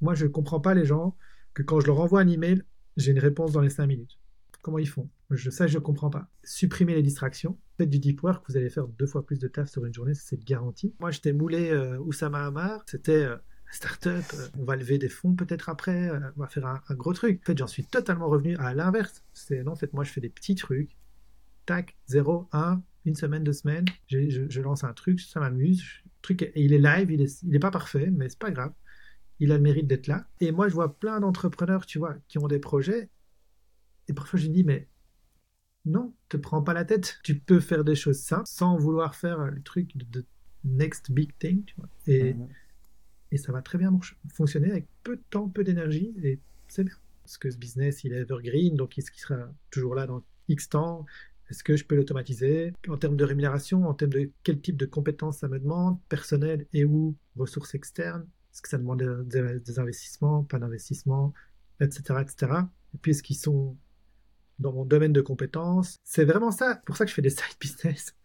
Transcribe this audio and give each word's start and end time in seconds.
moi, 0.00 0.14
je 0.14 0.26
ne 0.26 0.30
comprends 0.30 0.60
pas 0.60 0.74
les 0.74 0.84
gens 0.84 1.16
que 1.54 1.62
quand 1.62 1.80
je 1.80 1.86
leur 1.86 2.00
envoie 2.00 2.20
un 2.20 2.28
email, 2.28 2.62
j'ai 2.96 3.12
une 3.12 3.18
réponse 3.18 3.52
dans 3.52 3.60
les 3.60 3.70
5 3.70 3.86
minutes. 3.86 4.18
Comment 4.62 4.78
ils 4.78 4.88
font? 4.88 5.08
Ça, 5.50 5.66
je 5.66 5.78
ne 5.78 5.82
comprends 5.82 6.10
pas. 6.10 6.28
Supprimer 6.42 6.94
les 6.94 7.02
distractions. 7.02 7.58
Faites 7.76 7.90
du 7.90 7.98
deep 7.98 8.22
work, 8.22 8.44
vous 8.48 8.56
allez 8.56 8.70
faire 8.70 8.88
deux 8.88 9.06
fois 9.06 9.24
plus 9.24 9.38
de 9.38 9.46
taf 9.46 9.68
sur 9.70 9.84
une 9.84 9.94
journée, 9.94 10.14
c'est 10.14 10.42
garanti. 10.44 10.94
Moi, 11.00 11.10
j'étais 11.10 11.32
moulé 11.32 11.70
euh, 11.70 11.98
Oussama 11.98 12.44
Hamar. 12.46 12.82
C'était 12.86 13.24
euh, 13.24 13.36
start-up, 13.70 14.24
euh, 14.34 14.48
on 14.58 14.64
va 14.64 14.76
lever 14.76 14.98
des 14.98 15.08
fonds 15.08 15.34
peut-être 15.34 15.68
après, 15.68 16.08
euh, 16.08 16.20
on 16.36 16.40
va 16.40 16.48
faire 16.48 16.66
un, 16.66 16.94
gros 16.94 17.12
truc. 17.12 17.40
En 17.42 17.46
fait, 17.46 17.58
j'en 17.58 17.66
suis 17.66 17.84
totalement 17.84 18.28
revenu 18.28 18.56
à 18.56 18.74
l'inverse. 18.74 19.22
C'est 19.32 19.62
non, 19.62 19.72
en 19.72 19.76
fait, 19.76 19.92
moi, 19.92 20.04
je 20.04 20.10
fais 20.10 20.20
des 20.20 20.28
petits 20.28 20.54
trucs. 20.54 20.96
Tac, 21.66 21.96
0, 22.06 22.48
1, 22.52 22.82
une 23.04 23.14
semaine, 23.14 23.44
deux 23.44 23.52
semaines. 23.52 23.84
Je, 24.06 24.60
lance 24.60 24.84
un 24.84 24.92
truc, 24.92 25.20
ça 25.20 25.40
m'amuse. 25.40 25.84
Truc, 26.22 26.50
il 26.56 26.72
est 26.72 26.78
live, 26.78 27.10
il 27.10 27.20
est, 27.20 27.42
il 27.42 27.54
est 27.54 27.60
pas 27.60 27.70
parfait, 27.70 28.10
mais 28.10 28.28
c'est 28.28 28.38
pas 28.38 28.50
grave. 28.50 28.72
Il 29.40 29.52
a 29.52 29.56
le 29.56 29.62
mérite 29.62 29.86
d'être 29.86 30.06
là. 30.06 30.26
Et 30.40 30.52
moi, 30.52 30.68
je 30.68 30.74
vois 30.74 30.98
plein 30.98 31.20
d'entrepreneurs, 31.20 31.86
tu 31.86 31.98
vois, 31.98 32.16
qui 32.28 32.38
ont 32.38 32.48
des 32.48 32.58
projets. 32.58 33.08
Et 34.08 34.12
parfois, 34.12 34.38
je 34.38 34.48
dis, 34.48 34.64
mais 34.64 34.88
non, 35.84 36.14
te 36.28 36.36
prends 36.36 36.62
pas 36.62 36.74
la 36.74 36.84
tête. 36.84 37.18
Tu 37.22 37.38
peux 37.38 37.60
faire 37.60 37.84
des 37.84 37.94
choses 37.94 38.18
simples 38.18 38.46
sans 38.46 38.76
vouloir 38.76 39.14
faire 39.14 39.38
le 39.46 39.62
truc 39.62 39.96
de, 39.96 40.24
next 40.64 41.10
big 41.12 41.36
thing, 41.38 41.64
tu 41.64 41.74
vois. 41.76 41.88
Et, 42.06 42.34
et 43.30 43.36
ça 43.36 43.52
va 43.52 43.62
très 43.62 43.78
bien 43.78 43.96
fonctionner 44.32 44.70
avec 44.70 44.86
peu 45.02 45.16
de 45.16 45.22
temps, 45.30 45.48
peu 45.48 45.64
d'énergie, 45.64 46.14
et 46.22 46.40
c'est 46.66 46.84
bien. 46.84 46.96
Parce 47.22 47.38
que 47.38 47.50
ce 47.50 47.56
business, 47.56 48.04
il 48.04 48.12
est 48.12 48.20
evergreen, 48.20 48.74
donc 48.74 48.96
il 48.96 49.02
sera 49.02 49.52
toujours 49.70 49.94
là 49.94 50.06
dans 50.06 50.24
X 50.48 50.68
temps. 50.68 51.06
Est-ce 51.50 51.64
que 51.64 51.76
je 51.76 51.84
peux 51.84 51.94
l'automatiser? 51.94 52.72
En 52.88 52.98
termes 52.98 53.16
de 53.16 53.24
rémunération, 53.24 53.86
en 53.86 53.94
termes 53.94 54.12
de 54.12 54.30
quel 54.42 54.60
type 54.60 54.76
de 54.76 54.86
compétences 54.86 55.38
ça 55.38 55.48
me 55.48 55.58
demande, 55.58 55.98
personnel 56.08 56.66
et 56.72 56.84
ou 56.84 57.16
ressources 57.36 57.74
externes 57.74 58.26
Est-ce 58.58 58.62
que 58.62 58.70
ça 58.70 58.78
demande 58.78 59.04
des, 59.28 59.78
investissements, 59.78 60.42
pas 60.42 60.58
d'investissements, 60.58 61.32
etc., 61.80 62.02
etc. 62.20 62.52
Et 62.92 62.98
puis 63.00 63.12
est-ce 63.12 63.22
qu'ils 63.22 63.36
sont 63.36 63.76
dans 64.58 64.72
mon 64.72 64.84
domaine 64.84 65.12
de 65.12 65.20
compétences? 65.20 65.94
C'est 66.02 66.24
vraiment 66.24 66.50
ça, 66.50 66.82
pour 66.84 66.96
ça 66.96 67.04
que 67.04 67.10
je 67.10 67.14
fais 67.14 67.22
des 67.22 67.30
side 67.30 67.44
business. 67.60 68.16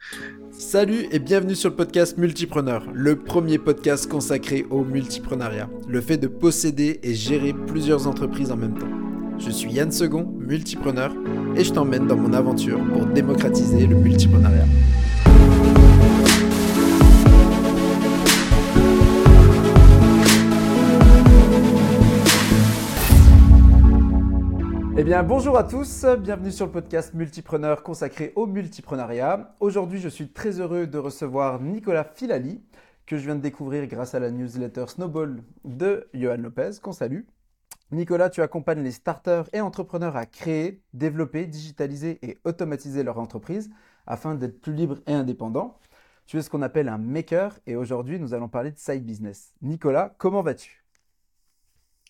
Salut 0.49 1.05
et 1.11 1.19
bienvenue 1.19 1.53
sur 1.53 1.69
le 1.69 1.75
podcast 1.75 2.17
Multipreneur, 2.17 2.91
le 2.95 3.15
premier 3.15 3.59
podcast 3.59 4.09
consacré 4.09 4.65
au 4.71 4.83
multipreneuriat, 4.83 5.69
le 5.87 6.01
fait 6.01 6.17
de 6.17 6.27
posséder 6.27 6.99
et 7.03 7.13
gérer 7.13 7.53
plusieurs 7.53 8.07
entreprises 8.07 8.49
en 8.49 8.57
même 8.57 8.79
temps. 8.79 9.37
Je 9.37 9.51
suis 9.51 9.71
Yann 9.71 9.91
Second, 9.91 10.25
multipreneur, 10.25 11.13
et 11.55 11.63
je 11.63 11.71
t'emmène 11.71 12.07
dans 12.07 12.17
mon 12.17 12.33
aventure 12.33 12.83
pour 12.91 13.05
démocratiser 13.05 13.85
le 13.85 13.97
multipreneuriat. 13.97 14.65
Eh 24.95 25.03
bien, 25.03 25.23
bonjour 25.23 25.57
à 25.57 25.63
tous, 25.63 26.05
bienvenue 26.19 26.51
sur 26.51 26.67
le 26.67 26.71
podcast 26.71 27.15
Multipreneur 27.15 27.81
consacré 27.81 28.31
au 28.35 28.45
multipreneuriat. 28.45 29.55
Aujourd'hui, 29.59 29.99
je 29.99 30.07
suis 30.07 30.29
très 30.29 30.59
heureux 30.59 30.85
de 30.85 30.99
recevoir 30.99 31.59
Nicolas 31.59 32.03
Filali, 32.03 32.61
que 33.07 33.17
je 33.17 33.25
viens 33.25 33.35
de 33.35 33.41
découvrir 33.41 33.87
grâce 33.87 34.13
à 34.13 34.19
la 34.19 34.29
newsletter 34.29 34.85
Snowball 34.85 35.41
de 35.65 36.07
Johan 36.13 36.37
Lopez, 36.37 36.73
qu'on 36.79 36.91
salue. 36.91 37.21
Nicolas, 37.91 38.29
tu 38.29 38.43
accompagnes 38.43 38.83
les 38.83 38.91
starters 38.91 39.49
et 39.51 39.61
entrepreneurs 39.61 40.15
à 40.15 40.27
créer, 40.27 40.83
développer, 40.93 41.47
digitaliser 41.47 42.19
et 42.21 42.37
automatiser 42.43 43.01
leur 43.01 43.17
entreprise 43.17 43.71
afin 44.05 44.35
d'être 44.35 44.61
plus 44.61 44.73
libres 44.73 44.99
et 45.07 45.13
indépendants. 45.13 45.79
Tu 46.27 46.37
es 46.37 46.43
ce 46.43 46.51
qu'on 46.51 46.61
appelle 46.61 46.87
un 46.87 46.99
maker 46.99 47.57
et 47.65 47.75
aujourd'hui, 47.75 48.19
nous 48.19 48.35
allons 48.35 48.47
parler 48.47 48.69
de 48.69 48.77
side 48.77 49.03
business. 49.03 49.55
Nicolas, 49.63 50.13
comment 50.19 50.43
vas-tu? 50.43 50.82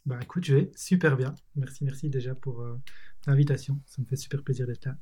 Bah 0.05 0.19
écoute, 0.21 0.43
je 0.43 0.55
vais 0.55 0.71
super 0.75 1.15
bien. 1.15 1.33
Merci, 1.55 1.85
merci 1.85 2.09
déjà 2.09 2.35
pour 2.35 2.61
euh, 2.61 2.77
l'invitation. 3.25 3.79
Ça 3.85 4.01
me 4.01 4.07
fait 4.07 4.17
super 4.17 4.43
plaisir 4.43 4.67
d'être 4.67 4.85
là. 4.85 4.97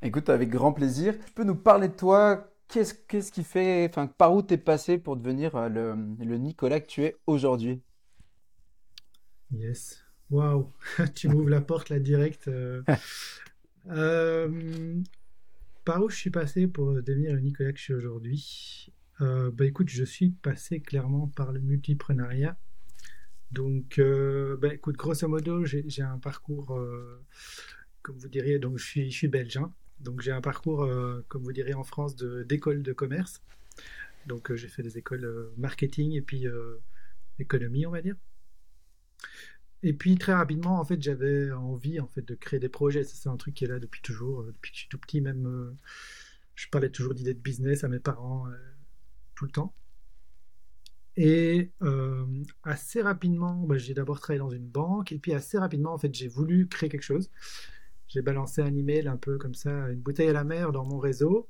Écoute, 0.00 0.30
avec 0.30 0.48
grand 0.48 0.72
plaisir. 0.72 1.14
Tu 1.26 1.32
peux 1.32 1.44
nous 1.44 1.54
parler 1.54 1.88
de 1.88 1.94
toi? 1.94 2.50
Qu'est-ce 2.68 2.94
qu'est-ce 2.94 3.30
qui 3.30 3.44
fait, 3.44 3.86
enfin, 3.90 4.06
par 4.06 4.34
où 4.34 4.42
tu 4.42 4.54
es 4.54 4.56
passé 4.56 4.96
pour 4.96 5.18
devenir 5.18 5.54
euh, 5.56 5.68
le, 5.68 5.94
le 6.24 6.38
Nicolas 6.38 6.80
que 6.80 6.86
tu 6.86 7.04
es 7.04 7.16
aujourd'hui? 7.26 7.82
Yes. 9.50 10.02
Waouh, 10.30 10.72
tu 11.14 11.28
m'ouvres 11.28 11.50
la 11.50 11.60
porte 11.60 11.88
là 11.88 11.98
direct. 11.98 12.50
Euh. 13.90 15.02
par 15.84 16.00
où 16.04 16.08
je 16.08 16.14
suis 16.14 16.30
passé 16.30 16.68
pour 16.68 16.92
devenir 17.02 17.32
le 17.32 17.40
Nicolas 17.40 17.72
que 17.72 17.78
je 17.78 17.82
suis 17.82 17.94
aujourd'hui? 17.94 18.92
Bah 19.18 19.64
écoute, 19.64 19.88
je 19.88 20.04
suis 20.04 20.30
passé 20.30 20.78
clairement 20.78 21.26
par 21.34 21.50
le 21.50 21.58
multipreneuriat 21.58 22.56
donc, 23.52 23.98
euh, 23.98 24.56
bah, 24.56 24.72
écoute, 24.72 24.96
grosso 24.96 25.28
modo, 25.28 25.64
j'ai 25.66 26.02
un 26.02 26.18
parcours, 26.18 26.74
euh, 26.74 27.22
comme 28.00 28.16
vous 28.16 28.28
diriez, 28.28 28.58
donc 28.58 28.78
je 28.78 29.10
suis, 29.10 29.28
belge, 29.28 29.58
hein. 29.58 29.72
donc 30.00 30.22
j'ai 30.22 30.32
un 30.32 30.40
parcours, 30.40 30.84
euh, 30.84 31.22
comme 31.28 31.42
vous 31.42 31.52
diriez 31.52 31.74
en 31.74 31.84
France, 31.84 32.16
d'école 32.16 32.82
de, 32.82 32.92
commerce. 32.94 33.42
Donc, 34.26 34.54
j'ai 34.54 34.68
fait 34.68 34.82
des 34.82 34.96
écoles 34.96 35.52
marketing 35.58 36.12
et 36.12 36.22
puis 36.22 36.46
économie, 37.38 37.86
on 37.86 37.90
va 37.90 38.00
dire. 38.00 38.16
Et 39.82 39.92
puis 39.92 40.16
très 40.16 40.32
rapidement, 40.32 40.78
en 40.78 40.84
fait, 40.84 41.02
j'avais 41.02 41.50
envie 41.50 41.98
en 41.98 42.06
fait 42.06 42.22
de 42.22 42.36
créer 42.36 42.60
des 42.60 42.68
projets. 42.68 43.02
C'est 43.04 43.28
un 43.28 43.36
truc 43.36 43.54
qui 43.54 43.64
est 43.64 43.68
là 43.68 43.80
depuis 43.80 44.00
toujours, 44.00 44.44
depuis 44.44 44.70
que 44.70 44.76
je 44.76 44.80
suis 44.82 44.88
tout 44.88 44.98
petit. 44.98 45.20
Même, 45.20 45.76
je 46.54 46.68
parlais 46.68 46.88
toujours 46.88 47.14
d'idées 47.14 47.34
de 47.34 47.40
business 47.40 47.82
à 47.82 47.88
mes 47.88 47.98
parents 47.98 48.46
tout 49.34 49.44
le 49.44 49.50
temps. 49.50 49.74
Et 51.16 51.70
euh, 51.82 52.24
assez 52.62 53.02
rapidement, 53.02 53.54
bah, 53.54 53.76
j'ai 53.76 53.94
d'abord 53.94 54.20
travaillé 54.20 54.38
dans 54.38 54.50
une 54.50 54.66
banque, 54.66 55.12
et 55.12 55.18
puis 55.18 55.34
assez 55.34 55.58
rapidement, 55.58 55.92
en 55.92 55.98
fait, 55.98 56.14
j'ai 56.14 56.28
voulu 56.28 56.68
créer 56.68 56.88
quelque 56.88 57.02
chose. 57.02 57.30
J'ai 58.08 58.22
balancé 58.22 58.62
un 58.62 58.74
email 58.74 59.08
un 59.08 59.16
peu 59.16 59.38
comme 59.38 59.54
ça, 59.54 59.90
une 59.90 60.00
bouteille 60.00 60.28
à 60.28 60.32
la 60.32 60.44
mer 60.44 60.72
dans 60.72 60.84
mon 60.84 60.98
réseau, 60.98 61.48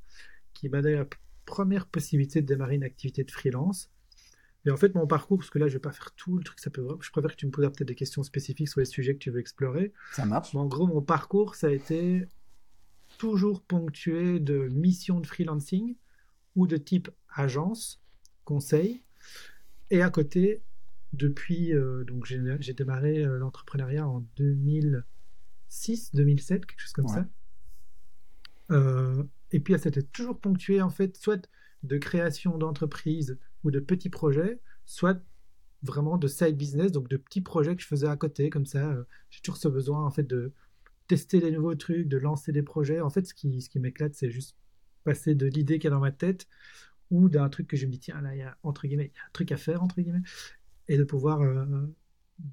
qui 0.53 0.69
m'a 0.69 0.83
donné 0.83 0.97
la 0.97 1.07
première 1.45 1.87
possibilité 1.87 2.41
de 2.41 2.47
démarrer 2.47 2.77
une 2.77 2.85
activité 2.85 3.25
de 3.25 3.31
freelance. 3.31 3.91
Et 4.65 4.71
en 4.71 4.77
fait, 4.77 4.95
mon 4.95 5.07
parcours, 5.07 5.39
parce 5.39 5.51
que 5.51 5.59
là, 5.59 5.67
je 5.67 5.75
vais 5.75 5.81
pas 5.81 5.91
faire 5.91 6.13
tout 6.13 6.37
le 6.37 6.45
truc, 6.45 6.61
ça 6.61 6.71
peut, 6.71 6.87
je 7.01 7.11
préfère 7.11 7.33
que 7.33 7.37
tu 7.37 7.47
me 7.47 7.51
poses 7.51 7.65
peut-être 7.67 7.89
des 7.89 7.97
questions 7.97 8.23
spécifiques 8.23 8.69
sur 8.69 8.81
les 8.81 8.87
sujets 8.87 9.15
que 9.15 9.19
tu 9.19 9.31
veux 9.31 9.41
explorer. 9.41 9.93
Ça 10.13 10.25
marche. 10.25 10.55
en 10.55 10.67
gros, 10.67 10.87
mon 10.87 11.03
parcours, 11.03 11.57
ça 11.57 11.69
a 11.69 11.71
été 11.71 12.27
toujours 13.19 13.63
ponctué 13.63 14.41
de 14.41 14.69
missions 14.69 15.21
de 15.21 15.27
freelancing 15.27 15.97
ou 16.55 16.67
de 16.67 16.77
type 16.77 17.11
agence, 17.35 18.01
conseil, 18.45 19.03
et 19.93 20.01
à 20.01 20.09
côté, 20.09 20.63
depuis, 21.13 21.75
euh, 21.75 22.03
donc 22.05 22.25
j'ai 22.25 22.73
démarré 22.73 23.19
euh, 23.19 23.39
l'entrepreneuriat 23.39 24.09
en 24.09 24.25
2006, 24.37 26.15
2007, 26.15 26.65
quelque 26.65 26.81
chose 26.81 26.93
comme 26.93 27.09
ça. 27.09 27.27
Euh, 28.71 29.23
et 29.51 29.61
puis, 29.61 29.75
ça 29.75 29.79
c'était 29.79 30.03
toujours 30.03 30.41
ponctué, 30.41 30.81
en 30.81 30.89
fait, 30.89 31.15
soit 31.19 31.47
de 31.83 31.99
création 31.99 32.57
d'entreprise 32.57 33.39
ou 33.65 33.71
de 33.71 33.81
petits 33.81 34.09
projets, 34.09 34.61
soit 34.87 35.23
vraiment 35.83 36.17
de 36.17 36.27
side 36.27 36.57
business, 36.57 36.91
donc 36.91 37.09
de 37.11 37.19
petits 37.19 37.43
projets 37.43 37.77
que 37.77 37.83
je 37.83 37.87
faisais 37.87 38.09
à 38.09 38.17
côté, 38.17 38.49
comme 38.49 38.65
ça. 38.65 38.97
j'ai 39.29 39.43
toujours 39.43 39.59
ce 39.59 39.69
besoin, 39.69 40.07
en 40.07 40.11
fait, 40.11 40.23
de 40.23 40.55
tester 41.07 41.41
des 41.41 41.51
nouveaux 41.51 41.75
trucs, 41.75 42.09
de 42.09 42.17
lancer 42.17 42.51
des 42.51 42.63
projets. 42.63 43.03
En 43.03 43.11
fait, 43.11 43.27
ce 43.27 43.35
qui, 43.35 43.61
ce 43.61 43.69
qui 43.69 43.79
m'éclate, 43.79 44.15
c'est 44.15 44.31
juste 44.31 44.57
passer 45.05 45.35
de 45.35 45.45
l'idée 45.45 45.79
qu'il 45.79 45.85
y 45.85 45.87
a 45.89 45.91
dans 45.91 46.01
ma 46.01 46.13
tête 46.13 46.47
ou 47.13 47.29
d'un 47.29 47.49
truc 47.51 47.69
que 47.69 47.77
je 47.77 47.87
me 47.87 47.93
dis, 47.93 47.99
tiens, 47.99 48.21
là, 48.23 48.35
il 48.35 48.39
y 48.39 48.43
a, 48.43 48.57
entre 48.63 48.87
guillemets, 48.89 49.13
un 49.15 49.31
truc 49.35 49.53
à 49.53 49.59
faire, 49.59 49.83
entre 49.83 50.01
guillemets, 50.01 50.23
et 50.89 50.97
de 50.97 51.05
pouvoir 51.05 51.43
euh, 51.43 51.65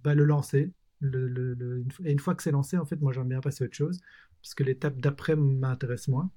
bah, 0.03 0.14
le 0.14 0.25
lancer. 0.25 0.72
Le, 1.00 1.86
et 2.03 2.12
une 2.12 2.20
fois 2.20 2.36
que 2.36 2.44
c'est 2.44 2.52
lancé, 2.52 2.78
en 2.78 2.86
fait, 2.86 3.00
moi, 3.00 3.14
j'aime 3.14 3.30
bien 3.30 3.40
passer 3.40 3.64
à 3.64 3.68
autre 3.68 3.75
chose, 3.75 4.02
parce 4.42 4.53
que 4.53 4.64
l'étape 4.64 5.00
d'après 5.00 5.38
m'intéresse 5.38 6.09
moins. 6.09 6.30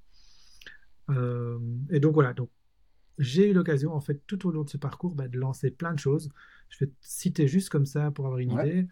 Euh, 1.11 1.59
et 1.91 1.99
donc, 1.99 2.15
voilà, 2.15 2.33
donc, 2.33 2.49
j'ai 3.19 3.51
eu 3.51 3.53
l'occasion, 3.53 3.93
en 3.93 4.01
fait, 4.01 4.23
tout 4.29 4.47
au 4.47 4.53
long 4.53 4.63
de 4.63 4.71
ce 4.71 4.79
parcours, 4.79 5.17
bah, 5.17 5.27
de 5.27 5.37
lancer 5.37 5.73
plein 5.73 5.93
de 5.93 5.99
choses. 5.99 6.31
Je 6.69 6.85
vais 6.85 6.93
citer 7.01 7.49
juste 7.49 7.71
comme 7.71 7.87
ça 7.87 8.13
pour 8.13 8.27
avoir 8.27 8.39
une 8.39 8.53
idée. 8.53 8.87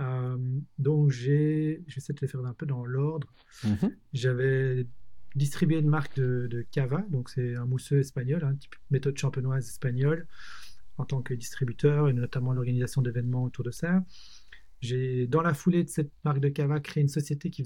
Euh, 0.00 0.36
donc, 0.78 1.10
j'ai, 1.10 1.84
je 1.86 1.94
vais 1.94 1.98
essayer 1.98 2.14
de 2.14 2.20
les 2.20 2.26
faire 2.26 2.44
un 2.44 2.54
peu 2.54 2.66
dans 2.66 2.84
l'ordre. 2.84 3.32
Mm-hmm. 3.62 3.94
J'avais 4.12 4.88
distribuer 5.34 5.78
une 5.78 5.88
marque 5.88 6.16
de, 6.16 6.66
cava, 6.70 7.04
donc 7.10 7.30
c'est 7.30 7.56
un 7.56 7.66
mousseux 7.66 8.00
espagnol, 8.00 8.44
hein, 8.44 8.54
type 8.54 8.74
méthode 8.90 9.18
champenoise 9.18 9.66
espagnole, 9.66 10.26
en 10.96 11.04
tant 11.04 11.22
que 11.22 11.34
distributeur 11.34 12.08
et 12.08 12.12
notamment 12.12 12.52
l'organisation 12.52 13.02
d'événements 13.02 13.44
autour 13.44 13.64
de 13.64 13.70
ça. 13.70 14.04
J'ai, 14.80 15.26
dans 15.26 15.42
la 15.42 15.54
foulée 15.54 15.82
de 15.82 15.88
cette 15.88 16.10
marque 16.24 16.40
de 16.40 16.48
cava, 16.48 16.78
créé 16.78 17.02
une 17.02 17.08
société 17.08 17.50
qui, 17.50 17.62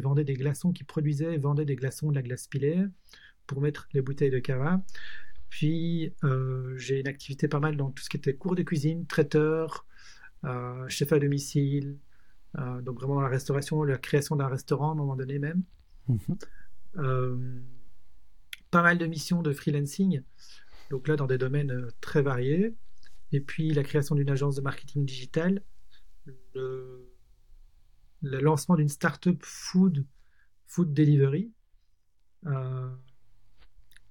vendait 0.00 0.24
des 0.24 0.34
glaçons, 0.34 0.72
qui 0.72 0.84
produisait 0.84 1.34
et 1.34 1.38
vendait 1.38 1.64
des 1.64 1.76
glaçons 1.76 2.10
de 2.10 2.14
la 2.14 2.22
glace 2.22 2.46
pilaire 2.46 2.88
pour 3.46 3.60
mettre 3.60 3.88
les 3.92 4.00
bouteilles 4.00 4.30
de 4.30 4.38
cava. 4.38 4.82
Puis 5.48 6.14
euh, 6.24 6.76
j'ai 6.78 7.00
une 7.00 7.08
activité 7.08 7.48
pas 7.48 7.60
mal 7.60 7.76
dans 7.76 7.90
tout 7.90 8.02
ce 8.02 8.08
qui 8.08 8.16
était 8.16 8.34
cours 8.34 8.54
de 8.54 8.62
cuisine, 8.62 9.06
traiteur, 9.06 9.86
euh, 10.44 10.88
chef 10.88 11.12
à 11.12 11.18
domicile, 11.18 11.98
euh, 12.58 12.80
donc 12.80 12.96
vraiment 13.00 13.20
la 13.20 13.28
restauration, 13.28 13.82
la 13.82 13.98
création 13.98 14.36
d'un 14.36 14.48
restaurant 14.48 14.90
à 14.90 14.92
un 14.92 14.94
moment 14.94 15.16
donné 15.16 15.38
même. 15.38 15.62
Mhm. 16.08 16.38
Euh, 16.96 17.60
pas 18.70 18.82
mal 18.82 18.98
de 18.98 19.06
missions 19.06 19.42
de 19.42 19.52
freelancing, 19.52 20.22
donc 20.90 21.08
là 21.08 21.16
dans 21.16 21.26
des 21.26 21.38
domaines 21.38 21.70
euh, 21.70 21.90
très 22.00 22.22
variés. 22.22 22.74
Et 23.32 23.40
puis 23.40 23.72
la 23.72 23.82
création 23.82 24.14
d'une 24.14 24.30
agence 24.30 24.56
de 24.56 24.60
marketing 24.60 25.06
digital 25.06 25.62
le, 26.54 27.08
lancement 28.22 28.76
d'une 28.76 28.88
startup 28.88 29.42
food, 29.42 30.06
food 30.66 30.92
delivery. 30.92 31.52
Euh, 32.46 32.90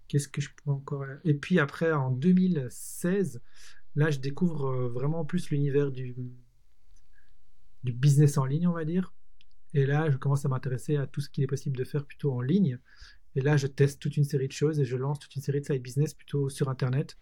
Qu'est-ce 0.07 0.27
que 0.27 0.41
je 0.41 0.49
pourrais 0.53 0.75
encore. 0.75 1.05
Et 1.23 1.33
puis 1.33 1.59
après, 1.59 1.93
en 1.93 2.11
2016, 2.11 3.41
là, 3.95 4.09
je 4.09 4.19
découvre 4.19 4.89
vraiment 4.89 5.23
plus 5.23 5.49
l'univers 5.51 5.89
du 5.91 6.13
business 7.83 8.37
en 8.37 8.43
ligne, 8.43 8.67
on 8.67 8.73
va 8.73 8.83
dire. 8.83 9.13
Et 9.73 9.85
là, 9.85 10.09
je 10.09 10.17
commence 10.17 10.45
à 10.45 10.49
m'intéresser 10.49 10.97
à 10.97 11.07
tout 11.07 11.21
ce 11.21 11.29
qu'il 11.29 11.43
est 11.43 11.47
possible 11.47 11.77
de 11.77 11.83
faire 11.83 12.05
plutôt 12.05 12.33
en 12.33 12.41
ligne. 12.41 12.77
Et 13.35 13.41
là, 13.41 13.57
je 13.57 13.67
teste 13.67 14.01
toute 14.01 14.17
une 14.17 14.23
série 14.23 14.47
de 14.47 14.53
choses 14.53 14.79
et 14.79 14.85
je 14.85 14.97
lance 14.97 15.19
toute 15.19 15.35
une 15.35 15.41
série 15.41 15.61
de 15.61 15.65
side 15.65 15.81
business 15.81 16.13
plutôt 16.13 16.49
sur 16.49 16.69
Internet, 16.69 17.17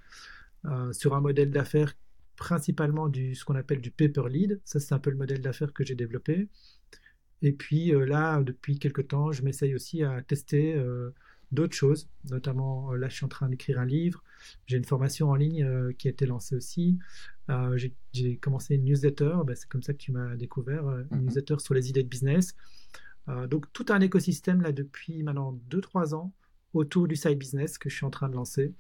euh, 0.66 0.92
sur 0.92 1.16
un 1.16 1.22
modèle 1.22 1.52
d'affaires 1.52 1.94
principalement 2.36 3.10
du 3.10 3.36
ce 3.36 3.46
qu'on 3.46 3.56
appelle 3.56 3.82
du 3.82 3.92
paper 3.92 4.24
lead. 4.30 4.62
Ça, 4.64 4.80
c'est 4.80 4.94
un 4.94 5.00
peu 5.00 5.10
le 5.12 5.18
modèle 5.18 5.42
d'affaires 5.42 5.74
que 5.74 5.84
j'ai 5.84 5.96
développé. 5.96 6.48
Et 7.42 7.52
puis 7.54 7.94
euh, 7.94 8.06
là, 8.06 8.42
depuis 8.42 8.80
quelques 8.80 9.10
temps, 9.10 9.32
je 9.32 9.44
m'essaye 9.44 9.76
aussi 9.76 10.04
à 10.04 10.22
tester 10.22 10.76
euh, 10.76 11.12
d'autres 11.52 11.76
choses. 11.76 12.10
Notamment, 12.30 12.94
là, 12.94 13.08
je 13.10 13.16
suis 13.16 13.26
en 13.26 13.30
train 13.30 13.50
d'écrire 13.50 13.80
un 13.80 13.86
livre. 13.86 14.24
J'ai 14.66 14.78
une 14.78 14.86
formation 14.86 15.30
en 15.30 15.36
ligne 15.36 15.94
qui 15.98 16.08
a 16.08 16.12
été 16.12 16.26
lancée 16.26 16.56
aussi. 16.56 16.98
J'ai 17.74 18.38
commencé 18.38 18.76
une 18.76 18.86
newsletter. 18.86 19.38
Ben, 19.46 19.56
c'est 19.56 19.68
comme 19.68 19.84
ça 19.84 19.94
que 19.94 19.98
tu 19.98 20.12
m'as 20.12 20.36
découvert, 20.36 20.88
une 20.88 21.04
mm-hmm. 21.04 21.22
newsletter 21.22 21.56
sur 21.60 21.74
les 21.74 21.90
idées 21.90 22.04
de 22.04 22.08
business. 22.08 22.56
Euh, 23.30 23.48
donc 23.48 23.72
tout 23.74 23.86
un 23.90 24.00
écosystème 24.02 24.62
là 24.62 24.72
depuis 24.72 25.24
maintenant 25.24 25.60
2-3 25.70 26.16
ans 26.16 26.34
autour 26.74 27.08
du 27.08 27.16
side 27.16 27.38
business 27.38 27.78
que 27.78 27.90
je 27.90 27.96
suis 27.96 28.06
en 28.06 28.10
train 28.10 28.30
de 28.30 28.36
lancer, 28.36 28.74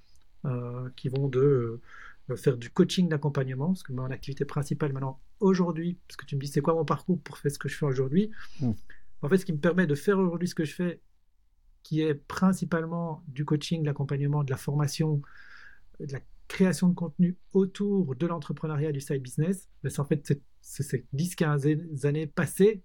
euh, 0.45 0.89
qui 0.95 1.10
vont 1.10 1.27
de 1.27 1.81
euh, 2.30 2.36
faire 2.36 2.57
du 2.57 2.69
coaching 2.69 3.10
d'accompagnement, 3.10 3.68
parce 3.68 3.83
que 3.83 3.94
mon 3.94 4.06
activité 4.06 4.45
principale 4.45 4.94
maintenant 4.94 5.19
aujourd'hui, 5.39 5.98
parce 6.07 6.16
que 6.16 6.25
tu 6.25 6.36
me 6.36 6.42
dis 6.42 6.48
c'est 6.48 6.62
quoi 6.62 6.74
mon 6.74 6.86
parcours 6.86 7.19
pour 7.21 7.38
faire 7.38 7.51
ce 7.51 7.60
que 7.60 7.69
je 7.69 7.75
fais 7.75 7.86
aujourd'hui, 7.86 8.31
hmm. 8.62 8.71
en 9.21 9.30
fait 9.30 9.38
ce 9.38 9.45
qui 9.45 9.54
me 9.54 9.60
permet 9.60 9.88
de 9.88 9.95
faire 9.95 10.19
aujourd'hui 10.19 10.48
ce 10.48 10.56
que 10.56 10.66
je 10.66 10.74
fais, 10.74 11.01
qui 11.83 12.01
est 12.01 12.13
principalement 12.13 13.24
du 13.27 13.45
coaching, 13.45 13.81
de 13.81 13.88
l'accompagnement, 13.88 14.44
de 14.44 14.51
la 14.51 14.57
formation, 14.57 15.21
de 16.00 16.12
la 16.12 16.19
création 16.49 16.89
de 16.89 16.95
contenu 16.95 17.37
autour 17.53 18.15
de 18.15 18.27
l'entrepreneuriat 18.27 18.91
du 18.91 18.99
side 18.99 19.21
business, 19.21 19.69
ben, 19.83 19.89
c'est 19.89 20.01
en 20.01 20.05
fait 20.05 20.33
ces 20.61 21.05
10-15 21.15 22.05
années 22.05 22.27
passées 22.27 22.83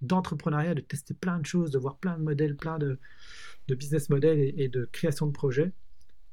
d'entrepreneuriat, 0.00 0.74
de 0.74 0.80
tester 0.80 1.14
plein 1.14 1.38
de 1.38 1.46
choses, 1.46 1.70
de 1.70 1.78
voir 1.78 1.98
plein 1.98 2.18
de 2.18 2.22
modèles, 2.24 2.56
plein 2.56 2.78
de, 2.78 2.98
business 3.68 4.10
models 4.10 4.52
et, 4.58 4.68
de 4.68 4.88
création 4.90 5.26
de 5.26 5.32
projets 5.32 5.72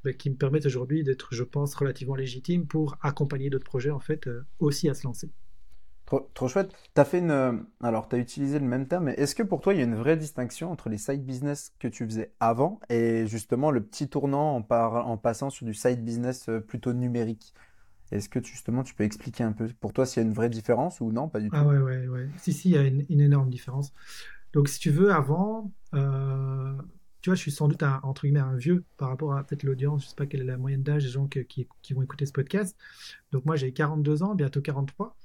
bah, 0.03 0.13
qui 0.13 0.29
me 0.31 0.35
permettent 0.35 0.65
aujourd'hui 0.65 1.03
d'être, 1.03 1.29
je 1.31 1.43
pense, 1.43 1.75
relativement 1.75 2.15
légitime 2.15 2.65
pour 2.65 2.97
accompagner 3.01 3.51
d'autres 3.51 3.65
projets 3.65 3.91
en 3.91 3.99
fait 3.99 4.27
euh, 4.27 4.41
aussi 4.57 4.89
à 4.89 4.95
se 4.95 5.05
lancer. 5.05 5.29
Trop, 6.33 6.47
chouette. 6.47 6.71
Tu 6.95 7.01
as 7.01 7.05
fait 7.05 7.19
une. 7.19 7.31
Euh, 7.31 7.53
alors, 7.81 8.09
tu 8.09 8.17
utilisé 8.17 8.57
le 8.57 8.65
même 8.65 8.87
terme, 8.87 9.05
mais 9.05 9.13
est-ce 9.13 9.35
que 9.35 9.43
pour 9.43 9.61
toi, 9.61 9.73
il 9.73 9.77
y 9.77 9.81
a 9.81 9.85
une 9.85 9.95
vraie 9.95 10.17
distinction 10.17 10.71
entre 10.71 10.89
les 10.89 10.97
side 10.97 11.23
business 11.23 11.71
que 11.77 11.87
tu 11.87 12.03
faisais 12.05 12.31
avant 12.39 12.79
et 12.89 13.27
justement 13.27 13.69
le 13.69 13.81
petit 13.83 14.09
tournant 14.09 14.55
en, 14.55 15.17
passant 15.17 15.51
sur 15.51 15.65
du 15.65 15.73
side 15.75 16.03
business 16.03 16.49
euh, 16.49 16.59
plutôt 16.59 16.93
numérique? 16.93 17.53
Est-ce 18.11 18.27
que 18.27 18.43
justement 18.43 18.81
tu 18.83 18.95
peux 18.95 19.03
expliquer 19.03 19.43
un 19.43 19.51
peu 19.51 19.67
pour 19.79 19.93
toi 19.93 20.07
s'il 20.07 20.23
y 20.23 20.25
a 20.25 20.27
une 20.27 20.33
vraie 20.33 20.49
différence 20.49 20.99
ou 20.99 21.11
non? 21.11 21.29
Pas 21.29 21.39
du 21.39 21.49
tout. 21.49 21.55
Ah 21.55 21.65
ouais, 21.65 21.77
ouais, 21.77 22.07
ouais. 22.07 22.27
Si, 22.37 22.53
si, 22.53 22.69
il 22.69 22.75
y 22.75 22.77
a 22.77 22.81
une, 22.81 23.21
énorme 23.21 23.51
différence. 23.51 23.93
Donc 24.53 24.67
si 24.67 24.79
tu 24.79 24.89
veux, 24.89 25.11
avant, 25.13 25.71
euh, 25.93 26.73
tu 27.21 27.29
vois, 27.29 27.35
je 27.35 27.41
suis 27.41 27.51
sans 27.51 27.67
doute 27.67 27.83
un, 27.83 27.99
entre 28.01 28.23
guillemets 28.23 28.39
un 28.39 28.55
vieux 28.55 28.83
par 28.97 29.09
rapport 29.09 29.35
à 29.35 29.43
peut-être 29.43 29.61
l'audience, 29.61 30.05
je 30.05 30.09
sais 30.09 30.15
pas 30.15 30.25
quelle 30.25 30.41
est 30.41 30.45
la 30.45 30.57
moyenne 30.57 30.81
d'âge 30.81 31.03
des 31.03 31.09
gens 31.09 31.27
qui, 31.27 31.67
vont 31.91 32.01
écouter 32.01 32.25
ce 32.25 32.31
podcast. 32.31 32.75
Donc 33.31 33.45
moi 33.45 33.55
j'ai 33.55 33.71
42 33.71 34.23
ans, 34.23 34.33
bientôt 34.33 34.61
43. 34.61 35.15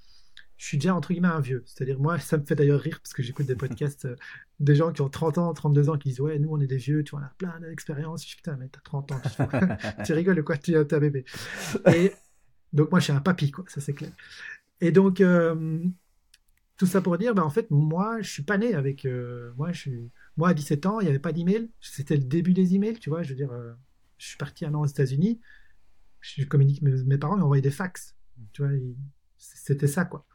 Je 0.57 0.67
suis 0.67 0.79
déjà 0.79 0.95
entre 0.95 1.13
guillemets 1.13 1.29
un 1.29 1.41
vieux. 1.41 1.63
C'est-à-dire 1.67 1.99
moi, 1.99 2.19
ça 2.19 2.39
me 2.39 2.45
fait 2.45 2.55
d'ailleurs 2.55 2.81
rire 2.81 3.01
parce 3.01 3.13
que 3.13 3.23
j'écoute 3.23 3.47
des 3.47 3.57
podcasts 3.57 4.05
euh, 4.05 4.17
des 4.61 4.75
gens 4.75 4.93
qui 4.93 5.03
ont 5.03 5.09
30 5.09 5.39
ans, 5.39 5.53
32 5.53 5.91
ans 5.91 5.99
qui 5.99 6.11
disent 6.11 6.21
ouais, 6.21 6.39
nous 6.39 6.51
on 6.51 6.61
est 6.61 6.67
des 6.67 6.77
vieux, 6.77 7.03
tu 7.03 7.11
vois, 7.11 7.21
on 7.21 7.25
a 7.25 7.33
plein 7.39 7.61
d'expériences. 7.61 8.23
Je 8.23 8.31
dis 8.31 8.37
putain, 8.37 8.57
mais 8.57 8.69
t'as 8.69 8.81
30 8.81 9.13
ans, 9.13 9.21
tu, 10.05 10.13
rigoles 10.13 10.43
quoi, 10.45 10.57
tu 10.57 10.73
es 10.73 10.95
un 10.95 10.99
bébé. 10.99 11.25
Et 11.93 12.13
donc 12.73 12.91
moi, 12.91 13.01
je 13.01 13.05
suis 13.05 13.13
un 13.13 13.21
papy, 13.21 13.51
quoi, 13.51 13.65
ça 13.69 13.81
c'est 13.81 13.93
clair. 13.93 14.13
Et 14.81 14.93
donc, 14.93 15.21
euh, 15.21 15.83
tout 16.77 16.87
ça 16.87 17.01
pour 17.01 17.17
dire, 17.19 17.35
ben, 17.35 17.43
en 17.43 17.51
fait, 17.51 17.71
moi, 17.71 18.21
je 18.21 18.31
suis 18.31 18.43
pas 18.43 18.59
né 18.59 18.75
avec... 18.75 19.05
Euh, 19.07 19.53
moi, 19.57 19.73
je 19.73 19.81
suis, 19.81 20.11
moi, 20.37 20.51
à 20.51 20.55
17 20.55 20.87
ans, 20.87 21.01
il 21.01 21.05
n'y 21.05 21.11
avait 21.11 21.19
pas 21.19 21.33
d'email. 21.33 21.71
C'était 21.81 22.17
le 22.17 22.25
début 22.25 22.53
des 22.53 22.75
emails, 22.75 22.99
tu 22.99 23.11
vois. 23.11 23.23
Je 23.23 23.31
veux 23.31 23.37
dire, 23.37 23.53
euh, 23.53 23.73
je 24.19 24.27
suis 24.27 24.37
parti 24.37 24.65
un 24.65 24.75
an 24.75 24.83
aux 24.83 24.87
États-Unis. 24.87 25.41
Je 26.21 26.45
communique, 26.45 26.83
mes, 26.83 27.19
parents 27.19 27.37
m'ont 27.37 27.45
envoyé 27.45 27.63
des 27.63 27.71
fax. 27.71 28.17
Tu 28.53 28.63
vois, 28.63 28.73
c'était 29.39 29.87
ça, 29.87 30.05
quoi. 30.05 30.27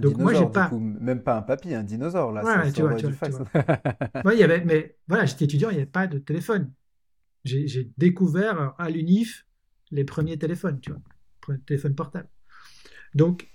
Donc 0.00 0.16
moi, 0.18 0.34
j'ai 0.34 0.46
pas... 0.46 0.70
même 0.72 1.22
pas 1.22 1.36
un 1.36 1.42
papy, 1.42 1.74
un 1.74 1.82
dinosaure, 1.82 2.32
là. 2.32 2.44
Ouais, 2.44 2.72
tu 2.72 2.82
vois, 2.82 2.94
tu 2.94 3.06
vois, 3.06 4.34
il 4.34 4.38
y 4.38 4.42
avait... 4.42 4.64
Mais 4.64 4.96
voilà, 5.08 5.26
j'étais 5.26 5.44
étudiant, 5.44 5.70
il 5.70 5.74
n'y 5.74 5.82
avait 5.82 5.90
pas 5.90 6.06
de 6.06 6.18
téléphone. 6.18 6.72
J'ai 7.44 7.90
découvert 7.96 8.74
à 8.78 8.90
l'UNIF 8.90 9.46
les 9.90 10.04
premiers 10.04 10.38
téléphones, 10.38 10.80
tu 10.80 10.90
vois 10.90 11.00
téléphone 11.56 11.94
portable. 11.94 12.28
Donc, 13.14 13.48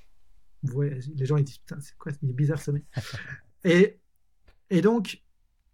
les 0.64 1.26
gens 1.26 1.38
ils 1.38 1.44
disent 1.44 1.60
putain, 1.60 1.80
c'est 1.80 1.98
quoi, 1.98 2.12
il 2.22 2.30
est 2.30 2.34
bizarre 2.34 2.62
ce 2.62 2.72
mec. 2.72 2.84
et, 3.64 4.00
et 4.70 4.82
donc, 4.82 5.22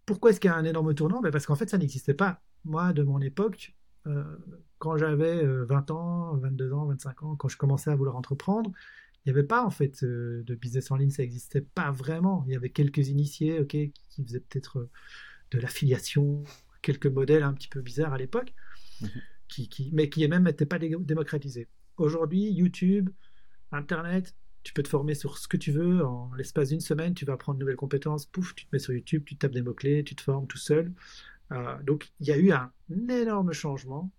pourquoi 0.04 0.30
est-ce 0.30 0.40
qu'il 0.40 0.50
y 0.50 0.52
a 0.52 0.56
un 0.56 0.64
énorme 0.64 0.94
tournant? 0.94 1.20
Ben 1.20 1.30
Parce 1.30 1.46
qu'en 1.46 1.54
fait, 1.54 1.70
ça 1.70 1.78
n'existait 1.78 2.14
pas. 2.14 2.42
Moi, 2.64 2.92
de 2.92 3.02
mon 3.02 3.20
époque, 3.20 3.74
euh, 4.06 4.36
quand 4.78 4.96
j'avais 4.96 5.44
20 5.44 5.90
euh, 5.90 5.94
ans, 5.94 6.36
22 6.36 6.72
ans, 6.72 6.86
25 6.86 7.22
ans, 7.22 7.36
quand 7.36 7.48
je 7.48 7.56
commençais 7.56 7.90
à 7.90 7.96
vouloir 7.96 8.16
entreprendre, 8.16 8.70
il 9.24 9.32
n'y 9.32 9.38
avait 9.38 9.46
pas 9.46 9.64
en 9.64 9.70
fait 9.70 10.02
euh, 10.02 10.42
de 10.44 10.54
business 10.54 10.90
en 10.90 10.96
ligne, 10.96 11.10
ça 11.10 11.22
n'existait 11.22 11.60
pas 11.60 11.90
vraiment. 11.90 12.44
Il 12.46 12.52
y 12.52 12.56
avait 12.56 12.70
quelques 12.70 13.08
initiés, 13.08 13.60
ok, 13.60 13.76
qui 14.08 14.24
faisaient 14.24 14.40
peut-être 14.40 14.88
de 15.50 15.58
l'affiliation, 15.58 16.44
quelques 16.82 17.06
modèles 17.06 17.42
un 17.42 17.52
petit 17.52 17.68
peu 17.68 17.80
bizarres 17.80 18.14
à 18.14 18.18
l'époque, 18.18 18.54
mhm. 19.00 19.08
qui, 19.48 19.68
qui, 19.68 19.90
mais 19.92 20.08
qui 20.08 20.26
même 20.26 20.44
n'étaient 20.44 20.66
pas 20.66 20.78
démocratisés. 20.78 21.68
Aujourd'hui, 21.96 22.50
YouTube, 22.50 23.10
Internet, 23.72 24.34
tu 24.62 24.72
peux 24.72 24.82
te 24.82 24.88
former 24.88 25.14
sur 25.14 25.38
ce 25.38 25.48
que 25.48 25.56
tu 25.56 25.72
veux. 25.72 26.04
En 26.04 26.32
l'espace 26.34 26.70
d'une 26.70 26.80
semaine, 26.80 27.14
tu 27.14 27.24
vas 27.24 27.34
apprendre 27.34 27.58
de 27.58 27.64
nouvelles 27.64 27.76
compétences. 27.76 28.26
Pouf, 28.26 28.54
tu 28.54 28.66
te 28.66 28.70
mets 28.72 28.78
sur 28.78 28.92
YouTube, 28.92 29.24
tu 29.26 29.36
tapes 29.36 29.52
des 29.52 29.62
mots-clés, 29.62 30.04
tu 30.04 30.14
te 30.14 30.22
formes 30.22 30.46
tout 30.46 30.58
seul. 30.58 30.92
Euh, 31.52 31.82
donc, 31.82 32.10
il 32.20 32.26
y 32.26 32.32
a 32.32 32.38
eu 32.38 32.52
un 32.52 32.72
énorme 33.08 33.52
changement 33.52 34.10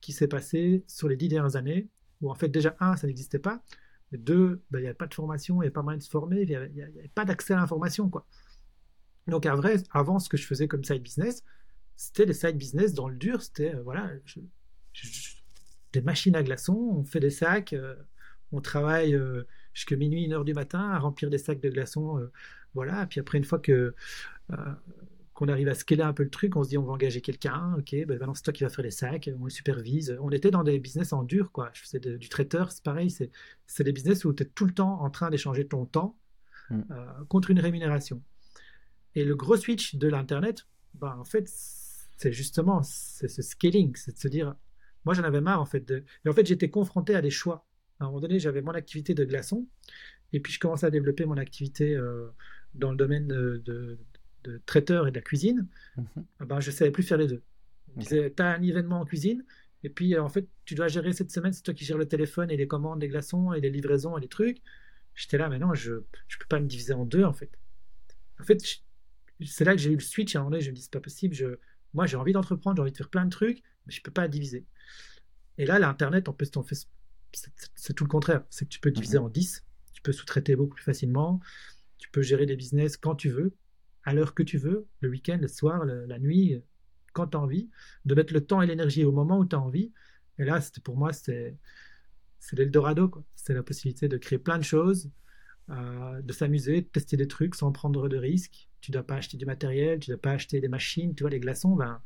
qui 0.00 0.12
s'est 0.12 0.28
passé 0.28 0.84
sur 0.86 1.08
les 1.08 1.16
dix 1.16 1.28
dernières 1.28 1.56
années, 1.56 1.88
où 2.20 2.30
en 2.30 2.34
fait, 2.34 2.48
déjà, 2.48 2.76
un, 2.80 2.96
ça 2.96 3.06
n'existait 3.06 3.38
pas. 3.38 3.62
Deux, 4.18 4.62
ben, 4.70 4.78
il 4.78 4.82
n'y 4.82 4.88
avait 4.88 4.94
pas 4.94 5.06
de 5.06 5.14
formation, 5.14 5.56
il 5.56 5.58
n'y 5.58 5.64
avait 5.64 5.72
pas 5.72 5.82
moyen 5.82 5.98
de 5.98 6.02
se 6.02 6.10
former, 6.10 6.42
il 6.42 6.48
n'y 6.48 6.56
avait, 6.56 7.10
pas 7.14 7.24
d'accès 7.24 7.54
à 7.54 7.56
l'information. 7.56 8.08
quoi. 8.08 8.26
Donc, 9.26 9.46
à 9.46 9.54
vrai, 9.54 9.76
avant, 9.90 10.18
ce 10.18 10.28
que 10.28 10.36
je 10.36 10.46
faisais 10.46 10.68
comme 10.68 10.84
side 10.84 11.02
business, 11.02 11.42
c'était 11.96 12.26
des 12.26 12.34
side 12.34 12.56
business 12.56 12.94
dans 12.94 13.08
le 13.08 13.16
dur. 13.16 13.42
C'était, 13.42 13.74
euh, 13.74 13.82
voilà, 13.82 14.10
des 15.92 16.00
machines 16.02 16.36
à 16.36 16.42
glaçons, 16.42 16.96
on 16.98 17.04
fait 17.04 17.20
des 17.20 17.30
sacs, 17.30 17.72
euh, 17.72 17.94
on 18.52 18.60
travaille 18.60 19.14
euh, 19.14 19.44
jusqu'à 19.72 19.96
minuit, 19.96 20.24
une 20.24 20.32
heure 20.32 20.44
du 20.44 20.54
matin 20.54 20.90
à 20.90 20.98
remplir 20.98 21.30
des 21.30 21.38
sacs 21.38 21.60
de 21.60 21.70
glaçons. 21.70 22.18
Euh, 22.18 22.32
voilà, 22.74 23.06
puis 23.06 23.20
après, 23.20 23.38
une 23.38 23.44
fois 23.44 23.60
que 23.60 23.94
qu'on 25.34 25.48
arrive 25.48 25.68
à 25.68 25.74
scaler 25.74 26.02
un 26.02 26.12
peu 26.12 26.22
le 26.22 26.30
truc, 26.30 26.56
on 26.56 26.62
se 26.62 26.68
dit 26.70 26.78
on 26.78 26.84
va 26.84 26.92
engager 26.92 27.20
quelqu'un, 27.20 27.74
ok, 27.78 27.90
ben 27.92 28.18
maintenant 28.18 28.34
c'est 28.34 28.42
toi 28.42 28.52
qui 28.52 28.62
vas 28.62 28.70
faire 28.70 28.84
les 28.84 28.90
sacs, 28.90 29.28
on 29.38 29.46
les 29.46 29.50
supervise. 29.50 30.16
On 30.20 30.30
était 30.30 30.50
dans 30.50 30.62
des 30.62 30.78
business 30.78 31.12
en 31.12 31.22
dur, 31.22 31.52
quoi. 31.52 31.70
Je 31.74 31.82
faisais 31.82 32.00
du 32.00 32.28
traiteur, 32.28 32.72
c'est 32.72 32.82
pareil, 32.82 33.10
c'est 33.10 33.82
des 33.82 33.92
business 33.92 34.24
où 34.24 34.32
tu 34.32 34.44
es 34.44 34.46
tout 34.46 34.64
le 34.64 34.72
temps 34.72 35.02
en 35.02 35.10
train 35.10 35.30
d'échanger 35.30 35.66
ton 35.66 35.86
temps 35.86 36.16
mm. 36.70 36.82
contre 37.28 37.50
une 37.50 37.60
rémunération. 37.60 38.22
Et 39.14 39.24
le 39.24 39.36
gros 39.36 39.56
switch 39.56 39.96
de 39.96 40.08
l'Internet, 40.08 40.66
ben, 40.94 41.16
en 41.18 41.24
fait, 41.24 41.48
c'est 42.16 42.32
justement 42.32 42.82
c'est 42.82 43.28
ce 43.28 43.42
scaling, 43.42 43.94
c'est 43.96 44.12
de 44.12 44.18
se 44.18 44.28
dire 44.28 44.54
moi, 45.04 45.14
j'en 45.14 45.24
avais 45.24 45.40
marre, 45.40 45.60
en 45.60 45.66
fait. 45.66 45.86
De... 45.86 46.04
Et 46.24 46.28
en 46.28 46.32
fait, 46.32 46.46
j'étais 46.46 46.70
confronté 46.70 47.14
à 47.14 47.20
des 47.20 47.30
choix. 47.30 47.66
À 48.00 48.04
un 48.04 48.06
moment 48.08 48.20
donné, 48.20 48.38
j'avais 48.38 48.62
mon 48.62 48.72
activité 48.72 49.14
de 49.14 49.24
glaçon, 49.24 49.66
et 50.32 50.40
puis 50.40 50.52
je 50.52 50.58
commençais 50.58 50.86
à 50.86 50.90
développer 50.90 51.26
mon 51.26 51.36
activité 51.36 51.94
euh, 51.94 52.28
dans 52.74 52.90
le 52.90 52.96
domaine 52.96 53.28
de, 53.28 53.98
traiteur 54.66 55.06
et 55.06 55.10
de 55.10 55.16
la 55.16 55.22
cuisine. 55.22 55.66
Mhm. 55.96 56.24
Ah 56.40 56.44
ben, 56.44 56.60
je 56.60 56.70
ne 56.70 56.74
savais 56.74 56.90
plus 56.90 57.02
faire 57.02 57.18
les 57.18 57.26
deux. 57.26 57.42
Disait, 57.96 58.32
tu 58.36 58.42
as 58.42 58.46
un 58.46 58.62
événement 58.62 59.00
en 59.00 59.04
cuisine, 59.04 59.44
et 59.84 59.88
puis 59.88 60.18
en 60.18 60.28
fait, 60.28 60.48
tu 60.64 60.74
dois 60.74 60.88
gérer 60.88 61.12
cette 61.12 61.30
semaine, 61.30 61.52
c'est 61.52 61.62
toi 61.62 61.74
qui 61.74 61.84
gères 61.84 61.98
le 61.98 62.08
téléphone 62.08 62.50
et 62.50 62.56
les 62.56 62.66
commandes, 62.66 63.00
les 63.00 63.08
glaçons 63.08 63.52
et 63.52 63.60
les 63.60 63.70
livraisons 63.70 64.16
et 64.18 64.20
les 64.20 64.28
trucs. 64.28 64.62
J'étais 65.14 65.38
là, 65.38 65.48
mais 65.48 65.58
non, 65.58 65.74
je 65.74 65.92
ne 65.92 66.00
peux 66.00 66.46
pas 66.48 66.58
me 66.58 66.66
diviser 66.66 66.94
en 66.94 67.04
deux, 67.04 67.22
en 67.22 67.32
fait. 67.32 67.50
En 68.40 68.44
fait, 68.44 68.60
c'est 69.44 69.64
là 69.64 69.72
que 69.72 69.80
j'ai 69.80 69.90
eu 69.90 69.96
le 69.96 70.00
switch. 70.00 70.34
À 70.34 70.38
un 70.38 70.42
moment 70.42 70.52
donné, 70.52 70.62
je 70.62 70.70
me 70.70 70.74
dis, 70.74 70.82
c'est 70.82 70.92
pas 70.92 71.00
possible. 71.00 71.34
Je... 71.34 71.58
Moi, 71.92 72.06
j'ai 72.06 72.16
envie 72.16 72.32
d'entreprendre, 72.32 72.76
j'ai 72.76 72.82
envie 72.82 72.92
de 72.92 72.96
faire 72.96 73.10
plein 73.10 73.24
de 73.24 73.30
trucs, 73.30 73.62
mais 73.86 73.92
je 73.92 74.00
ne 74.00 74.02
peux 74.02 74.10
pas 74.10 74.26
diviser. 74.26 74.64
Et 75.58 75.66
là, 75.66 75.78
l'Internet, 75.78 76.28
en 76.28 76.32
plus, 76.32 76.50
c'est 77.74 77.94
tout 77.94 78.04
le 78.04 78.10
contraire. 78.10 78.42
C'est 78.50 78.64
que 78.64 78.70
tu 78.70 78.80
peux 78.80 78.90
diviser 78.90 79.18
mhm. 79.18 79.24
en 79.24 79.28
10, 79.28 79.64
tu 79.92 80.02
peux 80.02 80.12
sous-traiter 80.12 80.56
beaucoup 80.56 80.74
plus 80.74 80.84
facilement, 80.84 81.40
tu 81.98 82.08
peux 82.10 82.22
gérer 82.22 82.46
des 82.46 82.56
business 82.56 82.96
quand 82.96 83.14
tu 83.14 83.28
veux, 83.28 83.54
à 84.04 84.14
l'heure 84.14 84.34
que 84.34 84.42
tu 84.42 84.58
veux, 84.58 84.86
le 85.00 85.08
week-end, 85.08 85.38
le 85.40 85.48
soir, 85.48 85.84
la 85.84 86.18
nuit, 86.18 86.62
quand 87.12 87.28
tu 87.28 87.36
as 87.36 87.40
envie, 87.40 87.70
de 88.04 88.14
mettre 88.14 88.32
le 88.32 88.44
temps 88.44 88.62
et 88.62 88.66
l'énergie 88.66 89.04
au 89.04 89.12
moment 89.12 89.38
où 89.38 89.46
tu 89.46 89.56
as 89.56 89.60
envie. 89.60 89.92
Et 90.38 90.44
là, 90.44 90.60
pour 90.82 90.96
moi, 90.96 91.12
c'est 91.12 91.56
l'Eldorado. 92.52 93.10
C'est 93.36 93.54
la 93.54 93.62
possibilité 93.62 94.08
de 94.08 94.16
créer 94.18 94.38
plein 94.38 94.58
de 94.58 94.64
choses 94.64 95.10
euh, 95.70 96.20
de 96.20 96.32
s'amuser, 96.34 96.82
de 96.82 96.86
tester 96.86 97.16
des 97.16 97.26
trucs 97.26 97.54
sans 97.54 97.72
prendre 97.72 98.06
de 98.10 98.18
risques. 98.18 98.68
Tu 98.82 98.90
dois 98.90 99.02
pas 99.02 99.14
acheter 99.16 99.38
du 99.38 99.46
matériel, 99.46 99.98
tu 99.98 100.10
dois 100.10 100.20
pas 100.20 100.32
acheter 100.32 100.60
des 100.60 100.68
machines. 100.68 101.14
Tu 101.14 101.22
vois, 101.22 101.30
les 101.30 101.40
glaçons, 101.40 101.74
ben, 101.74 102.02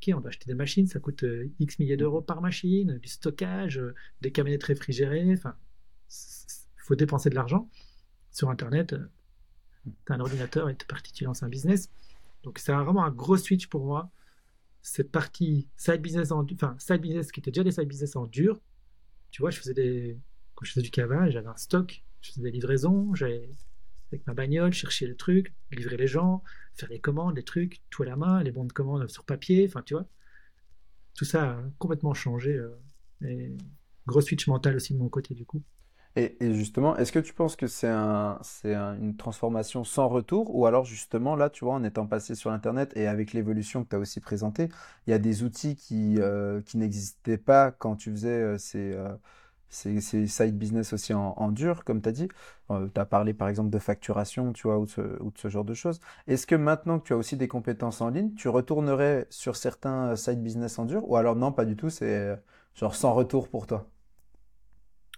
ok, 0.00 0.14
on 0.16 0.20
doit 0.20 0.30
acheter 0.30 0.46
des 0.46 0.54
machines, 0.54 0.86
ça 0.86 0.98
coûte 0.98 1.22
euh, 1.24 1.52
X 1.58 1.78
milliers 1.78 1.98
d'euros 1.98 2.22
par 2.22 2.40
machine, 2.40 2.98
du 2.98 3.08
stockage, 3.08 3.78
euh, 3.78 3.94
des 4.22 4.32
camionnettes 4.32 4.62
réfrigérées. 4.62 5.30
Enfin, 5.34 5.54
il 6.08 6.82
faut 6.86 6.94
dépenser 6.94 7.28
de 7.28 7.34
l'argent. 7.34 7.68
Sur 8.30 8.48
Internet, 8.48 8.94
tu 9.84 10.12
as 10.12 10.14
un 10.14 10.20
ordinateur 10.20 10.68
et 10.68 10.76
tu 10.76 10.84
es 10.84 10.86
parti, 10.86 11.12
tu 11.12 11.24
lances 11.24 11.42
un 11.42 11.48
business. 11.48 11.90
Donc, 12.42 12.58
c'est 12.58 12.72
vraiment 12.72 13.04
un 13.04 13.10
gros 13.10 13.36
switch 13.36 13.68
pour 13.68 13.84
moi. 13.84 14.10
Cette 14.82 15.12
partie 15.12 15.68
side 15.76 16.00
business, 16.00 16.32
en, 16.32 16.44
enfin, 16.52 16.74
side 16.78 17.00
business 17.00 17.30
qui 17.30 17.40
était 17.40 17.50
déjà 17.50 17.64
des 17.64 17.72
side 17.72 17.88
business 17.88 18.16
en 18.16 18.26
dur. 18.26 18.60
Tu 19.30 19.42
vois, 19.42 19.50
je 19.50 19.58
faisais 19.58 19.74
des, 19.74 20.18
quand 20.54 20.64
je 20.64 20.72
faisais 20.72 20.82
du 20.82 20.90
cavage, 20.90 21.32
j'avais 21.32 21.48
un 21.48 21.56
stock 21.56 22.02
je 22.22 22.30
faisais 22.30 22.42
des 22.42 22.50
livraisons, 22.50 23.14
j'allais 23.14 23.50
avec 24.10 24.26
ma 24.26 24.34
bagnole 24.34 24.72
chercher 24.72 25.06
le 25.06 25.16
truc, 25.16 25.54
livrer 25.70 25.96
les 25.96 26.06
gens, 26.06 26.42
faire 26.74 26.88
les 26.88 27.00
commandes, 27.00 27.36
les 27.36 27.42
trucs, 27.42 27.80
tout 27.90 28.02
à 28.02 28.06
la 28.06 28.16
main, 28.16 28.42
les 28.42 28.52
bons 28.52 28.64
de 28.64 28.72
commande 28.72 29.08
sur 29.10 29.24
papier, 29.24 29.66
enfin 29.66 29.82
tu 29.82 29.94
vois. 29.94 30.06
Tout 31.14 31.24
ça 31.24 31.52
a 31.52 31.62
complètement 31.78 32.14
changé. 32.14 32.52
Euh, 32.54 32.70
et 33.22 33.56
gros 34.06 34.20
switch 34.20 34.46
mental 34.46 34.76
aussi 34.76 34.94
de 34.94 34.98
mon 34.98 35.08
côté 35.08 35.34
du 35.34 35.44
coup. 35.44 35.62
Et, 36.16 36.36
justement, 36.54 36.96
est-ce 36.96 37.10
que 37.10 37.18
tu 37.18 37.32
penses 37.32 37.56
que 37.56 37.66
c'est 37.66 37.88
un, 37.88 38.38
c'est 38.42 38.74
une 38.74 39.16
transformation 39.16 39.82
sans 39.84 40.08
retour? 40.08 40.54
Ou 40.54 40.66
alors 40.66 40.84
justement 40.84 41.36
là, 41.36 41.48
tu 41.48 41.64
vois, 41.64 41.74
en 41.74 41.84
étant 41.84 42.06
passé 42.06 42.34
sur 42.34 42.50
Internet 42.50 42.92
et 42.96 43.06
avec 43.06 43.32
l'évolution 43.32 43.82
que 43.84 43.88
tu 43.90 43.96
as 43.96 43.98
aussi 43.98 44.20
présentée, 44.20 44.68
il 45.06 45.10
y 45.10 45.14
a 45.14 45.18
des 45.18 45.42
outils 45.42 45.74
qui, 45.74 46.16
euh, 46.20 46.60
n'existaient 46.74 47.38
pas 47.38 47.70
quand 47.70 47.96
tu 47.96 48.10
faisais 48.10 48.28
euh, 48.28 48.58
ces, 48.58 48.94
c'est 49.72 50.00
side 50.26 50.58
business 50.58 50.92
aussi 50.92 51.14
en, 51.14 51.50
dur, 51.50 51.84
comme 51.84 52.02
tu 52.02 52.08
as 52.08 52.12
dit? 52.12 52.28
Euh, 52.70 52.88
tu 52.94 53.00
as 53.00 53.06
parlé 53.06 53.32
par 53.34 53.48
exemple 53.48 53.70
de 53.70 53.78
facturation, 53.78 54.52
tu 54.52 54.64
vois, 54.64 54.78
ou 54.78 54.86
de 54.86 54.90
ce, 55.36 55.48
genre 55.48 55.64
de 55.64 55.74
choses. 55.74 55.98
Est-ce 56.26 56.46
que 56.46 56.54
maintenant 56.54 56.98
que 56.98 57.06
tu 57.06 57.12
as 57.14 57.16
aussi 57.16 57.36
des 57.36 57.48
compétences 57.48 58.00
en 58.02 58.10
ligne, 58.10 58.34
tu 58.34 58.48
retournerais 58.48 59.26
sur 59.30 59.56
certains 59.56 60.10
euh, 60.10 60.16
side 60.16 60.42
business 60.42 60.78
en 60.78 60.84
dur? 60.84 61.08
Ou 61.08 61.16
alors 61.16 61.36
non, 61.36 61.52
pas 61.52 61.64
du 61.64 61.76
tout, 61.76 61.88
c'est 61.90 62.04
euh, 62.14 62.36
genre 62.74 62.94
sans 62.94 63.14
retour 63.14 63.48
pour 63.48 63.66
toi? 63.66 63.88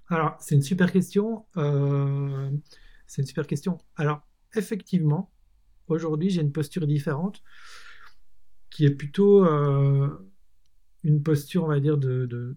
Alors, 0.09 0.37
c'est 0.41 0.55
une 0.55 0.63
super 0.63 0.93
question. 0.93 1.47
c'est 1.55 3.23
une 3.23 3.27
super 3.27 3.47
question. 3.47 3.79
Alors, 3.97 4.27
effectivement, 4.55 5.33
aujourd'hui, 5.89 6.31
j'ai 6.31 6.43
une 6.43 6.53
posture 6.53 6.87
différente 6.87 7.43
qui 8.71 8.85
est 8.85 8.95
plutôt 8.95 9.45
une 11.05 11.23
posture, 11.23 11.65
on 11.65 11.69
va 11.69 11.81
dire, 11.81 11.99
de 11.99 12.57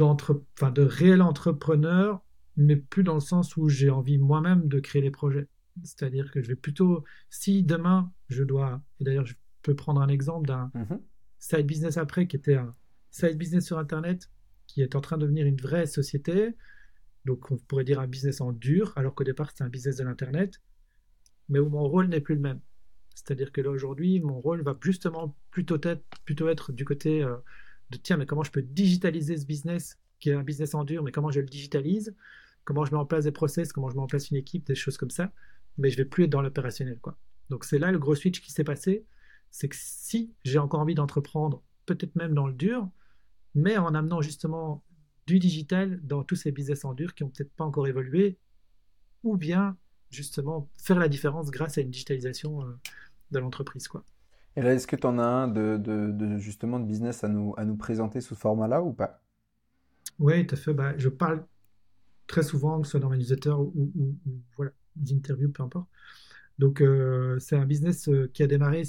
enfin, 0.00 0.70
de 0.70 0.82
réel 0.82 1.22
entrepreneur, 1.22 2.22
mais 2.56 2.76
plus 2.76 3.04
dans 3.04 3.14
le 3.14 3.20
sens 3.20 3.56
où 3.56 3.68
j'ai 3.68 3.90
envie 3.90 4.18
moi-même 4.18 4.68
de 4.68 4.80
créer 4.80 5.02
des 5.02 5.10
projets. 5.10 5.48
C'est-à-dire 5.84 6.30
que 6.32 6.42
je 6.42 6.48
vais 6.48 6.56
plutôt, 6.56 7.04
si 7.30 7.62
demain 7.62 8.12
je 8.28 8.42
dois, 8.42 8.82
et 8.98 9.04
d'ailleurs 9.04 9.26
je 9.26 9.34
peux 9.62 9.76
prendre 9.76 10.00
un 10.00 10.08
exemple 10.08 10.48
d'un 10.48 10.70
mhm. 10.74 11.00
side 11.38 11.66
business 11.66 11.96
après 11.96 12.26
qui 12.26 12.36
était 12.36 12.56
un 12.56 12.74
side 13.10 13.38
business 13.38 13.64
sur 13.64 13.78
Internet 13.78 14.28
qui 14.68 14.82
est 14.82 14.94
en 14.94 15.00
train 15.00 15.16
de 15.16 15.22
devenir 15.22 15.46
une 15.46 15.60
vraie 15.60 15.86
société. 15.86 16.54
Donc 17.24 17.50
on 17.50 17.56
pourrait 17.56 17.84
dire 17.84 17.98
un 17.98 18.06
business 18.06 18.40
en 18.40 18.52
dur, 18.52 18.92
alors 18.94 19.16
qu'au 19.16 19.24
départ 19.24 19.50
c'était 19.50 19.64
un 19.64 19.68
business 19.68 19.96
de 19.96 20.04
l'Internet, 20.04 20.62
mais 21.48 21.58
où 21.58 21.68
mon 21.68 21.88
rôle 21.88 22.06
n'est 22.06 22.20
plus 22.20 22.36
le 22.36 22.40
même. 22.40 22.60
C'est-à-dire 23.14 23.50
que 23.50 23.60
là 23.60 23.70
aujourd'hui, 23.70 24.20
mon 24.20 24.40
rôle 24.40 24.62
va 24.62 24.78
justement 24.80 25.36
plutôt 25.50 25.80
être, 25.82 26.04
plutôt 26.24 26.48
être 26.48 26.72
du 26.72 26.84
côté 26.84 27.22
euh, 27.24 27.36
de 27.90 27.98
tiens, 27.98 28.16
mais 28.16 28.26
comment 28.26 28.44
je 28.44 28.52
peux 28.52 28.62
digitaliser 28.62 29.36
ce 29.36 29.44
business 29.44 29.98
qui 30.20 30.30
est 30.30 30.34
un 30.34 30.44
business 30.44 30.74
en 30.74 30.84
dur, 30.84 31.02
mais 31.02 31.10
comment 31.10 31.30
je 31.30 31.40
le 31.40 31.46
digitalise, 31.46 32.14
comment 32.64 32.84
je 32.84 32.92
mets 32.92 32.98
en 32.98 33.06
place 33.06 33.24
des 33.24 33.32
process, 33.32 33.72
comment 33.72 33.90
je 33.90 33.96
mets 33.96 34.02
en 34.02 34.06
place 34.06 34.30
une 34.30 34.36
équipe, 34.36 34.66
des 34.66 34.74
choses 34.74 34.96
comme 34.96 35.10
ça, 35.10 35.32
mais 35.78 35.90
je 35.90 35.96
vais 35.96 36.04
plus 36.04 36.24
être 36.24 36.30
dans 36.30 36.42
l'opérationnel. 36.42 36.98
Donc 37.50 37.64
c'est 37.64 37.78
là 37.78 37.90
le 37.90 37.98
gros 37.98 38.14
switch 38.14 38.40
qui 38.40 38.52
s'est 38.52 38.64
passé, 38.64 39.04
c'est 39.50 39.68
que 39.68 39.76
si 39.78 40.34
j'ai 40.44 40.58
encore 40.58 40.80
envie 40.80 40.94
d'entreprendre, 40.94 41.62
peut-être 41.86 42.14
même 42.16 42.34
dans 42.34 42.46
le 42.46 42.52
dur, 42.52 42.88
mais 43.58 43.76
en 43.76 43.94
amenant 43.94 44.20
justement 44.22 44.82
du 45.26 45.38
digital 45.38 46.00
dans 46.02 46.22
tous 46.22 46.36
ces 46.36 46.52
business 46.52 46.84
en 46.84 46.94
dur 46.94 47.14
qui 47.14 47.22
n'ont 47.22 47.30
peut-être 47.30 47.52
pas 47.52 47.64
encore 47.64 47.86
évolué, 47.86 48.38
ou 49.24 49.36
bien 49.36 49.76
justement 50.10 50.68
faire 50.82 50.98
la 50.98 51.08
différence 51.08 51.50
grâce 51.50 51.76
à 51.76 51.82
une 51.82 51.90
digitalisation 51.90 52.62
euh, 52.62 52.78
de 53.30 53.38
l'entreprise. 53.38 53.88
quoi. 53.88 54.04
Et 54.56 54.62
là, 54.62 54.74
est-ce 54.74 54.86
que 54.86 54.96
tu 54.96 55.06
en 55.06 55.18
as 55.18 55.26
un 55.26 55.48
de, 55.48 56.38
justement 56.38 56.80
de 56.80 56.86
business 56.86 57.24
à 57.24 57.28
nous, 57.28 57.54
à 57.56 57.64
nous 57.64 57.76
présenter 57.76 58.20
sous 58.20 58.34
ce 58.34 58.40
format-là 58.40 58.82
ou 58.82 58.92
pas? 58.92 59.22
Oui, 60.18 60.46
tout 60.46 60.54
à 60.54 60.58
fait. 60.58 60.72
Bah, 60.72 60.96
je 60.96 61.08
parle 61.08 61.44
très 62.26 62.42
souvent, 62.42 62.80
que 62.80 62.86
ce 62.86 62.92
soit 62.92 63.00
dans 63.00 63.10
mes 63.10 63.18
newsletters 63.18 63.50
ou, 63.50 63.92
ou, 63.94 64.16
voilà, 64.56 64.72
des 64.96 65.14
interviews, 65.14 65.50
peu 65.50 65.62
importe. 65.62 65.88
Donc, 66.58 66.80
euh, 66.80 67.38
c'est 67.38 67.56
un 67.56 67.66
business 67.66 68.08
euh, 68.08 68.30
qui 68.32 68.42
a 68.42 68.46
démarré, 68.46 68.82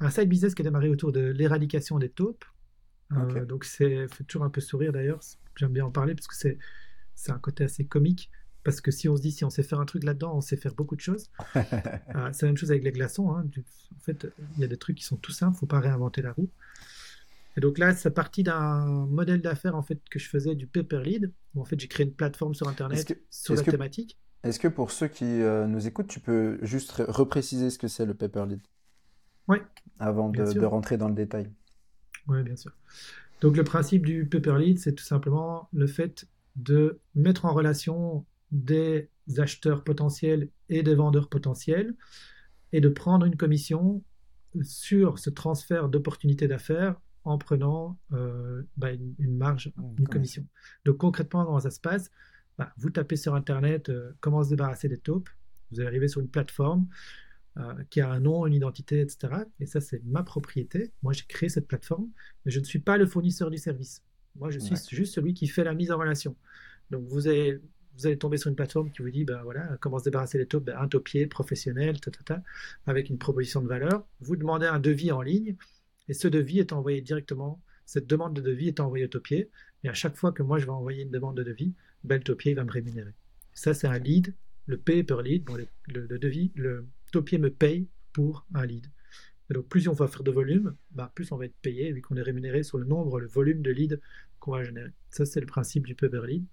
un 0.00 0.10
side 0.10 0.28
business 0.28 0.54
qui 0.54 0.62
a 0.62 0.64
démarré 0.64 0.88
autour 0.88 1.12
de 1.12 1.20
l'éradication 1.20 1.98
des 1.98 2.08
taupes. 2.08 2.44
Euh, 3.12 3.44
donc, 3.44 3.64
c'est 3.64 4.08
fait 4.08 4.24
toujours 4.24 4.44
un 4.44 4.50
peu 4.50 4.60
sourire 4.60 4.92
d'ailleurs. 4.92 5.20
J'aime 5.56 5.72
bien 5.72 5.84
en 5.84 5.90
parler 5.90 6.14
parce 6.14 6.26
que 6.26 6.36
c'est 6.36 6.58
c'est 7.14 7.32
un 7.32 7.38
côté 7.38 7.64
assez 7.64 7.84
comique. 7.84 8.30
Parce 8.62 8.80
que 8.80 8.90
si 8.90 9.08
on 9.08 9.16
se 9.16 9.22
dit, 9.22 9.30
si 9.30 9.44
on 9.44 9.50
sait 9.50 9.62
faire 9.62 9.78
un 9.78 9.84
truc 9.84 10.02
là-dedans, 10.02 10.36
on 10.36 10.40
sait 10.40 10.56
faire 10.56 10.74
beaucoup 10.74 10.96
de 10.96 11.00
choses. 11.00 11.30
Euh, 12.14 12.30
c'est 12.32 12.46
la 12.46 12.48
même 12.48 12.56
chose 12.56 12.70
avec 12.70 12.82
les 12.82 12.92
glaçons. 12.92 13.30
Hein. 13.32 13.44
En 13.94 14.00
fait, 14.00 14.26
il 14.56 14.60
y 14.60 14.64
a 14.64 14.68
des 14.68 14.76
trucs 14.76 14.96
qui 14.96 15.04
sont 15.04 15.16
tout 15.16 15.32
simples, 15.32 15.52
il 15.52 15.56
ne 15.56 15.58
faut 15.60 15.66
pas 15.66 15.80
réinventer 15.80 16.22
la 16.22 16.32
roue. 16.32 16.48
Et 17.56 17.60
donc 17.60 17.78
là, 17.78 17.94
c'est 17.94 18.10
parti 18.10 18.42
d'un 18.42 19.06
modèle 19.06 19.40
d'affaires 19.40 19.76
en 19.76 19.82
fait 19.82 20.00
que 20.10 20.18
je 20.18 20.28
faisais 20.28 20.54
du 20.54 20.66
paper 20.66 21.00
lead, 21.02 21.32
où 21.54 21.60
en 21.60 21.64
fait 21.64 21.78
j'ai 21.78 21.88
créé 21.88 22.06
une 22.06 22.12
plateforme 22.12 22.54
sur 22.54 22.68
Internet 22.68 23.18
sur 23.30 23.54
la 23.54 23.62
thématique. 23.62 24.18
Est-ce 24.42 24.58
que 24.58 24.68
pour 24.68 24.90
ceux 24.90 25.08
qui 25.08 25.24
euh, 25.24 25.66
nous 25.66 25.86
écoutent, 25.86 26.08
tu 26.08 26.20
peux 26.20 26.58
juste 26.62 27.02
repréciser 27.08 27.70
ce 27.70 27.78
que 27.78 27.88
c'est 27.88 28.06
le 28.06 28.14
paper 28.14 28.44
lead 28.48 28.60
Oui. 29.48 29.58
Avant 29.98 30.28
de, 30.28 30.52
de, 30.52 30.64
rentrer 30.64 30.96
dans 30.96 31.08
le 31.08 31.14
détail. 31.14 31.50
Oui, 32.28 32.42
bien 32.42 32.56
sûr. 32.56 32.72
Donc 33.40 33.56
le 33.56 33.64
principe 33.64 34.06
du 34.06 34.26
paper 34.26 34.58
lead, 34.58 34.78
c'est 34.78 34.94
tout 34.94 35.04
simplement 35.04 35.68
le 35.72 35.86
fait 35.86 36.26
de 36.56 36.98
mettre 37.14 37.44
en 37.44 37.52
relation 37.52 38.24
des 38.50 39.10
acheteurs 39.36 39.84
potentiels 39.84 40.48
et 40.68 40.82
des 40.82 40.94
vendeurs 40.94 41.28
potentiels 41.28 41.94
et 42.72 42.80
de 42.80 42.88
prendre 42.88 43.26
une 43.26 43.36
commission 43.36 44.02
sur 44.62 45.18
ce 45.18 45.30
transfert 45.30 45.88
d'opportunités 45.88 46.48
d'affaires 46.48 46.96
en 47.24 47.38
prenant 47.38 47.98
euh, 48.12 48.62
bah, 48.76 48.92
une, 48.92 49.36
marge, 49.36 49.72
une 49.98 50.08
commission. 50.08 50.46
Donc 50.84 50.98
concrètement, 50.98 51.44
comment 51.44 51.60
ça 51.60 51.70
se 51.70 51.80
passe? 51.80 52.10
Bah, 52.56 52.72
Vous 52.78 52.90
tapez 52.90 53.16
sur 53.16 53.34
Internet 53.34 53.88
euh, 53.88 54.12
comment 54.20 54.44
se 54.44 54.50
débarrasser 54.50 54.88
des 54.88 54.98
taupes. 54.98 55.28
Vous 55.72 55.80
arrivez 55.80 56.08
sur 56.08 56.20
une 56.20 56.28
plateforme 56.28 56.86
euh, 57.58 57.74
qui 57.90 58.00
a 58.00 58.10
un 58.10 58.20
nom, 58.20 58.46
une 58.46 58.54
identité, 58.54 59.00
etc. 59.00 59.32
Et 59.60 59.66
ça, 59.66 59.80
c'est 59.80 60.02
ma 60.04 60.22
propriété. 60.22 60.92
Moi, 61.02 61.12
j'ai 61.12 61.24
créé 61.26 61.48
cette 61.48 61.66
plateforme, 61.66 62.08
mais 62.44 62.52
je 62.52 62.60
ne 62.60 62.64
suis 62.64 62.78
pas 62.78 62.96
le 62.98 63.06
fournisseur 63.06 63.50
du 63.50 63.58
service. 63.58 64.02
Moi, 64.34 64.50
je 64.50 64.58
suis 64.58 64.76
juste 64.90 65.14
celui 65.14 65.34
qui 65.34 65.46
fait 65.46 65.64
la 65.64 65.74
mise 65.74 65.90
en 65.90 65.98
relation. 65.98 66.36
Donc, 66.90 67.06
vous 67.08 67.28
allez 67.28 67.60
tomber 68.18 68.36
sur 68.36 68.50
une 68.50 68.56
plateforme 68.56 68.90
qui 68.90 69.02
vous 69.02 69.10
dit, 69.10 69.24
ben 69.24 69.42
voilà, 69.42 69.76
comment 69.80 69.98
se 69.98 70.04
débarrasser 70.04 70.38
des 70.38 70.46
taupes, 70.46 70.64
ben, 70.64 70.76
un 70.78 70.88
taupier 70.88 71.26
professionnel, 71.26 71.96
avec 72.86 73.08
une 73.08 73.18
proposition 73.18 73.62
de 73.62 73.68
valeur. 73.68 74.06
Vous 74.20 74.36
demandez 74.36 74.66
un 74.66 74.78
devis 74.78 75.10
en 75.12 75.22
ligne, 75.22 75.56
et 76.08 76.14
ce 76.14 76.28
devis 76.28 76.58
est 76.58 76.72
envoyé 76.72 77.00
directement, 77.00 77.62
cette 77.86 78.06
demande 78.06 78.34
de 78.34 78.40
devis 78.40 78.68
est 78.68 78.80
envoyée 78.80 79.06
au 79.06 79.08
taupier, 79.08 79.50
et 79.82 79.88
à 79.88 79.94
chaque 79.94 80.16
fois 80.16 80.32
que 80.32 80.42
moi 80.42 80.58
je 80.58 80.66
vais 80.66 80.72
envoyer 80.72 81.04
une 81.04 81.10
demande 81.10 81.36
de 81.36 81.42
devis, 81.42 81.72
ben, 82.04 82.16
le 82.16 82.22
taupier 82.22 82.54
va 82.54 82.64
me 82.64 82.70
rémunérer. 82.70 83.14
Ça, 83.54 83.72
c'est 83.72 83.86
un 83.86 83.98
lead, 83.98 84.34
le 84.66 84.76
pay 84.76 85.02
per 85.02 85.22
lead, 85.24 85.48
le, 85.86 86.18
devis, 86.18 86.52
le 86.54 86.86
taupier 87.12 87.38
me 87.38 87.50
paye 87.50 87.88
pour 88.12 88.46
un 88.54 88.66
lead. 88.66 88.86
Et 89.50 89.54
donc, 89.54 89.68
plus 89.68 89.88
on 89.88 89.92
va 89.92 90.08
faire 90.08 90.24
de 90.24 90.30
volume, 90.30 90.76
ben, 90.90 91.10
plus 91.14 91.30
on 91.32 91.36
va 91.36 91.44
être 91.46 91.56
payé, 91.62 91.92
vu 91.92 92.02
qu'on 92.02 92.16
est 92.16 92.22
rémunéré 92.22 92.62
sur 92.62 92.78
le 92.78 92.84
nombre, 92.84 93.20
le 93.20 93.28
volume 93.28 93.62
de 93.62 93.70
leads 93.70 94.00
qu'on 94.40 94.52
va 94.52 94.64
générer. 94.64 94.90
Ça, 95.10 95.24
c'est 95.24 95.40
le 95.40 95.46
principe 95.46 95.86
du 95.86 95.94
pay 95.94 96.08
per 96.08 96.22
lead. 96.26 96.44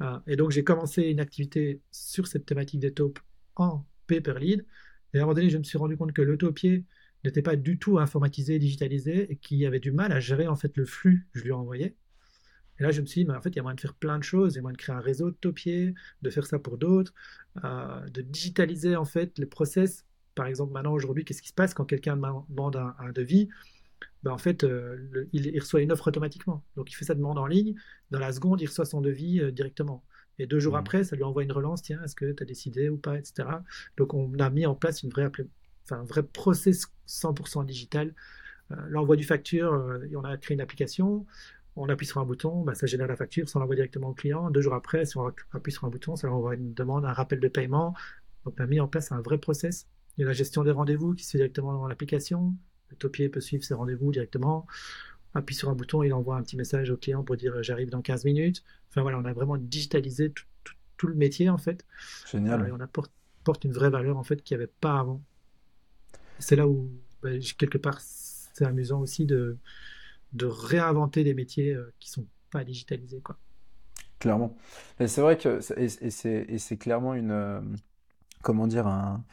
Ah, 0.00 0.22
et 0.26 0.36
donc 0.36 0.50
j'ai 0.50 0.64
commencé 0.64 1.02
une 1.02 1.20
activité 1.20 1.82
sur 1.90 2.26
cette 2.26 2.46
thématique 2.46 2.80
des 2.80 2.92
taupes 2.92 3.18
en 3.56 3.86
paper 4.06 4.38
lead. 4.40 4.66
Et 5.12 5.18
à 5.18 5.22
un 5.22 5.24
moment 5.24 5.34
donné, 5.34 5.50
je 5.50 5.58
me 5.58 5.62
suis 5.62 5.76
rendu 5.78 5.96
compte 5.96 6.12
que 6.12 6.22
le 6.22 6.36
taupier 6.38 6.84
n'était 7.24 7.42
pas 7.42 7.56
du 7.56 7.78
tout 7.78 7.98
informatisé, 7.98 8.58
digitalisé, 8.58 9.30
et 9.30 9.36
qu'il 9.36 9.64
avait 9.66 9.80
du 9.80 9.92
mal 9.92 10.12
à 10.12 10.20
gérer 10.20 10.46
en 10.46 10.56
fait 10.56 10.76
le 10.76 10.86
flux 10.86 11.28
que 11.32 11.38
je 11.40 11.44
lui 11.44 11.52
envoyais. 11.52 11.96
Et 12.80 12.82
là, 12.82 12.90
je 12.90 13.00
me 13.00 13.06
suis 13.06 13.22
dit, 13.22 13.30
mais 13.30 13.36
en 13.36 13.40
fait, 13.40 13.50
il 13.50 13.56
y 13.56 13.58
a 13.60 13.62
moyen 13.62 13.76
de 13.76 13.80
faire 13.80 13.94
plein 13.94 14.18
de 14.18 14.24
choses. 14.24 14.54
Il 14.54 14.56
y 14.56 14.58
a 14.58 14.62
moyen 14.62 14.72
de 14.72 14.78
créer 14.78 14.96
un 14.96 15.00
réseau 15.00 15.30
de 15.30 15.36
taupiers, 15.36 15.94
de 16.22 16.30
faire 16.30 16.46
ça 16.46 16.58
pour 16.58 16.78
d'autres, 16.78 17.14
euh, 17.64 18.08
de 18.08 18.22
digitaliser 18.22 18.96
en 18.96 19.04
fait 19.04 19.38
les 19.38 19.46
process. 19.46 20.04
Par 20.34 20.46
exemple, 20.46 20.72
maintenant, 20.72 20.92
aujourd'hui, 20.92 21.24
qu'est-ce 21.24 21.42
qui 21.42 21.48
se 21.48 21.54
passe 21.54 21.74
quand 21.74 21.84
quelqu'un 21.84 22.16
demande 22.16 22.76
un 22.76 23.12
devis? 23.12 23.48
Ben, 24.22 24.32
en 24.32 24.38
fait, 24.38 24.64
euh, 24.64 25.28
il, 25.32 25.58
reçoit 25.58 25.80
une 25.80 25.92
offre 25.92 26.08
automatiquement. 26.08 26.64
Donc 26.76 26.90
il 26.90 26.94
fait 26.94 27.04
sa 27.04 27.14
demande 27.14 27.38
en 27.38 27.46
ligne, 27.46 27.74
dans 28.10 28.18
la 28.18 28.32
seconde, 28.32 28.60
il 28.60 28.66
reçoit 28.66 28.84
son 28.84 29.00
devis 29.00 29.40
euh, 29.40 29.50
directement. 29.50 30.04
Et 30.38 30.46
deux 30.46 30.60
jours 30.60 30.74
mmh. 30.74 30.78
après, 30.78 31.04
ça 31.04 31.16
lui 31.16 31.22
envoie 31.22 31.42
une 31.42 31.52
relance, 31.52 31.82
tiens, 31.82 32.02
est-ce 32.02 32.14
que 32.14 32.32
tu 32.32 32.42
as 32.42 32.46
décidé 32.46 32.88
ou 32.88 32.96
pas, 32.96 33.18
etc. 33.18 33.48
Donc 33.96 34.14
on 34.14 34.32
a 34.38 34.50
mis 34.50 34.66
en 34.66 34.74
place 34.74 35.02
une 35.02 35.10
vraie, 35.10 35.30
enfin, 35.84 36.00
un 36.00 36.04
vrai 36.04 36.22
process 36.22 36.86
100% 37.08 37.64
digital. 37.66 38.14
Euh, 38.70 38.76
l'envoi 38.88 39.16
du 39.16 39.24
facture, 39.24 39.72
on 40.14 40.24
a 40.24 40.36
créé 40.36 40.54
une 40.54 40.60
application. 40.60 41.26
On 41.76 41.88
appuie 41.88 42.06
sur 42.06 42.20
un 42.20 42.24
bouton, 42.24 42.62
bah, 42.62 42.74
ça 42.74 42.86
génère 42.86 43.06
la 43.06 43.16
facture, 43.16 43.48
ça 43.48 43.58
l'envoie 43.58 43.74
directement 43.74 44.08
au 44.08 44.14
client. 44.14 44.50
Deux 44.50 44.60
jours 44.60 44.74
après, 44.74 45.04
si 45.04 45.16
on 45.16 45.32
appuie 45.52 45.72
sur 45.72 45.84
un 45.84 45.88
bouton, 45.88 46.16
ça 46.16 46.30
envoie 46.30 46.54
une 46.54 46.74
demande, 46.74 47.04
un 47.04 47.12
rappel 47.12 47.40
de 47.40 47.48
paiement. 47.48 47.94
Donc 48.44 48.54
on 48.58 48.62
a 48.62 48.66
mis 48.66 48.80
en 48.80 48.88
place 48.88 49.12
un 49.12 49.20
vrai 49.20 49.38
process. 49.38 49.86
Il 50.16 50.22
y 50.22 50.24
a 50.24 50.26
la 50.26 50.32
gestion 50.32 50.64
des 50.64 50.70
rendez-vous 50.70 51.14
qui 51.14 51.24
se 51.24 51.32
fait 51.32 51.38
directement 51.38 51.72
dans 51.72 51.86
l'application. 51.86 52.54
Le 52.88 52.96
topier 52.96 53.28
peut 53.28 53.40
suivre 53.40 53.62
ses 53.64 53.74
rendez-vous 53.74 54.10
directement. 54.10 54.66
Appuie 55.34 55.54
sur 55.54 55.68
un 55.70 55.74
bouton, 55.74 56.02
il 56.02 56.12
envoie 56.12 56.36
un 56.36 56.42
petit 56.42 56.56
message 56.56 56.90
au 56.90 56.96
client 56.96 57.22
pour 57.22 57.36
dire 57.36 57.62
j'arrive 57.62 57.88
dans 57.88 58.02
15 58.02 58.24
minutes. 58.24 58.64
Enfin 58.88 59.02
voilà, 59.02 59.18
on 59.18 59.24
a 59.24 59.32
vraiment 59.32 59.56
digitalisé 59.56 60.32
tout, 60.96 61.06
le 61.06 61.14
métier 61.14 61.48
en 61.48 61.56
fait. 61.56 61.86
Génial. 62.30 62.68
et 62.68 62.72
on 62.72 62.80
apporte, 62.80 63.12
une 63.64 63.72
vraie 63.72 63.90
valeur 63.90 64.18
en 64.18 64.22
fait 64.22 64.42
qu'il 64.42 64.56
n'y 64.56 64.62
avait 64.62 64.72
pas 64.80 64.98
avant. 64.98 65.22
C'est 66.38 66.56
là 66.56 66.68
où 66.68 66.90
bah, 67.22 67.30
quelque 67.56 67.78
part 67.78 68.00
c'est 68.00 68.64
amusant 68.64 69.00
aussi 69.00 69.24
de, 69.24 69.56
de 70.32 70.46
réinventer 70.46 71.24
des 71.24 71.34
métiers 71.34 71.74
euh, 71.74 71.92
qui 71.98 72.10
sont 72.10 72.26
pas 72.50 72.64
digitalisés 72.64 73.20
quoi. 73.20 73.36
Clairement. 74.18 74.56
C'est 74.98 75.22
vrai 75.22 75.38
que 75.38 75.60
et 75.78 76.58
c'est 76.58 76.76
clairement 76.76 77.14
une 77.14 77.30
euh, 77.30 77.60
comment 78.42 78.66
dire 78.66 78.86
un, 78.86 79.24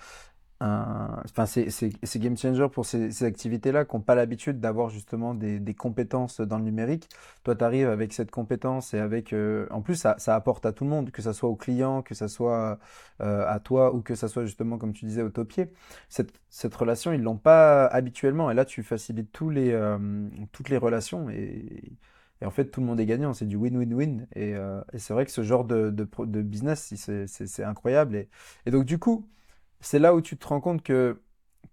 enfin, 0.59 1.45
c'est 1.45 2.19
game 2.19 2.37
changer 2.37 2.67
pour 2.69 2.85
ces, 2.85 3.23
activités-là 3.23 3.85
qui 3.85 3.95
n'ont 3.95 4.01
pas 4.01 4.15
l'habitude 4.15 4.59
d'avoir 4.59 4.89
justement 4.89 5.33
des, 5.35 5.73
compétences 5.75 6.41
dans 6.41 6.57
le 6.57 6.63
numérique. 6.63 7.09
Toi, 7.43 7.55
tu 7.55 7.63
arrives 7.63 7.89
avec 7.89 8.13
cette 8.13 8.31
compétence 8.31 8.93
et 8.93 8.99
avec, 8.99 9.33
euh, 9.33 9.67
en 9.69 9.81
plus, 9.81 9.95
ça, 9.95 10.15
apporte 10.35 10.65
à 10.65 10.71
tout 10.71 10.83
le 10.83 10.89
monde, 10.89 11.11
que 11.11 11.21
ce 11.21 11.33
soit 11.33 11.49
au 11.49 11.55
client, 11.55 12.01
que 12.01 12.15
ce 12.15 12.27
soit 12.27 12.79
euh, 13.21 13.45
à 13.47 13.59
toi 13.59 13.93
ou 13.93 14.01
que 14.01 14.15
ce 14.15 14.27
soit 14.27 14.45
justement, 14.45 14.77
comme 14.77 14.93
tu 14.93 15.05
disais, 15.05 15.21
au 15.21 15.29
topier. 15.29 15.71
Cette, 16.09 16.33
cette 16.49 16.73
relation, 16.75 17.13
ils 17.13 17.21
l'ont 17.21 17.37
pas 17.37 17.85
habituellement. 17.85 18.49
Et 18.49 18.53
là, 18.55 18.65
tu 18.65 18.83
facilites 18.83 19.31
tous 19.31 19.49
les, 19.49 19.71
euh, 19.71 20.29
toutes 20.51 20.69
les 20.69 20.77
relations 20.77 21.29
et, 21.29 21.97
en 22.43 22.51
fait, 22.51 22.65
tout 22.65 22.81
le 22.81 22.87
monde 22.87 22.99
est 22.99 23.05
gagnant. 23.05 23.33
C'est 23.33 23.47
du 23.47 23.57
win-win-win. 23.57 24.27
Et, 24.35 24.55
c'est 24.97 25.13
vrai 25.13 25.25
que 25.25 25.31
ce 25.31 25.43
genre 25.43 25.65
de, 25.65 25.89
de, 25.89 26.41
business, 26.41 26.93
c'est 26.95 27.63
incroyable. 27.63 28.15
Et, 28.15 28.29
et 28.65 28.71
donc, 28.71 28.85
du 28.85 28.99
coup, 28.99 29.27
c'est 29.79 29.99
là 29.99 30.15
où 30.15 30.21
tu 30.21 30.37
te 30.37 30.47
rends 30.47 30.61
compte 30.61 30.83
que 30.83 31.19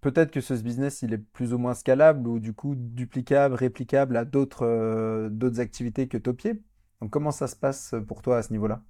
peut-être 0.01 0.31
que 0.31 0.41
ce 0.41 0.53
business, 0.53 1.01
il 1.01 1.13
est 1.13 1.17
plus 1.17 1.53
ou 1.53 1.57
moins 1.57 1.73
scalable 1.73 2.27
ou 2.27 2.39
du 2.39 2.53
coup 2.53 2.75
duplicable, 2.75 3.55
réplicable 3.55 4.17
à 4.17 4.25
d'autres 4.25 4.65
euh, 4.65 5.29
d'autres 5.29 5.59
activités 5.59 6.07
que 6.07 6.17
Topier. 6.17 6.61
Donc 7.01 7.09
comment 7.11 7.31
ça 7.31 7.47
se 7.47 7.55
passe 7.55 7.95
pour 8.07 8.21
toi 8.21 8.37
à 8.37 8.43
ce 8.43 8.53
niveau-là? 8.53 8.83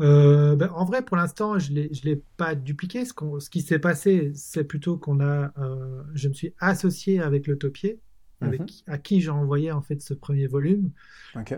Euh, 0.00 0.54
ben, 0.54 0.70
en 0.74 0.84
vrai, 0.84 1.02
pour 1.02 1.16
l'instant, 1.16 1.58
je 1.58 1.72
ne 1.72 2.04
l'ai 2.04 2.22
pas 2.36 2.54
dupliqué. 2.54 3.04
Ce, 3.04 3.12
ce 3.38 3.50
qui 3.50 3.62
s'est 3.62 3.78
passé, 3.78 4.32
c'est 4.34 4.64
plutôt 4.64 4.96
qu'on 4.96 5.20
a, 5.20 5.52
euh, 5.58 6.02
je 6.14 6.28
me 6.28 6.34
suis 6.34 6.54
associé 6.60 7.20
avec 7.20 7.48
le 7.48 7.58
Topier, 7.58 8.00
avec, 8.40 8.60
mhm. 8.60 8.66
à 8.86 8.98
qui 8.98 9.20
j'ai 9.20 9.30
envoyé 9.30 9.72
en 9.72 9.82
fait 9.82 10.00
ce 10.00 10.14
premier 10.14 10.46
volume. 10.46 10.90
et 11.36 11.54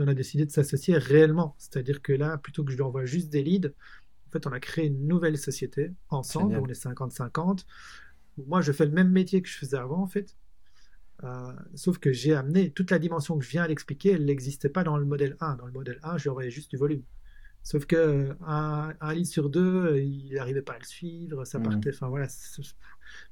on 0.00 0.08
a 0.08 0.14
décidé 0.14 0.46
de 0.46 0.50
s'associer 0.50 0.96
réellement. 0.96 1.56
C'est-à-dire 1.58 2.02
que 2.02 2.12
là, 2.12 2.38
plutôt 2.38 2.62
que 2.62 2.70
je 2.70 2.76
lui 2.76 2.84
envoie 2.84 3.04
juste 3.04 3.30
des 3.30 3.42
leads, 3.42 3.72
fait, 4.38 4.46
on 4.46 4.52
a 4.52 4.60
créé 4.60 4.86
une 4.86 5.06
nouvelle 5.06 5.38
société 5.38 5.92
ensemble, 6.10 6.58
on 6.58 6.66
est 6.66 6.84
50-50. 6.84 7.64
Moi, 8.46 8.60
je 8.60 8.72
fais 8.72 8.84
le 8.84 8.92
même 8.92 9.10
métier 9.10 9.42
que 9.42 9.48
je 9.48 9.56
faisais 9.56 9.76
avant, 9.76 10.02
en 10.02 10.06
fait. 10.06 10.36
Euh, 11.22 11.52
sauf 11.74 11.98
que 11.98 12.12
j'ai 12.12 12.34
amené 12.34 12.70
toute 12.70 12.90
la 12.90 12.98
dimension 12.98 13.38
que 13.38 13.44
je 13.44 13.50
viens 13.50 13.66
d'expliquer, 13.66 14.12
elle 14.12 14.24
n'existait 14.24 14.68
pas 14.68 14.84
dans 14.84 14.96
le 14.96 15.04
modèle 15.04 15.36
1. 15.40 15.56
Dans 15.56 15.66
le 15.66 15.72
modèle 15.72 15.98
1, 16.02 16.18
je 16.18 16.24
lui 16.24 16.30
envoyais 16.30 16.50
juste 16.50 16.70
du 16.70 16.76
volume. 16.76 17.02
Sauf 17.62 17.86
que 17.86 18.36
un, 18.46 18.92
un 19.00 19.24
sur 19.24 19.48
deux, 19.48 19.96
il 19.98 20.34
n'arrivait 20.34 20.60
pas 20.60 20.74
à 20.74 20.78
le 20.78 20.84
suivre, 20.84 21.46
ça 21.46 21.58
mmh. 21.58 21.62
partait. 21.62 21.90
Enfin 21.94 22.08
voilà, 22.08 22.26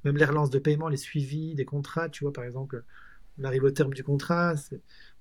même 0.03 0.17
les 0.17 0.25
relances 0.25 0.49
de 0.49 0.59
paiement, 0.59 0.89
les 0.89 0.97
suivis 0.97 1.53
des 1.53 1.65
contrats, 1.65 2.09
tu 2.09 2.23
vois, 2.23 2.33
par 2.33 2.43
exemple, 2.43 2.83
on 3.37 3.43
arrive 3.43 3.63
au 3.63 3.71
terme 3.71 3.93
du 3.93 4.03
contrat, 4.03 4.55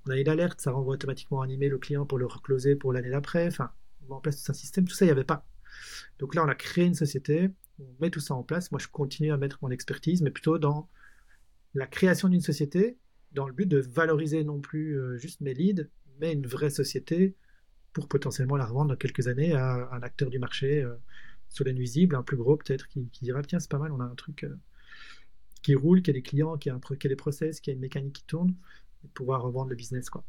on 0.06 0.10
a 0.10 0.16
une 0.16 0.28
alerte, 0.28 0.60
ça 0.60 0.70
renvoie 0.70 0.94
automatiquement 0.94 1.42
un 1.42 1.48
email 1.48 1.72
au 1.74 1.78
client 1.78 2.06
pour 2.06 2.18
le 2.18 2.26
recloser 2.26 2.74
pour 2.74 2.92
l'année 2.92 3.10
d'après. 3.10 3.46
Enfin, 3.48 3.70
on 4.02 4.08
met 4.08 4.14
en 4.14 4.20
place 4.20 4.42
tout 4.42 4.50
un 4.50 4.54
système, 4.54 4.86
tout 4.86 4.94
ça, 4.94 5.04
il 5.04 5.08
n'y 5.08 5.12
avait 5.12 5.24
pas. 5.24 5.46
Donc 6.18 6.34
là, 6.34 6.44
on 6.44 6.48
a 6.48 6.54
créé 6.54 6.84
une 6.84 6.94
société, 6.94 7.50
on 7.78 7.86
met 8.00 8.10
tout 8.10 8.20
ça 8.20 8.34
en 8.34 8.42
place. 8.42 8.70
Moi, 8.70 8.80
je 8.80 8.88
continue 8.88 9.32
à 9.32 9.36
mettre 9.36 9.58
mon 9.62 9.70
expertise, 9.70 10.22
mais 10.22 10.30
plutôt 10.30 10.58
dans 10.58 10.88
la 11.74 11.86
création 11.86 12.28
d'une 12.28 12.40
société, 12.40 12.98
dans 13.32 13.46
le 13.46 13.52
but 13.52 13.66
de 13.66 13.78
valoriser 13.78 14.44
non 14.44 14.60
plus 14.60 14.98
euh, 14.98 15.16
juste 15.16 15.40
mes 15.40 15.54
leads, 15.54 15.88
mais 16.20 16.32
une 16.32 16.46
vraie 16.46 16.70
société 16.70 17.34
pour 17.92 18.08
potentiellement 18.08 18.56
la 18.56 18.66
revendre 18.66 18.90
dans 18.90 18.96
quelques 18.96 19.28
années 19.28 19.52
à 19.52 19.88
un 19.92 20.02
acteur 20.02 20.30
du 20.30 20.38
marché 20.38 20.82
euh, 20.82 20.94
sur 21.48 21.64
les 21.64 21.72
nuisibles, 21.72 22.16
un 22.16 22.22
plus 22.22 22.36
gros 22.36 22.56
peut-être, 22.56 22.88
qui, 22.88 23.08
dira 23.20 23.42
tiens, 23.42 23.60
c'est 23.60 23.70
pas 23.70 23.78
mal, 23.78 23.92
on 23.92 24.00
a 24.00 24.04
un 24.04 24.14
truc 24.14 24.44
euh, 24.44 24.56
qui 25.62 25.74
roule, 25.74 26.02
qui 26.02 26.10
a 26.10 26.12
des 26.12 26.22
clients, 26.22 26.56
qui 26.56 26.70
a, 26.70 26.78
qui 26.98 27.06
a 27.06 27.08
des 27.08 27.16
process, 27.16 27.60
qui 27.60 27.70
a 27.70 27.72
une 27.74 27.80
mécanique 27.80 28.14
qui 28.14 28.24
tourne, 28.24 28.54
et 29.04 29.08
pouvoir 29.08 29.42
revendre 29.42 29.70
le 29.70 29.76
business. 29.76 30.10
quoi. 30.10 30.24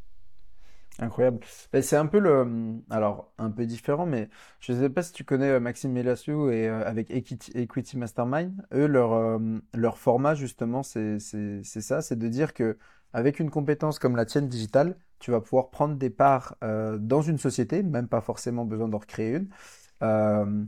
Incroyable. 1.00 1.40
Ben, 1.72 1.82
c'est 1.82 1.96
un 1.96 2.06
peu 2.06 2.20
le, 2.20 2.82
alors 2.92 3.34
un 3.40 3.50
peu 3.50 3.66
différent, 3.66 4.06
mais 4.06 4.30
je 4.60 4.74
ne 4.74 4.80
sais 4.80 4.90
pas 4.90 5.02
si 5.02 5.12
tu 5.12 5.24
connais 5.24 5.50
euh, 5.50 5.60
Maxime 5.60 5.92
Melassiou 5.92 6.52
et 6.52 6.68
euh, 6.68 6.86
avec 6.86 7.10
Equity, 7.10 7.98
Mastermind. 7.98 8.54
Eux, 8.74 8.86
leur, 8.86 9.14
euh, 9.14 9.40
leur 9.74 9.98
format 9.98 10.36
justement, 10.36 10.84
c'est 10.84 11.18
ça, 11.20 12.02
c'est 12.04 12.16
de 12.16 12.28
dire 12.28 12.54
que 12.54 12.78
avec 13.12 13.40
une 13.40 13.50
compétence 13.50 13.98
comme 13.98 14.16
la 14.16 14.26
tienne 14.26 14.48
digitale, 14.48 14.96
tu 15.20 15.32
vas 15.32 15.42
pouvoir 15.42 15.72
prendre 15.72 15.96
des 15.96 16.10
parts 16.10 16.58
dans 16.62 17.22
une 17.22 17.38
société, 17.38 17.82
même 17.84 18.08
pas 18.08 18.22
forcément 18.22 18.66
besoin 18.66 18.88
d'en 18.90 18.98
recréer 18.98 19.36
une. 19.38 20.68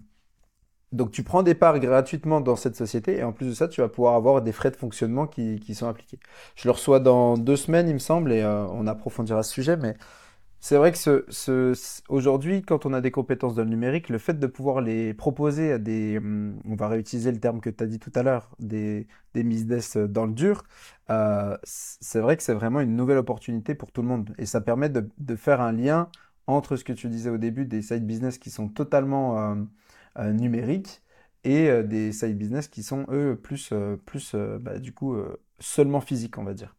Donc 0.96 1.12
tu 1.12 1.24
prends 1.24 1.44
des 1.44 1.56
parts 1.56 1.80
gratuitement 1.80 2.40
dans 2.40 2.56
cette 2.56 2.78
société 2.78 3.18
et 3.18 3.24
en 3.24 3.34
plus 3.34 3.48
de 3.48 3.54
ça, 3.54 3.68
tu 3.68 3.82
vas 3.82 3.90
pouvoir 3.90 4.16
avoir 4.16 4.42
des 4.42 4.54
frais 4.54 4.72
de 4.72 4.78
fonctionnement 4.78 5.28
qui, 5.28 5.76
sont 5.76 5.88
appliqués. 5.90 6.20
Je 6.56 6.70
le 6.70 6.72
reçois 6.72 7.02
dans 7.02 7.38
deux 7.38 7.58
semaines, 7.58 7.90
il 7.90 7.96
me 7.96 8.00
semble, 8.00 8.32
et 8.32 8.42
euh, 8.42 8.66
on 8.68 8.88
approfondira 8.88 9.44
ce 9.44 9.52
sujet. 9.52 9.76
Mais 9.76 9.96
c'est 10.62 10.78
vrai 10.78 10.94
que 10.94 10.98
ce, 10.98 11.74
aujourd'hui, 12.08 12.62
quand 12.62 12.86
on 12.86 12.94
a 12.94 13.02
des 13.02 13.12
compétences 13.12 13.56
dans 13.56 13.64
le 13.64 13.70
numérique, 13.70 14.08
le 14.08 14.18
fait 14.20 14.40
de 14.40 14.48
pouvoir 14.48 14.80
les 14.80 15.14
proposer 15.14 15.74
à 15.74 15.80
des, 15.80 16.18
hum, 16.18 16.62
on 16.66 16.76
va 16.76 16.88
réutiliser 16.88 17.34
le 17.34 17.40
terme 17.42 17.60
que 17.60 17.70
tu 17.70 17.84
as 17.84 17.88
dit 17.88 18.00
tout 18.00 18.12
à 18.16 18.24
l'heure, 18.24 18.50
des, 18.60 19.08
des 19.34 19.44
business 19.44 19.98
dans 19.98 20.26
le 20.26 20.34
dur, 20.34 20.64
euh, 21.10 21.58
c'est 21.66 22.22
vrai 22.22 22.38
que 22.38 22.44
c'est 22.44 22.54
vraiment 22.54 22.80
une 22.80 22.96
nouvelle 22.96 23.18
opportunité 23.18 23.76
pour 23.76 23.92
tout 23.92 24.02
le 24.02 24.08
monde. 24.08 24.34
Et 24.38 24.46
ça 24.46 24.62
permet 24.62 24.90
de, 24.90 25.36
faire 25.36 25.60
un 25.60 25.74
lien 25.74 26.10
entre 26.48 26.78
ce 26.78 26.86
que 26.86 26.94
tu 26.94 27.10
disais 27.10 27.30
au 27.30 27.38
début, 27.38 27.66
des 27.66 27.82
side 27.82 28.08
business 28.08 28.38
qui 28.38 28.50
sont 28.50 28.70
totalement... 28.70 29.52
Euh, 29.52 29.56
euh, 30.18 30.32
numériques 30.32 31.02
et 31.44 31.70
euh, 31.70 31.84
des 31.84 32.14
side 32.14 32.38
business 32.38 32.70
qui 32.70 32.84
sont 32.84 33.06
eux 33.10 33.38
plus, 33.42 33.70
euh, 33.74 33.98
plus 34.06 34.34
bah, 34.62 34.80
du 34.80 34.94
coup 34.94 35.18
seulement 35.60 36.00
physiques, 36.02 36.38
on 36.38 36.44
va 36.44 36.54
dire. 36.54 36.76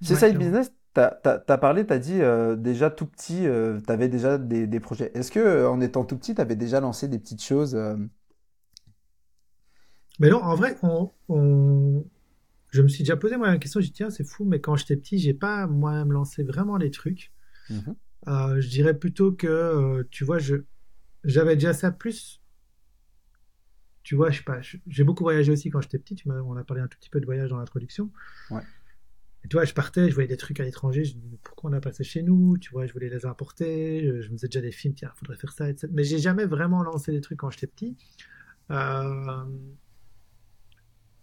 ces 0.00 0.16
side 0.16 0.36
business, 0.36 0.72
tu 0.94 1.00
as, 1.00 1.58
parlé, 1.58 1.86
tu 1.86 1.92
as 1.92 1.98
dit 1.98 2.20
déjà 2.60 2.90
tout 2.90 3.06
petit, 3.06 3.42
tu 3.42 3.92
avais 3.92 4.08
déjà 4.08 4.38
des, 4.38 4.66
des 4.66 4.80
projets. 4.80 5.12
Est-ce 5.14 5.30
que 5.30 5.66
en 5.66 5.80
étant 5.80 6.04
tout 6.04 6.16
petit, 6.16 6.34
tu 6.34 6.40
avais 6.40 6.56
déjà 6.56 6.80
lancé 6.80 7.06
des 7.06 7.18
petites 7.18 7.42
choses 7.42 7.78
Mais 10.18 10.30
non, 10.30 10.42
en 10.42 10.54
vrai, 10.56 10.76
on, 10.82 12.04
je 12.70 12.82
me 12.82 12.88
suis 12.88 13.04
déjà 13.04 13.16
posé 13.16 13.36
moi 13.36 13.46
la 13.46 13.58
question, 13.58 13.80
j'ai 13.80 13.86
dit 13.86 13.92
tiens, 13.92 14.10
c'est 14.10 14.24
fou, 14.24 14.44
mais 14.44 14.60
quand 14.60 14.74
j'étais 14.74 14.96
petit, 14.96 15.18
j'ai 15.18 15.34
pas 15.34 15.66
moi-même 15.66 16.12
lancé 16.12 16.42
vraiment 16.42 16.76
les 16.76 16.90
trucs. 16.90 17.32
Mmh 17.70 17.92
je 18.26 18.68
dirais 18.68 18.92
plutôt 18.92 19.32
que, 19.32 20.06
tu 20.10 20.24
vois, 20.24 20.38
je, 20.38 20.56
j'avais 21.24 21.54
déjà 21.54 21.72
ça 21.72 21.90
plus. 21.90 22.40
Tu 24.02 24.14
vois, 24.14 24.30
je 24.30 24.38
sais 24.38 24.44
pas, 24.44 24.60
j'ai 24.86 25.04
beaucoup 25.04 25.24
voyagé 25.24 25.52
aussi 25.52 25.70
quand 25.70 25.80
j'étais 25.80 25.98
petit. 25.98 26.14
Tu 26.14 26.28
on 26.30 26.56
a 26.56 26.64
parlé 26.64 26.82
un 26.82 26.88
tout 26.88 26.98
petit 26.98 27.10
peu 27.10 27.20
de 27.20 27.26
voyage 27.26 27.50
dans 27.50 27.58
l'introduction. 27.58 28.10
Ouais. 28.50 28.62
Et 29.44 29.48
tu 29.48 29.56
vois, 29.56 29.64
je 29.64 29.72
partais, 29.72 30.08
je 30.08 30.14
voyais 30.14 30.28
des 30.28 30.36
trucs 30.36 30.60
à 30.60 30.64
l'étranger. 30.64 31.04
Je 31.04 31.16
me 31.16 31.20
disais, 31.20 31.38
pourquoi 31.42 31.70
on 31.70 31.72
a 31.72 31.80
passé 31.80 32.04
chez 32.04 32.22
nous 32.22 32.58
Tu 32.58 32.70
vois, 32.72 32.86
je 32.86 32.92
voulais 32.92 33.08
les 33.08 33.24
importer. 33.26 34.04
Je, 34.22 34.28
me 34.28 34.36
faisais 34.36 34.48
déjà 34.48 34.60
des 34.60 34.72
films, 34.72 34.94
tiens, 34.94 35.12
faudrait 35.14 35.36
faire 35.36 35.52
ça, 35.52 35.68
etc. 35.68 35.88
Mais 35.92 36.04
j'ai 36.04 36.18
jamais 36.18 36.44
vraiment 36.44 36.82
lancé 36.82 37.12
des 37.12 37.20
trucs 37.20 37.38
quand 37.38 37.50
j'étais 37.50 37.66
petit. 37.66 37.96
Euh... 38.70 39.44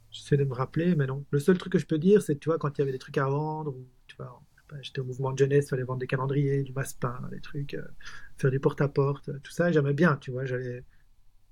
J'essaie 0.10 0.38
de 0.38 0.46
me 0.46 0.54
rappeler, 0.54 0.96
mais 0.96 1.06
non. 1.06 1.26
Le 1.30 1.40
seul 1.40 1.58
truc 1.58 1.74
que 1.74 1.80
je 1.80 1.86
peux 1.86 2.00
dire, 2.00 2.22
c'est, 2.22 2.40
tu 2.40 2.50
vois, 2.50 2.58
quand 2.58 2.76
il 2.78 2.82
y 2.82 2.84
avait 2.84 2.92
des 2.92 3.00
trucs 3.00 3.18
à 3.18 3.28
vendre, 3.28 3.76
ou 3.76 3.88
tu 4.08 4.16
vois, 4.16 4.42
j'étais 4.82 5.00
au 5.00 5.06
mouvement 5.06 5.32
de 5.32 5.38
jeunesse, 5.38 5.70
fallait 5.70 5.84
vendre 5.84 6.00
des 6.00 6.08
calendriers, 6.08 6.64
du 6.64 6.74
masse-pain, 6.74 7.20
des 7.32 7.42
trucs, 7.42 7.74
euh, 7.74 7.88
faire 8.38 8.52
du 8.52 8.60
porte-à-porte, 8.60 9.30
tout 9.42 9.52
ça, 9.52 9.72
j'aimais 9.72 9.94
bien, 9.94 10.18
tu 10.18 10.32
vois. 10.32 10.46
J'allais... 10.46 10.84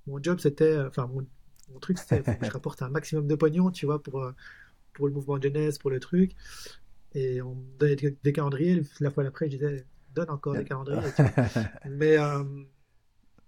Mon 0.06 0.22
job, 0.22 0.38
c'était, 0.38 0.64
euh, 0.64 0.88
enfin, 0.88 1.06
mon, 1.06 1.78
truc, 1.80 1.98
c'était 1.98 2.22
que 2.22 2.44
je 2.44 2.50
rapporte 2.52 2.82
un 2.82 2.88
maximum 2.88 3.26
de 3.26 3.34
pognon, 3.34 3.70
tu 3.70 3.86
vois, 3.86 4.02
pour, 4.02 4.22
euh, 4.22 4.32
pour 4.92 5.06
le 5.06 5.14
mouvement 5.14 5.38
de 5.38 5.44
jeunesse, 5.44 5.78
pour 5.78 5.90
le 5.90 6.00
truc. 6.00 6.32
Et 7.14 7.40
on 7.40 7.54
me 7.54 7.78
donnait 7.78 7.96
des, 7.96 8.32
calendriers, 8.32 8.82
la 9.00 9.10
fois 9.10 9.24
d'après, 9.24 9.46
je 9.46 9.56
disais, 9.56 9.86
donne 10.14 10.30
encore 10.30 10.54
des 10.54 10.64
calendriers. 10.64 11.00
Mais 11.90 12.18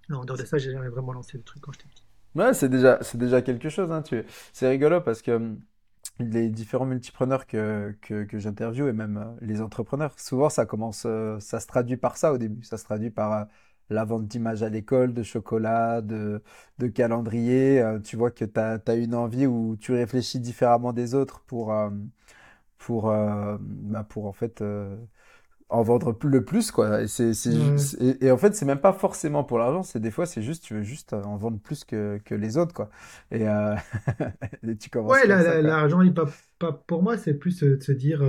non, 0.09 0.21
en 0.21 0.25
dehors 0.25 0.39
de 0.39 0.45
ça, 0.45 0.59
j'ai 0.59 0.73
jamais 0.73 0.89
vraiment 0.89 1.13
lancé 1.13 1.37
le 1.37 1.45
truc 1.45 1.63
quand 1.63 1.73
j'étais 1.73 1.89
petit. 1.89 2.05
Ouais, 2.35 2.55
c'est 2.55 2.69
déjà, 2.69 2.99
c'est 3.03 3.19
déjà 3.19 3.43
quelque 3.43 3.69
chose. 3.69 3.91
Hein, 3.91 4.03
tu... 4.03 4.23
C'est 4.53 4.69
rigolo 4.69 5.01
parce 5.01 5.23
que 5.23 5.57
les 6.19 6.49
différents 6.51 6.87
multipreneurs 6.87 7.47
que, 7.47 7.97
que, 8.03 8.25
que 8.25 8.39
j'interviewe 8.39 8.89
et 8.89 8.93
même 8.93 9.17
euh, 9.19 9.37
les 9.41 9.61
entrepreneurs, 9.61 10.19
souvent 10.19 10.49
ça 10.51 10.67
commence, 10.67 11.05
euh, 11.07 11.39
ça 11.41 11.61
se 11.61 11.67
traduit 11.67 11.97
par 11.97 12.17
ça 12.17 12.33
au 12.33 12.39
début. 12.39 12.65
Ça 12.65 12.79
se 12.79 12.85
traduit 12.85 13.11
par 13.11 13.33
euh, 13.33 13.45
la 13.91 14.05
vente 14.05 14.27
d'images 14.27 14.63
à 14.63 14.69
l'école, 14.69 15.15
de 15.15 15.23
chocolat, 15.23 16.03
de, 16.03 16.43
de 16.79 16.87
calendrier. 16.89 17.83
tu 18.05 18.17
vois 18.17 18.31
que 18.31 18.45
tu 18.45 18.61
as, 18.61 18.95
une 18.95 19.15
envie 19.15 19.47
où 19.47 19.77
tu 19.81 19.93
réfléchis 19.93 20.41
différemment 20.41 20.93
des 20.93 21.15
autres 21.15 21.41
pour, 21.47 21.73
pour, 22.79 23.07
bah, 23.11 24.05
pour 24.05 24.27
en 24.27 24.33
fait 24.33 24.63
en 25.71 25.83
vendre 25.83 26.17
le 26.25 26.45
plus 26.45 26.71
quoi. 26.71 27.03
Et 27.03 27.09
c'est 27.09 27.33
et, 28.01 28.31
en 28.31 28.39
fait 28.39 28.55
c'est 28.55 28.65
même 28.65 28.81
pas 28.81 28.93
forcément 28.93 29.45
pour 29.45 29.59
l'argent. 29.59 29.83
C'est 29.83 30.01
des 30.01 30.11
fois 30.11 30.27
c'est 30.27 30.43
juste 30.43 30.65
tu 30.65 30.75
veux 30.75 30.83
juste 30.83 31.13
en 31.13 31.37
vendre 31.37 31.59
plus 31.59 31.85
que, 31.85 32.19
que 32.25 32.35
les 32.35 32.57
autres 32.57 32.75
quoi. 32.75 32.91
Et, 33.31 33.45
tu 34.81 34.91
commences 34.91 35.13
ouais 35.13 35.27
l'argent 35.27 36.01
il 36.01 36.15
pas 36.15 36.29
pas 36.59 36.73
pour 36.73 37.03
moi 37.03 37.19
c'est 37.19 37.35
plus 37.35 37.61
de 37.61 37.79
se 37.81 37.93
dire 37.93 38.21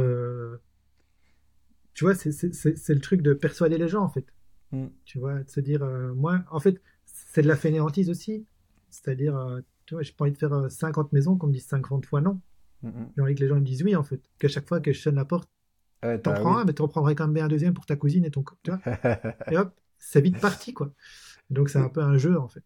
tu 1.93 2.03
vois 2.03 2.13
c'est 2.15 2.93
le 2.93 3.01
truc 3.01 3.21
de 3.21 3.33
persuader 3.33 3.77
les 3.77 3.87
gens 3.87 4.03
en 4.03 4.09
fait. 4.09 4.25
Mm. 4.71 4.85
tu 5.03 5.17
vois 5.17 5.39
de 5.41 5.49
se 5.49 5.59
dire 5.61 5.83
moi 6.15 6.41
en 6.51 6.59
fait 6.59 6.81
c'est 7.05 7.41
de 7.41 7.47
la 7.47 7.55
fainéantise 7.55 8.09
aussi. 8.09 8.45
C'est-à-dire 8.89 9.61
tu 9.85 9.95
vois 9.95 10.03
j'ai 10.03 10.11
pas 10.11 10.25
envie 10.25 10.33
de 10.33 10.37
faire 10.37 10.69
50 10.69 11.13
maisons 11.13 11.37
qu'on 11.37 11.47
me 11.47 11.53
dise 11.53 11.67
50 11.67 12.05
fois 12.05 12.19
non. 12.19 12.41
Mm, 12.81 12.89
mm. 12.89 13.11
j'ai 13.15 13.21
envie 13.21 13.35
que 13.35 13.41
les 13.41 13.47
gens 13.47 13.55
me 13.55 13.61
disent 13.61 13.83
oui 13.83 13.95
en 13.95 14.03
fait. 14.03 14.21
Qu'à 14.39 14.49
chaque 14.49 14.67
fois 14.67 14.81
que 14.81 14.91
je 14.91 14.99
sonne 14.99 15.15
la 15.15 15.25
porte 15.25 15.49
t'en 16.01 16.33
prends 16.33 16.57
un, 16.57 16.65
mais 16.65 16.73
t'en 16.73 16.87
prendrais 16.87 17.15
quand 17.15 17.27
même 17.27 17.43
un 17.43 17.47
deuxième 17.47 17.73
pour 17.73 17.85
ta 17.85 17.95
cousine 17.95 18.25
et 18.25 18.31
ton 18.31 18.43
tu 18.63 18.71
vois 18.71 18.79
et 19.51 19.57
hop, 19.57 19.73
c'est 19.97 20.21
vite 20.21 20.39
parti 20.39 20.73
quoi. 20.73 20.91
Donc 21.49 21.69
c'est 21.69 21.79
un 21.79 21.89
peu 21.89 22.01
un 22.01 22.17
jeu 22.17 22.39
en 22.39 22.47
fait. 22.47 22.63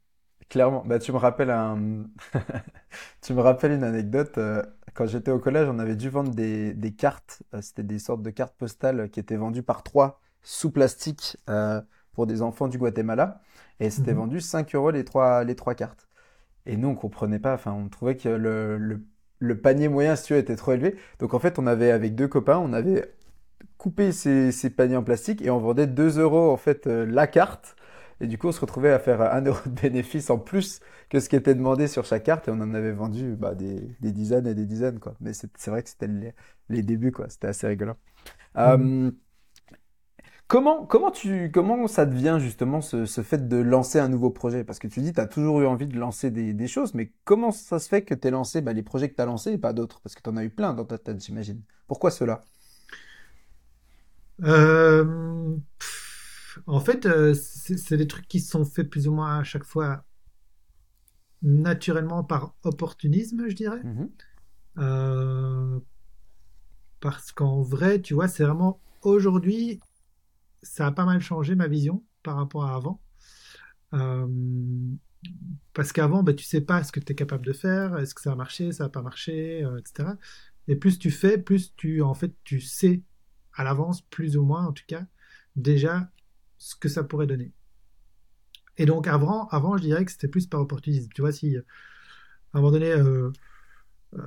Clairement, 0.49 0.83
bah 0.85 0.99
tu 0.99 1.11
me 1.11 1.17
rappelles 1.17 1.49
un, 1.49 2.05
tu 3.21 3.33
me 3.33 3.41
rappelles 3.41 3.71
une 3.71 3.83
anecdote. 3.83 4.37
Euh, 4.37 4.61
quand 4.93 5.07
j'étais 5.07 5.31
au 5.31 5.39
collège, 5.39 5.67
on 5.67 5.79
avait 5.79 5.95
dû 5.95 6.09
vendre 6.09 6.31
des, 6.31 6.73
des 6.73 6.93
cartes. 6.93 7.41
Euh, 7.53 7.61
c'était 7.61 7.83
des 7.83 7.97
sortes 7.97 8.21
de 8.21 8.29
cartes 8.29 8.55
postales 8.55 9.09
qui 9.09 9.19
étaient 9.19 9.37
vendues 9.37 9.63
par 9.63 9.83
trois 9.83 10.21
sous 10.43 10.69
plastique 10.69 11.37
euh, 11.49 11.81
pour 12.11 12.27
des 12.27 12.41
enfants 12.41 12.67
du 12.67 12.77
Guatemala, 12.77 13.41
et 13.79 13.89
c'était 13.89 14.11
mhm. 14.11 14.19
vendu 14.19 14.41
5 14.41 14.75
euros 14.75 14.91
les 14.91 15.05
trois 15.05 15.43
les 15.43 15.55
trois 15.55 15.73
cartes. 15.73 16.07
Et 16.65 16.77
nous 16.77 16.89
on 16.89 16.95
comprenait 16.95 17.39
pas. 17.39 17.53
Enfin, 17.55 17.71
on 17.71 17.89
trouvait 17.89 18.17
que 18.17 18.29
le, 18.29 18.77
le 18.77 19.03
le 19.39 19.59
panier 19.59 19.89
moyen, 19.89 20.15
si 20.15 20.25
tu 20.25 20.33
veux, 20.33 20.39
était 20.39 20.55
trop 20.55 20.71
élevé. 20.71 20.95
Donc 21.19 21.33
en 21.33 21.39
fait, 21.39 21.59
on 21.59 21.67
avait 21.67 21.91
avec 21.91 22.15
deux 22.15 22.27
copains, 22.27 22.57
on 22.59 22.71
avait 22.73 23.13
couper 23.77 24.11
ces, 24.11 24.69
paniers 24.69 24.97
en 24.97 25.03
plastique 25.03 25.41
et 25.41 25.49
on 25.49 25.59
vendait 25.59 25.87
2 25.87 26.19
euros 26.19 26.51
en 26.51 26.57
fait 26.57 26.87
euh, 26.87 27.05
la 27.05 27.27
carte. 27.27 27.75
Et 28.21 28.27
du 28.27 28.37
coup, 28.37 28.47
on 28.47 28.51
se 28.51 28.61
retrouvait 28.61 28.91
à 28.91 28.99
faire 28.99 29.21
1 29.21 29.41
euro 29.45 29.59
de 29.65 29.81
bénéfice 29.81 30.29
en 30.29 30.37
plus 30.37 30.79
que 31.09 31.19
ce 31.19 31.29
qui 31.29 31.35
était 31.35 31.55
demandé 31.55 31.87
sur 31.87 32.05
chaque 32.05 32.23
carte. 32.23 32.47
Et 32.47 32.51
on 32.51 32.61
en 32.61 32.73
avait 32.73 32.93
vendu 32.93 33.35
bah, 33.35 33.55
des, 33.55 33.95
dizaines 34.01 34.47
et 34.47 34.55
des 34.55 34.65
dizaines. 34.65 34.99
Quoi. 34.99 35.15
Mais 35.19 35.33
c'est 35.33 35.67
vrai 35.67 35.83
que 35.83 35.89
c'était 35.89 36.09
les, 36.69 36.81
débuts. 36.81 37.11
quoi. 37.11 37.27
C'était 37.29 37.47
assez 37.47 37.67
rigolo. 37.67 37.93
Mmh. 38.55 38.59
Euh, 38.59 39.11
comment, 40.47 40.85
comment, 40.85 41.11
tu, 41.11 41.51
comment 41.51 41.87
ça 41.87 42.05
devient 42.05 42.37
justement 42.39 42.79
ce, 42.81 43.05
fait 43.05 43.47
de 43.47 43.57
lancer 43.57 43.99
un 43.99 44.07
nouveau 44.07 44.29
projet? 44.29 44.63
Parce 44.63 44.79
que 44.79 44.87
tu 44.87 45.01
dis 45.01 45.11
tu 45.11 45.19
as 45.19 45.27
toujours 45.27 45.61
eu 45.61 45.65
envie 45.65 45.87
de 45.87 45.97
lancer 45.97 46.31
des, 46.31 46.67
choses. 46.67 46.93
Mais 46.93 47.11
comment 47.25 47.51
ça 47.51 47.79
se 47.79 47.89
fait 47.89 48.03
que 48.03 48.13
tu 48.13 48.27
aies 48.27 48.31
lancé 48.31 48.61
bah, 48.61 48.73
les 48.73 48.83
projets 48.83 49.09
que 49.09 49.15
tu 49.15 49.21
as 49.21 49.25
lancés 49.25 49.51
et 49.51 49.57
pas 49.57 49.73
d'autres? 49.73 49.99
Parce 50.01 50.15
que 50.15 50.21
tu 50.21 50.29
en 50.29 50.37
as 50.37 50.43
eu 50.43 50.49
plein 50.49 50.73
dans 50.73 50.85
ta 50.85 50.97
tête, 50.97 51.23
j'imagine. 51.23 51.61
Pourquoi 51.87 52.11
cela? 52.11 52.41
Euh, 54.41 55.55
en 56.65 56.79
fait, 56.79 57.05
euh, 57.05 57.33
c'est 57.33 57.97
des 57.97 58.07
trucs 58.07 58.27
qui 58.27 58.39
sont 58.39 58.65
faits 58.65 58.89
plus 58.89 59.07
ou 59.07 59.13
moins 59.13 59.39
à 59.39 59.43
chaque 59.43 59.63
fois 59.63 60.05
naturellement 61.41 62.23
par 62.23 62.55
opportunisme, 62.63 63.47
je 63.47 63.55
dirais. 63.55 63.83
Mhm. 63.83 64.09
Euh, 64.79 65.79
parce 66.99 67.31
qu'en 67.31 67.61
vrai, 67.61 68.01
tu 68.01 68.13
vois, 68.13 68.27
c'est 68.27 68.43
vraiment 68.43 68.79
aujourd'hui, 69.01 69.79
ça 70.61 70.87
a 70.87 70.91
pas 70.91 71.05
mal 71.05 71.19
changé 71.21 71.55
ma 71.55 71.67
vision 71.67 72.03
par 72.23 72.37
rapport 72.37 72.65
à 72.65 72.75
avant. 72.75 73.01
parce 75.73 75.91
qu'avant, 75.91 76.23
bah, 76.23 76.33
tu 76.33 76.43
sais 76.43 76.61
pas 76.61 76.83
ce 76.83 76.91
que 76.91 76.99
tu 76.99 77.11
es 77.11 77.15
capable 77.15 77.45
de 77.45 77.53
faire, 77.53 77.97
est-ce 77.97 78.15
que 78.15 78.21
ça 78.21 78.31
a 78.31 78.35
marché, 78.35 78.71
ça 78.71 78.85
a 78.85 78.89
pas 78.89 79.01
marché, 79.01 79.65
etc. 79.77 80.09
Et 80.67 80.75
plus 80.75 80.97
tu 80.97 81.11
fais, 81.11 81.37
plus 81.37 81.75
tu 81.75 82.01
en 82.01 82.13
fait 82.13 82.33
tu 82.43 82.61
sais 82.61 83.03
à 83.55 83.63
l'avance, 83.63 84.01
plus 84.01 84.37
ou 84.37 84.43
moins 84.43 84.65
en 84.65 84.73
tout 84.73 84.83
cas, 84.87 85.05
déjà 85.55 86.09
ce 86.57 86.75
que 86.75 86.89
ça 86.89 87.03
pourrait 87.03 87.27
donner. 87.27 87.51
Et 88.77 88.85
donc 88.85 89.07
avant, 89.07 89.47
avant 89.49 89.77
je 89.77 89.83
dirais 89.83 90.03
que 90.05 90.11
c'était 90.11 90.27
plus 90.27 90.47
par 90.47 90.61
opportunisme. 90.61 91.09
Tu 91.13 91.21
vois, 91.21 91.31
si 91.31 91.57
à 91.57 91.61
un 92.53 92.61
moment 92.61 92.71
donné, 92.71 92.91
euh, 92.91 93.31
euh, 94.13 94.19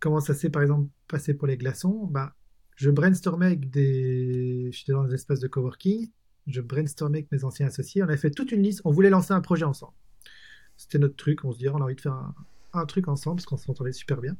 comment 0.00 0.20
ça 0.20 0.34
s'est 0.34 0.50
par 0.50 0.62
exemple 0.62 0.88
passé 1.06 1.34
pour 1.34 1.46
les 1.46 1.56
glaçons, 1.56 2.06
bah, 2.06 2.34
je 2.76 2.90
brainstormais 2.90 3.46
avec 3.46 3.70
des... 3.70 4.70
J'étais 4.72 4.92
dans 4.92 5.04
des 5.04 5.14
espaces 5.14 5.40
de 5.40 5.48
coworking, 5.48 6.10
je 6.46 6.60
brainstormais 6.60 7.18
avec 7.18 7.32
mes 7.32 7.44
anciens 7.44 7.66
associés, 7.66 8.02
on 8.02 8.08
a 8.08 8.16
fait 8.16 8.30
toute 8.30 8.52
une 8.52 8.62
liste, 8.62 8.80
on 8.84 8.90
voulait 8.90 9.10
lancer 9.10 9.32
un 9.32 9.40
projet 9.40 9.64
ensemble. 9.64 9.94
C'était 10.76 10.98
notre 10.98 11.16
truc, 11.16 11.44
on 11.44 11.52
se 11.52 11.58
dit, 11.58 11.68
on 11.68 11.76
a 11.76 11.84
envie 11.84 11.96
de 11.96 12.00
faire 12.00 12.32
un, 12.72 12.86
truc 12.86 13.08
ensemble 13.08 13.36
parce 13.36 13.46
qu'on 13.46 13.56
s'entendait 13.56 13.92
super 13.92 14.20
bien. 14.20 14.36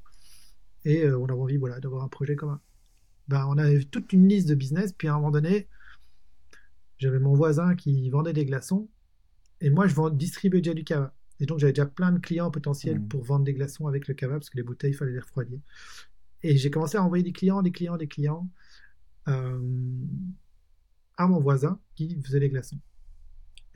Et 0.84 1.04
euh, 1.04 1.18
on 1.18 1.24
avait 1.26 1.40
envie 1.40 1.56
voilà, 1.56 1.80
d'avoir 1.80 2.04
un 2.04 2.08
projet 2.08 2.36
commun. 2.36 2.60
Ben, 3.28 3.46
on 3.48 3.58
avait 3.58 3.84
toute 3.84 4.12
une 4.12 4.28
liste 4.28 4.48
de 4.48 4.54
business, 4.54 4.92
puis 4.92 5.08
à 5.08 5.12
un 5.12 5.16
moment 5.16 5.30
donné, 5.30 5.68
j'avais 6.98 7.18
mon 7.18 7.34
voisin 7.34 7.76
qui 7.76 8.08
vendait 8.10 8.32
des 8.32 8.44
glaçons, 8.44 8.88
et 9.60 9.70
moi 9.70 9.86
je 9.86 9.94
vends, 9.94 10.10
distribuais 10.10 10.60
déjà 10.60 10.74
du 10.74 10.84
cava. 10.84 11.14
Et 11.40 11.46
donc 11.46 11.58
j'avais 11.58 11.72
déjà 11.72 11.86
plein 11.86 12.10
de 12.10 12.18
clients 12.18 12.50
potentiels 12.50 12.98
mmh. 12.98 13.08
pour 13.08 13.22
vendre 13.22 13.44
des 13.44 13.54
glaçons 13.54 13.86
avec 13.86 14.08
le 14.08 14.14
cava, 14.14 14.34
parce 14.34 14.50
que 14.50 14.56
les 14.56 14.62
bouteilles, 14.62 14.92
il 14.92 14.96
fallait 14.96 15.12
les 15.12 15.20
refroidir. 15.20 15.60
Et 16.42 16.56
j'ai 16.56 16.70
commencé 16.70 16.96
à 16.96 17.02
envoyer 17.02 17.24
des 17.24 17.32
clients, 17.32 17.62
des 17.62 17.72
clients, 17.72 17.96
des 17.96 18.08
clients 18.08 18.48
euh, 19.28 19.60
à 21.16 21.26
mon 21.26 21.40
voisin 21.40 21.80
qui 21.94 22.20
faisait 22.22 22.40
des 22.40 22.48
glaçons. 22.48 22.78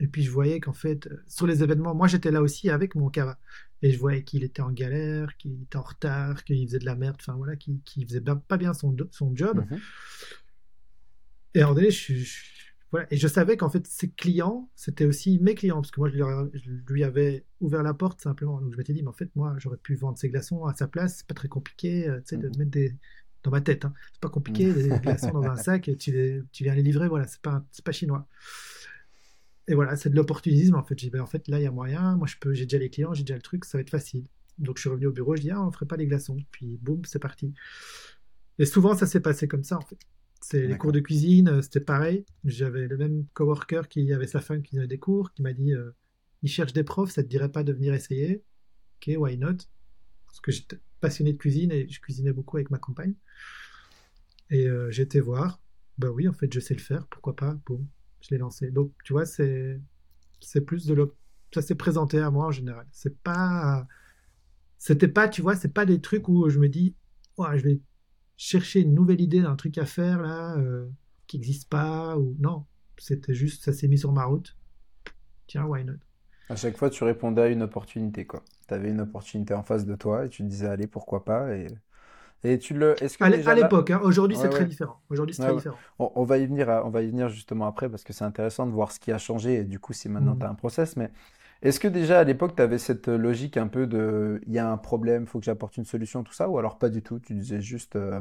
Et 0.03 0.07
puis 0.07 0.21
je 0.21 0.31
voyais 0.31 0.59
qu'en 0.59 0.73
fait, 0.73 1.07
euh, 1.07 1.23
sur 1.29 1.47
les 1.47 1.63
événements, 1.63 1.95
moi 1.95 2.07
j'étais 2.07 2.29
là 2.29 2.41
aussi 2.41 2.69
avec 2.69 2.93
mon 2.93 3.09
cava. 3.09 3.39
Et 3.81 3.91
je 3.91 3.97
voyais 3.97 4.23
qu'il 4.23 4.43
était 4.43 4.61
en 4.61 4.71
galère, 4.71 5.37
qu'il 5.37 5.63
était 5.63 5.77
en 5.77 5.81
retard, 5.81 6.43
qu'il 6.43 6.67
faisait 6.67 6.79
de 6.79 6.85
la 6.85 6.95
merde, 6.95 7.15
enfin 7.19 7.35
voilà, 7.35 7.55
qu'il 7.55 7.81
faisait 8.05 8.21
pas 8.21 8.57
bien 8.57 8.73
son, 8.73 8.95
son 9.11 9.33
job. 9.33 9.65
Mhm. 9.69 9.79
Et 11.55 11.59
à 11.59 11.63
un 11.63 11.67
moment 11.67 11.75
donné, 11.75 11.91
je, 11.91 12.13
voilà, 12.91 13.07
et 13.11 13.17
je 13.17 13.27
savais 13.29 13.55
qu'en 13.55 13.69
fait, 13.69 13.87
ses 13.87 14.09
clients, 14.09 14.69
c'était 14.75 15.05
aussi 15.05 15.39
mes 15.39 15.55
clients, 15.55 15.81
parce 15.81 15.91
que 15.91 16.01
moi, 16.01 16.09
je 16.09 16.69
lui, 16.87 17.03
avais 17.05 17.45
ouvert 17.61 17.81
la 17.81 17.93
porte 17.93 18.19
simplement. 18.19 18.59
Donc 18.59 18.73
je 18.73 18.77
m'étais 18.77 18.93
dit, 18.93 19.03
mais 19.03 19.09
en 19.09 19.13
fait, 19.13 19.33
moi, 19.35 19.55
j'aurais 19.57 19.77
pu 19.77 19.95
vendre 19.95 20.17
ces 20.17 20.29
glaçons 20.29 20.65
à 20.65 20.73
sa 20.73 20.87
place, 20.87 21.17
c'est 21.17 21.27
pas 21.27 21.33
très 21.33 21.47
compliqué, 21.47 22.09
euh, 22.09 22.19
tu 22.19 22.35
sais, 22.35 22.37
de 22.37 22.49
mhm. 22.49 22.57
mettre 22.57 22.71
des. 22.71 22.97
Dans 23.43 23.51
ma 23.51 23.59
tête, 23.59 23.83
hein. 23.83 23.93
c'est 24.13 24.21
pas 24.21 24.29
compliqué, 24.29 24.67
mhm. 24.67 24.73
des 24.73 24.99
glaçons 24.99 25.31
dans 25.31 25.43
un 25.43 25.57
sac 25.57 25.89
et 25.89 25.97
tu, 25.97 26.45
tu 26.53 26.63
viens 26.63 26.75
les 26.75 26.81
livrer, 26.81 27.09
voilà, 27.09 27.27
c'est 27.27 27.41
pas, 27.41 27.65
pas 27.83 27.91
chinois 27.91 28.25
et 29.67 29.75
voilà, 29.75 29.95
c'est 29.95 30.09
de 30.09 30.15
l'opportunisme 30.15 30.75
en 30.75 30.83
fait. 30.83 30.97
J'ai 30.99 31.07
dit, 31.07 31.11
ben, 31.11 31.21
en 31.21 31.27
fait, 31.27 31.47
là, 31.47 31.59
il 31.59 31.63
y 31.63 31.67
a 31.67 31.71
moyen. 31.71 32.15
Moi, 32.15 32.27
je 32.27 32.35
peux, 32.39 32.53
j'ai 32.53 32.65
déjà 32.65 32.77
les 32.77 32.89
clients, 32.89 33.13
j'ai 33.13 33.23
déjà 33.23 33.35
le 33.35 33.41
truc, 33.41 33.65
ça 33.65 33.77
va 33.77 33.81
être 33.81 33.89
facile. 33.89 34.25
Donc, 34.59 34.77
je 34.77 34.81
suis 34.81 34.89
revenu 34.89 35.07
au 35.07 35.11
bureau, 35.11 35.35
je 35.35 35.41
dis, 35.41 35.51
ah, 35.51 35.65
on 35.65 35.71
ferait 35.71 35.85
pas 35.85 35.97
les 35.97 36.05
glaçons. 36.05 36.37
Puis, 36.51 36.77
boum, 36.81 37.03
c'est 37.05 37.19
parti. 37.19 37.53
Et 38.59 38.65
souvent, 38.65 38.95
ça 38.95 39.05
s'est 39.05 39.19
passé 39.19 39.47
comme 39.47 39.63
ça 39.63 39.77
en 39.77 39.81
fait. 39.81 39.97
C'est 40.41 40.67
les 40.67 40.77
cours 40.77 40.91
de 40.91 40.99
cuisine, 40.99 41.47
euh, 41.47 41.61
c'était 41.61 41.79
pareil. 41.79 42.25
J'avais 42.43 42.87
le 42.87 42.97
même 42.97 43.25
coworker 43.33 43.87
qui 43.89 44.11
avait 44.11 44.27
sa 44.27 44.41
femme 44.41 44.61
qui 44.61 44.75
donnait 44.75 44.87
des 44.87 44.99
cours, 44.99 45.31
qui 45.31 45.41
m'a 45.41 45.53
dit, 45.53 45.73
euh, 45.73 45.91
il 46.41 46.49
cherche 46.49 46.73
des 46.73 46.83
profs, 46.83 47.11
ça 47.11 47.23
te 47.23 47.29
dirait 47.29 47.51
pas 47.51 47.63
de 47.63 47.71
venir 47.71 47.93
essayer? 47.93 48.43
Ok, 48.97 49.15
why 49.17 49.37
not? 49.37 49.55
Parce 50.25 50.41
que 50.41 50.51
j'étais 50.51 50.79
passionné 50.99 51.31
de 51.31 51.37
cuisine 51.37 51.71
et 51.71 51.87
je 51.87 52.01
cuisinais 52.01 52.33
beaucoup 52.33 52.57
avec 52.57 52.71
ma 52.71 52.77
compagne. 52.77 53.13
Et 54.49 54.67
euh, 54.67 54.91
j'étais 54.91 55.21
voir. 55.21 55.61
Bah 55.97 56.09
oui, 56.09 56.27
en 56.27 56.33
fait, 56.33 56.51
je 56.53 56.59
sais 56.59 56.73
le 56.73 56.81
faire, 56.81 57.07
pourquoi 57.07 57.35
pas 57.35 57.53
Boum, 57.65 57.87
je 58.23 58.33
l'ai 58.33 58.39
lancé. 58.39 58.71
Donc, 58.71 58.91
tu 59.03 59.13
vois, 59.13 59.25
c'est 59.25 59.79
plus 60.65 60.85
de 60.85 60.93
l'op... 60.93 61.15
ça 61.53 61.61
s'est 61.61 61.75
présenté 61.75 62.19
à 62.19 62.31
moi 62.31 62.47
en 62.47 62.51
général. 62.51 62.87
C'est 62.91 63.17
pas 63.19 63.85
c'était 64.77 65.07
pas, 65.07 65.29
tu 65.29 65.41
vois, 65.41 65.55
c'est 65.55 65.73
pas 65.73 65.85
des 65.85 66.01
trucs 66.01 66.27
où 66.27 66.49
je 66.49 66.59
me 66.59 66.67
dis 66.67 66.95
je 67.37 67.63
vais 67.63 67.79
chercher 68.35 68.81
une 68.81 68.93
nouvelle 68.93 69.21
idée 69.21 69.41
d'un 69.41 69.55
truc 69.55 69.77
à 69.77 69.85
faire 69.85 70.21
là 70.21 70.57
euh, 70.57 70.89
qui 71.27 71.37
n'existe 71.37 71.69
pas 71.69 72.17
ou 72.17 72.35
non, 72.39 72.65
c'était 72.97 73.33
juste 73.33 73.63
ça 73.63 73.71
s'est 73.71 73.87
mis 73.87 73.97
sur 73.97 74.11
ma 74.11 74.25
route. 74.25 74.57
Tiens, 75.47 75.65
why 75.65 75.85
not? 75.85 75.93
À 76.49 76.55
chaque 76.55 76.77
fois, 76.77 76.89
tu 76.89 77.03
répondais 77.05 77.41
à 77.41 77.47
une 77.47 77.61
opportunité 77.61 78.25
quoi. 78.25 78.43
Tu 78.67 78.73
avais 78.73 78.89
une 78.89 79.01
opportunité 79.01 79.53
en 79.53 79.63
face 79.63 79.85
de 79.85 79.95
toi 79.95 80.25
et 80.25 80.29
tu 80.29 80.43
te 80.43 80.47
disais 80.47 80.67
allez, 80.67 80.87
pourquoi 80.87 81.23
pas 81.23 81.55
et 81.55 81.67
et 82.43 82.59
tu 82.59 82.73
le, 82.73 83.01
est-ce 83.01 83.17
que 83.17 83.23
à 83.23 83.55
l'époque, 83.55 83.91
hein, 83.91 84.01
aujourd'hui 84.03 84.37
c'est 84.37 84.49
très 84.49 84.65
différent. 84.65 85.01
Aujourd'hui 85.09 85.33
c'est 85.33 85.43
très 85.43 85.55
différent. 85.55 85.77
On, 85.99 86.23
va 86.23 86.37
y 86.37 86.45
venir, 86.45 86.67
on 86.85 86.89
va 86.89 87.01
y 87.01 87.07
venir 87.07 87.29
justement 87.29 87.67
après 87.67 87.89
parce 87.89 88.03
que 88.03 88.11
c'est 88.11 88.25
intéressant 88.25 88.65
de 88.65 88.71
voir 88.71 88.91
ce 88.91 88.99
qui 88.99 89.11
a 89.11 89.17
changé 89.17 89.55
et 89.55 89.63
du 89.63 89.79
coup 89.79 89.93
si 89.93 90.09
maintenant 90.09 90.35
mm. 90.35 90.39
tu 90.39 90.45
as 90.45 90.49
un 90.49 90.55
process. 90.55 90.97
Mais 90.97 91.11
est-ce 91.61 91.79
que 91.79 91.87
déjà 91.87 92.19
à 92.19 92.23
l'époque 92.25 92.55
tu 92.55 92.61
avais 92.61 92.77
cette 92.77 93.07
logique 93.07 93.55
un 93.55 93.67
peu 93.67 93.87
de, 93.87 94.41
il 94.45 94.53
y 94.53 94.59
a 94.59 94.69
un 94.69 94.77
problème, 94.77 95.25
faut 95.25 95.39
que 95.39 95.45
j'apporte 95.45 95.77
une 95.77 95.85
solution, 95.85 96.23
tout 96.23 96.33
ça, 96.33 96.49
ou 96.49 96.57
alors 96.57 96.77
pas 96.77 96.89
du 96.89 97.01
tout, 97.01 97.19
tu 97.19 97.33
disais 97.33 97.61
juste. 97.61 97.95
Euh, 97.95 98.19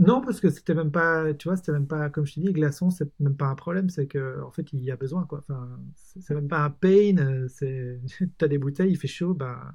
non, 0.00 0.20
parce 0.20 0.40
que 0.40 0.50
c'était 0.50 0.74
même 0.74 0.90
pas, 0.90 1.32
tu 1.34 1.48
vois, 1.48 1.56
c'était 1.56 1.70
même 1.70 1.86
pas, 1.86 2.10
comme 2.10 2.26
je 2.26 2.34
te 2.34 2.40
dis, 2.40 2.52
glaçon, 2.52 2.90
c'est 2.90 3.08
même 3.20 3.36
pas 3.36 3.46
un 3.46 3.54
problème, 3.54 3.88
c'est 3.88 4.06
que 4.08 4.42
en 4.42 4.50
fait, 4.50 4.72
il 4.72 4.82
y 4.82 4.90
a 4.90 4.96
besoin, 4.96 5.24
quoi. 5.24 5.38
Enfin, 5.38 5.68
c'est 5.94 6.34
même 6.34 6.48
pas 6.48 6.64
un 6.64 6.70
pain, 6.70 7.16
euh, 7.18 7.46
c'est, 7.48 8.00
t'as 8.38 8.48
des 8.48 8.58
bouteilles, 8.58 8.90
il 8.90 8.98
fait 8.98 9.06
chaud, 9.06 9.34
bah, 9.34 9.72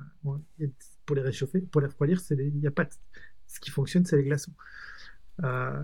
pour 1.10 1.16
les 1.16 1.24
réchauffer, 1.24 1.62
pour 1.62 1.82
les 1.82 1.88
refroidir, 1.88 2.20
c'est 2.20 2.36
il 2.36 2.60
y 2.60 2.68
a 2.68 2.72
pas, 2.72 2.88
ce 3.48 3.60
qui 3.60 3.72
fonctionne, 3.72 4.06
c'est 4.06 4.16
les 4.16 4.24
glaçons. 4.24 4.54
Euh, 5.44 5.84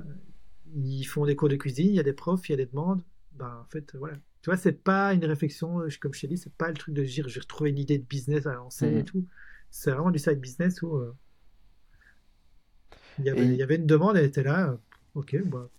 ils 0.75 1.03
font 1.03 1.25
des 1.25 1.35
cours 1.35 1.49
de 1.49 1.55
cuisine, 1.55 1.87
il 1.87 1.95
y 1.95 1.99
a 1.99 2.03
des 2.03 2.13
profs, 2.13 2.47
il 2.47 2.51
y 2.51 2.53
a 2.53 2.57
des 2.57 2.67
demandes, 2.67 3.01
bah, 3.31 3.59
en 3.65 3.67
fait, 3.71 3.95
voilà. 3.95 4.17
Tu 4.43 4.51
vois, 4.51 4.55
c'est 4.55 4.83
pas 4.83 5.15
une 5.15 5.25
réflexion, 5.25 5.79
comme 5.99 6.13
je 6.13 6.21
t'ai 6.21 6.27
dit, 6.27 6.37
c'est 6.37 6.53
pas 6.53 6.67
le 6.67 6.75
truc 6.75 6.93
de 6.93 7.03
dire, 7.03 7.27
j'ai 7.27 7.39
retrouvé 7.39 7.71
une 7.71 7.79
idée 7.79 7.97
de 7.97 8.03
business 8.03 8.45
à 8.45 8.53
lancer 8.53 8.85
et 8.85 8.99
mhm. 8.99 9.05
tout. 9.05 9.27
C'est 9.71 9.89
vraiment 9.89 10.11
du 10.11 10.19
side 10.19 10.39
business 10.39 10.83
où, 10.83 10.95
euh, 10.95 11.11
Il 13.17 13.25
y, 13.25 13.31
avait, 13.31 13.45
il 13.45 13.55
y 13.55 13.63
avait 13.63 13.77
une 13.77 13.87
demande, 13.87 14.17
elle 14.17 14.25
était 14.25 14.43
là. 14.43 14.77
Ok, 15.15 15.35
bah, 15.47 15.71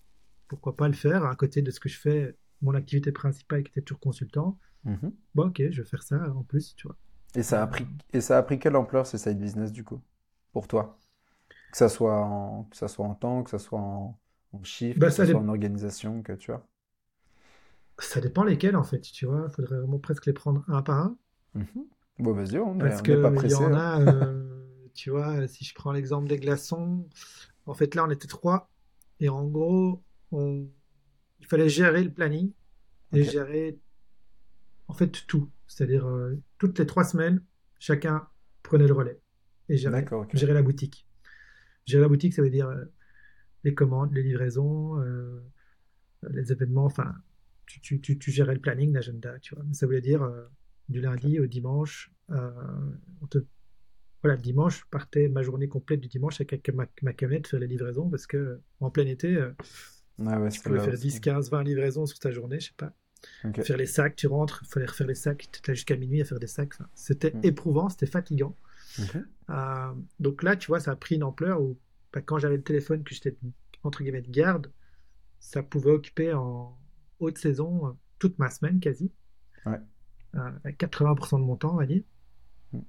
pourquoi 0.48 0.74
pas 0.74 0.88
le 0.88 0.94
faire 0.94 1.24
à 1.24 1.36
côté 1.36 1.62
de 1.62 1.70
ce 1.70 1.78
que 1.78 1.88
je 1.88 2.00
fais, 2.00 2.34
mon 2.62 2.74
activité 2.74 3.12
principale 3.12 3.62
qui 3.62 3.70
était 3.70 3.82
toujours 3.82 4.00
consultant. 4.00 4.58
Mhm. 4.82 5.12
Bon, 5.36 5.46
ok, 5.46 5.62
je 5.70 5.82
vais 5.82 5.88
faire 5.88 6.02
ça 6.02 6.34
en 6.34 6.42
plus, 6.42 6.74
tu 6.74 6.88
vois. 6.88 6.96
Et 7.36 7.44
ça 7.44 7.62
a 7.62 7.66
pris, 7.68 7.86
et 8.12 8.20
ça 8.20 8.36
a 8.38 8.42
pris 8.42 8.58
quelle 8.58 8.74
ampleur 8.76 9.06
ce 9.06 9.16
side 9.18 9.38
business 9.38 9.70
du 9.72 9.84
coup? 9.84 10.00
Pour 10.52 10.66
toi? 10.68 10.98
Que 11.72 11.78
ça 11.78 11.88
soit 11.90 12.16
en, 12.18 12.64
que 12.66 12.76
ça 12.76 12.88
soit 12.88 13.06
en 13.06 13.14
temps, 13.16 13.44
que 13.44 13.50
ça 13.50 13.58
soit 13.60 13.80
en, 13.80 14.18
en 14.52 14.64
chiffre, 14.64 15.02
Bah, 15.02 15.10
que 15.10 15.12
ça 15.12 15.26
soit 15.26 15.38
dé- 15.38 15.40
en 15.40 15.48
organisation, 15.48 16.22
que 16.22 16.32
tu 16.34 16.52
vois. 16.52 16.66
ça 17.98 18.20
dépend 18.22 18.42
lesquels 18.42 18.74
en 18.76 18.84
fait, 18.84 19.00
tu 19.02 19.26
vois. 19.26 19.44
Il 19.48 19.52
faudrait 19.54 19.76
vraiment 19.78 19.98
presque 19.98 20.24
les 20.26 20.32
prendre 20.32 20.64
un 20.68 20.80
par 20.82 20.98
un. 20.98 21.18
Mhm. 21.54 21.88
Bon, 22.20 22.32
vas-y, 22.34 22.58
on 22.60 22.74
Parce 22.78 23.00
n'est 23.02 23.16
pas 23.16 23.32
qu'il 23.32 23.46
y 23.46 23.54
pressé. 23.54 23.64
en 23.64 23.72
hein. 23.72 23.74
a, 23.74 24.00
euh, 24.00 24.66
tu 24.94 25.10
vois, 25.10 25.46
si 25.48 25.64
je 25.64 25.74
prends 25.74 25.92
l'exemple 25.92 26.28
des 26.28 26.38
glaçons, 26.38 27.08
en 27.66 27.74
fait 27.74 27.94
là 27.94 28.04
on 28.06 28.10
était 28.10 28.28
trois, 28.28 28.70
et 29.20 29.28
en 29.28 29.46
gros, 29.46 30.02
on... 30.32 30.68
il 31.40 31.46
fallait 31.46 31.68
gérer 31.70 32.04
le 32.04 32.12
planning 32.12 32.52
et 33.14 33.24
gérer 33.24 33.78
en 34.88 34.94
fait 34.94 35.26
tout. 35.26 35.50
C'est-à-dire 35.68 36.06
euh, 36.06 36.36
toutes 36.58 36.78
les 36.78 36.86
trois 36.86 37.04
semaines, 37.04 37.42
chacun 37.78 38.28
prenait 38.62 38.86
le 38.86 38.94
relais 38.94 39.20
et 39.68 39.76
gérait, 39.76 40.02
D'accord, 40.02 40.22
ok. 40.22 40.34
gérait 40.34 40.54
la 40.54 40.62
boutique. 40.62 41.06
Gérer 41.86 42.02
la 42.02 42.08
boutique, 42.08 42.34
ça 42.34 42.42
veut 42.42 42.50
dire 42.50 42.68
euh, 42.68 42.84
les 43.64 43.74
commandes, 43.74 44.12
les 44.14 44.22
livraisons, 44.22 45.00
euh, 45.00 45.40
les 46.30 46.52
événements, 46.52 46.84
enfin, 46.86 47.14
tu, 47.66 47.80
tu, 47.80 48.00
tu, 48.00 48.18
tu 48.18 48.30
gérais 48.30 48.54
le 48.54 48.60
planning, 48.60 48.92
l'agenda, 48.92 49.38
tu 49.40 49.54
vois. 49.54 49.64
Mais 49.64 49.74
ça 49.74 49.86
voulait 49.86 50.00
dire 50.00 50.28
du 50.88 51.00
lundi 51.00 51.40
au 51.40 51.46
dimanche, 51.46 52.12
on 52.30 53.26
te- 53.28 53.44
voilà, 54.22 54.36
le 54.36 54.42
dimanche, 54.42 54.80
je 54.80 54.84
partais 54.90 55.28
ma 55.28 55.42
journée 55.42 55.68
complète 55.68 56.00
du 56.00 56.08
dimanche 56.08 56.40
avec 56.40 56.68
ma, 56.74 56.86
ma 57.02 57.12
camionnette 57.12 57.46
faire 57.48 57.60
les 57.60 57.66
livraisons 57.68 58.08
parce 58.10 58.26
que 58.26 58.60
en 58.80 58.90
plein 58.90 59.06
été, 59.06 59.38
Ouais, 60.18 60.50
tu 60.50 60.60
pouvais 60.60 60.80
faire 60.80 60.94
aussi. 60.94 60.98
10, 60.98 61.20
15, 61.20 61.50
20 61.50 61.62
livraisons 61.62 62.06
sur 62.06 62.18
ta 62.18 62.30
journée, 62.32 62.58
je 62.60 62.66
sais 62.68 62.74
pas. 62.76 62.92
Faire 63.62 63.76
les 63.76 63.86
sacs, 63.86 64.16
tu 64.16 64.26
rentres, 64.26 64.60
il 64.64 64.68
fallait 64.68 64.86
refaire 64.86 65.06
les 65.06 65.14
sacs, 65.14 65.48
tu 65.50 65.58
étais 65.58 65.74
jusqu'à 65.74 65.96
minuit 65.96 66.20
à 66.20 66.24
faire 66.24 66.38
des 66.38 66.46
sacs. 66.46 66.74
Enfin, 66.74 66.88
c'était 66.94 67.32
Mm. 67.32 67.40
éprouvant, 67.44 67.88
c'était 67.88 68.06
fatigant. 68.06 68.56
Euh, 69.50 69.92
donc 70.20 70.42
là, 70.42 70.56
tu 70.56 70.68
vois, 70.68 70.80
ça 70.80 70.92
a 70.92 70.96
pris 70.96 71.16
une 71.16 71.22
ampleur 71.24 71.60
où 71.60 71.78
bah, 72.12 72.20
quand 72.22 72.38
j'avais 72.38 72.56
le 72.56 72.62
téléphone, 72.62 73.04
que 73.04 73.14
j'étais 73.14 73.36
entre 73.82 74.02
guillemets 74.02 74.22
de 74.22 74.30
garde, 74.30 74.70
ça 75.38 75.62
pouvait 75.62 75.90
occuper 75.90 76.32
en 76.32 76.78
haute 77.20 77.38
saison 77.38 77.88
euh, 77.88 77.92
toute 78.18 78.38
ma 78.38 78.50
semaine 78.50 78.80
quasi, 78.80 79.12
Ouais. 79.66 79.80
euh, 80.34 80.50
à 80.64 80.70
80% 80.72 81.38
de 81.38 81.44
mon 81.44 81.56
temps, 81.56 81.74
on 81.74 81.78
va 81.78 81.86
dire. 81.86 82.02
Mm. 82.72 82.80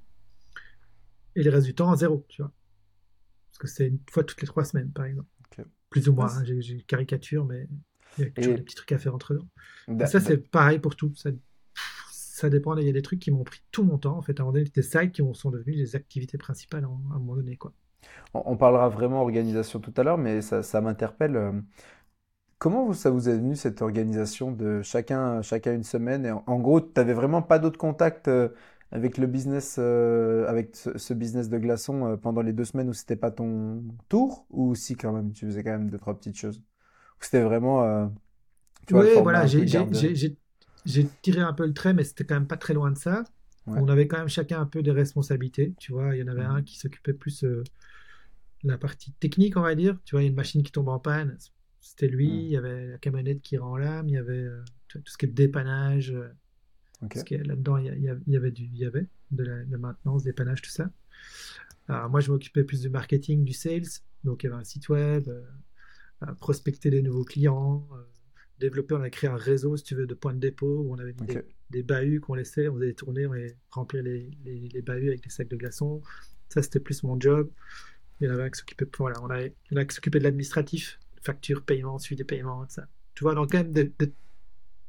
Et 1.36 1.44
le 1.44 1.50
reste 1.52 1.66
du 1.66 1.76
temps, 1.76 1.96
zéro, 1.96 2.26
tu 2.30 2.42
vois. 2.42 2.52
Parce 3.50 3.58
que 3.60 3.68
c'est 3.68 3.88
une 3.88 4.00
fois 4.12 4.24
toutes 4.24 4.42
les 4.42 4.48
trois 4.48 4.63
semaines, 4.66 4.92
par 4.92 5.06
exemple. 5.06 5.28
Plus 5.90 6.10
ou 6.10 6.13
moins, 6.13 6.28
hein, 6.38 6.44
j'ai 6.44 6.62
j'ai 6.62 6.82
caricature, 6.84 7.46
mais 7.46 7.68
il 8.18 8.26
y 8.26 8.28
a 8.28 8.32
toujours 8.32 8.56
Et 8.56 8.58
des 8.58 8.64
petits 8.64 8.76
trucs 8.76 8.92
à 8.92 8.98
faire 8.98 9.16
entre. 9.16 9.38
Et 10.00 10.06
da- 10.06 10.08
ça, 10.08 10.20
da- 10.20 10.32
c'est 10.32 10.38
pareil 10.52 10.80
pour 10.80 10.96
tout. 10.96 11.14
Ça, 11.16 11.32
ça 12.12 12.50
dépend. 12.50 12.76
Il 12.78 12.86
y 12.88 12.90
a 12.90 12.94
des 12.94 13.02
trucs 13.02 13.20
qui 13.20 13.32
m'ont 13.32 13.44
pris 13.44 13.62
tout 13.72 13.84
mon 13.84 13.98
temps. 13.98 14.18
En 14.18 14.22
fait, 14.22 14.40
à 14.40 14.44
un 14.44 14.46
moment 14.48 14.54
donné, 14.58 14.70
des 14.70 14.82
sites 14.84 15.12
qui 15.14 15.24
sont 15.34 15.52
devenus 15.52 15.78
des 15.78 15.96
activités 15.96 16.38
principales 16.38 16.84
à 16.86 16.88
un 16.88 16.92
à 17.12 17.16
un 17.16 17.20
moment 17.20 17.36
donné, 17.36 17.58
quoi. 17.58 17.74
on 18.34 18.44
on 18.46 18.58
parlera 18.58 18.90
vraiment 18.90 19.22
organisation 19.22 19.80
tout 19.80 19.94
à 19.98 20.04
l'heure, 20.04 20.18
mais 20.18 20.42
ça, 20.42 20.64
ça 20.64 20.82
m'interpelle. 20.82 21.36
euh, 21.36 21.52
Comment 22.60 22.86
vous- 22.86 22.94
ça 22.96 23.12
vous 23.12 23.30
est 23.30 23.36
venu 23.38 23.56
cette 23.56 23.82
organisation 23.84 24.52
de 24.52 24.82
chacun, 24.82 25.42
chacun 25.44 25.76
une 25.76 25.84
semaine? 25.84 26.26
Et 26.26 26.32
en, 26.32 26.44
en 26.48 26.60
gros, 26.60 26.82
tu 26.82 26.92
n'avais 26.98 27.14
vraiment 27.14 27.42
pas 27.44 27.60
d'autres 27.60 27.78
contacts 27.78 28.28
euh, 28.30 28.50
avec 28.92 29.18
le 29.20 29.28
business, 29.28 29.76
euh, 29.80 30.48
avec 30.48 30.76
ce, 30.76 30.98
ce 30.98 31.14
business 31.14 31.50
de 31.50 31.58
glaçons 31.60 32.06
euh, 32.08 32.18
pendant 32.18 32.42
les 32.42 32.54
deux 32.54 32.66
semaines 32.66 32.90
où 32.90 32.94
c'était 32.94 33.16
pas 33.16 33.30
ton 33.32 33.84
tour? 34.10 34.48
Ou 34.50 34.74
si 34.76 34.96
quand 34.96 35.14
même 35.14 35.34
tu 35.34 35.46
faisais 35.46 35.64
quand 35.64 35.72
même 35.72 35.90
deux, 35.92 36.00
trois 36.00 36.16
petites 36.18 36.38
choses? 36.38 36.64
C'était 37.20 37.42
vraiment, 37.42 37.84
euh, 37.84 38.08
tu 38.86 38.94
vois, 38.94 39.04
le 39.04 39.10
Oui, 39.10 39.22
voilà, 39.24 39.46
j'ai 40.86 41.10
tiré 41.22 41.42
un 41.42 41.54
peu 41.54 41.66
le 41.66 41.74
trait, 41.74 41.94
mais 41.94 42.04
c'était 42.04 42.26
quand 42.26 42.36
même 42.36 42.48
pas 42.48 42.58
très 42.58 42.74
loin 42.74 42.92
de 42.92 42.98
ça. 42.98 43.24
Ouais. 43.66 43.78
On 43.80 43.88
avait 43.90 44.08
quand 44.08 44.18
même 44.20 44.30
chacun 44.30 44.62
un 44.62 44.66
peu 44.66 44.82
des 44.82 44.92
responsabilités. 44.92 45.74
Tu 45.80 45.92
vois, 45.92 46.16
il 46.16 46.20
y 46.20 46.24
en 46.24 46.28
avait 46.28 46.46
Mhm. 46.46 46.52
un 46.56 46.62
qui 46.64 46.78
s'occupait 46.78 47.14
plus 47.14 47.44
euh, 47.44 47.64
de 48.64 48.70
la 48.70 48.78
partie 48.78 49.12
technique, 49.14 49.58
on 49.58 49.62
va 49.62 49.76
dire. 49.76 49.98
Tu 50.06 50.16
vois, 50.16 50.22
il 50.22 50.26
y 50.26 50.28
a 50.28 50.30
une 50.30 50.36
machine 50.36 50.64
qui 50.64 50.72
tombe 50.72 50.88
en 50.90 51.00
panne. 51.00 51.38
C'était 51.82 52.08
lui. 52.08 52.28
Mhm. 52.30 52.40
Il 52.46 52.48
y 52.52 52.58
avait 52.58 52.88
la 52.88 52.98
camionnette 52.98 53.42
qui 53.42 53.58
rend 53.58 53.78
l'âme. 53.78 54.08
Il 54.08 54.14
y 54.14 54.18
avait 54.18 54.34
euh, 54.34 54.62
tout 54.88 55.02
ce 55.06 55.18
qui 55.18 55.26
est 55.26 55.30
dépannage. 55.30 56.12
euh, 56.12 56.30
Ok. 57.02 57.10
Parce 57.14 57.24
que 57.26 57.36
là-dedans, 57.36 57.78
il 57.78 57.86
y, 57.86 57.90
il 57.90 58.20
il 58.28 58.36
avait 58.36 58.52
du, 58.52 58.64
il 58.64 58.78
y 58.78 58.86
avait 58.86 59.06
de 59.32 59.44
la, 59.44 59.64
de 59.66 59.72
la 59.72 59.78
maintenance, 59.78 60.24
dépannage, 60.24 60.62
tout 60.62 60.70
ça. 60.72 60.90
Alors, 61.88 62.10
moi, 62.10 62.20
je 62.22 62.32
m'occupais 62.32 62.64
plus 62.64 62.82
du 62.82 62.90
marketing, 62.90 63.44
du 63.44 63.54
sales. 63.54 63.84
Donc, 64.24 64.44
il 64.44 64.48
y 64.48 64.50
avait 64.50 64.60
un 64.60 64.64
site 64.64 64.90
web, 64.90 65.30
prospecter 66.40 66.90
des 66.90 67.02
nouveaux 67.02 67.24
clients, 67.24 67.88
euh, 67.94 67.98
développer, 68.60 68.96
on 68.96 69.02
a 69.02 69.10
créé 69.10 69.30
un 69.30 69.36
réseau, 69.36 69.78
si 69.78 69.84
tu 69.84 69.96
veux, 69.96 70.08
de 70.08 70.14
points 70.16 70.34
de 70.34 70.40
dépôt 70.40 70.82
où 70.82 70.94
on 70.94 70.98
avait 71.00 71.14
mis 71.14 71.28
des, 71.28 71.34
des 71.70 71.84
bahuts 71.84 72.20
qu'on 72.20 72.34
laissait, 72.34 72.68
on 72.68 72.76
faisait 72.76 72.88
des 72.88 72.96
tournées, 72.96 73.28
on 73.28 73.34
allait 73.34 73.56
remplir 73.70 74.02
les, 74.04 74.32
les, 74.44 74.68
les 74.70 74.82
bahuts 74.82 75.10
avec 75.10 75.22
des 75.24 75.30
sacs 75.30 75.48
de 75.50 75.56
glaçons. 75.58 76.02
Ça, 76.50 76.62
c'était 76.64 76.80
plus 76.80 77.04
mon 77.04 77.20
job. 77.20 77.52
Il 78.20 78.28
y 78.28 78.30
en 78.30 78.34
avait 78.34 78.44
un 78.44 78.50
qui 78.50 78.58
s'occupait, 78.60 78.88
voilà, 78.98 79.22
on 79.22 79.30
avait, 79.30 79.54
il 79.70 79.74
y 79.74 79.78
en 79.78 79.80
a 79.80 79.84
un 79.84 79.86
qui 79.86 79.94
s'occupait 79.96 80.18
de 80.20 80.24
l'administratif, 80.24 81.00
facture, 81.22 81.64
paiement, 81.64 82.00
suivi 82.00 82.18
des 82.18 82.24
paiements, 82.24 82.66
tout 82.66 82.74
ça. 82.74 82.88
Tu 83.14 83.24
vois, 83.24 83.36
donc 83.36 83.52
quand 83.52 83.60
même 83.60 83.72
des, 83.74 83.94
des, 84.00 84.12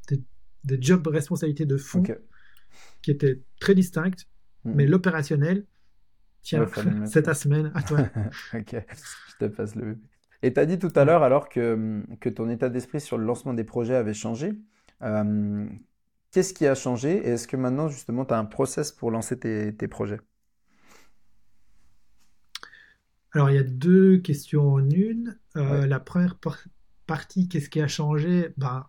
des, 0.09 0.23
des 0.65 0.79
jobs 0.83 1.03
de 1.03 1.11
responsabilité 1.11 1.67
de 1.67 1.77
fond 1.77 2.03
qui 3.03 3.11
étaient 3.11 3.41
très 3.61 3.75
distinctes, 3.75 4.27
Mhm. 4.65 4.75
mais 4.75 4.87
l'opérationnel, 4.87 5.67
tiens, 6.43 6.67
c'est 7.07 7.23
ta 7.25 7.35
semaine, 7.35 7.71
à 7.75 7.83
toi. 7.83 7.99
Ok, 8.55 8.75
je 8.75 9.37
te 9.39 9.45
passe 9.47 9.77
le 9.77 9.83
bébé. 9.95 10.01
Et 10.43 10.53
tu 10.53 10.61
as 10.61 10.67
dit 10.67 10.79
tout 10.79 10.93
à 10.95 11.05
l'heure 11.05 11.23
alors 11.23 11.49
que, 11.49 12.03
que 12.21 12.29
ton 12.29 12.49
état 12.49 12.69
d'esprit 12.69 13.01
sur 13.01 13.19
le 13.19 13.25
lancement 13.25 13.55
des 13.55 13.65
projets 13.65 13.95
avait 13.97 14.15
changé. 14.15 14.53
Euh, 15.03 15.69
qu'est-ce 16.31 16.55
qui 16.55 16.67
a 16.67 16.75
changé 16.75 17.17
et 17.19 17.31
est-ce 17.31 17.49
que 17.49 17.57
maintenant 17.57 17.89
justement 17.89 18.25
tu 18.25 18.35
as 18.35 18.39
un 18.39 18.45
process 18.45 18.93
pour 18.93 19.11
lancer 19.11 19.39
tes, 19.39 19.75
tes 19.77 19.89
projets? 19.89 20.21
Alors, 23.33 23.51
il 23.51 23.57
y 23.57 23.59
a 23.59 23.63
deux 23.63 24.19
questions 24.19 24.73
en 24.73 24.91
une. 24.91 25.39
Euh, 25.57 25.87
Ouais. 25.87 25.87
la 25.87 26.01
première 26.01 26.39
par- 26.39 26.67
partie, 27.07 27.49
qu'est-ce 27.49 27.69
qui 27.71 27.81
a 27.81 27.89
changé? 27.89 28.53
Ben, 28.57 28.87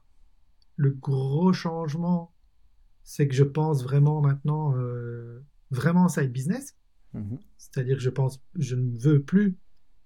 le 0.78 0.92
gros 0.92 1.54
changement, 1.54 2.34
c'est 3.04 3.28
que 3.28 3.36
je 3.36 3.44
pense 3.44 3.84
vraiment 3.84 4.22
maintenant, 4.22 4.76
euh, 4.78 5.44
vraiment 5.72 6.04
en 6.06 6.10
side 6.10 6.32
business. 6.34 6.78
Mhm. 7.14 7.40
C'est-à-dire 7.58 7.98
que 7.98 8.04
je 8.04 8.10
pense, 8.12 8.42
je 8.58 8.76
ne 8.76 8.98
veux 9.00 9.24
plus 9.24 9.58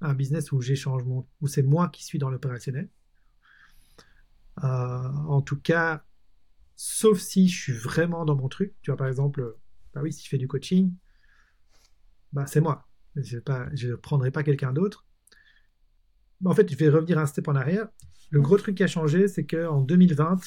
un 0.03 0.13
business 0.13 0.51
où 0.51 0.61
j'échange 0.61 1.03
mon, 1.03 1.25
où 1.41 1.47
c'est 1.47 1.63
moi 1.63 1.89
qui 1.89 2.03
suis 2.03 2.19
dans 2.19 2.29
l'opérationnel. 2.29 2.89
Euh, 4.63 4.67
en 4.67 5.41
tout 5.41 5.59
cas, 5.59 6.03
sauf 6.75 7.19
si 7.19 7.47
je 7.47 7.61
suis 7.61 7.73
vraiment 7.73 8.25
dans 8.25 8.35
mon 8.35 8.49
truc. 8.49 8.73
Tu 8.81 8.91
vois, 8.91 8.97
par 8.97 9.07
exemple, 9.07 9.55
bah 9.93 10.01
oui, 10.03 10.11
si 10.13 10.23
je 10.23 10.29
fais 10.29 10.37
du 10.37 10.47
coaching, 10.47 10.93
bah 12.33 12.45
c'est 12.45 12.61
moi. 12.61 12.87
Je 13.15 13.37
ne 13.37 13.95
prendrai 13.95 14.31
pas 14.31 14.43
quelqu'un 14.43 14.73
d'autre. 14.73 15.05
Bah, 16.41 16.51
en 16.51 16.53
fait, 16.53 16.69
je 16.69 16.75
vais 16.75 16.89
revenir 16.89 17.17
un 17.17 17.25
step 17.25 17.47
en 17.47 17.55
arrière. 17.55 17.87
Le 18.31 18.41
gros 18.41 18.57
truc 18.57 18.75
qui 18.75 18.83
a 18.83 18.87
changé, 18.87 19.27
c'est 19.27 19.45
qu'en 19.45 19.81
2020, 19.81 20.39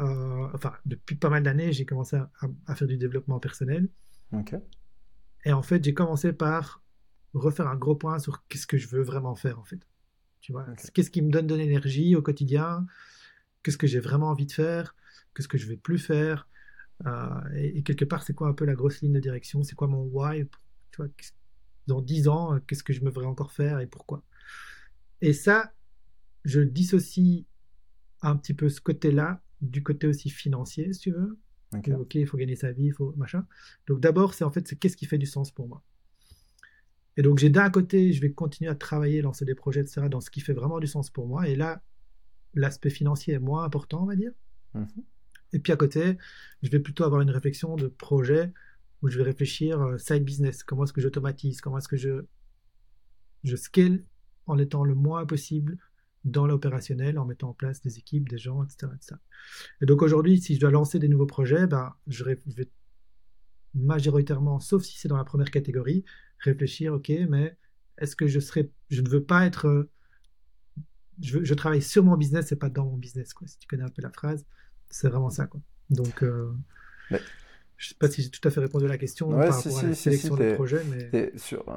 euh, 0.00 0.48
enfin, 0.54 0.72
depuis 0.86 1.14
pas 1.14 1.28
mal 1.28 1.42
d'années, 1.42 1.72
j'ai 1.72 1.84
commencé 1.84 2.16
à, 2.16 2.30
à 2.66 2.74
faire 2.74 2.88
du 2.88 2.96
développement 2.96 3.38
personnel. 3.38 3.88
Ok. 4.32 4.54
Et 5.44 5.52
en 5.52 5.62
fait, 5.62 5.84
j'ai 5.84 5.94
commencé 5.94 6.32
par 6.32 6.79
refaire 7.34 7.68
un 7.68 7.76
gros 7.76 7.94
point 7.94 8.18
sur 8.18 8.46
qu'est-ce 8.48 8.66
que 8.66 8.76
je 8.76 8.88
veux 8.88 9.02
vraiment 9.02 9.34
faire, 9.34 9.58
en 9.58 9.64
fait. 9.64 9.80
Tu 10.40 10.52
vois, 10.52 10.66
qu'est-ce 10.94 11.10
qui 11.10 11.22
me 11.22 11.30
donne 11.30 11.46
de 11.46 11.54
l'énergie 11.54 12.16
au 12.16 12.22
quotidien, 12.22 12.86
qu'est-ce 13.62 13.78
que 13.78 13.86
j'ai 13.86 14.00
vraiment 14.00 14.28
envie 14.28 14.46
de 14.46 14.52
faire, 14.52 14.96
qu'est-ce 15.34 15.48
que 15.48 15.58
je 15.58 15.66
vais 15.66 15.76
plus 15.76 15.98
faire. 15.98 16.48
Euh, 17.06 17.28
et, 17.54 17.78
et 17.78 17.82
quelque 17.82 18.04
part, 18.04 18.22
c'est 18.22 18.34
quoi 18.34 18.48
un 18.48 18.52
peu 18.52 18.64
la 18.64 18.74
grosse 18.74 19.00
ligne 19.00 19.12
de 19.12 19.20
direction, 19.20 19.62
c'est 19.62 19.74
quoi 19.74 19.86
mon 19.86 20.04
why, 20.04 20.46
tu 20.90 20.96
vois, 20.96 21.08
dans 21.86 22.00
10 22.00 22.28
ans, 22.28 22.54
euh, 22.54 22.58
qu'est-ce 22.66 22.82
que 22.82 22.92
je 22.92 23.02
me 23.02 23.10
voudrais 23.10 23.26
encore 23.26 23.52
faire 23.52 23.80
et 23.80 23.86
pourquoi. 23.86 24.22
Et 25.20 25.32
ça, 25.32 25.72
je 26.44 26.60
dissocie 26.60 27.44
un 28.22 28.36
petit 28.36 28.54
peu 28.54 28.68
ce 28.68 28.80
côté-là 28.80 29.42
du 29.60 29.82
côté 29.82 30.06
aussi 30.06 30.30
financier, 30.30 30.92
si 30.92 31.00
tu 31.00 31.10
veux. 31.10 31.38
Ok, 32.00 32.14
il 32.16 32.26
faut 32.26 32.36
gagner 32.36 32.56
sa 32.56 32.72
vie, 32.72 32.86
il 32.86 32.92
faut 32.92 33.14
machin. 33.16 33.46
Donc 33.86 34.00
d'abord, 34.00 34.34
c'est 34.34 34.44
en 34.44 34.50
fait, 34.50 34.66
c'est 34.66 34.76
qu'est-ce 34.76 34.96
qui 34.96 35.06
fait 35.06 35.18
du 35.18 35.26
sens 35.26 35.50
pour 35.50 35.68
moi. 35.68 35.82
Et 37.20 37.22
donc 37.22 37.36
j'ai 37.36 37.50
d'un 37.50 37.68
côté, 37.68 38.14
je 38.14 38.20
vais 38.22 38.32
continuer 38.32 38.70
à 38.70 38.74
travailler, 38.74 39.20
lancer 39.20 39.44
des 39.44 39.54
projets, 39.54 39.82
etc., 39.82 40.08
dans 40.08 40.22
ce 40.22 40.30
qui 40.30 40.40
fait 40.40 40.54
vraiment 40.54 40.80
du 40.80 40.86
sens 40.86 41.10
pour 41.10 41.26
moi. 41.26 41.46
Et 41.46 41.54
là, 41.54 41.82
l'aspect 42.54 42.88
financier 42.88 43.34
est 43.34 43.38
moins 43.38 43.62
important, 43.62 44.04
on 44.04 44.06
va 44.06 44.16
dire. 44.16 44.32
Mhm. 44.72 44.86
Et 45.52 45.58
puis 45.58 45.70
à 45.70 45.76
côté, 45.76 46.16
je 46.62 46.70
vais 46.70 46.80
plutôt 46.80 47.04
avoir 47.04 47.20
une 47.20 47.28
réflexion 47.28 47.76
de 47.76 47.88
projet 47.88 48.54
où 49.02 49.10
je 49.10 49.18
vais 49.18 49.24
réfléchir 49.24 49.82
euh, 49.82 49.98
side 49.98 50.24
business. 50.24 50.64
Comment 50.64 50.84
est-ce 50.84 50.94
que 50.94 51.02
j'automatise? 51.02 51.60
Comment 51.60 51.76
est-ce 51.76 51.88
que 51.88 51.98
je, 51.98 52.24
je 53.44 53.54
scale 53.54 54.02
en 54.46 54.56
étant 54.56 54.82
le 54.82 54.94
moins 54.94 55.26
possible 55.26 55.76
dans 56.24 56.46
l'opérationnel, 56.46 57.18
en 57.18 57.26
mettant 57.26 57.50
en 57.50 57.54
place 57.54 57.82
des 57.82 57.98
équipes, 57.98 58.30
des 58.30 58.38
gens, 58.38 58.64
etc. 58.64 58.90
etc. 58.96 59.16
Et 59.82 59.84
donc 59.84 60.00
aujourd'hui, 60.00 60.40
si 60.40 60.54
je 60.54 60.60
dois 60.60 60.70
lancer 60.70 60.98
des 60.98 61.08
nouveaux 61.08 61.26
projets, 61.26 61.66
ben, 61.66 61.92
je 62.06 62.24
vais 62.24 62.40
majoritairement, 63.74 64.58
sauf 64.58 64.84
si 64.84 64.98
c'est 64.98 65.08
dans 65.08 65.18
la 65.18 65.24
première 65.24 65.50
catégorie, 65.50 66.02
réfléchir, 66.40 66.94
ok, 66.94 67.10
mais 67.28 67.56
est-ce 67.98 68.16
que 68.16 68.26
je 68.26 68.40
serais, 68.40 68.70
je 68.90 69.02
ne 69.02 69.08
veux 69.08 69.22
pas 69.24 69.46
être, 69.46 69.66
euh, 69.66 69.90
je, 71.22 71.44
je 71.44 71.54
travaille 71.54 71.82
sur 71.82 72.04
mon 72.04 72.16
business 72.16 72.52
et 72.52 72.56
pas 72.56 72.68
dans 72.68 72.84
mon 72.86 72.96
business, 72.96 73.34
quoi. 73.34 73.46
Si 73.46 73.58
tu 73.58 73.66
connais 73.68 73.84
un 73.84 73.88
peu 73.88 74.02
la 74.02 74.10
phrase, 74.10 74.44
c'est 74.88 75.08
vraiment 75.08 75.30
ça, 75.30 75.46
quoi. 75.46 75.60
Donc, 75.90 76.22
euh, 76.22 76.52
Mais- 77.10 77.20
je 77.76 77.88
sais 77.88 77.94
pas 77.94 78.08
si 78.10 78.22
j'ai 78.22 78.30
tout 78.30 78.46
à 78.46 78.50
fait 78.50 78.60
répondu 78.60 78.84
à 78.84 78.88
la 78.88 78.98
question 78.98 79.28
Ouais, 79.28 79.46
par 79.46 79.56
si, 79.62 79.70
rapport 79.70 79.78
à 79.78 79.82
si, 79.82 79.88
la 79.88 79.94
si, 79.94 80.02
sélection 80.02 80.36
des 80.36 80.54
projets, 80.54 80.84
mais 80.84 81.10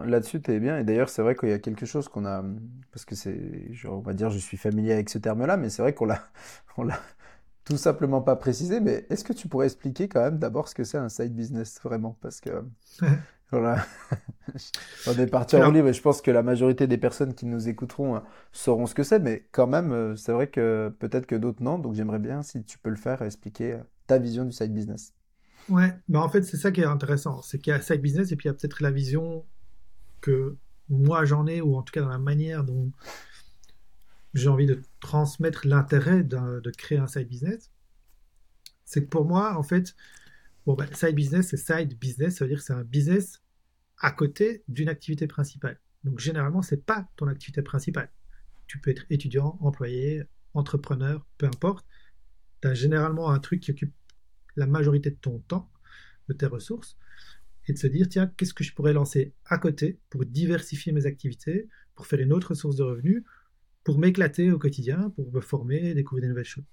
Là-dessus, 0.06 0.42
tu 0.42 0.52
es 0.52 0.60
bien. 0.60 0.78
Et 0.78 0.84
d'ailleurs, 0.84 1.10
c'est 1.10 1.22
vrai 1.22 1.36
qu'il 1.36 1.50
y 1.50 1.54
a 1.54 1.60
quelque 1.60 1.86
chose 1.86 2.08
qu'on 2.08 2.26
a. 2.26 2.44
Parce 2.92 3.06
que 3.06 3.16
c'est. 3.16 3.40
On 3.86 4.00
va 4.00 4.14
dire, 4.14 4.30
je 4.30 4.38
suis 4.38 4.58
familier 4.58 4.94
avec 4.94 5.10
ce 5.10 5.18
terme-là, 5.18 5.58
mais 5.58 5.70
c'est 5.70 5.82
vrai 5.82 5.94
qu'on 5.94 6.06
l'a, 6.06 6.28
on 6.78 6.84
l'a 6.84 7.00
tout 7.66 7.78
simplement 7.78 8.22
pas 8.22 8.36
précisé. 8.36 8.80
Mais 8.80 9.06
est-ce 9.10 9.24
que 9.24 9.34
tu 9.34 9.48
pourrais 9.48 9.68
expliquer 9.68 10.08
quand 10.10 10.22
même 10.22 10.40
d'abord 10.40 10.68
ce 10.68 10.76
que 10.76 10.84
c'est 10.84 10.98
un 10.98 11.10
side 11.10 11.36
business 11.36 11.80
vraiment? 11.84 12.18
Parce 12.22 12.42
que. 12.42 12.64
Voilà. 13.54 13.86
On 15.08 15.12
est 15.12 15.28
parti 15.28 15.56
en 15.58 15.70
libre 15.70 15.88
et 15.88 15.94
je 15.94 16.02
pense 16.02 16.24
que 16.24 16.32
la 16.32 16.42
majorité 16.42 16.88
des 16.88 16.98
personnes 16.98 17.36
qui 17.36 17.46
nous 17.46 17.70
écouteront 17.70 18.16
euh, 18.16 18.20
sauront 18.52 18.88
ce 18.88 18.96
que 18.96 19.04
c'est. 19.04 19.20
Mais 19.20 19.48
quand 19.52 19.68
même, 19.68 19.92
euh, 19.92 20.16
c'est 20.16 20.32
vrai 20.32 20.48
que 20.48 20.92
peut-être 20.98 21.28
que 21.28 21.36
d'autres 21.36 21.62
non. 21.62 21.78
Donc 21.78 21.94
j'aimerais 21.94 22.18
bien, 22.18 22.42
si 22.42 22.64
tu 22.64 22.80
peux 22.80 22.90
le 22.90 22.96
faire, 22.96 23.22
expliquer 23.22 23.74
euh, 23.74 23.84
ta 24.08 24.18
vision 24.18 24.44
du 24.44 24.52
side 24.52 24.74
business. 24.74 25.14
Ouais, 25.70 25.94
bah 26.10 26.22
en 26.22 26.30
fait, 26.30 26.42
c'est 26.42 26.58
ça 26.58 26.72
qui 26.72 26.82
est 26.82 26.86
intéressant. 26.86 27.44
C'est 27.44 27.60
qu'il 27.60 27.70
y 27.70 27.76
a 27.76 27.80
side 27.80 28.02
business 28.02 28.32
et 28.32 28.36
puis 28.36 28.48
il 28.48 28.50
y 28.50 28.52
a 28.52 28.56
peut-être 28.56 28.82
la 28.82 28.90
vision 28.90 29.46
que 30.20 30.58
moi 30.90 31.24
j'en 31.24 31.46
ai, 31.46 31.62
ou 31.62 31.76
en 31.76 31.84
tout 31.84 31.92
cas 31.92 32.02
dans 32.02 32.10
la 32.10 32.18
manière 32.18 32.64
dont 32.64 32.92
j'ai 34.34 34.50
envie 34.50 34.66
de 34.66 34.82
transmettre 35.00 35.68
l'intérêt 35.68 36.24
de 36.24 36.72
créer 36.76 36.98
un 36.98 37.08
side 37.08 37.28
business. 37.28 37.70
C'est 38.84 39.04
que 39.04 39.10
pour 39.10 39.26
moi, 39.26 39.56
en 39.56 39.64
fait, 39.64 39.96
bon, 40.66 40.74
bah, 40.74 40.86
side 40.92 41.14
business, 41.14 41.50
c'est 41.50 41.58
side 41.58 42.00
business, 42.00 42.38
ça 42.38 42.46
veut 42.46 42.50
dire 42.50 42.58
que 42.58 42.66
c'est 42.66 42.74
un 42.74 42.84
business 42.84 43.43
à 44.04 44.12
côté 44.12 44.64
d'une 44.68 44.90
activité 44.90 45.28
principale. 45.28 45.80
Donc 46.04 46.20
généralement, 46.20 46.62
c'est 46.62 46.86
pas 46.86 47.10
ton 47.16 47.28
activité 47.28 47.62
principale. 47.62 48.12
Tu 48.68 48.80
peux 48.80 48.92
être 48.92 49.06
étudiant, 49.10 49.58
employé, 49.62 50.24
entrepreneur, 50.54 51.26
peu 51.38 51.46
importe. 51.46 51.88
Tu 52.62 52.68
as 52.68 52.74
généralement 52.74 53.32
un 53.32 53.40
truc 53.40 53.62
qui 53.62 53.72
occupe 53.72 53.94
la 54.58 54.68
majorité 54.68 55.10
de 55.10 55.16
ton 55.16 55.40
temps, 55.40 55.72
de 56.28 56.34
tes 56.34 56.46
ressources, 56.46 56.98
et 57.68 57.74
de 57.74 57.78
se 57.78 57.88
dire, 57.88 58.10
tiens, 58.10 58.28
qu'est-ce 58.28 58.54
que 58.54 58.66
je 58.66 58.74
pourrais 58.74 58.92
lancer 58.92 59.34
à 59.46 59.58
côté 59.58 60.02
pour 60.10 60.26
diversifier 60.26 60.92
mes 60.92 61.06
activités, 61.06 61.70
pour 61.96 62.06
faire 62.06 62.20
une 62.20 62.34
autre 62.34 62.56
source 62.56 62.76
de 62.76 62.84
revenus, 62.84 63.24
pour 63.86 64.00
m'éclater 64.00 64.52
au 64.52 64.60
quotidien, 64.60 65.12
pour 65.12 65.32
me 65.32 65.40
former, 65.40 65.94
découvrir 65.94 66.24
des 66.24 66.30
nouvelles 66.30 66.44
choses. 66.44 66.68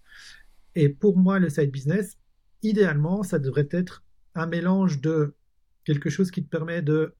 Et 0.74 0.88
pour 0.88 1.16
moi, 1.16 1.38
le 1.38 1.48
side 1.48 1.70
business, 1.70 2.18
idéalement, 2.62 3.22
ça 3.22 3.38
devrait 3.38 3.68
être 3.70 4.04
un 4.34 4.46
mélange 4.46 5.00
de 5.00 5.36
quelque 5.84 6.10
chose 6.10 6.32
qui 6.32 6.42
te 6.42 6.48
permet 6.48 6.82
de 6.82 7.14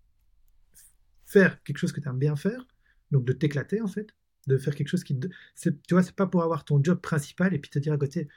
faire 1.31 1.63
quelque 1.63 1.79
chose 1.79 1.93
que 1.93 2.01
tu 2.01 2.09
aimes 2.09 2.19
bien 2.19 2.35
faire, 2.35 2.67
donc 3.13 3.25
de 3.25 3.33
t'éclater 3.33 3.81
en 3.81 3.87
fait, 3.87 4.09
de 4.49 4.59
faire 4.59 4.75
quelque 4.75 4.89
chose 4.89 5.05
qui 5.05 5.19
Tu 5.19 5.73
vois, 5.93 6.03
c'est 6.03 6.15
pas 6.15 6.27
pour 6.27 6.43
avoir 6.43 6.65
ton 6.65 6.83
job 6.83 7.01
principal 7.01 7.55
et 7.55 7.59
puis 7.59 7.71
te 7.71 7.79
dire 7.79 7.93
à 7.93 7.99
côté, 7.99 8.29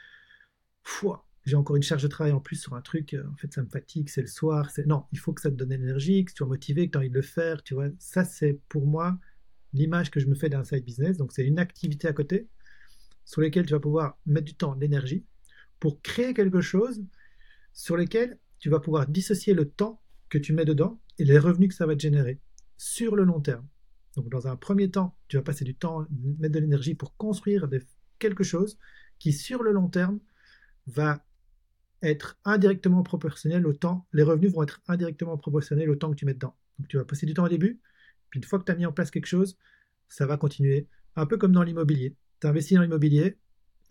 j'ai 1.46 1.56
encore 1.56 1.76
une 1.76 1.84
charge 1.84 2.04
de 2.04 2.08
travail 2.08 2.34
en 2.34 2.40
plus 2.40 2.58
sur 2.58 2.76
un 2.76 2.82
truc, 2.82 3.16
euh, 3.16 3.28
en 3.32 3.36
fait 3.36 3.52
ça 3.52 3.64
me 3.64 3.68
fatigue, 3.68 4.10
c'est 4.10 4.22
le 4.22 4.28
soir. 4.28 4.70
Non, 4.86 5.06
il 5.12 5.20
faut 5.20 5.34
que 5.34 5.42
ça 5.42 5.50
te 5.50 5.56
donne 5.56 5.72
l'énergie, 5.72 6.24
que 6.24 6.32
tu 6.32 6.38
sois 6.38 6.48
motivé, 6.48 6.88
que 6.88 6.92
tu 6.92 6.98
as 6.98 7.00
envie 7.00 7.10
de 7.10 7.16
le 7.16 7.22
faire, 7.24 7.64
tu 7.64 7.74
vois. 7.74 7.90
Ça, 7.98 8.24
c'est 8.24 8.60
pour 8.70 8.86
moi 8.86 9.20
l'image 9.74 10.12
que 10.12 10.20
je 10.20 10.28
me 10.28 10.36
fais 10.36 10.50
d'un 10.50 10.64
side 10.64 10.86
business, 10.86 11.18
donc 11.18 11.34
c'est 11.34 11.46
une 11.46 11.60
activité 11.60 12.08
à 12.08 12.14
côté 12.14 12.48
sur 13.26 13.42
lesquelles 13.42 13.66
tu 13.66 13.74
vas 13.74 13.80
pouvoir 13.80 14.20
mettre 14.26 14.46
du 14.46 14.56
temps, 14.56 14.76
de 14.76 14.82
l'énergie, 14.82 15.26
pour 15.80 16.02
créer 16.02 16.34
quelque 16.34 16.62
chose 16.62 17.04
sur 17.74 17.98
lesquels 17.98 18.38
tu 18.60 18.70
vas 18.70 18.80
pouvoir 18.80 19.08
dissocier 19.08 19.54
le 19.54 19.68
temps 19.68 20.00
que 20.30 20.38
tu 20.38 20.54
mets 20.54 20.66
dedans 20.66 21.02
et 21.18 21.26
les 21.26 21.40
revenus 21.40 21.70
que 21.70 21.76
ça 21.76 21.88
va 21.88 21.96
te 21.96 22.02
générer 22.02 22.40
sur 22.84 23.16
le 23.16 23.24
long 23.24 23.40
terme. 23.40 23.66
Donc 24.18 24.30
dans 24.30 24.48
un 24.48 24.58
premier 24.58 24.92
temps, 24.92 25.18
tu 25.30 25.38
vas 25.38 25.42
passer 25.42 25.64
du 25.64 25.74
temps, 25.74 26.06
mettre 26.38 26.54
de 26.54 26.60
l'énergie 26.60 26.96
pour 26.96 27.16
construire 27.16 27.68
quelque 28.20 28.44
chose 28.44 28.78
qui 29.20 29.32
sur 29.32 29.64
le 29.64 29.72
long 29.72 29.88
terme 29.88 30.20
va 30.88 31.26
être 32.02 32.38
indirectement 32.44 33.02
proportionnel 33.02 33.66
au 33.66 33.72
temps, 33.72 34.06
les 34.12 34.24
revenus 34.24 34.52
vont 34.52 34.64
être 34.64 34.82
indirectement 34.90 35.38
proportionnels 35.38 35.90
au 35.90 35.96
temps 35.96 36.12
que 36.12 36.18
tu 36.18 36.26
mets 36.26 36.34
dedans. 36.34 36.58
Donc 36.78 36.90
tu 36.90 36.98
vas 36.98 37.06
passer 37.06 37.26
du 37.26 37.34
temps 37.34 37.46
au 37.46 37.50
début, 37.50 37.80
puis 38.30 38.40
une 38.40 38.44
fois 38.44 38.60
que 38.60 38.66
tu 38.66 38.74
as 38.74 38.76
mis 38.76 38.86
en 38.86 38.92
place 38.92 39.12
quelque 39.12 39.28
chose, 39.28 39.58
ça 40.10 40.26
va 40.26 40.36
continuer. 40.36 40.90
Un 41.16 41.26
peu 41.26 41.38
comme 41.38 41.54
dans 41.54 41.64
l'immobilier. 41.64 42.18
Tu 42.42 42.48
investis 42.48 42.76
dans 42.76 42.82
l'immobilier, 42.82 43.38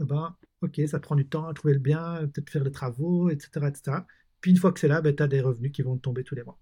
eh 0.00 0.04
ben, 0.04 0.36
ok, 0.60 0.82
ça 0.86 1.00
prend 1.00 1.16
du 1.16 1.26
temps 1.26 1.48
à 1.48 1.54
trouver 1.54 1.72
le 1.72 1.80
bien, 1.80 2.28
peut-être 2.28 2.50
faire 2.50 2.64
des 2.64 2.70
travaux, 2.70 3.30
etc. 3.30 3.68
etc. 3.68 3.98
Puis 4.42 4.50
une 4.50 4.58
fois 4.58 4.70
que 4.70 4.80
c'est 4.80 4.88
là, 4.88 5.00
ben, 5.00 5.16
tu 5.16 5.22
as 5.22 5.28
des 5.28 5.40
revenus 5.40 5.72
qui 5.72 5.80
vont 5.80 5.96
tomber 5.96 6.24
tous 6.24 6.34
les 6.34 6.42
mois. 6.42 6.60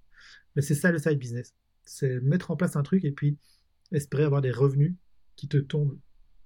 Mais 0.54 0.62
c'est 0.62 0.76
ça 0.76 0.92
le 0.92 0.98
side 1.00 1.18
business. 1.18 1.54
C'est 1.84 2.20
mettre 2.20 2.50
en 2.50 2.56
place 2.56 2.76
un 2.76 2.82
truc 2.82 3.04
et 3.04 3.12
puis 3.12 3.38
espérer 3.92 4.24
avoir 4.24 4.40
des 4.40 4.52
revenus 4.52 4.94
qui 5.36 5.48
te 5.48 5.56
tombent 5.56 5.98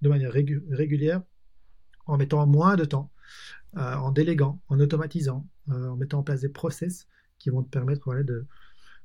de 0.03 0.09
manière 0.09 0.33
régu- 0.33 0.63
régulière 0.71 1.23
en 2.07 2.17
mettant 2.17 2.47
moins 2.47 2.77
de 2.77 2.85
temps, 2.85 3.11
euh, 3.77 3.95
en 3.95 4.11
déléguant, 4.13 4.61
en 4.69 4.79
automatisant, 4.81 5.47
euh, 5.71 5.89
en 5.89 5.97
mettant 5.97 6.19
en 6.19 6.23
place 6.23 6.43
des 6.43 6.49
process 6.49 7.07
qui 7.39 7.51
vont 7.51 7.63
te 7.63 7.71
permettre 7.71 8.03
voilà, 8.05 8.23
de, 8.23 8.47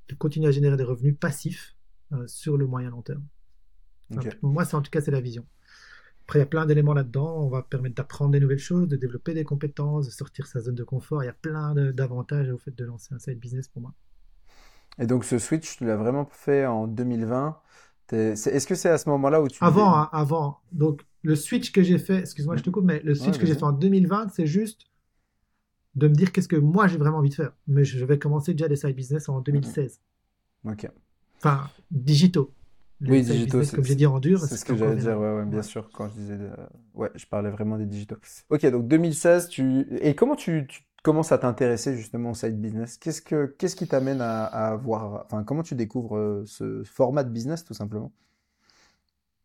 de 0.09 0.15
continuer 0.15 0.47
à 0.47 0.51
générer 0.51 0.77
des 0.77 0.83
revenus 0.83 1.17
passifs 1.17 1.75
euh, 2.11 2.27
sur 2.27 2.57
le 2.57 2.67
moyen 2.67 2.89
long 2.89 3.01
terme. 3.01 3.25
Enfin, 4.11 4.29
moi, 4.41 4.65
c'est 4.65 4.75
en 4.75 4.81
tout 4.81 4.91
cas, 4.91 5.01
c'est 5.01 5.11
la 5.11 5.21
vision. 5.21 5.45
Après, 6.23 6.39
il 6.39 6.41
y 6.41 6.43
a 6.43 6.47
plein 6.47 6.65
d'éléments 6.65 6.93
là-dedans. 6.93 7.43
On 7.43 7.49
va 7.49 7.63
permettre 7.63 7.95
d'apprendre 7.95 8.31
des 8.31 8.39
nouvelles 8.39 8.57
choses, 8.59 8.87
de 8.87 8.97
développer 8.97 9.33
des 9.33 9.43
compétences, 9.43 10.07
de 10.07 10.11
sortir 10.11 10.47
sa 10.47 10.59
zone 10.61 10.75
de 10.75 10.83
confort. 10.83 11.23
Il 11.23 11.27
y 11.27 11.29
a 11.29 11.33
plein 11.33 11.75
d'avantages 11.91 12.49
au 12.49 12.57
fait 12.57 12.75
de 12.75 12.85
lancer 12.85 13.13
un 13.13 13.19
side 13.19 13.39
business 13.39 13.67
pour 13.67 13.81
moi. 13.81 13.93
Et 14.99 15.07
donc 15.07 15.23
ce 15.25 15.39
switch, 15.39 15.77
tu 15.77 15.85
l'as 15.85 15.95
vraiment 15.97 16.25
fait 16.25 16.65
en 16.65 16.87
2020. 16.87 17.59
T'es- 18.07 18.35
c'est- 18.35 18.51
Est-ce 18.51 18.67
que 18.67 18.75
c'est 18.75 18.89
à 18.89 18.97
ce 18.97 19.09
moment-là 19.09 19.41
où 19.41 19.47
tu... 19.47 19.59
Avant, 19.61 19.95
hein, 19.97 20.09
avant. 20.11 20.59
Donc, 20.73 21.01
le 21.21 21.35
switch 21.37 21.71
que 21.71 21.81
j'ai 21.81 21.97
fait, 21.97 22.19
excuse-moi, 22.19 22.57
je 22.57 22.63
te 22.63 22.69
coupe, 22.69 22.83
mais 22.85 23.01
le 23.03 23.15
switch 23.15 23.37
Ouais, 23.37 23.39
que 23.39 23.47
j'ai 23.47 23.55
fait 23.55 23.63
en 23.63 23.71
2020, 23.71 24.27
c'est 24.29 24.47
juste 24.47 24.87
de 25.95 26.07
me 26.07 26.15
dire 26.15 26.31
qu'est-ce 26.31 26.47
que 26.47 26.55
moi 26.55 26.87
j'ai 26.87 26.97
vraiment 26.97 27.19
envie 27.19 27.29
de 27.29 27.35
faire. 27.35 27.51
Mais 27.67 27.83
je 27.83 28.03
vais 28.03 28.17
commencer 28.19 28.53
déjà 28.53 28.67
des 28.67 28.75
side 28.75 28.95
business 28.95 29.29
en 29.29 29.39
2016. 29.41 30.01
Ok. 30.63 30.85
Enfin, 31.37 31.69
digitaux. 31.91 32.51
Les 33.01 33.11
Oui, 33.11 33.23
digitaux, 33.23 33.59
business, 33.59 33.71
comme 33.71 33.85
j'ai 33.85 33.95
dit 33.95 34.05
en 34.05 34.19
dur, 34.19 34.39
C'est 34.41 34.57
ce 34.57 34.65
que 34.65 34.75
j'allais 34.75 34.97
dire, 34.97 35.17
ouais, 35.19 35.33
ouais, 35.37 35.45
bien 35.45 35.59
Ouais. 35.59 35.63
sûr, 35.63 35.89
quand 35.91 36.09
je 36.09 36.13
disais... 36.15 36.37
Ouais, 36.93 37.09
je 37.15 37.25
parlais 37.25 37.49
vraiment 37.49 37.77
des 37.77 37.85
digitaux. 37.85 38.17
Ok, 38.49 38.65
donc 38.67 38.87
2016, 38.87 39.49
tu... 39.49 39.85
Et 40.01 40.15
comment 40.15 40.35
tu, 40.35 40.67
tu 40.67 40.83
commences 41.03 41.31
à 41.31 41.37
t'intéresser 41.37 41.95
justement 41.95 42.31
au 42.31 42.33
side 42.33 42.59
business? 42.61 42.97
Qu'est-ce 42.97 43.21
que, 43.21 43.45
qu'est-ce 43.57 43.75
qui 43.75 43.87
t'amène 43.87 44.21
à, 44.21 44.45
à 44.45 44.75
voir... 44.75 45.25
Enfin, 45.25 45.43
comment 45.43 45.63
tu 45.63 45.75
découvres 45.75 46.17
euh, 46.17 46.43
ce 46.45 46.83
format 46.83 47.23
de 47.23 47.29
business, 47.31 47.63
tout 47.63 47.73
simplement? 47.73 48.11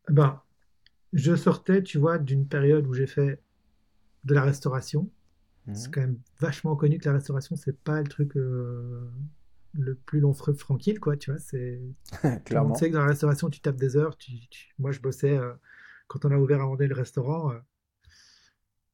Ben, 0.08 0.40
je 1.14 1.36
sortais, 1.36 1.82
tu 1.82 1.98
vois, 1.98 2.18
d'une 2.18 2.48
période 2.48 2.86
où 2.88 2.94
j'ai 2.94 3.06
fait 3.08 3.42
de 4.24 4.34
la 4.34 4.42
restauration. 4.42 5.10
Mhm. 5.66 5.74
C'est 5.74 5.90
quand 5.92 6.02
même 6.02 6.20
vachement 6.40 6.76
connu 6.76 6.98
que 6.98 7.06
la 7.08 7.14
restauration, 7.14 7.56
c'est 7.56 7.78
pas 7.78 8.02
le 8.02 8.08
truc 8.08 8.36
euh, 8.36 9.10
le 9.74 9.94
plus 9.96 10.20
long 10.20 10.32
tranquille, 10.34 11.00
quoi, 11.00 11.16
tu 11.16 11.30
vois. 11.32 11.40
C'est 11.40 11.80
Clairement. 12.44 12.74
sait 12.76 12.88
que 12.90 12.94
dans 12.94 13.02
la 13.02 13.08
restauration, 13.08 13.50
tu 13.50 13.60
tapes 13.60 13.76
des 13.76 13.96
heures. 13.96 14.16
Tu, 14.18 14.32
tu- 14.50 14.74
Moi, 14.78 14.92
je 14.92 15.00
bossais 15.00 15.36
euh, 15.38 15.54
quand 16.08 16.24
on 16.26 16.30
a 16.32 16.38
ouvert 16.38 16.62
à 16.62 16.66
Vendée 16.66 16.88
le 16.88 16.94
restaurant. 16.96 17.52
euh, 17.52 17.58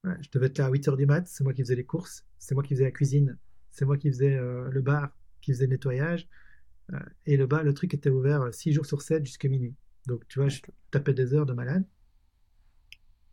ouais, 0.05 0.17
je 0.21 0.29
devais 0.31 0.47
être 0.47 0.59
là 0.59 0.67
à 0.67 0.71
8 0.71 0.87
heures 0.89 0.97
du 0.99 1.07
mat. 1.07 1.27
C'est 1.27 1.43
moi 1.45 1.53
qui 1.55 1.63
faisais 1.63 1.75
les 1.75 1.85
courses. 1.87 2.25
C'est 2.41 2.55
moi 2.57 2.65
qui 2.65 2.75
faisais 2.75 2.85
la 2.85 2.91
cuisine. 2.91 3.39
C'est 3.71 3.85
moi 3.85 3.97
qui 3.97 4.09
faisais 4.09 4.35
euh, 4.35 4.69
le 4.71 4.81
bar, 4.81 5.11
qui 5.41 5.53
faisait 5.53 5.67
le 5.67 5.71
nettoyage. 5.75 6.29
Euh, 6.93 6.99
et 7.27 7.37
le 7.37 7.47
bar, 7.47 7.63
le 7.63 7.73
truc 7.73 7.95
était 7.95 8.11
ouvert 8.11 8.53
6 8.53 8.73
jours 8.73 8.87
sur 8.87 9.01
7 9.01 9.25
jusqu'à 9.25 9.49
minuit. 9.49 9.77
Donc, 10.07 10.27
tu 10.27 10.41
vois, 10.41 10.49
je 10.49 10.61
tapais 10.91 11.15
des 11.15 11.33
heures 11.35 11.47
de 11.47 11.53
malade. 11.53 11.85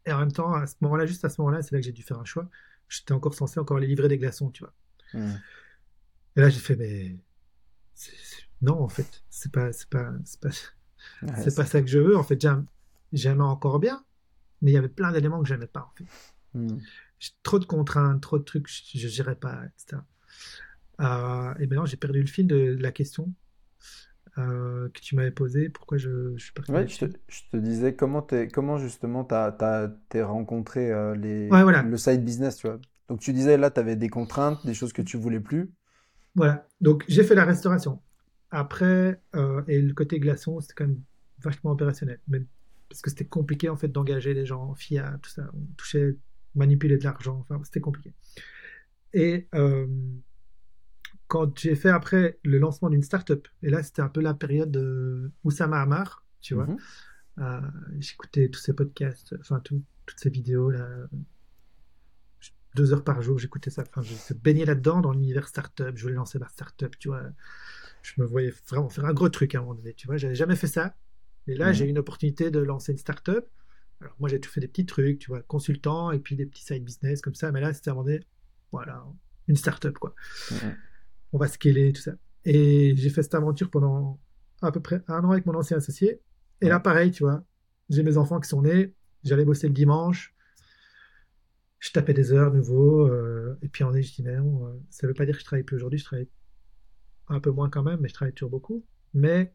Et 0.06 0.12
en 0.12 0.20
même 0.20 0.32
temps, 0.32 0.54
à 0.54 0.67
ce 0.67 0.76
moment-là, 0.82 1.06
juste 1.08 1.26
à 1.26 1.30
ce 1.30 1.41
moment-là, 1.41 1.63
c'est 1.63 1.74
là 1.74 1.80
que 1.80 1.86
j'ai 1.86 1.91
dû 1.91 2.04
faire 2.04 2.20
un 2.20 2.26
choix. 2.26 2.48
J'étais 2.88 3.13
encore 3.13 3.34
censé 3.34 3.60
encore 3.60 3.78
aller 3.78 3.88
livrer 3.88 4.08
des 4.08 4.17
glaçons, 4.17 4.52
tu 4.52 4.63
vois. 4.63 4.74
Et 6.36 6.41
là, 6.41 6.50
j'ai 6.50 6.60
fait, 6.60 6.76
mais 6.76 7.17
non, 8.62 8.80
en 8.80 8.88
fait, 8.89 9.24
c'est 9.30 9.52
pas, 9.52 9.72
c'est 9.74 9.89
pas, 9.89 10.12
c'est 10.24 10.39
pas, 10.39 10.50
Ouais, 11.22 11.30
c'est 11.43 11.55
pas 11.55 11.66
ça 11.66 11.82
que 11.82 11.88
je 11.88 11.99
veux. 11.99 12.18
En 12.18 12.24
fait, 12.24 12.45
j'aimais 13.14 13.43
encore 13.43 13.80
bien, 13.80 14.03
mais 14.62 14.72
il 14.72 14.74
y 14.74 14.78
avait 14.78 14.89
plein 14.89 15.12
d'éléments 15.12 15.41
que 15.41 15.47
j'aimais 15.47 15.68
pas. 15.68 15.82
En 15.82 15.95
fait, 15.97 16.05
Mhm. 16.53 16.82
J'ai 17.20 17.32
trop 17.43 17.59
de 17.59 17.65
contraintes, 17.65 18.22
trop 18.22 18.38
de 18.39 18.43
trucs, 18.43 18.68
je, 18.68 18.97
je 18.99 19.07
gérais 19.07 19.36
pas, 19.36 19.61
etc. 19.65 20.01
Euh, 21.01 21.53
et 21.59 21.68
maintenant, 21.68 21.86
j'ai 21.86 21.97
perdu 21.97 22.22
le 22.22 22.28
fil 22.28 22.47
de 22.47 22.76
la 22.80 22.91
question 22.91 23.32
euh, 24.38 24.89
que 24.93 24.99
tu 24.99 25.15
m'avais 25.15 25.32
posée. 25.32 25.70
Pourquoi 25.70 25.97
je, 25.97 26.36
je 26.38 26.43
suis 26.43 26.53
parti 26.53 26.72
Ouais, 26.72 26.88
je 26.88 26.97
te, 26.99 27.05
là-dessus. 27.05 27.22
je 27.28 27.41
te 27.51 27.57
disais 27.57 27.95
comment 27.95 28.22
t'es, 28.22 28.47
comment 28.47 28.78
justement 28.78 29.24
t'es 30.09 30.22
rencontré 30.24 30.91
euh, 30.91 31.15
les, 31.15 31.49
Ouais, 31.49 31.63
voilà. 31.63 31.82
le 31.82 31.97
side 31.97 32.24
business, 32.24 32.57
tu 32.57 32.68
vois. 32.68 32.80
Donc 33.09 33.20
tu 33.20 33.34
disais 33.34 33.57
là, 33.57 33.72
tu 33.72 33.80
avais 33.80 33.95
des 33.95 34.09
contraintes, 34.09 34.65
des 34.65 34.74
choses 34.74 34.93
que 34.93 35.01
tu 35.01 35.18
voulais 35.18 35.39
plus. 35.39 35.72
Voilà. 36.36 36.68
Donc, 36.82 37.03
j'ai 37.07 37.24
fait 37.24 37.34
la 37.36 37.45
restauration. 37.45 37.99
Après, 38.51 39.20
et 39.68 39.82
le 39.82 39.93
côté 39.93 40.20
glaçon, 40.20 40.59
c'était 40.61 40.74
quand 40.76 40.88
même 40.88 41.01
vachement 41.39 41.72
opérationnel. 41.72 42.20
Mais, 42.28 42.41
parce 42.89 43.01
que 43.01 43.09
c'était 43.09 43.26
compliqué, 43.26 43.70
en 43.70 43.76
fait, 43.76 43.88
d'engager 43.88 44.34
les 44.34 44.45
gens, 44.45 44.74
FIA, 44.76 45.18
tout 45.22 45.30
ça. 45.32 45.49
On 45.53 45.65
touchait, 45.78 46.15
manipuler 46.58 46.97
de 46.97 47.03
l'argent. 47.03 47.39
Enfin, 47.39 47.62
c'était 47.64 47.80
compliqué. 47.80 48.14
Et 49.14 49.47
euh, 49.55 49.88
quand 51.28 51.58
j'ai 51.58 51.76
fait 51.76 51.89
après 51.89 52.39
le 52.43 52.58
lancement 52.58 52.89
d'une 52.89 53.03
startup, 53.03 53.47
et 53.64 53.70
là 53.70 53.84
c'était 53.84 54.01
un 54.01 54.10
peu 54.10 54.22
la 54.22 54.34
période 54.34 54.72
de 54.72 55.32
Oussama 55.43 55.82
Amar, 55.82 56.26
tu 56.41 56.53
vois, 56.55 56.68
Mhm. 56.68 56.78
euh, 57.39 57.62
j'écoutais 57.99 58.49
tous 58.49 58.60
ces 58.60 58.74
podcasts, 58.74 59.36
enfin 59.39 59.60
tout- 59.60 59.84
toutes 60.05 60.20
ces 60.20 60.30
vidéos 60.30 60.70
là, 60.70 60.88
deux 62.76 62.93
heures 62.93 63.03
par 63.03 63.22
jour, 63.22 63.39
j'écoutais 63.39 63.70
ça, 63.72 63.84
enfin 63.88 64.03
je 64.03 64.14
me 64.14 64.39
baignais 64.39 64.66
là-dedans 64.66 65.01
dans 65.01 65.12
l'univers 65.12 65.47
startup, 65.47 65.97
je 65.97 66.03
voulais 66.03 66.16
lancer 66.16 66.38
ma 66.39 66.47
startup, 66.47 66.97
tu 66.99 67.08
vois, 67.08 67.24
je 68.03 68.14
me 68.22 68.26
voyais 68.26 68.53
vraiment 68.70 68.89
faire 68.89 69.05
un 69.05 69.14
gros 69.14 69.30
truc 69.30 69.55
à 69.55 69.58
un 69.60 69.62
moment 69.62 69.74
donné, 69.76 69.93
tu 69.93 70.08
vois, 70.08 70.18
j'avais 70.18 70.36
jamais 70.36 70.55
fait 70.55 70.68
ça, 70.68 70.95
et 71.47 71.55
là 71.55 71.68
Mhm. 71.70 71.74
j'ai 71.74 71.86
eu 71.86 71.89
une 71.89 71.97
opportunité 71.97 72.51
de 72.51 72.60
lancer 72.60 72.91
une 72.91 72.97
startup. 72.99 73.45
Alors 74.02 74.16
moi 74.20 74.30
j'ai 74.30 74.39
tout 74.39 74.50
fait 74.50 74.62
des 74.62 74.68
petits 74.68 74.86
trucs, 74.86 75.20
tu 75.20 75.32
vois, 75.32 75.41
consultant 75.41 76.12
et 76.12 76.20
puis 76.20 76.36
des 76.36 76.45
petits 76.45 76.64
side 76.64 76.84
business 76.84 77.22
comme 77.22 77.36
ça, 77.36 77.52
mais 77.52 77.62
là 77.62 77.74
c'était 77.74 77.89
à 77.89 77.93
un 77.93 77.95
moment 77.95 78.06
donné, 78.06 78.20
voilà, 78.72 79.04
une 79.48 79.56
startup 79.56 79.98
quoi 79.98 80.14
on 81.34 81.38
va 81.38 81.48
scaler, 81.48 81.93
tout 81.93 82.02
ça. 82.02 82.14
Et 82.45 82.95
j'ai 82.95 83.10
fait 83.10 83.24
cette 83.24 83.36
aventure 83.36 83.70
pendant 83.70 84.20
à 84.62 84.72
peu 84.72 84.80
près 84.80 85.02
un 85.08 85.24
an 85.24 85.32
avec 85.32 85.45
mon 85.45 85.56
ancien 85.56 85.78
associé. 85.78 86.22
Et 86.62 86.70
là, 86.70 86.80
pareil, 86.80 87.12
tu 87.12 87.24
vois, 87.24 87.43
j'ai 87.89 88.04
mes 88.04 88.18
enfants 88.18 88.39
qui 88.39 88.50
sont 88.50 88.62
nés, 88.62 88.93
j'allais 89.24 89.45
bosser 89.45 89.68
le 89.68 89.74
dimanche, 89.74 90.34
je 91.80 91.91
tapais 91.91 92.14
des 92.14 92.32
heures 92.32 92.54
nouveau, 92.54 93.08
euh, 93.08 93.58
et 93.62 93.68
puis 93.68 93.84
en 93.84 93.93
est, 93.93 94.02
je 94.02 94.16
dis, 94.16 94.24
mais 94.24 94.38
non, 94.38 94.68
euh, 94.68 94.80
ça 94.89 95.06
veut 95.08 95.14
pas 95.14 95.26
dire 95.26 95.36
que 95.36 95.41
je 95.41 95.45
travaille 95.45 95.64
plus 95.64 95.76
aujourd'hui, 95.76 96.00
je 96.00 96.06
travaille 96.06 96.30
un 97.28 97.39
peu 97.39 97.52
moins 97.52 97.70
quand 97.70 97.84
même, 97.84 98.00
mais 98.00 98.08
je 98.08 98.14
travaille 98.14 98.34
toujours 98.34 98.50
beaucoup. 98.50 98.84
Mais 99.14 99.54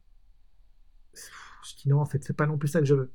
je 1.68 1.76
dis 1.82 1.88
non, 1.88 2.00
en 2.00 2.06
fait, 2.06 2.22
c'est 2.24 2.36
pas 2.36 2.46
non 2.46 2.58
plus 2.58 2.68
ça 2.68 2.80
que 2.80 2.86
je 2.86 2.94
veux. 2.94 3.12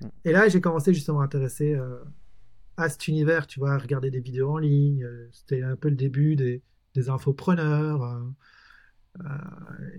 Mm. 0.00 0.06
Et 0.24 0.32
là, 0.32 0.48
j'ai 0.48 0.60
commencé 0.60 0.94
justement 0.94 1.20
à 1.20 1.22
m'intéresser 1.24 1.74
euh, 1.74 1.98
à 2.76 2.88
cet 2.88 3.08
univers, 3.08 3.46
tu 3.46 3.60
vois, 3.60 3.74
à 3.74 3.78
regarder 3.78 4.10
des 4.10 4.20
vidéos 4.20 4.50
en 4.52 4.58
ligne. 4.58 5.04
euh, 5.04 5.28
C'était 5.32 5.62
un 5.62 5.76
peu 5.76 5.88
le 5.90 5.96
début 5.96 6.36
des, 6.36 6.62
des 6.94 7.08
infopreneurs. 7.10 8.02
euh, 8.04 8.20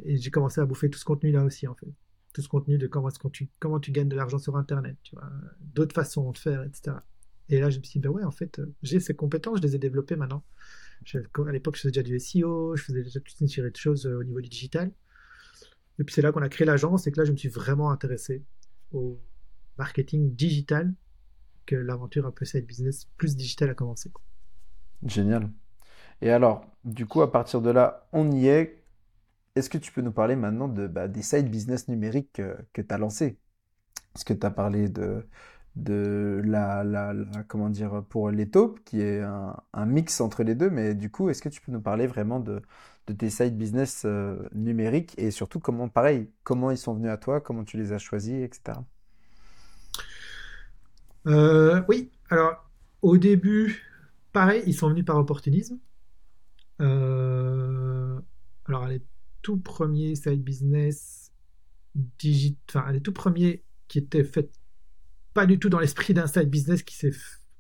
et 0.04 0.18
j'ai 0.18 0.32
commencé 0.32 0.62
à 0.62 0.66
bouffer 0.66 0.90
tout 0.90 1.00
ce 1.00 1.06
contenu-là 1.06 1.44
aussi, 1.44 1.68
en 1.68 1.76
fait. 1.76 1.88
Tout 2.34 2.42
ce 2.42 2.48
contenu 2.50 2.78
de 2.78 2.88
comment, 2.88 3.10
tu, 3.32 3.50
comment 3.60 3.80
tu 3.80 3.92
gagnes 3.92 4.10
de 4.10 4.16
l'argent 4.16 4.38
sur 4.38 4.58
Internet, 4.58 4.96
tu 5.04 5.16
vois, 5.16 5.30
d'autres 5.74 5.96
façons 5.96 6.32
de 6.32 6.38
faire, 6.38 6.64
etc. 6.64 7.04
Et 7.50 7.60
là, 7.60 7.70
je 7.70 7.80
me 7.80 7.84
suis 7.84 8.00
dit, 8.00 8.04
ben 8.08 8.10
ouais, 8.14 8.24
en 8.24 8.32
fait, 8.32 8.62
j'ai 8.84 9.00
ces 9.00 9.16
compétences, 9.16 9.58
je 9.58 9.64
les 9.64 9.76
ai 9.76 9.80
développées 9.80 10.16
maintenant. 10.18 10.44
Je- 11.06 11.20
À 11.20 11.52
l'époque, 11.52 11.76
je 11.78 11.82
faisais 11.82 11.92
déjà 11.92 12.04
du 12.04 12.16
SEO, 12.18 12.76
je 12.76 12.84
faisais 12.84 13.04
déjà 13.04 13.20
toute 13.22 13.40
une 13.40 13.48
série 13.48 13.72
de 13.72 13.78
choses 13.78 14.06
au 14.06 14.24
niveau 14.24 14.42
du 14.42 14.50
digital. 14.50 14.92
Et 16.00 16.04
puis 16.04 16.14
c'est 16.14 16.22
là 16.22 16.32
qu'on 16.32 16.42
a 16.42 16.50
créé 16.50 16.66
l'agence 16.66 17.08
et 17.08 17.12
que 17.12 17.20
là, 17.20 17.26
je 17.26 17.32
me 17.32 17.38
suis 17.38 17.50
vraiment 17.50 17.92
intéressé 17.92 18.44
au 18.92 19.20
marketing 19.78 20.34
digital, 20.36 20.94
que 21.66 21.76
l'aventure 21.76 22.26
un 22.26 22.32
peu 22.32 22.46
side 22.46 22.66
business 22.66 23.08
plus 23.18 23.36
digital 23.36 23.70
a 23.70 23.74
commencé. 23.74 24.12
Génial. 25.06 25.50
Et 26.22 26.32
alors, 26.32 26.66
du 26.84 27.06
coup, 27.06 27.22
à 27.22 27.32
partir 27.32 27.62
de 27.62 27.70
là, 27.70 28.08
on 28.12 28.32
y 28.32 28.48
est. 28.48 28.84
Est-ce 29.56 29.70
que 29.70 29.78
tu 29.78 29.92
peux 29.92 30.02
nous 30.02 30.12
parler 30.12 30.36
maintenant 30.36 30.68
de, 30.68 30.88
bah, 30.88 31.08
des 31.08 31.24
side 31.24 31.50
business 31.50 31.88
numériques 31.88 32.34
que, 32.34 32.58
que 32.74 32.82
tu 32.82 32.94
as 32.94 32.98
lancés? 32.98 33.40
Parce 34.14 34.24
que 34.24 34.34
tu 34.34 34.46
as 34.46 34.52
parlé 34.52 34.88
de, 34.88 35.28
de 35.78 36.42
la, 36.46 36.84
la, 36.84 37.14
comment 37.48 37.70
dire, 37.70 38.04
pour 38.10 38.32
les 38.32 38.50
taupes, 38.50 38.80
qui 38.84 39.02
est 39.02 39.22
un, 39.22 39.56
un 39.74 39.86
mix 39.86 40.22
entre 40.22 40.44
les 40.44 40.56
deux, 40.56 40.70
mais 40.70 40.96
du 40.96 41.10
coup, 41.12 41.30
est-ce 41.30 41.42
que 41.42 41.50
tu 41.50 41.62
peux 41.62 41.72
nous 41.72 41.82
parler 41.82 42.08
vraiment 42.08 42.40
de, 42.40 42.62
de 43.08 43.14
tes 43.14 43.30
side 43.30 43.58
business 43.58 44.04
euh, 44.06 44.38
numériques 44.54 45.14
et 45.18 45.32
surtout 45.32 45.60
comment, 45.60 45.90
pareil, 45.90 46.30
comment 46.44 46.72
ils 46.72 46.78
sont 46.78 46.94
venus 46.96 47.10
à 47.12 47.18
toi, 47.18 47.42
comment 47.42 47.64
tu 47.64 47.78
les 47.78 47.94
as 47.94 48.00
choisis, 48.00 48.34
etc. 48.44 48.80
Euh, 51.28 51.82
oui, 51.90 52.12
alors 52.30 52.70
au 53.02 53.18
début, 53.18 53.84
pareil, 54.34 54.64
ils 54.66 54.74
sont 54.74 54.90
venus 54.90 55.06
par 55.06 55.18
opportunisme. 55.18 55.80
Euh, 56.82 58.20
alors 58.66 58.88
les 58.88 59.02
tout 59.42 59.58
premiers 59.58 60.16
side 60.16 60.44
business 60.44 61.32
digit, 61.96 62.58
enfin 62.70 62.92
les 62.92 63.02
tout 63.02 63.14
premiers 63.14 63.64
qui 63.88 64.00
étaient 64.00 64.24
faits 64.24 64.52
pas 65.38 65.46
du 65.46 65.58
tout 65.60 65.70
dans 65.70 65.80
l'esprit 65.80 66.14
d'un 66.14 66.28
side 66.28 66.50
business 66.50 66.82
qui 66.84 66.96
s'est 66.96 67.14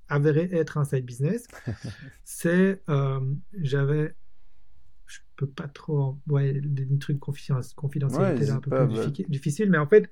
avéré 0.10 0.50
être 0.52 0.78
un 0.78 0.86
side 0.86 1.06
business, 1.06 1.48
c'est 2.24 2.82
euh, 2.90 3.20
j'avais 3.54 4.16
je 5.06 5.20
peux 5.36 5.48
pas 5.48 5.68
trop 5.68 6.00
en- 6.02 6.22
ouais 6.28 6.54
des, 6.62 6.86
trucs 7.00 7.20
confiden- 7.20 7.74
confidentialité 7.76 8.46
là, 8.48 8.56
un 8.56 8.60
peu 8.60 8.70
plus 8.72 8.88
diffi- 9.12 9.30
difficile 9.30 9.70
mais 9.70 9.78
en 9.78 9.88
fait 9.88 10.10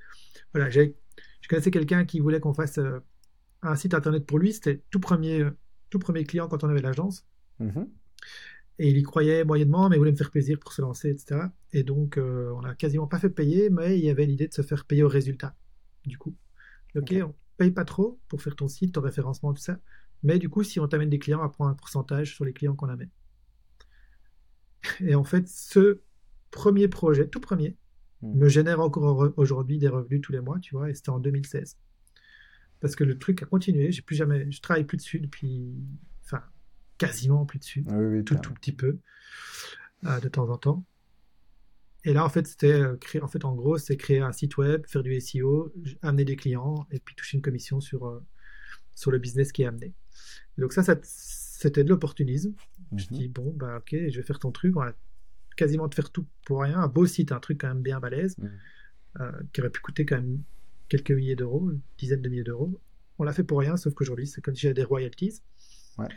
voilà 0.54 0.70
j'ai 0.70 0.96
je 1.42 1.48
connaissais 1.50 1.72
quelqu'un 1.72 2.06
qui 2.06 2.20
voulait 2.20 2.40
qu'on 2.40 2.54
fasse 2.54 2.78
euh, 2.78 3.00
un 3.62 3.76
site 3.76 3.94
internet 3.94 4.26
pour 4.26 4.38
lui. 4.40 4.54
C'était 4.54 4.84
tout 4.92 5.00
premier 5.00 5.42
euh, 5.42 5.52
tout 5.90 6.00
premier 6.00 6.24
client 6.24 6.48
quand 6.48 6.64
on 6.64 6.70
avait 6.70 6.82
l'agence. 6.82 7.26
Mhm. 7.60 7.88
et 8.80 8.90
il 8.90 8.98
y 8.98 9.04
croyait 9.04 9.44
moyennement 9.46 9.88
mais 9.90 9.96
il 9.96 10.00
voulait 10.00 10.12
me 10.12 10.18
faire 10.18 10.32
plaisir 10.32 10.60
pour 10.60 10.74
se 10.74 10.82
lancer 10.82 11.10
etc 11.10 11.24
et 11.72 11.84
donc 11.84 12.18
euh, 12.18 12.52
on 12.58 12.64
a 12.66 12.76
quasiment 12.76 13.08
pas 13.08 13.18
fait 13.20 13.30
payer 13.30 13.70
mais 13.70 13.98
il 13.98 14.04
y 14.04 14.10
avait 14.10 14.26
l'idée 14.26 14.48
de 14.50 14.54
se 14.54 14.62
faire 14.62 14.84
payer 14.86 15.04
au 15.04 15.08
résultat 15.08 15.56
du 16.06 16.18
coup. 16.18 16.36
Ok. 16.98 17.14
on 17.24 17.34
paye 17.58 17.72
pas 17.72 17.86
trop 17.86 18.20
pour 18.28 18.42
faire 18.42 18.56
ton 18.56 18.68
site 18.68 18.94
ton 18.94 19.02
référencement 19.02 19.54
tout 19.54 19.62
ça 19.62 19.80
mais 20.24 20.40
du 20.40 20.50
coup 20.50 20.64
si 20.64 20.80
on 20.80 20.88
t'amène 20.88 21.10
des 21.10 21.20
clients 21.20 21.44
on 21.44 21.50
prend 21.50 21.68
un 21.68 21.74
pourcentage 21.74 22.34
sur 22.34 22.46
les 22.46 22.54
clients 22.54 22.76
qu'on 22.76 22.90
amène 22.90 23.10
et 25.00 25.16
en 25.16 25.24
fait, 25.24 25.48
ce 25.48 26.02
premier 26.52 26.88
projet, 26.88 27.28
tout 27.28 27.40
premier, 27.40 27.76
Mm. 28.22 28.38
me 28.40 28.50
génère 28.50 28.80
encore 28.80 29.34
aujourd'hui 29.38 29.78
des 29.78 29.88
revenus 29.88 30.22
tous 30.22 30.32
les 30.32 30.40
mois, 30.40 30.60
tu 30.60 30.76
vois, 30.76 30.90
et 30.90 30.94
c'était 30.94 31.10
en 31.10 31.20
2016. 31.20 31.78
Parce 32.80 32.96
que 32.96 33.04
le 33.04 33.18
truc 33.18 33.44
a 33.44 33.46
continué, 33.46 33.92
j'ai 33.92 34.02
plus 34.02 34.16
jamais, 34.16 34.50
je 34.52 34.62
travaille 34.62 34.84
plus 34.84 34.98
dessus 34.98 35.20
depuis, 35.20 35.74
enfin, 36.24 36.42
quasiment 36.98 37.46
plus 37.46 37.60
dessus, 37.60 37.84
Oui, 37.88 38.06
oui, 38.06 38.24
tout, 38.24 38.36
tout 38.36 38.54
petit 38.54 38.72
peu, 38.72 39.00
euh, 40.06 40.20
de 40.20 40.30
temps 40.30 40.50
en 40.50 40.58
temps. 40.58 40.86
Et 42.06 42.14
là, 42.14 42.24
en 42.24 42.30
fait, 42.30 42.46
c'était 42.48 42.72
euh, 42.72 42.96
créer, 42.98 43.22
en 43.22 43.28
fait, 43.28 43.44
en 43.46 43.54
gros, 43.56 43.78
c'est 43.78 43.98
créer 43.98 44.20
un 44.20 44.32
site 44.32 44.58
web, 44.58 44.86
faire 44.88 45.02
du 45.04 45.20
SEO, 45.20 45.74
amener 46.04 46.24
des 46.24 46.36
clients, 46.36 46.88
et 46.92 47.00
puis 47.00 47.16
toucher 47.16 47.36
une 47.38 47.42
commission 47.42 47.82
sur, 47.82 48.06
euh, 48.08 48.24
sur 48.94 49.12
le 49.12 49.18
business 49.18 49.52
qui 49.52 49.64
est 49.64 49.66
amené. 49.66 49.94
Donc 50.58 50.72
ça, 50.72 50.84
ça 50.84 50.96
c'était 51.04 51.84
de 51.84 51.90
l'opportunisme. 51.90 52.54
Je 52.96 53.06
Mhm. 53.12 53.18
dis, 53.18 53.28
bon, 53.28 53.52
bah 53.56 53.78
ok, 53.80 53.90
je 53.92 54.18
vais 54.18 54.22
faire 54.24 54.40
ton 54.40 54.52
truc, 54.52 54.76
on 54.78 54.82
va 54.82 54.94
quasiment 55.58 55.90
te 55.90 55.96
faire 55.96 56.12
tout 56.12 56.26
pour 56.46 56.62
rien. 56.62 56.78
Un 56.80 56.88
beau 56.88 57.06
site, 57.08 57.32
un 57.32 57.40
truc 57.40 57.60
quand 57.62 57.70
même 57.70 57.82
bien 57.82 58.00
balèze, 58.00 58.38
Mhm. 58.38 58.52
euh, 59.22 59.32
qui 59.52 59.62
aurait 59.62 59.70
pu 59.72 59.82
coûter 59.82 60.06
quand 60.06 60.18
même 60.18 60.44
quelques 60.90 61.12
milliers 61.12 61.36
d'euros, 61.36 61.72
une 61.72 61.82
dizaine 61.98 62.22
de 62.22 62.30
milliers 62.30 62.44
d'euros. 62.44 62.80
On 63.18 63.24
l'a 63.24 63.34
fait 63.34 63.44
pour 63.44 63.60
rien, 63.60 63.78
sauf 63.78 63.94
qu'aujourd'hui, 63.96 64.28
c'est 64.28 64.42
comme 64.42 64.54
si 64.54 64.62
j'avais 64.62 64.74
des 64.76 64.84
royalties. 64.84 65.42
Ouais. 65.98 66.08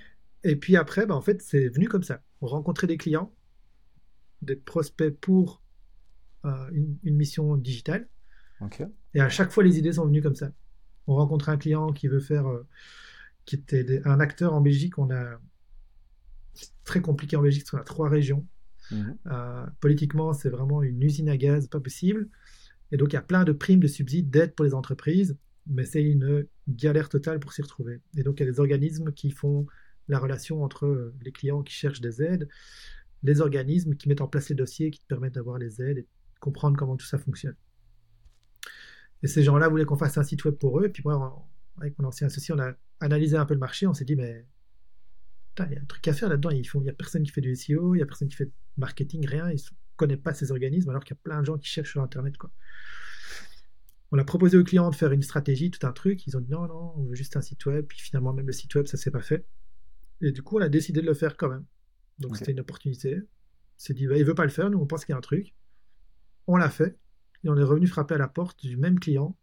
Et 0.44 0.56
puis 0.56 0.76
après, 0.76 1.06
bah, 1.06 1.14
en 1.14 1.22
fait, 1.22 1.40
c'est 1.40 1.68
venu 1.68 1.88
comme 1.88 2.02
ça. 2.02 2.22
On 2.42 2.46
rencontrait 2.46 2.86
des 2.88 2.98
clients, 2.98 3.32
des 4.42 4.56
prospects 4.56 5.16
pour 5.20 5.62
une, 6.72 6.96
une 7.04 7.16
mission 7.16 7.56
digitale. 7.56 8.08
Ok. 8.60 8.82
Et 9.14 9.20
à 9.20 9.28
chaque 9.28 9.50
fois, 9.50 9.62
les 9.64 9.78
idées 9.78 9.92
sont 9.92 10.06
venues 10.06 10.22
comme 10.22 10.34
ça. 10.34 10.50
On 11.06 11.14
rencontre 11.14 11.48
un 11.48 11.56
client 11.56 11.92
qui 11.92 12.08
veut 12.08 12.20
faire, 12.20 12.46
euh, 12.48 12.66
qui 13.44 13.56
était 13.56 13.84
des- 13.84 14.02
un 14.04 14.20
acteur 14.20 14.52
en 14.54 14.60
Belgique. 14.60 14.98
On 14.98 15.10
a 15.10 15.40
c'est 16.54 16.70
très 16.84 17.00
compliqué 17.00 17.36
en 17.36 17.42
Belgique 17.42 17.62
parce 17.62 17.70
qu'on 17.70 17.78
a 17.78 17.84
trois 17.84 18.08
régions. 18.08 18.44
Mhm. 18.90 19.16
Euh, 19.26 19.66
politiquement, 19.80 20.32
c'est 20.32 20.48
vraiment 20.48 20.82
une 20.82 21.02
usine 21.02 21.28
à 21.28 21.36
gaz, 21.36 21.68
pas 21.68 21.80
possible. 21.80 22.28
Et 22.90 22.96
donc, 22.96 23.12
il 23.12 23.14
y 23.14 23.18
a 23.18 23.22
plein 23.22 23.44
de 23.44 23.52
primes, 23.52 23.80
de 23.80 23.86
subsides, 23.86 24.30
d'aides 24.30 24.54
pour 24.54 24.64
les 24.64 24.74
entreprises, 24.74 25.36
mais 25.66 25.84
c'est 25.84 26.02
une 26.02 26.46
galère 26.68 27.08
totale 27.08 27.38
pour 27.38 27.52
s'y 27.52 27.62
retrouver. 27.62 28.00
Et 28.16 28.22
donc, 28.22 28.40
il 28.40 28.46
y 28.46 28.48
a 28.48 28.50
des 28.50 28.60
organismes 28.60 29.12
qui 29.12 29.30
font 29.30 29.66
la 30.08 30.18
relation 30.18 30.64
entre 30.64 30.86
euh, 30.86 31.14
les 31.22 31.32
clients 31.32 31.62
qui 31.62 31.74
cherchent 31.74 32.00
des 32.00 32.22
aides, 32.22 32.48
les 33.22 33.40
organismes 33.40 33.94
qui 33.94 34.08
mettent 34.08 34.22
en 34.22 34.28
place 34.28 34.48
les 34.48 34.54
dossiers 34.56 34.90
qui 34.90 35.00
te 35.00 35.06
permettent 35.06 35.34
d'avoir 35.34 35.58
les 35.58 35.82
aides 35.82 36.06
comprendre 36.40 36.76
comment 36.76 36.96
tout 36.96 37.06
ça 37.06 37.18
fonctionne. 37.18 37.56
Et 39.22 39.26
ces 39.26 39.42
gens-là 39.42 39.68
voulaient 39.68 39.84
qu'on 39.84 39.96
fasse 39.96 40.18
un 40.18 40.22
site 40.22 40.44
web 40.44 40.54
pour 40.54 40.80
eux. 40.80 40.86
Et 40.86 40.88
puis 40.88 41.02
moi, 41.04 41.16
on- 41.76 41.80
avec 41.80 41.98
mon 41.98 42.06
ancien 42.06 42.26
associé, 42.26 42.54
on 42.54 42.58
a 42.58 42.72
analysé 43.00 43.36
un 43.36 43.46
peu 43.46 43.54
le 43.54 43.60
marché. 43.60 43.86
On 43.86 43.94
s'est 43.94 44.04
dit, 44.04 44.16
mais 44.16 44.46
il 45.58 45.72
y 45.72 45.76
a 45.76 45.80
un 45.80 45.84
truc 45.86 46.06
à 46.06 46.12
faire 46.12 46.28
là-dedans. 46.28 46.50
Il 46.50 46.62
n'y 46.82 46.88
a 46.88 46.92
personne 46.92 47.22
qui 47.24 47.30
fait 47.32 47.40
du 47.40 47.54
SEO, 47.56 47.94
il 47.94 47.98
n'y 47.98 48.02
a 48.02 48.06
personne 48.06 48.28
qui 48.28 48.36
fait 48.36 48.46
de 48.46 48.52
marketing, 48.76 49.26
rien. 49.26 49.50
Ils 49.50 49.54
ne 49.56 49.76
connaissent 49.96 50.18
pas 50.22 50.34
ces 50.34 50.52
organismes 50.52 50.90
alors 50.90 51.02
qu'il 51.02 51.14
y 51.16 51.18
a 51.18 51.20
plein 51.22 51.40
de 51.40 51.46
gens 51.46 51.58
qui 51.58 51.68
cherchent 51.68 51.90
sur 51.90 52.02
Internet. 52.02 52.36
Quoi. 52.36 52.52
On 54.12 54.18
a 54.18 54.24
proposé 54.24 54.56
aux 54.56 54.64
clients 54.64 54.88
de 54.90 54.94
faire 54.94 55.12
une 55.12 55.22
stratégie, 55.22 55.70
tout 55.70 55.84
un 55.86 55.92
truc. 55.92 56.26
Ils 56.26 56.36
ont 56.36 56.40
dit 56.40 56.50
non, 56.50 56.66
non, 56.66 56.94
on 56.96 57.04
veut 57.04 57.14
juste 57.14 57.36
un 57.36 57.40
site 57.42 57.64
web. 57.66 57.86
Puis 57.86 57.98
finalement, 58.00 58.32
même 58.32 58.46
le 58.46 58.52
site 58.52 58.74
web, 58.76 58.86
ça 58.86 58.96
ne 58.96 59.00
s'est 59.00 59.10
pas 59.10 59.22
fait. 59.22 59.44
Et 60.20 60.32
du 60.32 60.42
coup, 60.42 60.58
on 60.58 60.62
a 60.62 60.68
décidé 60.68 61.00
de 61.00 61.06
le 61.06 61.14
faire 61.14 61.36
quand 61.36 61.48
même. 61.48 61.64
Donc 62.18 62.32
c'était 62.36 62.52
une 62.52 62.60
opportunité. 62.60 63.16
On 63.20 63.78
s'est 63.78 63.94
dit, 63.94 64.06
bah, 64.06 64.16
il 64.16 64.24
veut 64.24 64.34
pas 64.34 64.44
le 64.44 64.50
faire, 64.50 64.70
nous 64.70 64.78
on 64.78 64.86
pense 64.86 65.04
qu'il 65.04 65.12
y 65.12 65.14
a 65.14 65.18
un 65.18 65.22
truc. 65.22 65.54
On 66.48 66.56
l'a 66.56 66.70
fait. 66.70 66.98
Et 67.44 67.48
on 67.48 67.56
est 67.56 67.62
revenu 67.62 67.86
frapper 67.86 68.14
à 68.14 68.18
la 68.18 68.26
porte 68.26 68.66
du 68.66 68.76
même 68.76 68.98
client 68.98 69.36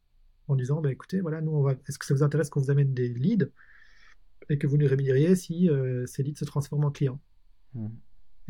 en 0.48 0.56
disant, 0.56 0.82
bah, 0.82 0.92
écoutez, 0.92 1.22
voilà, 1.22 1.40
nous 1.40 1.52
on 1.52 1.62
va. 1.62 1.76
Est-ce 1.88 1.98
que 1.98 2.06
ça 2.06 2.14
vous 2.14 2.24
intéresse 2.24 2.50
qu'on 2.50 2.60
vous 2.60 2.72
amène 2.72 2.94
des 2.94 3.08
leads 3.08 3.50
et 4.50 4.58
que 4.58 4.68
vous 4.68 4.78
nous 4.78 4.88
rémunériez 4.88 5.36
si 5.36 5.70
euh, 5.70 6.06
ces 6.06 6.24
leads 6.24 6.40
se 6.40 6.46
transforment 6.46 6.86
en 6.86 6.92
clients? 6.92 7.22
Mhm. 7.74 7.96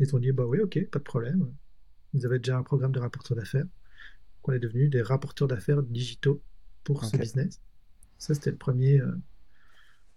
Ils 0.00 0.14
ont 0.14 0.18
dit, 0.18 0.32
bah 0.32 0.44
oui, 0.44 0.58
ok, 0.60 0.88
pas 0.90 0.98
de 0.98 1.04
problème. 1.04 1.52
Ils 2.12 2.26
avaient 2.26 2.38
déjà 2.38 2.58
un 2.58 2.62
programme 2.62 2.92
de 2.92 2.98
rapporteurs 2.98 3.36
d'affaires. 3.36 3.66
On 4.44 4.52
est 4.52 4.58
devenus 4.58 4.90
des 4.90 5.02
rapporteurs 5.02 5.48
d'affaires 5.48 5.82
digitaux 5.82 6.42
pour 6.84 7.04
ce 7.04 7.16
business. 7.16 7.60
Ça, 8.18 8.34
c'était 8.34 8.50
le 8.50 8.56
premier, 8.56 9.00
euh, 9.00 9.16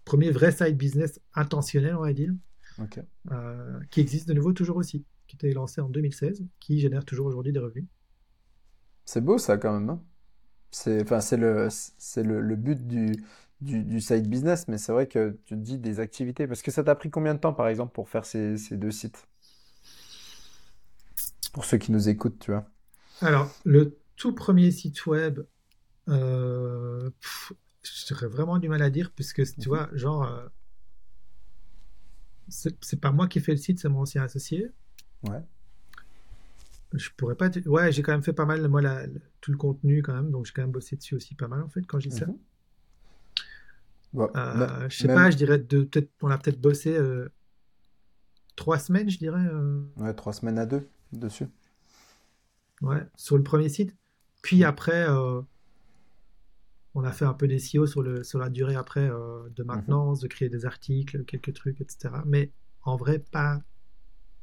premier 0.04 0.30
vrai 0.30 0.52
side 0.52 0.76
business 0.76 1.20
intentionnel, 1.34 1.96
on 1.96 2.02
va 2.02 2.12
dire, 2.12 2.32
euh, 3.32 3.80
qui 3.90 4.00
existe 4.00 4.28
de 4.28 4.34
nouveau 4.34 4.52
toujours 4.52 4.76
aussi, 4.76 5.04
qui 5.26 5.36
était 5.36 5.52
lancé 5.52 5.80
en 5.80 5.88
2016, 5.88 6.44
qui 6.60 6.78
génère 6.78 7.04
toujours 7.04 7.26
aujourd'hui 7.26 7.52
des 7.52 7.58
revenus. 7.58 7.86
C'est 9.10 9.20
beau 9.20 9.38
ça 9.38 9.56
quand 9.58 9.72
même. 9.72 9.90
Hein. 9.90 10.00
c'est 10.70 11.02
enfin, 11.02 11.20
c'est 11.20 11.36
le, 11.36 11.66
c'est 11.70 12.22
le, 12.22 12.40
le 12.40 12.54
but 12.54 12.86
du, 12.86 13.10
du, 13.60 13.82
du, 13.82 14.00
side 14.00 14.28
business, 14.28 14.68
mais 14.68 14.78
c'est 14.78 14.92
vrai 14.92 15.08
que 15.08 15.36
tu 15.46 15.56
dis 15.56 15.78
des 15.78 15.98
activités. 15.98 16.46
Parce 16.46 16.62
que 16.62 16.70
ça 16.70 16.84
t'a 16.84 16.94
pris 16.94 17.10
combien 17.10 17.34
de 17.34 17.40
temps 17.40 17.52
par 17.52 17.66
exemple 17.66 17.92
pour 17.92 18.08
faire 18.08 18.24
ces, 18.24 18.56
ces 18.56 18.76
deux 18.76 18.92
sites? 18.92 19.26
Pour 21.52 21.64
ceux 21.64 21.76
qui 21.78 21.90
nous 21.90 22.08
écoutent, 22.08 22.38
tu 22.38 22.52
vois. 22.52 22.70
Alors, 23.20 23.50
le 23.64 23.98
tout 24.14 24.32
premier 24.32 24.70
site 24.70 25.04
web, 25.06 25.40
euh, 26.06 27.10
j'aurais 27.82 28.28
vraiment 28.28 28.58
du 28.58 28.68
mal 28.68 28.80
à 28.80 28.90
dire, 28.90 29.10
puisque 29.10 29.42
tu 29.42 29.58
mhm. 29.58 29.66
vois, 29.66 29.88
genre, 29.92 30.22
euh, 30.22 30.46
c'est 32.48 33.00
pas 33.00 33.10
moi 33.10 33.26
qui 33.26 33.38
ai 33.38 33.42
fait 33.42 33.50
le 33.50 33.58
site, 33.58 33.80
c'est 33.80 33.88
mon 33.88 34.02
ancien 34.02 34.22
associé. 34.22 34.70
Ouais. 35.24 35.42
Je 36.92 37.10
pourrais 37.16 37.36
pas. 37.36 37.50
Ouais, 37.66 37.92
j'ai 37.92 38.02
quand 38.02 38.12
même 38.12 38.22
fait 38.22 38.32
pas 38.32 38.46
mal, 38.46 38.66
moi, 38.68 38.82
la, 38.82 39.06
tout 39.40 39.52
le 39.52 39.56
contenu 39.56 40.02
quand 40.02 40.14
même, 40.14 40.30
donc 40.30 40.46
j'ai 40.46 40.52
quand 40.52 40.62
même 40.62 40.72
bossé 40.72 40.96
dessus 40.96 41.14
aussi 41.14 41.34
pas 41.34 41.48
mal 41.48 41.62
en 41.62 41.68
fait 41.68 41.82
quand 41.86 42.00
j'ai 42.00 42.10
ça. 42.10 42.26
Mhm. 42.26 42.38
Euh, 44.14 44.88
je 44.88 44.96
sais 44.96 45.06
pas, 45.06 45.30
je 45.30 45.36
dirais 45.36 45.58
de 45.58 45.82
peut-être, 45.82 46.10
on 46.22 46.30
a 46.30 46.38
peut-être 46.38 46.60
bossé 46.60 46.96
euh, 46.96 47.28
trois 48.56 48.78
semaines, 48.78 49.08
je 49.08 49.18
dirais. 49.18 49.46
Euh. 49.46 49.82
Ouais, 49.98 50.12
trois 50.14 50.32
semaines 50.32 50.58
à 50.58 50.66
deux 50.66 50.88
dessus. 51.12 51.46
Ouais, 52.82 53.06
sur 53.16 53.36
le 53.36 53.44
premier 53.44 53.68
site. 53.68 53.94
Puis 54.42 54.64
après, 54.64 55.06
on 56.94 57.04
a 57.04 57.12
fait 57.12 57.26
un 57.26 57.34
peu 57.34 57.46
des 57.46 57.58
SEO 57.58 57.86
sur, 57.86 58.02
le, 58.02 58.24
sur 58.24 58.40
la 58.40 58.48
durée 58.48 58.74
après 58.74 59.06
de 59.08 59.62
mhm. 59.62 59.66
maintenance, 59.66 60.20
de 60.20 60.26
créer 60.26 60.48
des 60.48 60.66
articles, 60.66 61.24
quelques 61.24 61.52
trucs, 61.52 61.80
etc. 61.80 62.14
Mais 62.26 62.50
en 62.82 62.96
vrai, 62.96 63.18
pas 63.18 63.60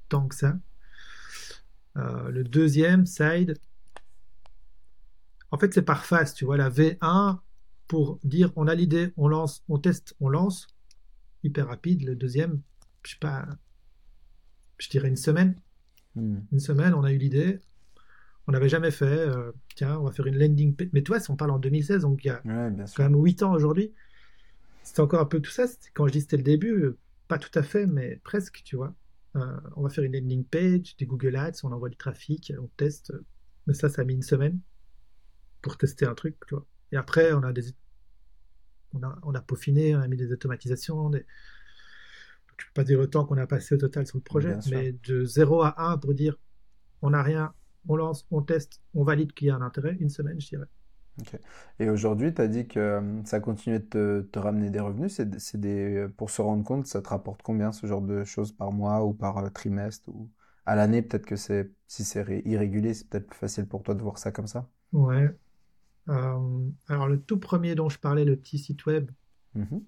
tant 0.08 0.28
que 0.28 0.36
ça. 0.36 0.58
Le 1.98 2.43
deuxième, 2.43 3.06
Side, 3.06 3.56
en 5.52 5.58
fait, 5.58 5.74
c'est 5.74 5.82
par 5.82 6.06
phase, 6.06 6.34
tu 6.34 6.45
vois. 6.45 6.58
La 6.58 6.70
V1, 6.70 7.39
pour 7.88 8.20
dire 8.24 8.52
on 8.56 8.68
a 8.68 8.76
l'idée, 8.76 9.14
on 9.18 9.28
lance, 9.28 9.64
on 9.70 9.78
teste, 9.78 10.16
on 10.20 10.30
lance, 10.30 10.68
hyper 11.43 11.68
rapide. 11.68 12.04
Le 12.04 12.16
deuxième, 12.16 12.62
je 13.04 13.12
sais 13.12 13.20
pas, 13.20 13.48
je 14.78 14.89
dirais 14.89 15.08
une 15.08 15.16
semaine. 15.16 15.56
Hmm. 16.16 16.39
Une 16.52 16.60
semaine, 16.60 16.93
on 16.93 17.04
a 17.04 17.12
eu 17.12 17.18
l'idée, 17.18 17.60
on 18.48 18.52
n'avait 18.52 18.70
jamais 18.70 18.91
fait. 18.91 19.06
Euh, 19.06 19.52
tiens, 19.76 19.98
on 20.00 20.04
va 20.04 20.12
faire 20.12 20.28
une 20.28 20.38
landing 20.38 20.76
page. 20.76 20.89
Mais 20.93 21.02
toi, 21.02 21.20
si 21.20 21.32
on 21.32 21.36
parle 21.36 21.52
en 21.52 21.60
2016, 21.60 22.02
donc 22.02 22.24
il 22.24 22.28
y 22.28 22.32
a 22.32 22.41
quand 22.43 23.04
même 23.04 23.16
8 23.16 23.43
ans 23.43 23.54
aujourd'hui. 23.54 23.93
C'était 24.84 25.02
encore 25.02 25.22
un 25.22 25.26
peu 25.26 25.41
tout 25.41 25.52
ça. 25.52 25.66
Quand 25.93 26.08
je 26.08 26.14
dis 26.14 26.22
c'était 26.22 26.38
le 26.38 26.43
début, 26.43 26.95
pas 27.28 27.38
tout 27.38 27.58
à 27.58 27.64
fait, 27.64 27.86
mais 27.86 28.20
presque, 28.24 28.62
tu 28.64 28.76
vois. 28.76 28.93
Euh, 29.38 29.58
on 29.76 29.84
va 29.84 29.90
faire 29.90 30.04
une 30.04 30.14
landing 30.14 30.44
page, 30.44 30.96
des 30.98 31.06
Google 31.06 31.36
Ads, 31.36 31.64
on 31.64 31.72
envoie 31.72 31.90
du 31.90 31.98
trafic, 31.98 32.52
on 32.60 32.68
teste. 32.78 33.14
Mais 33.66 33.74
ça, 33.74 33.90
ça 33.90 34.02
a 34.02 34.06
mis 34.06 34.14
une 34.14 34.22
semaine 34.22 34.60
pour 35.62 35.78
tester 35.78 36.06
un 36.06 36.16
truc, 36.16 36.36
tu 36.48 36.56
vois. 36.56 36.66
Et 36.92 36.98
après, 36.98 37.34
on 37.34 37.44
a 37.44 37.54
des, 37.54 37.64
on 38.94 39.04
a, 39.04 39.20
on 39.24 39.36
a 39.36 39.42
peaufiné, 39.42 39.96
on 39.96 40.00
a 40.00 40.08
mis 40.08 40.18
des 40.18 40.32
automatisations. 40.32 41.10
Des... 41.10 41.20
Je 41.20 42.64
ne 42.64 42.68
peux 42.68 42.74
pas 42.74 42.84
dire 42.84 43.00
le 43.00 43.10
temps 43.10 43.26
qu'on 43.26 43.38
a 43.38 43.48
passé 43.48 43.76
au 43.76 43.78
total 43.78 44.08
sur 44.08 44.18
le 44.18 44.24
projet, 44.24 44.58
mais 44.70 44.94
de 45.04 45.26
0 45.26 45.62
à 45.62 45.92
1 45.92 45.98
pour 45.98 46.14
dire 46.14 46.36
on 47.02 47.12
n'a 47.12 47.22
rien, 47.22 47.54
on 47.88 47.96
lance, 47.96 48.26
on 48.32 48.42
teste, 48.42 48.82
on 48.94 49.04
valide 49.04 49.34
qu'il 49.34 49.48
y 49.48 49.50
a 49.52 49.56
un 49.56 49.62
intérêt, 49.62 49.96
une 50.00 50.10
semaine, 50.10 50.40
je 50.42 50.48
dirais. 50.48 50.68
Et 51.80 51.89
aujourd'hui, 51.89 52.34
tu 52.34 52.41
as 52.41 52.47
dit 52.47 52.68
que 52.68 52.80
euh, 52.80 53.24
ça 53.26 53.39
continuait 53.39 53.80
de 53.80 54.28
te, 54.32 54.39
ramener 54.39 54.70
des 54.70 54.80
revenus. 54.80 55.13
C'est 55.13 55.59
des, 55.59 56.07
pour 56.18 56.30
se 56.30 56.41
rendre 56.41 56.63
compte, 56.63 56.88
ça 56.88 57.01
te 57.01 57.09
rapporte 57.09 57.41
combien 57.41 57.72
ce 57.72 57.88
genre 57.88 58.01
de 58.01 58.24
choses 58.24 58.51
par 58.51 58.72
mois 58.72 59.03
ou 59.05 59.13
par 59.13 59.38
euh, 59.38 59.49
trimestre 59.49 60.09
ou 60.09 60.30
à 60.65 60.76
l'année? 60.76 61.01
Peut-être 61.01 61.26
que 61.26 61.36
c'est 61.36 61.72
si 61.88 62.03
c'est 62.03 62.41
irrégulier, 62.45 62.93
c'est 62.93 63.07
peut-être 63.09 63.28
plus 63.28 63.38
facile 63.38 63.68
pour 63.68 63.84
toi 63.84 63.95
de 63.95 64.01
voir 64.01 64.18
ça 64.18 64.32
comme 64.32 64.47
ça. 64.47 64.68
Ouais. 64.93 65.36
Euh, 66.09 66.70
alors 66.88 67.07
le 67.07 67.20
tout 67.20 67.38
premier 67.38 67.76
dont 67.76 67.89
je 67.89 67.99
parlais, 67.99 68.26
le 68.26 68.36
petit 68.36 68.59
site 68.59 68.86
web. 68.86 69.11
Mm-hmm. 69.55 69.82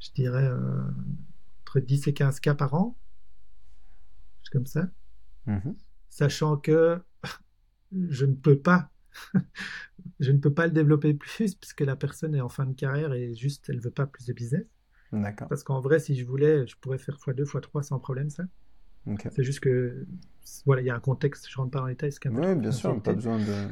je 0.00 0.10
dirais 0.14 0.50
entre 1.62 1.80
10 1.80 2.08
et 2.08 2.14
15 2.14 2.40
cas 2.40 2.54
par 2.54 2.74
an 2.74 2.96
comme 4.50 4.66
ça, 4.66 4.88
mhm. 5.46 5.76
sachant 6.08 6.56
que 6.56 7.00
je 7.92 8.26
ne 8.26 8.34
peux 8.34 8.58
pas, 8.58 8.90
je 10.20 10.32
ne 10.32 10.38
peux 10.38 10.52
pas 10.52 10.66
le 10.66 10.72
développer 10.72 11.14
plus 11.14 11.54
puisque 11.54 11.80
la 11.80 11.96
personne 11.96 12.34
est 12.34 12.40
en 12.40 12.48
fin 12.48 12.66
de 12.66 12.74
carrière 12.74 13.12
et 13.12 13.34
juste 13.34 13.68
elle 13.68 13.80
veut 13.80 13.90
pas 13.90 14.06
plus 14.06 14.26
de 14.26 14.32
business. 14.32 14.66
D'accord. 15.12 15.48
Parce 15.48 15.64
qu'en 15.64 15.80
vrai, 15.80 15.98
si 15.98 16.14
je 16.14 16.24
voulais, 16.24 16.66
je 16.68 16.76
pourrais 16.76 16.98
faire 16.98 17.16
x2, 17.16 17.44
x3 17.44 17.82
sans 17.82 17.98
problème 17.98 18.30
ça. 18.30 18.44
C'est 19.30 19.42
juste 19.42 19.60
que 19.60 20.06
voilà, 20.66 20.82
il 20.82 20.86
y 20.86 20.90
a 20.90 20.94
un 20.94 21.00
contexte, 21.00 21.48
je 21.48 21.56
rentre 21.56 21.70
pas 21.70 21.80
dans 21.80 21.86
les 21.86 21.94
détails. 21.94 22.12
Oui, 22.26 22.54
bien 22.54 22.70
sûr, 22.70 23.02
pas 23.02 23.14
besoin 23.14 23.38
de. 23.38 23.68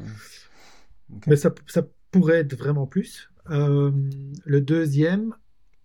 Mais 1.27 1.35
ça, 1.35 1.53
ça, 1.67 1.87
pourrait 2.11 2.39
être 2.39 2.55
vraiment 2.55 2.87
plus. 2.87 3.29
Euh, 3.51 3.91
le 4.45 4.61
deuxième, 4.61 5.35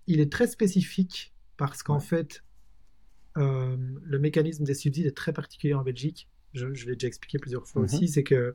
il 0.07 0.20
est 0.20 0.32
très 0.32 0.47
spécifique 0.47 1.34
parce 1.57 1.82
qu'en 1.82 2.01
fait, 2.01 2.42
euh, 3.37 3.76
le 4.03 4.18
mécanisme 4.18 4.64
des 4.64 4.74
subsides 4.74 5.07
est 5.07 5.16
très 5.16 5.32
particulier 5.32 5.74
en 5.74 5.82
Belgique. 5.82 6.28
Je, 6.53 6.66
l'ai 6.66 6.95
déjà 6.95 7.09
expliqué 7.09 7.39
plusieurs 7.39 7.66
fois 7.66 7.82
mhm. 7.82 7.87
aussi. 7.87 8.09
C'est 8.09 8.22
que, 8.22 8.55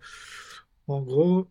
en 0.87 1.01
gros, 1.01 1.49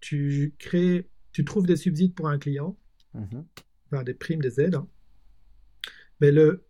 tu 0.00 0.54
crées, 0.58 1.08
tu 1.32 1.44
trouves 1.44 1.66
des 1.66 1.76
subsides 1.76 2.14
pour 2.14 2.28
un 2.28 2.38
client, 2.38 2.76
mhm. 3.14 3.44
enfin, 3.86 4.02
des 4.02 4.14
primes, 4.14 4.40
des 4.40 4.60
aides. 4.60 4.78
Mais 6.20 6.32
le, 6.32 6.66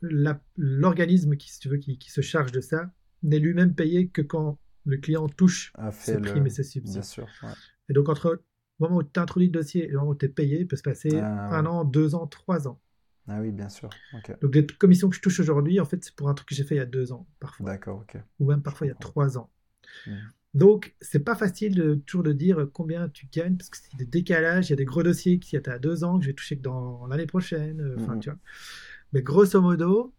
l'organisme 0.00 1.36
qui, 1.36 1.56
tu 1.58 1.68
veux, 1.68 1.78
qui, 1.78 2.10
se 2.10 2.20
charge 2.20 2.50
de 2.50 2.60
ça 2.60 2.92
n'est 3.22 3.38
lui-même 3.38 3.74
payé 3.74 4.08
que 4.08 4.22
quand 4.22 4.58
le 4.84 4.98
client 4.98 5.28
touche 5.28 5.72
ses 5.92 6.20
primes 6.20 6.46
et 6.46 6.50
ses 6.50 6.64
subsides. 6.64 7.02
Et 7.88 7.92
donc, 7.92 8.08
entre 8.08 8.32
le 8.32 8.42
moment 8.80 8.96
où 8.98 9.02
tu 9.04 9.20
introduis 9.20 9.48
le 9.48 9.52
dossier 9.52 9.84
et 9.84 9.88
le 9.88 9.98
moment 9.98 10.10
où 10.10 10.14
tu 10.16 10.26
es 10.26 10.28
payé, 10.28 10.60
il 10.60 10.66
peut 10.66 10.76
se 10.76 10.82
passer 10.82 11.16
ah, 11.16 11.56
un 11.56 11.64
an, 11.66 11.84
deux 11.84 12.14
ans, 12.14 12.26
trois 12.26 12.66
ans. 12.66 12.80
Ah 13.28 13.40
oui, 13.40 13.50
bien 13.50 13.68
sûr. 13.68 13.90
Donc 14.40 14.54
les 14.54 14.66
commissions 14.66 15.08
que 15.08 15.16
je 15.16 15.20
touche 15.20 15.40
aujourd'hui, 15.40 15.80
en 15.80 15.84
fait, 15.84 16.04
c'est 16.04 16.14
pour 16.14 16.28
un 16.28 16.34
truc 16.34 16.48
que 16.48 16.54
j'ai 16.54 16.64
fait 16.64 16.76
il 16.76 16.78
y 16.78 16.80
a 16.80 16.86
deux 16.86 17.12
ans, 17.12 17.26
parfois. 17.40 17.66
D'accord, 17.66 18.00
ok. 18.00 18.20
Ou 18.38 18.46
même 18.46 18.62
parfois 18.62 18.86
il 18.86 18.90
y 18.90 18.92
a 18.92 18.96
trois 18.96 19.36
ans. 19.36 19.50
Donc, 20.06 20.14
mmh. 20.14 20.18
Donc, 20.54 20.96
c'est 21.02 21.18
pas 21.20 21.34
facile 21.34 21.74
de 21.74 21.96
toujours 21.96 22.22
de 22.22 22.32
dire 22.32 22.66
combien 22.72 23.10
tu 23.10 23.26
gagnes, 23.30 23.56
parce 23.56 23.68
que 23.68 23.76
c'est 23.76 23.94
des 23.98 24.06
décalages, 24.06 24.68
il 24.68 24.70
y 24.70 24.72
a 24.72 24.76
des 24.76 24.86
gros 24.86 25.02
dossiers 25.02 25.38
qui 25.38 25.54
y 25.54 25.58
a 25.58 25.78
deux 25.78 26.02
ans, 26.02 26.18
que 26.18 26.24
je 26.24 26.30
vais 26.30 26.34
toucher 26.34 26.56
que 26.56 26.62
dans 26.62 27.06
l'année 27.08 27.26
prochaine. 27.26 27.80
Euh, 27.80 27.96
enfin, 27.98 28.14
mmh. 28.14 28.20
tu 28.20 28.30
vois. 28.30 28.38
Mais 29.12 29.20
grosso 29.20 29.60
modo, 29.60 30.14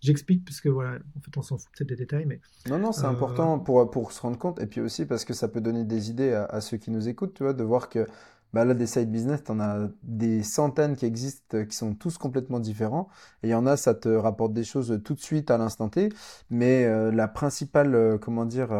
j'explique, 0.00 0.44
parce 0.44 0.60
que 0.60 0.68
voilà, 0.68 0.98
en 1.16 1.20
fait, 1.20 1.36
on 1.36 1.42
s'en 1.42 1.58
fout 1.58 1.70
peut-être 1.76 1.88
des 1.90 1.96
détails, 1.96 2.26
mais. 2.26 2.40
Non, 2.68 2.78
non, 2.80 2.90
c'est 2.90 3.04
euh, 3.04 3.10
important 3.10 3.60
pour, 3.60 3.88
pour 3.88 4.10
se 4.10 4.20
rendre 4.20 4.38
compte, 4.38 4.60
et 4.60 4.66
puis 4.66 4.80
aussi 4.80 5.06
parce 5.06 5.24
que 5.24 5.32
ça 5.32 5.46
peut 5.46 5.60
donner 5.60 5.84
des 5.84 6.10
idées 6.10 6.32
à, 6.32 6.44
à 6.46 6.60
ceux 6.60 6.78
qui 6.78 6.90
nous 6.90 7.06
écoutent, 7.06 7.34
tu 7.34 7.44
vois, 7.44 7.52
de 7.52 7.62
voir 7.62 7.88
que 7.88 8.04
bah 8.52 8.64
là, 8.64 8.74
des 8.74 8.86
side 8.86 9.10
business, 9.10 9.44
tu 9.44 9.52
en 9.52 9.60
as 9.60 9.88
des 10.02 10.42
centaines 10.42 10.96
qui 10.96 11.06
existent, 11.06 11.64
qui 11.64 11.76
sont 11.76 11.94
tous 11.94 12.18
complètement 12.18 12.60
différents. 12.60 13.08
Et 13.42 13.48
il 13.48 13.50
y 13.50 13.54
en 13.54 13.66
a, 13.66 13.76
ça 13.76 13.94
te 13.94 14.08
rapporte 14.08 14.52
des 14.52 14.64
choses 14.64 15.00
tout 15.04 15.14
de 15.14 15.20
suite 15.20 15.50
à 15.50 15.58
l'instant 15.58 15.88
T. 15.88 16.08
Mais 16.50 16.84
euh, 16.86 17.10
la 17.12 17.28
principale, 17.28 17.94
euh, 17.94 18.18
comment 18.18 18.46
dire, 18.46 18.72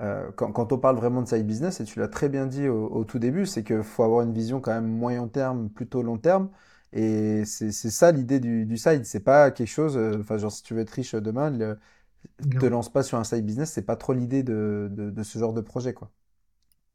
euh, 0.00 0.30
quand, 0.36 0.52
quand, 0.52 0.72
on 0.72 0.78
parle 0.78 0.96
vraiment 0.96 1.22
de 1.22 1.28
side 1.28 1.46
business, 1.46 1.80
et 1.80 1.84
tu 1.84 1.98
l'as 2.00 2.08
très 2.08 2.28
bien 2.28 2.46
dit 2.46 2.68
au, 2.68 3.04
tout 3.04 3.18
début, 3.18 3.46
c'est 3.46 3.62
qu'il 3.64 3.82
faut 3.82 4.02
avoir 4.02 4.22
une 4.22 4.32
vision 4.32 4.60
quand 4.60 4.72
même 4.72 4.88
moyen 4.88 5.28
terme, 5.28 5.70
plutôt 5.70 6.02
long 6.02 6.18
terme. 6.18 6.50
Et 6.92 7.44
c'est 7.44 7.72
ça 7.72 8.12
l'idée 8.12 8.40
du, 8.40 8.66
du 8.66 8.76
side. 8.76 9.04
C'est 9.04 9.20
pas 9.20 9.50
quelque 9.50 9.68
chose, 9.68 9.96
enfin, 10.20 10.38
genre, 10.38 10.52
si 10.52 10.62
tu 10.62 10.74
veux 10.74 10.80
être 10.80 10.90
riche 10.90 11.14
demain, 11.14 11.50
ne 11.50 11.74
te 12.58 12.66
lance 12.66 12.92
pas 12.92 13.02
sur 13.02 13.18
un 13.18 13.24
side 13.24 13.44
business. 13.44 13.72
C'est 13.72 13.82
pas 13.82 13.96
trop 13.96 14.12
l'idée 14.12 14.42
de, 14.42 14.88
de, 14.92 15.10
de, 15.10 15.22
ce 15.22 15.38
genre 15.38 15.52
de 15.52 15.60
projet, 15.60 15.94
quoi. 15.94 16.10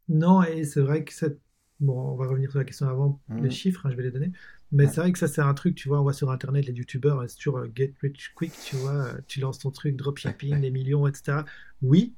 Non, 0.10 0.44
et 0.44 0.66
c'est 0.66 0.82
vrai 0.82 1.04
que 1.04 1.14
cette 1.14 1.40
Bon, 1.80 2.12
on 2.12 2.16
va 2.16 2.28
revenir 2.28 2.50
sur 2.50 2.60
la 2.60 2.66
question 2.66 2.90
avant, 2.90 3.22
les 3.30 3.42
mhm. 3.42 3.52
chiffres, 3.52 3.86
hein, 3.86 3.90
je 3.92 3.96
vais 3.96 4.04
les 4.04 4.12
donner. 4.12 4.32
Mais 4.72 4.88
c'est 4.88 5.00
vrai 5.02 5.12
que 5.12 5.20
ça, 5.20 5.28
c'est 5.28 5.42
un 5.42 5.54
truc, 5.54 5.76
tu 5.76 5.88
vois, 5.88 6.00
on 6.00 6.04
voit 6.04 6.14
sur 6.14 6.30
Internet 6.30 6.66
les 6.66 6.74
youtubeurs, 6.74 7.24
c'est 7.28 7.38
sur 7.38 7.58
euh, 7.58 7.72
Get 7.74 7.94
Rich 8.02 8.34
Quick, 8.36 8.52
tu 8.66 8.76
vois, 8.76 9.06
euh, 9.06 9.22
tu 9.28 9.40
lances 9.40 9.60
ton 9.60 9.72
truc, 9.72 9.96
dropshipping, 9.96 10.60
des 10.60 10.72
millions, 10.72 11.08
etc. 11.08 11.40
Oui, 11.82 12.14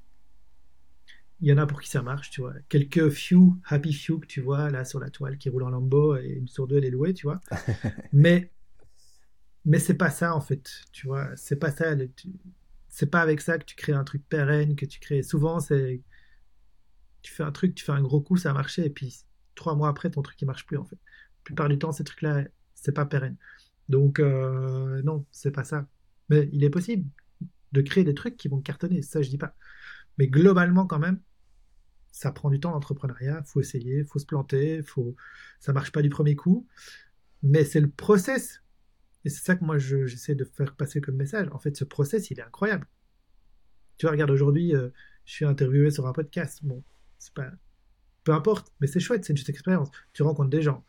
il 1.42 1.48
y 1.48 1.54
en 1.54 1.58
a 1.58 1.66
pour 1.66 1.82
qui 1.82 1.90
ça 1.90 2.02
marche, 2.02 2.30
tu 2.30 2.42
vois. 2.42 2.54
Quelques 2.70 3.10
few, 3.10 3.58
happy 3.66 3.94
few 3.94 4.20
que 4.20 4.28
tu 4.28 4.42
vois 4.42 4.70
là 4.70 4.86
sur 4.86 5.00
la 5.00 5.10
toile 5.10 5.38
qui 5.38 5.50
roule 5.50 5.64
en 5.64 5.70
lambeau 5.70 6.16
et 6.16 6.30
une 6.30 6.48
sur 6.48 6.68
deux 6.68 6.78
elle 6.78 6.86
est 6.86 6.92
louée, 6.92 7.14
tu 7.14 7.26
vois. 7.26 7.42
mais 8.14 8.52
mais 9.66 9.80
c'est 9.80 9.96
pas 9.96 10.10
ça 10.12 10.36
en 10.36 10.42
fait, 10.42 10.70
tu 10.92 11.08
vois. 11.08 11.36
C'est 11.36 11.56
pas 11.56 11.72
ça. 11.72 11.96
C'est 12.90 13.10
pas 13.10 13.22
avec 13.22 13.42
ça 13.42 13.58
que 13.58 13.66
tu 13.66 13.76
crées 13.76 13.94
un 13.94 14.04
truc 14.04 14.24
pérenne, 14.28 14.76
que 14.76 14.86
tu 14.86 15.00
crées. 15.00 15.24
Souvent, 15.24 15.60
c'est 15.60 16.02
tu 17.22 17.32
fais 17.34 17.44
un 17.44 17.52
truc, 17.52 17.76
tu 17.76 17.86
fais 17.86 17.92
un 17.92 18.02
gros 18.02 18.22
coup, 18.22 18.38
ça 18.38 18.52
a 18.52 18.54
marché 18.54 18.86
et 18.86 18.90
puis 18.90 19.24
trois 19.62 19.76
mois 19.76 19.90
après, 19.90 20.10
ton 20.10 20.22
truc 20.24 20.42
il 20.42 20.46
marche 20.46 20.66
plus 20.66 20.78
en 20.78 20.86
fait. 20.86 20.96
La 20.96 21.44
plupart 21.44 21.70
du 21.70 21.78
temps, 21.78 21.92
ces 21.92 22.04
trucs-là, 22.04 22.44
c'est 22.74 22.92
pas 22.92 23.06
pérenne. 23.06 23.38
Donc 23.90 24.20
euh, 24.20 25.02
non, 25.04 25.26
c'est 25.32 25.52
pas 25.52 25.64
ça. 25.64 25.88
Mais 26.30 26.50
il 26.52 26.64
est 26.64 26.70
possible 26.70 27.08
de 27.72 27.82
créer 27.82 28.04
des 28.04 28.16
trucs 28.16 28.38
qui 28.38 28.48
vont 28.48 28.60
cartonner, 28.60 29.02
ça 29.02 29.22
je 29.22 29.30
dis 29.30 29.38
pas. 29.38 29.56
Mais 30.18 30.28
globalement 30.28 30.88
quand 30.88 31.00
même, 31.00 31.22
ça 32.12 32.32
prend 32.32 32.50
du 32.50 32.60
temps 32.60 32.72
l'entrepreneuriat, 32.72 33.44
faut 33.44 33.62
essayer, 33.62 34.04
faut 34.04 34.20
se 34.20 34.26
planter, 34.26 34.82
faut, 34.82 35.16
ça 35.60 35.74
marche 35.74 35.92
pas 35.92 36.02
du 36.02 36.10
premier 36.10 36.36
coup, 36.36 36.68
mais 37.44 37.64
c'est 37.64 37.80
le 37.80 37.90
process. 37.90 38.64
Et 39.24 39.30
c'est 39.30 39.46
ça 39.46 39.56
que 39.56 39.64
moi 39.64 39.78
j'essaie 39.78 40.36
de 40.36 40.44
faire 40.44 40.76
passer 40.76 41.00
comme 41.00 41.16
message. 41.16 41.48
En 41.52 41.60
fait, 41.60 41.78
ce 41.78 41.84
process, 41.84 42.32
il 42.32 42.40
est 42.40 42.44
incroyable. 42.44 42.88
Tu 43.98 44.08
vois, 44.08 44.12
regarde 44.12 44.32
aujourd'hui, 44.32 44.76
euh, 44.76 44.90
je 45.26 45.34
suis 45.34 45.46
interviewé 45.46 45.92
sur 45.92 46.08
un 46.08 46.14
podcast. 46.14 46.60
Bon, 46.64 46.84
c'est 47.20 47.34
pas, 47.36 47.52
peu 48.24 48.34
importe, 48.34 48.72
mais 48.80 48.88
c'est 48.88 49.00
chouette, 49.00 49.26
c'est 49.26 49.34
une 49.34 49.50
expérience. 49.50 49.90
Tu 50.14 50.24
rencontres 50.24 50.50
des 50.50 50.62
gens, 50.62 50.84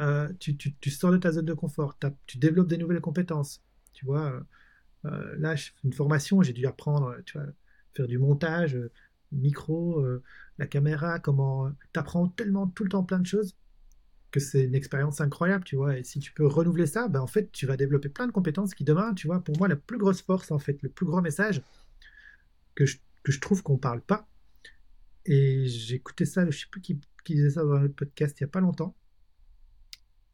euh, 0.00 0.28
tu, 0.38 0.56
tu, 0.56 0.74
tu, 0.76 0.90
sors 0.90 1.10
de 1.10 1.16
ta 1.18 1.32
zone 1.32 1.46
de 1.46 1.54
confort, 1.54 1.98
tu 2.26 2.38
développes 2.38 2.68
des 2.68 2.78
nouvelles 2.78 3.00
compétences. 3.00 3.62
Tu 3.92 4.04
vois, 4.06 4.44
euh, 5.04 5.34
là, 5.38 5.56
je 5.56 5.66
fais 5.66 5.72
une 5.84 5.92
formation, 5.92 6.42
j'ai 6.42 6.52
dû 6.52 6.66
apprendre, 6.66 7.16
tu 7.26 7.38
vois, 7.38 7.46
faire 7.94 8.06
du 8.06 8.18
montage, 8.18 8.78
micro, 9.32 10.04
la 10.58 10.66
caméra, 10.66 11.18
comment. 11.18 11.70
Tu 11.92 12.00
apprends 12.00 12.28
tellement 12.28 12.68
tout 12.68 12.84
le 12.84 12.90
temps 12.90 13.04
plein 13.04 13.18
de 13.18 13.26
choses 13.26 13.56
que 14.30 14.40
c'est 14.40 14.64
une 14.64 14.74
expérience 14.74 15.20
incroyable, 15.20 15.64
tu 15.64 15.76
vois. 15.76 15.98
Et 15.98 16.04
si 16.04 16.18
tu 16.20 16.32
peux 16.32 16.46
renouveler 16.46 16.86
ça, 16.86 17.08
ben 17.08 17.20
en 17.20 17.26
fait, 17.26 17.50
tu 17.52 17.66
vas 17.66 17.76
développer 17.76 18.08
plein 18.08 18.26
de 18.26 18.32
compétences 18.32 18.74
qui 18.74 18.84
demain, 18.84 19.14
tu 19.14 19.26
vois, 19.26 19.40
pour 19.40 19.56
moi, 19.58 19.68
la 19.68 19.76
plus 19.76 19.98
grosse 19.98 20.22
force, 20.22 20.50
en 20.50 20.58
fait, 20.58 20.82
le 20.82 20.88
plus 20.88 21.06
gros 21.06 21.20
message 21.20 21.62
que 22.74 22.86
je, 22.86 22.98
que 23.22 23.32
je 23.32 23.40
trouve 23.40 23.62
qu'on 23.62 23.78
parle 23.78 24.00
pas. 24.00 24.28
Et 25.30 25.66
écouté 25.90 26.24
ça, 26.24 26.48
je 26.50 26.58
sais 26.58 26.66
plus 26.70 26.80
qui, 26.80 26.98
qui 27.22 27.34
disait 27.34 27.50
ça 27.50 27.62
dans 27.62 27.72
un 27.72 27.84
autre 27.84 27.94
podcast 27.94 28.40
il 28.40 28.42
y 28.42 28.44
a 28.44 28.48
pas 28.48 28.60
longtemps. 28.60 28.96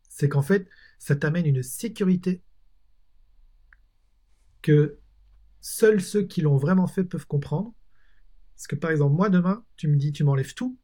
C'est 0.09 0.29
qu'en 0.29 0.43
fait, 0.43 0.69
ça 1.01 1.17
t'amène 1.17 1.47
une 1.47 1.65
sécurité 1.65 2.43
que 4.63 5.01
seuls 5.61 6.01
ceux 6.01 6.23
qui 6.23 6.43
l'ont 6.43 6.57
vraiment 6.57 6.87
fait 6.87 7.03
peuvent 7.03 7.27
comprendre. 7.27 7.75
Parce 8.55 8.69
que 8.69 8.77
par 8.77 8.93
exemple, 8.93 9.17
moi 9.17 9.31
demain, 9.31 9.65
tu 9.77 9.89
me 9.89 9.97
dis, 9.97 10.13
tu 10.13 10.23
m'enlèves 10.23 10.55
tout. 10.55 10.79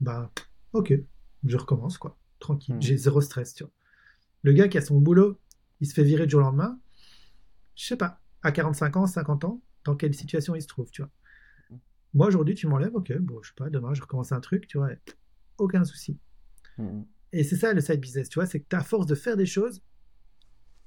Bah, 0.00 0.32
ok, 0.72 0.92
je 1.44 1.56
recommence, 1.56 1.96
quoi. 1.96 2.18
Tranquille. 2.40 2.74
Hmm. 2.74 2.82
J'ai 2.82 2.96
zéro 2.96 3.20
stress, 3.20 3.54
tu 3.54 3.62
vois. 3.62 3.72
Le 4.42 4.52
gars 4.52 4.66
qui 4.66 4.78
a 4.78 4.82
son 4.82 5.00
boulot, 5.00 5.38
il 5.80 5.86
se 5.86 5.94
fait 5.94 6.02
virer 6.02 6.26
du 6.26 6.32
jour 6.32 6.40
au 6.40 6.42
lendemain. 6.42 6.80
Je 7.76 7.84
sais 7.86 7.96
pas, 7.96 8.20
à 8.42 8.50
45 8.50 8.96
ans, 8.96 9.06
50 9.06 9.44
ans, 9.44 9.62
dans 9.84 9.94
quelle 9.94 10.14
situation 10.14 10.56
il 10.56 10.62
se 10.62 10.66
trouve, 10.66 10.90
tu 10.90 11.02
vois. 11.02 11.10
Moi, 12.14 12.26
aujourd'hui, 12.26 12.54
tu 12.54 12.66
m'enlèves, 12.66 12.94
ok, 12.94 13.16
bon, 13.18 13.40
je 13.42 13.48
sais 13.48 13.54
pas, 13.56 13.70
demain, 13.70 13.94
je 13.94 14.02
recommence 14.02 14.32
un 14.32 14.40
truc, 14.40 14.66
tu 14.66 14.78
vois, 14.78 14.90
aucun 15.58 15.84
souci. 15.84 16.18
Hmm. 16.78 17.02
Et 17.32 17.44
c'est 17.44 17.56
ça 17.56 17.72
le 17.72 17.80
side 17.80 18.00
business, 18.00 18.28
tu 18.28 18.38
vois, 18.38 18.46
c'est 18.46 18.60
que 18.60 18.66
tu 18.68 18.76
as 18.76 18.82
force 18.82 19.06
de 19.06 19.14
faire 19.14 19.36
des 19.36 19.46
choses, 19.46 19.82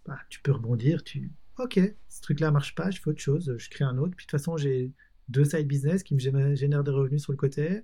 bah, 0.06 0.20
tu 0.30 0.42
peux 0.42 0.52
rebondir, 0.52 1.04
tu, 1.04 1.32
ok, 1.58 1.80
ce 2.10 2.22
truc-là 2.22 2.52
marche 2.52 2.76
pas, 2.76 2.92
je 2.92 3.00
fais 3.00 3.10
autre 3.10 3.22
chose, 3.22 3.56
je 3.58 3.70
crée 3.70 3.86
un 3.86 3.98
autre, 3.98 4.16
puis 4.16 4.26
de 4.26 4.30
toute 4.30 4.40
façon, 4.40 4.58
j'ai 4.58 4.92
deux 5.30 5.46
side 5.46 5.68
business 5.68 6.04
qui 6.04 6.16
me 6.16 6.20
génèrent 6.20 6.84
des 6.84 6.92
revenus 6.92 7.22
sur 7.22 7.32
le 7.32 7.38
côté, 7.38 7.82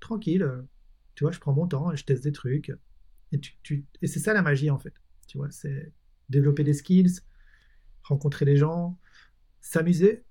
tranquille, 0.00 0.48
tu 1.14 1.24
vois, 1.24 1.32
je 1.32 1.38
prends 1.38 1.52
mon 1.52 1.66
temps, 1.66 1.94
je 1.94 2.04
teste 2.04 2.24
des 2.24 2.32
trucs. 2.32 2.72
Et, 3.32 3.40
tu, 3.40 3.86
et 4.00 4.06
c'est 4.06 4.20
ça 4.20 4.34
la 4.34 4.42
magie 4.42 4.70
en 4.70 4.78
fait. 4.78 4.94
Tu 5.26 5.38
vois, 5.38 5.50
c'est 5.50 5.92
développer 6.28 6.64
des 6.64 6.74
skills, 6.74 7.20
rencontrer 8.02 8.44
des 8.44 8.56
gens, 8.56 8.98
s'amuser 9.60 10.24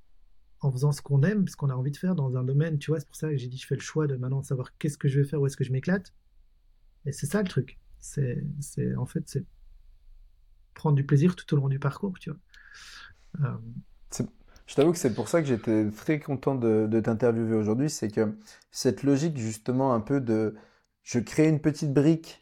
en 0.62 0.72
faisant 0.72 0.92
ce 0.92 1.02
qu'on 1.02 1.24
aime, 1.24 1.48
ce 1.48 1.56
qu'on 1.56 1.70
a 1.70 1.76
envie 1.76 1.92
de 1.92 1.98
faire 1.98 2.16
dans 2.16 2.38
un 2.38 2.44
domaine. 2.44 2.78
Tu 2.78 2.92
vois, 2.92 3.00
c'est 3.00 3.08
pour 3.08 3.16
ça 3.16 3.30
que 3.30 3.38
j'ai 3.38 3.48
dit 3.48 3.58
je 3.58 3.68
fais 3.68 3.76
le 3.76 3.82
choix 3.82 4.08
de 4.08 4.16
maintenant 4.16 4.44
savoir 4.44 4.78
qu'est-ce 4.78 4.98
que 4.98 5.08
je 5.08 5.20
vais 5.20 5.28
faire, 5.28 5.42
où 5.42 5.48
est-ce 5.48 5.58
que 5.58 5.64
je 5.64 5.72
m'éclate. 5.72 6.14
Et 7.06 7.12
c'est 7.12 7.26
ça 7.26 7.42
le 7.42 7.48
truc. 7.48 7.80
C'est, 8.00 8.44
c'est 8.60 8.96
en 8.96 9.06
fait, 9.06 9.24
c'est 9.28 9.44
prendre 10.74 10.96
du 10.96 11.06
plaisir 11.06 11.36
tout 11.36 11.54
au 11.54 11.58
long 11.58 11.68
du 11.68 11.80
parcours, 11.80 12.18
tu 12.20 12.30
vois. 12.30 12.40
Euh, 13.42 13.58
je 14.72 14.76
t'avoue 14.76 14.94
que 14.94 14.98
c'est 14.98 15.14
pour 15.14 15.28
ça 15.28 15.42
que 15.42 15.48
j'étais 15.50 15.90
très 15.92 16.22
content 16.22 16.56
de, 16.56 16.88
de 16.90 17.00
t'interviewer 17.02 17.56
aujourd'hui, 17.56 17.90
c'est 17.90 18.10
que 18.10 18.38
cette 18.72 19.04
logique 19.04 19.38
justement 19.38 19.94
un 19.94 20.00
peu 20.00 20.22
de 20.22 20.56
je 21.04 21.20
crée 21.20 21.50
une 21.50 21.60
petite 21.60 21.94
brique, 21.94 22.40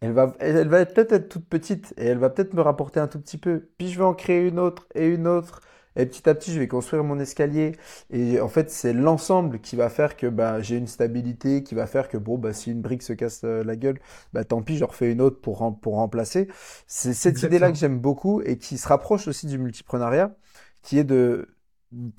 elle 0.00 0.10
va, 0.10 0.34
elle, 0.40 0.66
va 0.66 0.84
peut-être 0.84 1.12
être 1.12 1.28
toute 1.28 1.46
petite 1.48 1.94
et 1.98 2.06
elle 2.06 2.18
va 2.18 2.30
peut-être 2.30 2.52
me 2.54 2.62
rapporter 2.62 2.98
un 2.98 3.06
tout 3.06 3.20
petit 3.20 3.38
peu, 3.38 3.68
puis 3.78 3.90
je 3.90 3.98
vais 3.98 4.04
en 4.04 4.14
créer 4.14 4.48
une 4.48 4.58
autre 4.58 4.88
et 4.96 5.06
une 5.06 5.28
autre. 5.28 5.60
Et 5.96 6.06
petit 6.06 6.28
à 6.28 6.34
petit, 6.34 6.52
je 6.52 6.58
vais 6.58 6.68
construire 6.68 7.04
mon 7.04 7.18
escalier. 7.18 7.72
Et 8.10 8.40
en 8.40 8.48
fait, 8.48 8.70
c'est 8.70 8.92
l'ensemble 8.92 9.60
qui 9.60 9.76
va 9.76 9.88
faire 9.88 10.16
que 10.16 10.26
bah, 10.26 10.60
j'ai 10.60 10.76
une 10.76 10.86
stabilité, 10.86 11.62
qui 11.62 11.74
va 11.74 11.86
faire 11.86 12.08
que 12.08 12.18
bon, 12.18 12.38
bah, 12.38 12.52
si 12.52 12.70
une 12.70 12.82
brique 12.82 13.02
se 13.02 13.12
casse 13.12 13.42
euh, 13.44 13.64
la 13.64 13.76
gueule, 13.76 13.98
bah, 14.32 14.44
tant 14.44 14.62
pis, 14.62 14.76
je 14.76 14.84
refais 14.84 15.10
une 15.10 15.20
autre 15.20 15.40
pour, 15.40 15.78
pour 15.80 15.94
remplacer. 15.96 16.48
C'est 16.86 17.14
cette 17.14 17.42
idée-là 17.42 17.72
que 17.72 17.78
j'aime 17.78 17.98
beaucoup 17.98 18.42
et 18.42 18.58
qui 18.58 18.78
se 18.78 18.88
rapproche 18.88 19.28
aussi 19.28 19.46
du 19.46 19.58
multiprenariat, 19.58 20.36
qui 20.82 20.98
est 20.98 21.04
de, 21.04 21.48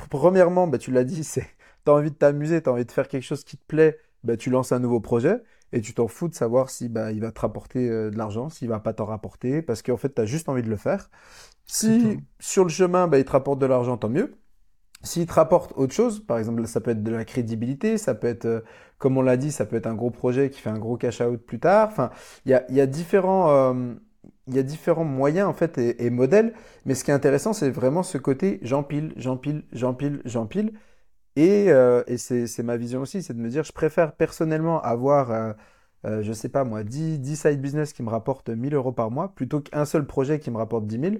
premièrement, 0.09 0.67
bah, 0.67 0.78
tu 0.78 0.91
l'as 0.91 1.03
dit, 1.03 1.23
c'est, 1.25 1.47
tu 1.86 1.91
as 1.91 1.93
envie 1.93 2.11
de 2.11 2.15
t'amuser, 2.15 2.61
tu 2.61 2.69
as 2.69 2.73
envie 2.73 2.86
de 2.86 2.91
faire 2.91 3.07
quelque 3.07 3.23
chose 3.23 3.43
qui 3.43 3.57
te 3.57 3.65
plaît, 3.65 3.99
bah, 4.23 4.38
tu 4.38 4.49
lances 4.49 4.71
un 4.71 4.80
nouveau 4.80 4.99
projet 4.99 5.41
et 5.74 5.82
tu 5.82 5.93
t'en 5.93 6.07
fous 6.07 6.28
de 6.28 6.36
savoir 6.36 6.70
si 6.70 6.89
bah, 6.89 7.11
il 7.11 7.22
va 7.22 7.32
te 7.32 7.39
rapporter 7.39 7.89
euh, 7.89 8.09
de 8.09 8.18
l'argent, 8.18 8.49
s'il 8.49 8.70
va 8.70 8.80
pas 8.80 8.93
t'en 8.93 9.05
rapporter, 9.05 9.61
parce 9.61 9.82
qu'en 9.82 9.97
fait, 9.97 10.13
tu 10.15 10.22
as 10.22 10.26
juste 10.26 10.49
envie 10.49 10.63
de 10.63 10.70
le 10.70 10.78
faire. 10.78 11.09
Si 11.65 12.18
sur 12.39 12.63
le 12.63 12.70
chemin, 12.70 13.07
bah, 13.07 13.20
il 13.20 13.26
te 13.26 13.32
rapporte 13.32 13.59
de 13.59 13.65
l'argent, 13.65 13.97
tant 13.97 14.09
mieux. 14.09 14.36
S'il 15.03 15.28
te 15.28 15.34
rapporte 15.34 15.74
autre 15.76 15.93
chose, 15.93 16.26
par 16.26 16.39
exemple, 16.39 16.65
ça 16.68 16.82
peut 16.82 16.91
être 16.91 17.03
de 17.03 17.11
la 17.11 17.26
crédibilité, 17.26 17.97
ça 17.97 18.15
peut 18.15 18.28
être, 18.28 18.45
euh, 18.45 18.61
comme 18.97 19.18
on 19.18 19.22
l'a 19.22 19.38
dit, 19.38 19.51
ça 19.51 19.65
peut 19.65 19.76
être 19.76 19.86
un 19.88 19.93
gros 19.93 20.09
projet 20.09 20.49
qui 20.49 20.59
fait 20.59 20.70
un 20.70 20.80
gros 20.80 20.97
cash 20.97 21.22
out 21.22 21.39
plus 21.45 21.59
tard. 21.59 21.89
Enfin, 21.91 22.09
il 22.45 22.51
y 22.51 22.55
a, 22.55 22.70
y 22.72 22.82
a, 22.82 22.88
différents, 22.88 23.51
euh, 23.51 23.93
il 24.47 24.55
y 24.55 24.59
a 24.59 24.63
différents 24.63 25.03
moyens 25.05 25.47
en 25.47 25.53
fait 25.53 25.78
et, 25.78 26.05
et, 26.05 26.09
modèles. 26.09 26.53
Mais 26.86 26.95
ce 26.95 27.03
qui 27.03 27.11
est 27.11 27.13
intéressant, 27.13 27.53
c'est 27.53 27.70
vraiment 27.70 28.01
ce 28.01 28.18
côté 28.18 28.59
j'empile, 28.63 29.13
j'empile, 29.18 29.65
j'empile, 29.72 30.22
j'empile. 30.26 30.74
Et, 31.38 31.71
euh, 31.71 32.03
c'est 32.17 32.63
ma 32.63 32.77
vision 32.77 33.01
aussi, 33.01 33.21
c'est 33.21 33.35
de 33.35 33.39
me 33.39 33.49
dire, 33.49 33.63
je 33.63 33.71
préfère 33.71 34.15
personnellement 34.15 34.81
avoir, 34.81 35.31
euh, 35.31 35.53
euh, 36.05 36.23
je 36.23 36.33
sais 36.33 36.49
pas 36.49 36.63
moi, 36.63 36.83
10, 36.83 37.19
10 37.19 37.35
side 37.35 37.61
business 37.61 37.93
qui 37.93 38.01
me 38.01 38.09
rapportent 38.09 38.49
1000 38.49 38.73
euros 38.73 38.91
par 38.91 39.11
mois 39.11 39.35
plutôt 39.35 39.61
qu'un 39.61 39.85
seul 39.85 40.07
projet 40.07 40.39
qui 40.39 40.49
me 40.49 40.57
rapporte 40.57 40.88
10 40.88 40.99
000. 40.99 41.15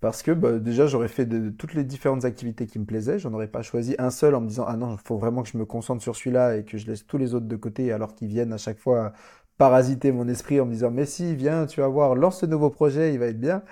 Parce 0.00 0.22
que 0.22 0.30
bah, 0.32 0.58
déjà, 0.58 0.86
j'aurais 0.86 1.08
fait 1.08 1.28
toutes 1.58 1.74
les 1.74 1.84
différentes 1.84 2.24
activités 2.24 2.66
qui 2.66 2.78
me 2.78 2.86
plaisaient. 2.86 3.18
J'en 3.18 3.34
aurais 3.34 3.48
pas 3.48 3.62
choisi 3.62 3.94
un 3.98 4.10
seul 4.10 4.34
en 4.34 4.40
me 4.40 4.48
disant, 4.48 4.64
ah 4.66 4.76
non, 4.76 4.94
il 4.94 5.06
faut 5.06 5.18
vraiment 5.18 5.42
que 5.42 5.50
je 5.50 5.58
me 5.58 5.66
concentre 5.66 6.02
sur 6.02 6.16
celui-là 6.16 6.56
et 6.56 6.64
que 6.64 6.78
je 6.78 6.86
laisse 6.86 7.06
tous 7.06 7.18
les 7.18 7.34
autres 7.34 7.46
de 7.46 7.56
côté 7.56 7.92
alors 7.92 8.14
qu'ils 8.14 8.28
viennent 8.28 8.54
à 8.54 8.58
chaque 8.58 8.78
fois 8.78 9.12
parasiter 9.58 10.10
mon 10.12 10.26
esprit 10.28 10.58
en 10.60 10.66
me 10.66 10.72
disant, 10.72 10.90
mais 10.90 11.04
si, 11.06 11.34
viens, 11.36 11.66
tu 11.66 11.80
vas 11.82 11.88
voir, 11.88 12.14
lance 12.14 12.40
ce 12.40 12.46
nouveau 12.46 12.70
projet, 12.70 13.12
il 13.12 13.18
va 13.18 13.26
être 13.26 13.40
bien. 13.40 13.62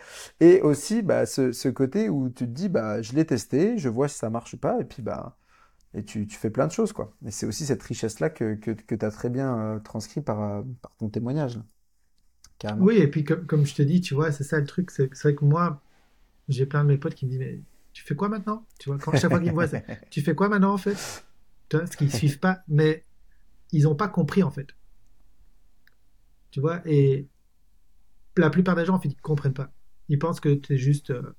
Et 0.40 0.60
aussi, 0.60 1.00
bah, 1.02 1.24
ce, 1.26 1.52
ce 1.52 1.68
côté 1.70 2.10
où 2.10 2.28
tu 2.28 2.44
te 2.46 2.50
dis, 2.50 2.68
bah, 2.68 3.00
je 3.02 3.14
l'ai 3.14 3.24
testé, 3.24 3.78
je 3.78 3.88
vois 3.88 4.08
si 4.08 4.18
ça 4.18 4.28
marche 4.30 4.54
ou 4.54 4.58
pas, 4.58 4.78
et 4.80 4.84
puis, 4.84 5.02
bah, 5.02 5.38
et 5.98 6.04
tu, 6.04 6.26
fais 6.28 6.50
plein 6.50 6.66
de 6.66 6.72
choses, 6.72 6.92
quoi. 6.92 7.14
Et 7.26 7.30
c'est 7.30 7.46
aussi 7.46 7.66
cette 7.66 7.82
richesse-là 7.82 8.30
que, 8.30 8.54
que, 8.54 8.70
que 8.70 8.94
tu 8.94 9.04
as 9.04 9.10
très 9.10 9.30
bien 9.30 9.58
euh, 9.58 9.78
transcrit 9.80 10.20
par, 10.20 10.42
euh, 10.42 10.62
par, 10.82 10.94
ton 10.96 11.08
témoignage. 11.08 11.60
Oui, 12.78 12.96
et 12.96 13.08
puis 13.08 13.24
comme, 13.24 13.46
comme 13.46 13.66
je 13.66 13.74
te 13.74 13.82
dis, 13.82 14.00
tu 14.00 14.14
vois, 14.14 14.32
c'est 14.32 14.44
ça 14.44 14.58
le 14.58 14.66
truc. 14.66 14.90
C'est 14.90 15.12
vrai 15.22 15.34
que 15.34 15.44
moi, 15.44 15.80
j'ai 16.48 16.66
plein 16.66 16.82
de 16.82 16.88
mes 16.88 16.98
potes 16.98 17.14
qui 17.14 17.26
me 17.26 17.30
disent, 17.30 17.40
mais 17.40 17.60
tu 17.92 18.02
fais 18.02 18.14
quoi 18.14 18.28
maintenant? 18.28 18.66
Tu 18.78 18.88
vois, 18.88 18.98
quand 18.98 19.12
chaque 19.12 19.30
fois 19.30 19.38
qu'ils 19.38 19.48
me 19.50 19.54
voient, 19.54 19.68
tu 20.10 20.22
fais 20.22 20.34
quoi 20.34 20.48
maintenant 20.48 20.72
en 20.72 20.78
fait? 20.78 20.96
Ce 21.72 21.96
qu'ils 21.96 22.12
suivent 22.12 22.38
pas, 22.38 22.62
mais 22.68 23.04
ils 23.72 23.84
n'ont 23.84 23.94
pas 23.94 24.08
compris 24.08 24.42
en 24.42 24.50
fait. 24.50 24.68
Tu 26.50 26.60
vois, 26.60 26.80
et 26.86 27.28
la 28.36 28.50
plupart 28.50 28.74
des 28.74 28.84
gens 28.84 28.94
en 28.94 29.00
fait, 29.00 29.08
ils 29.08 29.20
comprennent 29.20 29.54
pas. 29.54 29.72
Ils 30.08 30.18
pensent 30.18 30.40
que 30.40 30.54
tu 30.54 30.74
es 30.74 30.78
juste, 30.78 31.10
euh, 31.10 31.36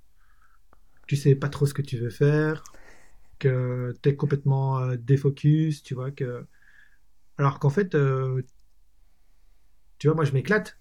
tu 1.07 1.15
sais 1.15 1.33
pas 1.35 1.49
trop 1.49 1.65
ce 1.65 1.73
que 1.73 1.81
tu 1.81 1.97
veux 1.97 2.11
faire, 2.11 2.63
que 3.39 3.93
tu 4.03 4.09
es 4.09 4.15
complètement 4.15 4.79
euh, 4.79 4.97
défocus, 4.97 5.83
tu 5.83 5.95
vois, 5.95 6.11
que... 6.11 6.45
Alors 7.37 7.59
qu'en 7.59 7.69
fait, 7.69 7.95
euh, 7.95 8.41
tu 9.97 10.07
vois, 10.07 10.15
moi 10.15 10.25
je 10.25 10.33
m'éclate. 10.33 10.77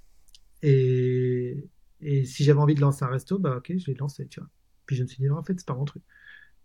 Et, 0.62 1.56
et 2.00 2.24
si 2.24 2.44
j'avais 2.44 2.60
envie 2.60 2.74
de 2.74 2.80
lancer 2.80 3.04
un 3.04 3.08
resto, 3.08 3.38
bah 3.38 3.56
ok, 3.58 3.72
je 3.78 3.86
vais 3.86 3.92
le 3.92 3.98
lancer, 3.98 4.26
tu 4.28 4.40
vois. 4.40 4.48
Puis 4.86 4.96
je 4.96 5.02
me 5.02 5.08
suis 5.08 5.18
dit, 5.22 5.28
non, 5.28 5.36
en 5.36 5.42
fait, 5.42 5.54
c'est 5.58 5.66
pas 5.66 5.74
mon 5.74 5.84
truc. 5.84 6.02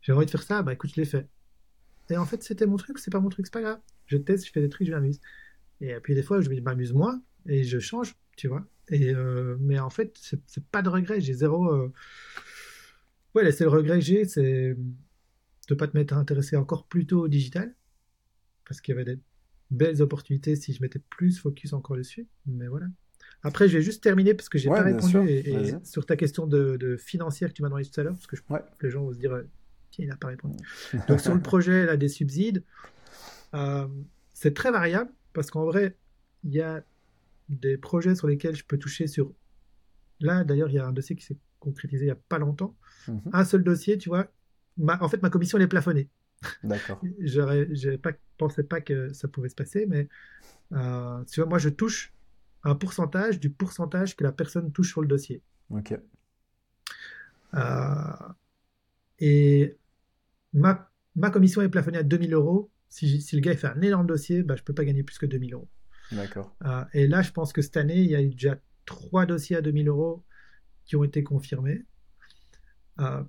J'ai 0.02 0.12
envie 0.14 0.26
de 0.26 0.32
faire 0.32 0.44
ça, 0.44 0.64
bah 0.64 0.74
écoute, 0.74 0.92
je 0.96 1.02
l'ai 1.02 1.06
fait. 1.06 1.28
Et 2.10 2.18
en 2.18 2.26
fait, 2.26 2.44
c'était 2.44 2.66
mon 2.66 2.78
truc, 2.78 3.00
c'est 3.00 3.12
pas 3.12 3.20
mon 3.20 3.30
truc, 3.30 3.46
c'est 3.46 3.54
pas 3.54 3.62
grave. 3.62 3.80
Je 4.08 4.18
teste, 4.18 4.46
je 4.48 4.52
fais 4.52 4.62
des 4.62 4.70
trucs, 4.70 4.88
je 4.88 4.92
m'amuse. 4.92 5.22
Et 5.82 5.94
puis 6.02 6.16
des 6.16 6.24
fois, 6.24 6.42
je 6.42 6.50
m'amuse 6.50 6.94
moi 6.94 7.20
et 7.48 7.64
je 7.64 7.80
change, 7.80 8.16
tu 8.36 8.48
vois. 8.48 8.66
Et 8.90 9.14
euh, 9.14 9.58
mais 9.62 9.80
en 9.80 9.90
fait, 9.90 10.18
c'est 10.48 10.66
pas 10.66 10.82
de 10.82 10.90
regret, 10.90 11.22
j'ai 11.22 11.34
zéro. 11.34 11.90
Ouais, 13.36 13.52
c'est 13.52 13.64
le 13.64 13.70
regret 13.70 14.00
que 14.00 14.06
j'ai, 14.06 14.26
c'est 14.26 14.76
de 15.68 15.76
pas 15.76 15.88
te 15.88 15.98
mettre 15.98 16.14
à 16.14 16.18
intéresser 16.18 16.56
encore 16.56 16.86
plus 16.86 17.06
tôt 17.06 17.22
au 17.22 17.28
digital, 17.28 17.74
parce 18.66 18.82
qu'il 18.82 18.96
y 18.96 18.98
avait 19.00 19.16
des 19.16 19.20
belles 19.72 20.02
opportunités 20.02 20.56
si 20.56 20.74
je 20.74 20.82
mettais 20.82 21.00
plus 21.00 21.38
focus 21.40 21.74
encore 21.74 21.98
dessus. 21.98 22.28
Mais 22.46 22.68
voilà. 22.68 22.88
Après, 23.42 23.68
je 23.68 23.78
vais 23.78 23.84
juste 23.84 24.04
terminer 24.04 24.34
parce 24.34 24.50
que 24.50 24.58
j'ai 24.58 24.70
pas 24.70 24.84
répondu 24.84 25.44
sur 25.84 26.06
ta 26.06 26.16
question 26.16 26.48
de, 26.48 26.98
financière 26.98 27.50
que 27.50 27.54
tu 27.54 27.62
m'as 27.62 27.70
demandé 27.70 27.86
tout 27.86 28.00
à 28.00 28.04
l'heure, 28.04 28.14
parce 28.14 28.28
que 28.28 28.36
je 28.36 28.42
que 28.42 28.86
les 28.86 28.90
gens 28.90 29.04
vont 29.04 29.14
se 29.14 29.18
dire 29.18 29.42
tiens, 29.92 30.06
il 30.06 30.10
n'a 30.10 30.18
pas 30.18 30.28
répondu. 30.28 30.58
Donc 31.08 31.20
sur 31.20 31.34
le 31.34 31.42
projet 31.42 31.86
là, 31.86 31.98
des 31.98 32.10
subsides, 32.10 32.64
euh, 33.54 33.88
c'est 34.34 34.54
très 34.54 34.72
variable 34.72 35.12
parce 35.34 35.52
qu'en 35.52 35.66
vrai, 35.66 35.98
il 36.44 36.54
y 36.54 36.62
a 36.62 36.84
des 37.50 37.78
projets 37.78 38.16
sur 38.16 38.28
lesquels 38.28 38.56
je 38.56 38.64
peux 38.64 38.78
toucher 38.78 39.08
sur. 39.08 39.34
Là, 40.20 40.44
d'ailleurs, 40.44 40.70
il 40.70 40.76
y 40.76 40.80
a 40.80 40.86
un 40.86 40.94
dossier 40.94 41.16
qui 41.16 41.26
s'est 41.26 41.38
concrétisé 41.60 42.04
il 42.04 42.08
n'y 42.08 42.12
a 42.12 42.16
pas 42.16 42.40
longtemps. 42.40 42.76
Mhm. 43.08 43.22
Un 43.34 43.46
seul 43.46 43.64
dossier, 43.64 43.98
tu 43.98 44.10
vois, 44.10 44.32
en 44.80 45.10
fait, 45.10 45.22
ma 45.22 45.30
commission, 45.30 45.58
elle 45.58 45.66
est 45.66 45.68
plafonnée. 45.68 46.10
D'accord. 46.64 47.02
J'aurais 47.20 47.98
pas 48.02 48.12
pensais 48.38 48.64
pas 48.64 48.82
que 48.82 49.14
ça 49.14 49.28
pouvait 49.28 49.50
se 49.50 49.56
passer, 49.56 49.86
mais 49.86 50.08
euh, 50.74 51.24
tu 51.26 51.40
vois, 51.40 51.50
moi, 51.50 51.58
je 51.60 51.70
touche 51.70 52.14
un 52.64 52.76
pourcentage 52.76 53.40
du 53.40 53.50
pourcentage 53.50 54.16
que 54.16 54.24
la 54.24 54.32
personne 54.32 54.72
touche 54.72 54.92
sur 54.92 55.02
le 55.02 55.08
dossier. 55.08 55.42
Ok. 55.70 55.98
Euh, 57.54 58.34
et 59.20 59.78
ma, 60.54 60.90
ma 61.16 61.30
commission 61.30 61.62
est 61.62 61.70
plafonnée 61.70 62.00
à 62.00 62.04
2000 62.04 62.34
euros. 62.34 62.72
Si, 62.90 63.22
si 63.22 63.36
le 63.36 63.42
gars 63.42 63.56
fait 63.56 63.68
un 63.68 63.82
énorme 63.82 64.08
dossier, 64.08 64.44
bah, 64.44 64.56
je 64.56 64.64
peux 64.64 64.74
pas 64.74 64.86
gagner 64.86 65.04
plus 65.04 65.18
que 65.18 65.26
2000 65.26 65.54
euros. 65.54 65.70
D'accord. 66.12 66.56
Euh, 66.66 66.84
et 66.94 67.08
là, 67.08 67.22
je 67.22 67.32
pense 67.32 67.54
que 67.54 67.62
cette 67.62 67.78
année, 67.78 68.00
il 68.00 68.10
y 68.10 68.16
a 68.16 68.22
eu 68.22 68.30
déjà 68.30 68.58
trois 68.86 69.26
dossiers 69.26 69.56
à 69.56 69.62
2000 69.62 69.88
euros 69.88 70.24
qui 70.86 70.96
ont 70.96 71.04
été 71.04 71.24
confirmés, 71.24 71.86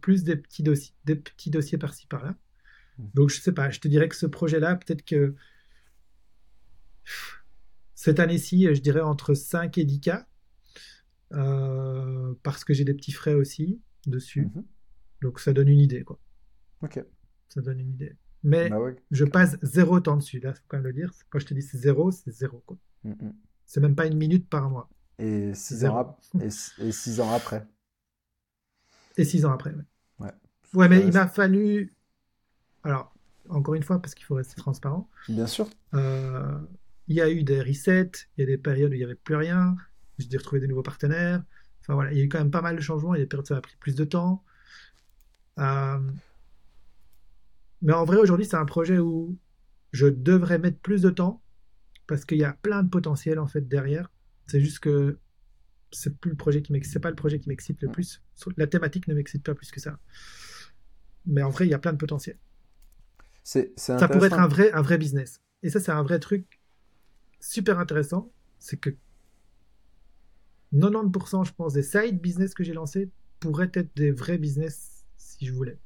plus 0.01 0.25
des 0.25 0.37
petits 0.37 0.63
dossiers, 0.63 0.95
des 1.05 1.17
petits 1.17 1.51
dossiers 1.51 1.79
par-ci 1.79 2.07
par-là. 2.07 2.35
Mhm. 2.99 3.11
Donc, 3.15 3.31
je 3.31 3.41
sais 3.41 3.53
pas, 3.53 3.71
je 3.71 3.81
te 3.81 3.89
dirais 3.89 4.09
que 4.09 4.17
ce 4.17 4.27
projet-là, 4.27 4.77
peut-être 4.77 5.05
que 5.05 5.35
cette 7.95 8.21
année-ci, 8.21 8.67
je 8.75 8.81
dirais 8.81 9.01
entre 9.01 9.35
5 9.35 9.79
et 9.79 9.85
10 9.85 10.01
cas, 10.01 10.27
euh, 11.33 12.35
parce 12.43 12.65
que 12.65 12.75
j'ai 12.75 12.85
des 12.85 12.95
petits 12.95 13.13
frais 13.13 13.35
aussi 13.35 13.81
dessus. 14.07 14.51
Mhm. 14.55 14.65
Donc, 15.23 15.41
ça 15.41 15.53
donne 15.53 15.69
une 15.69 15.81
idée, 15.81 16.03
quoi. 16.05 16.19
Ok. 16.83 17.03
Ça 17.49 17.61
donne 17.63 17.81
une 17.81 17.91
idée. 17.91 18.17
Mais 18.43 18.69
Bah 18.69 18.79
ouais. 18.79 18.97
je 19.11 19.25
passe 19.25 19.57
zéro 19.63 20.01
temps 20.01 20.17
dessus. 20.19 20.39
Là, 20.41 20.53
faut 20.53 20.61
quand 20.69 20.77
même 20.77 20.85
le 20.87 20.93
dire. 20.93 21.11
Quand 21.31 21.39
je 21.39 21.47
te 21.47 21.55
dis 21.55 21.63
c'est 21.63 21.79
zéro, 21.79 22.11
c'est 22.11 22.31
zéro. 22.31 22.63
Quoi. 22.67 22.77
Mhm. 23.05 23.35
C'est 23.65 23.81
même 23.81 23.95
pas 23.95 24.07
une 24.07 24.19
minute 24.19 24.49
par 24.51 24.69
mois. 24.69 24.91
Et 25.19 25.55
six 25.55 25.77
Zéro. 25.77 25.97
ans, 25.97 26.01
ap- 26.01 26.43
et, 26.43 26.87
et 26.87 26.93
six 26.93 27.21
ans 27.21 27.33
après. 27.33 27.67
Et 29.17 29.25
six 29.25 29.45
ans 29.45 29.53
après. 29.53 29.71
Ouais, 29.71 29.85
Ouais. 30.21 30.33
Ouais, 30.75 30.89
mais 30.89 31.01
il 31.07 31.13
m'a 31.13 31.29
fallu. 31.29 31.93
Alors, 32.83 33.15
encore 33.49 33.75
une 33.75 33.83
fois, 33.83 34.01
parce 34.01 34.15
qu'il 34.15 34.25
faut 34.25 34.35
rester 34.35 34.57
transparent, 34.57 35.09
Bien 35.29 35.47
sûr. 35.47 35.69
euh, 35.95 36.59
il 37.09 37.17
y 37.17 37.21
a 37.21 37.31
eu 37.31 37.43
des 37.45 37.61
resets, 37.61 38.11
il 38.37 38.41
y 38.41 38.43
a 38.43 38.47
des 38.47 38.59
périodes 38.59 38.91
où 38.91 38.95
il 38.95 38.99
n'y 38.99 39.05
avait 39.05 39.15
plus 39.15 39.37
rien. 39.37 39.77
J'ai 40.19 40.27
dû 40.27 40.37
retrouver 40.37 40.61
des 40.61 40.67
nouveaux 40.69 40.83
partenaires. 40.83 41.43
Enfin 41.81 41.95
voilà, 41.95 42.13
il 42.13 42.19
y 42.19 42.21
a 42.21 42.25
eu 42.25 42.29
quand 42.29 42.39
même 42.39 42.51
pas 42.51 42.63
mal 42.63 42.77
de 42.77 42.81
changements. 42.81 43.15
Il 43.15 43.19
y 43.19 43.21
a 43.21 43.25
des 43.25 43.29
périodes 43.29 43.45
où 43.45 43.49
ça 43.49 43.57
a 43.57 43.61
pris 43.61 43.77
plus 43.79 43.95
de 43.95 44.05
temps. 44.05 44.43
Euh, 45.59 45.99
Mais 47.83 47.93
en 47.93 48.05
vrai, 48.05 48.17
aujourd'hui, 48.17 48.47
c'est 48.47 48.57
un 48.57 48.65
projet 48.65 48.99
où 48.99 49.37
je 49.93 50.07
devrais 50.07 50.59
mettre 50.59 50.79
plus 50.79 51.03
de 51.03 51.11
temps 51.11 51.43
parce 52.07 52.25
qu'il 52.25 52.39
y 52.39 52.45
a 52.45 52.53
plein 52.55 52.83
de 52.83 52.89
potentiel 52.89 53.39
en 53.39 53.47
fait 53.47 53.69
derrière. 53.69 54.11
C'est 54.47 54.61
juste 54.61 54.81
que 54.81 55.19
c'est 55.95 56.17
plus 56.17 56.31
le 56.31 56.37
projet 56.37 56.63
qui 56.63 56.73
m'excite, 56.73 56.93
c'est 56.93 57.01
pas 57.01 57.11
le 57.11 57.17
projet 57.17 57.39
qui 57.39 57.49
m'excite 57.49 57.81
le 57.83 57.89
plus. 57.89 58.23
La 58.57 58.67
thématique 58.67 59.09
ne 59.09 59.15
m'excite 59.15 59.43
pas 59.43 59.55
plus 59.55 59.71
que 59.71 59.81
ça. 59.81 59.99
Mais 61.27 61.43
en 61.43 61.51
vrai, 61.51 61.67
il 61.67 61.71
y 61.71 61.75
a 61.75 61.79
plein 61.79 61.93
de 61.93 61.99
potentiel. 61.99 62.37
C'est 63.43 63.73
c'est 63.77 63.99
Ça 63.99 64.09
pourrait 64.09 64.29
être 64.29 64.39
un 64.39 64.49
vrai, 64.49 64.73
un 64.73 64.83
vrai 64.83 64.99
business. 64.99 65.41
Et 65.63 65.71
ça, 65.71 65.81
c'est 65.81 65.93
un 65.93 66.03
vrai 66.03 66.19
truc 66.19 66.61
super 67.41 67.79
intéressant. 67.79 68.31
C'est 68.59 68.79
que 68.79 68.91
90%, 70.75 71.47
je 71.47 71.53
pense, 71.53 71.75
des 71.75 71.83
side 71.83 72.21
business 72.21 72.55
que 72.55 72.65
j'ai 72.65 72.73
lancés 72.73 73.11
pourraient 73.41 73.71
être 73.75 73.95
des 73.97 74.11
vrais 74.11 74.39
business 74.39 75.05
si 75.17 75.47
je 75.47 75.53
voulais. 75.53 75.79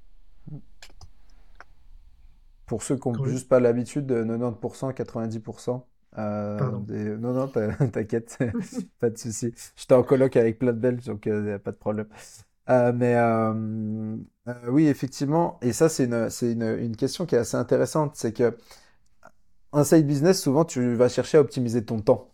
Pour 2.66 2.82
ceux 2.82 2.96
qui 2.96 3.08
n'ont 3.08 3.24
juste 3.24 3.48
pas 3.48 3.60
l'habitude 3.60 4.06
de 4.06 4.22
90%, 4.22 4.94
90%. 4.94 5.84
Euh, 6.16 6.78
des- 6.78 7.16
Non, 7.16 7.32
non, 7.32 7.48
t'inquiète, 7.92 8.38
pas 9.00 9.10
de 9.10 9.18
souci. 9.18 9.52
J'étais 9.76 9.94
en 9.94 10.02
coloc 10.02 10.36
avec 10.36 10.58
plein 10.58 10.72
de 10.72 10.78
Belges, 10.78 11.04
donc 11.04 11.26
a 11.26 11.58
pas 11.58 11.72
de 11.72 11.76
problème. 11.76 12.08
Euh, 12.70 12.92
mais 12.94 13.14
euh, 13.16 14.16
euh, 14.48 14.54
oui, 14.70 14.86
effectivement, 14.88 15.58
et 15.62 15.72
ça, 15.72 15.88
c'est 15.88 16.04
une, 16.04 16.28
une, 16.42 16.62
une 16.78 16.96
question 16.96 17.26
qui 17.26 17.34
est 17.34 17.38
assez 17.38 17.56
intéressante, 17.56 18.16
c'est 18.16 18.32
que 18.32 18.56
un 19.72 19.82
side 19.82 20.06
business, 20.06 20.42
souvent, 20.42 20.66
tu 20.66 20.94
vas 20.94 21.08
chercher 21.08 21.38
à 21.38 21.40
optimiser 21.40 21.82
ton 21.82 22.00
temps. 22.02 22.28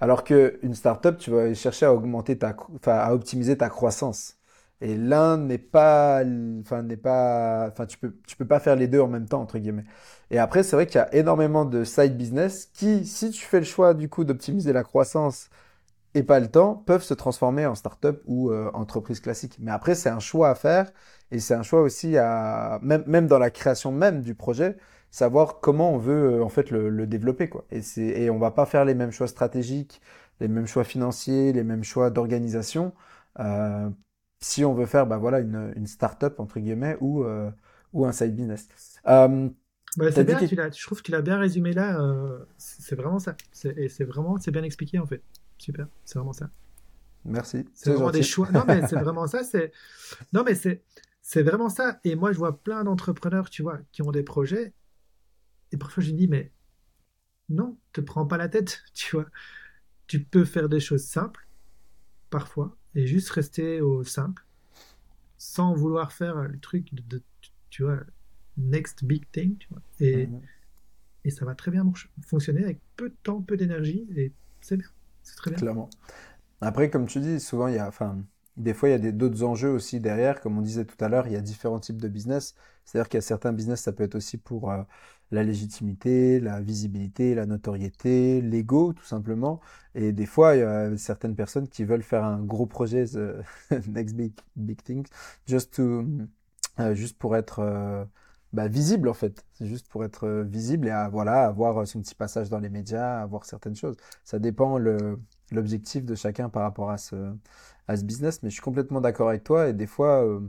Alors 0.00 0.24
qu'une 0.24 0.74
startup, 0.74 1.16
tu 1.18 1.30
vas 1.30 1.54
chercher 1.54 1.86
à 1.86 1.94
augmenter 1.94 2.36
ta, 2.38 2.54
enfin, 2.74 2.92
à 2.98 3.12
optimiser 3.14 3.56
ta 3.56 3.68
croissance. 3.70 4.36
Et 4.82 4.94
l'un 4.96 5.38
n'est 5.38 5.56
pas, 5.58 6.22
enfin, 6.60 6.82
n'est 6.82 6.98
pas, 6.98 7.68
enfin, 7.72 7.86
tu 7.86 7.96
peux, 7.98 8.14
tu 8.26 8.36
peux 8.36 8.46
pas 8.46 8.60
faire 8.60 8.76
les 8.76 8.88
deux 8.88 9.00
en 9.00 9.08
même 9.08 9.26
temps, 9.26 9.40
entre 9.40 9.58
guillemets. 9.58 9.84
Et 10.30 10.38
après, 10.38 10.62
c'est 10.62 10.76
vrai 10.76 10.86
qu'il 10.86 10.96
y 10.96 10.98
a 10.98 11.14
énormément 11.14 11.64
de 11.64 11.84
side 11.84 12.16
business 12.16 12.66
qui, 12.74 13.06
si 13.06 13.30
tu 13.30 13.44
fais 13.44 13.58
le 13.60 13.64
choix, 13.66 13.94
du 13.94 14.08
coup, 14.08 14.24
d'optimiser 14.24 14.72
la 14.72 14.82
croissance 14.82 15.48
et 16.14 16.22
pas 16.22 16.40
le 16.40 16.48
temps, 16.50 16.74
peuvent 16.76 17.02
se 17.02 17.14
transformer 17.14 17.66
en 17.66 17.74
startup 17.74 18.22
ou 18.26 18.50
euh, 18.50 18.70
entreprise 18.74 19.20
classique. 19.20 19.56
Mais 19.60 19.70
après, 19.70 19.94
c'est 19.94 20.08
un 20.10 20.20
choix 20.20 20.50
à 20.50 20.54
faire 20.54 20.92
et 21.30 21.38
c'est 21.40 21.54
un 21.54 21.62
choix 21.62 21.82
aussi 21.82 22.16
à, 22.16 22.78
même, 22.82 23.04
même 23.06 23.26
dans 23.26 23.38
la 23.38 23.50
création 23.50 23.92
même 23.92 24.22
du 24.22 24.34
projet, 24.34 24.76
savoir 25.10 25.60
comment 25.60 25.92
on 25.92 25.98
veut 25.98 26.36
euh, 26.40 26.44
en 26.44 26.48
fait 26.48 26.70
le, 26.70 26.88
le 26.88 27.06
développer, 27.06 27.48
quoi. 27.48 27.64
Et 27.70 27.82
c'est, 27.82 28.02
et 28.06 28.30
on 28.30 28.38
va 28.38 28.50
pas 28.50 28.66
faire 28.66 28.84
les 28.84 28.94
mêmes 28.94 29.12
choix 29.12 29.28
stratégiques, 29.28 30.00
les 30.40 30.48
mêmes 30.48 30.66
choix 30.66 30.84
financiers, 30.84 31.52
les 31.52 31.64
mêmes 31.64 31.84
choix 31.84 32.10
d'organisation, 32.10 32.92
euh, 33.40 33.90
si 34.40 34.64
on 34.64 34.74
veut 34.74 34.86
faire, 34.86 35.06
bah 35.06 35.18
voilà, 35.18 35.40
une, 35.40 35.72
une 35.76 35.86
startup 35.86 36.38
entre 36.40 36.60
guillemets 36.60 36.96
ou, 37.00 37.24
euh, 37.24 37.50
ou 37.92 38.06
un 38.06 38.12
side 38.12 38.34
business. 38.36 38.68
T'as 39.96 40.10
c'est 40.12 40.24
bien, 40.24 40.42
tu 40.42 40.54
je 40.56 40.82
trouve 40.86 40.98
que 40.98 41.04
tu 41.06 41.12
l'as 41.12 41.22
bien 41.22 41.38
résumé 41.38 41.72
là. 41.72 42.00
euh, 42.00 42.44
c'est 42.58 42.96
vraiment 42.96 43.18
ça. 43.18 43.36
C'est- 43.52 43.76
Et 43.78 43.88
c'est 43.88 44.04
vraiment, 44.04 44.38
c'est 44.38 44.50
bien 44.50 44.62
expliqué 44.62 44.98
en 44.98 45.06
fait. 45.06 45.22
Super, 45.58 45.88
c'est 46.04 46.18
vraiment 46.18 46.32
ça. 46.34 46.50
merci, 47.24 47.64
C'est 47.74 47.90
vraiment 47.90 48.10
des 48.10 48.22
choix. 48.22 48.50
Non, 48.52 48.64
mais 48.66 48.82
c'est 48.82 48.96
vraiment 48.96 49.26
ça. 49.26 49.44
C'est 49.44 49.72
non, 50.32 50.44
mais 50.44 50.54
c'est 50.54 50.84
c'est 51.22 51.42
vraiment 51.42 51.68
ça. 51.68 52.00
Et 52.04 52.16
moi, 52.16 52.32
je 52.32 52.38
vois 52.38 52.62
plein 52.62 52.84
d'entrepreneurs, 52.84 53.50
tu 53.50 53.62
vois, 53.62 53.80
qui 53.92 54.02
ont 54.02 54.12
des 54.12 54.22
projets. 54.22 54.74
Et 55.72 55.76
parfois, 55.76 56.02
je 56.02 56.12
me 56.12 56.16
dis, 56.18 56.28
mais 56.28 56.52
non, 57.48 57.78
te 57.92 58.00
prends 58.00 58.26
pas 58.26 58.38
la 58.38 58.48
tête, 58.48 58.82
tu 58.94 59.16
vois. 59.16 59.26
Tu 60.08 60.22
peux 60.24 60.44
faire 60.44 60.68
des 60.68 60.80
choses 60.80 61.04
simples, 61.04 61.48
parfois, 62.30 62.76
et 62.94 63.06
juste 63.06 63.30
rester 63.30 63.80
au 63.82 64.04
simple, 64.04 64.44
sans 65.38 65.74
vouloir 65.74 66.12
faire 66.12 66.36
le 66.44 66.58
truc 66.60 66.94
de, 66.94 67.02
de- 67.02 67.22
tu 67.70 67.84
vois, 67.84 68.00
next 68.56 69.04
big 69.04 69.24
thing, 69.32 69.56
tu 69.58 69.68
vois. 69.70 69.82
Et, 70.00 70.28
et 71.24 71.30
ça 71.30 71.44
va 71.44 71.54
très 71.54 71.70
bien 71.70 71.84
fonctionner 72.26 72.64
avec 72.64 72.78
peu 72.96 73.08
de 73.08 73.16
temps, 73.22 73.40
peu 73.42 73.56
d'énergie, 73.56 74.06
et 74.16 74.32
c'est 74.60 74.76
bien. 74.76 74.88
C'est 75.22 75.36
très 75.36 75.50
bien. 75.50 75.58
Clairement. 75.58 75.90
Après, 76.60 76.90
comme 76.90 77.06
tu 77.06 77.20
dis, 77.20 77.40
souvent, 77.40 77.68
il 77.68 77.74
y 77.74 77.78
a, 77.78 77.88
enfin, 77.88 78.18
des 78.56 78.72
fois, 78.74 78.88
il 78.88 79.04
y 79.04 79.08
a 79.08 79.12
d'autres 79.12 79.42
enjeux 79.42 79.70
aussi 79.70 80.00
derrière. 80.00 80.40
Comme 80.40 80.56
on 80.58 80.62
disait 80.62 80.84
tout 80.84 81.02
à 81.04 81.08
l'heure, 81.08 81.26
il 81.26 81.32
y 81.32 81.36
a 81.36 81.40
différents 81.40 81.80
types 81.80 82.00
de 82.00 82.08
business. 82.08 82.54
C'est-à-dire 82.84 83.08
qu'il 83.08 83.18
y 83.18 83.22
a 83.22 83.22
certains 83.22 83.52
business, 83.52 83.82
ça 83.82 83.92
peut 83.92 84.04
être 84.04 84.14
aussi 84.14 84.38
pour 84.38 84.70
euh, 84.70 84.82
la 85.30 85.42
légitimité, 85.44 86.40
la 86.40 86.60
visibilité, 86.60 87.34
la 87.34 87.46
notoriété, 87.46 88.40
l'ego, 88.40 88.92
tout 88.92 89.04
simplement. 89.04 89.60
Et 89.94 90.12
des 90.12 90.26
fois, 90.26 90.54
il 90.56 90.60
y 90.60 90.62
a 90.62 90.96
certaines 90.96 91.34
personnes 91.34 91.68
qui 91.68 91.84
veulent 91.84 92.02
faire 92.02 92.24
un 92.24 92.42
gros 92.42 92.66
projet, 92.66 93.04
the 93.06 93.42
next 93.88 94.14
big, 94.16 94.32
big 94.56 94.82
thing, 94.82 95.06
just 95.46 95.74
to, 95.74 96.06
euh, 96.80 96.94
juste 96.94 97.18
pour 97.18 97.36
être 97.36 97.60
euh, 97.60 98.04
bah, 98.56 98.68
visible, 98.68 99.08
en 99.08 99.14
fait. 99.14 99.44
C'est 99.54 99.66
juste 99.66 99.88
pour 99.88 100.04
être 100.04 100.24
euh, 100.26 100.44
visible 100.44 100.88
et 100.88 100.90
à, 100.90 101.08
voilà, 101.08 101.46
avoir 101.46 101.86
son 101.86 102.00
petit 102.02 102.14
passage 102.16 102.50
dans 102.50 102.58
les 102.60 102.70
médias, 102.70 103.20
avoir 103.22 103.44
certaines 103.44 103.76
choses. 103.76 103.96
Ça 104.24 104.38
dépend 104.40 104.78
le, 104.78 105.18
l'objectif 105.52 106.04
de 106.04 106.14
chacun 106.16 106.48
par 106.50 106.62
rapport 106.62 106.90
à 106.90 106.98
ce, 106.98 107.16
à 107.88 107.96
ce 107.96 108.04
business, 108.04 108.42
mais 108.42 108.50
je 108.50 108.54
suis 108.54 108.62
complètement 108.62 109.00
d'accord 109.00 109.28
avec 109.30 109.44
toi 109.44 109.68
et 109.68 109.72
des 109.74 109.86
fois, 109.86 110.24
euh, 110.26 110.40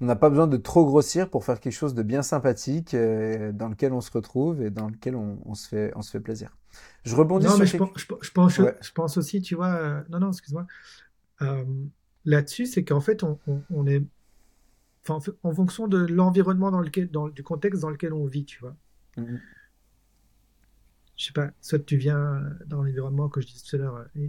on 0.00 0.06
n'a 0.06 0.16
pas 0.16 0.30
besoin 0.30 0.46
de 0.46 0.56
trop 0.58 0.84
grossir 0.86 1.30
pour 1.30 1.44
faire 1.44 1.60
quelque 1.60 1.72
chose 1.72 1.94
de 1.94 2.02
bien 2.02 2.22
sympathique 2.22 2.94
euh, 2.94 3.52
dans 3.52 3.68
lequel 3.68 3.92
on 3.94 4.00
se 4.02 4.10
retrouve 4.12 4.62
et 4.62 4.70
dans 4.70 4.88
lequel 4.88 5.16
on, 5.16 5.38
on 5.46 5.54
se 5.54 5.68
fait, 5.68 5.92
on 5.96 6.02
se 6.02 6.10
fait 6.10 6.20
plaisir. 6.20 6.56
Je 7.04 7.16
rebondis 7.16 7.46
Non, 7.46 7.56
sur 7.56 7.60
mais 7.60 7.70
quelque- 7.70 7.78
pense, 7.78 7.90
je, 7.96 8.06
pense- 8.06 8.18
je 8.22 8.30
pense, 8.32 8.58
Ouais. 8.58 8.74
je 8.82 8.92
pense 8.92 9.16
aussi, 9.16 9.40
tu 9.40 9.54
vois, 9.54 9.68
euh, 9.74 10.02
non, 10.10 10.20
non, 10.20 10.28
excuse-moi, 10.30 10.66
Euh, 11.42 11.64
là-dessus, 12.24 12.66
c'est 12.66 12.84
qu'en 12.84 13.00
fait, 13.00 13.22
on, 13.24 13.38
on- 13.48 13.62
on 13.70 13.86
est, 13.86 14.02
enfin, 15.08 15.32
en 15.42 15.54
fonction 15.54 15.88
de 15.88 15.98
l'environnement 15.98 16.70
dans 16.70 16.80
lequel, 16.80 17.10
dans, 17.10 17.28
du 17.28 17.42
contexte 17.42 17.82
dans 17.82 17.90
lequel 17.90 18.12
on 18.12 18.26
vit, 18.26 18.44
tu 18.44 18.58
vois. 18.60 18.76
Mhm. 19.16 19.40
Je 21.16 21.24
sais 21.24 21.32
pas, 21.32 21.50
soit 21.62 21.78
tu 21.78 21.96
viens 21.96 22.42
dans 22.66 22.82
l'environnement 22.82 23.28
que 23.28 23.40
je 23.40 23.46
disais 23.46 23.64
tout 23.68 23.76
à 23.76 23.78
l'heure, 23.78 24.04
euh, 24.16 24.28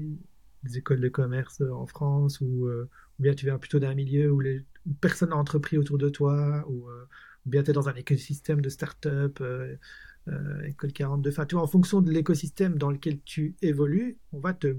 des 0.63 0.78
écoles 0.78 1.01
de 1.01 1.09
commerce 1.09 1.61
euh, 1.61 1.71
en 1.71 1.86
France, 1.86 2.39
ou, 2.41 2.65
euh, 2.67 2.89
ou 3.19 3.23
bien 3.23 3.34
tu 3.34 3.45
viens 3.45 3.57
plutôt 3.57 3.80
d'un 3.80 3.93
milieu 3.93 4.32
où, 4.32 4.39
les, 4.39 4.59
où 4.86 4.93
personne 4.93 5.30
n'a 5.30 5.38
entrepris 5.38 5.78
autour 5.78 5.97
de 5.97 6.09
toi, 6.09 6.65
ou, 6.67 6.89
euh, 6.89 7.07
ou 7.45 7.49
bien 7.49 7.63
tu 7.63 7.71
es 7.71 7.73
dans 7.73 7.89
un 7.89 7.95
écosystème 7.95 8.61
de 8.61 8.69
start-up, 8.69 9.39
euh, 9.41 9.75
euh, 10.30 10.63
école 10.63 10.91
42, 10.93 11.30
enfin, 11.30 11.45
tu 11.45 11.55
vois, 11.55 11.63
en 11.63 11.67
fonction 11.67 12.01
de 12.01 12.11
l'écosystème 12.11 12.78
dans 12.78 12.91
lequel 12.91 13.21
tu 13.21 13.55
évolues, 13.61 14.17
on 14.32 14.39
va 14.39 14.53
te, 14.53 14.75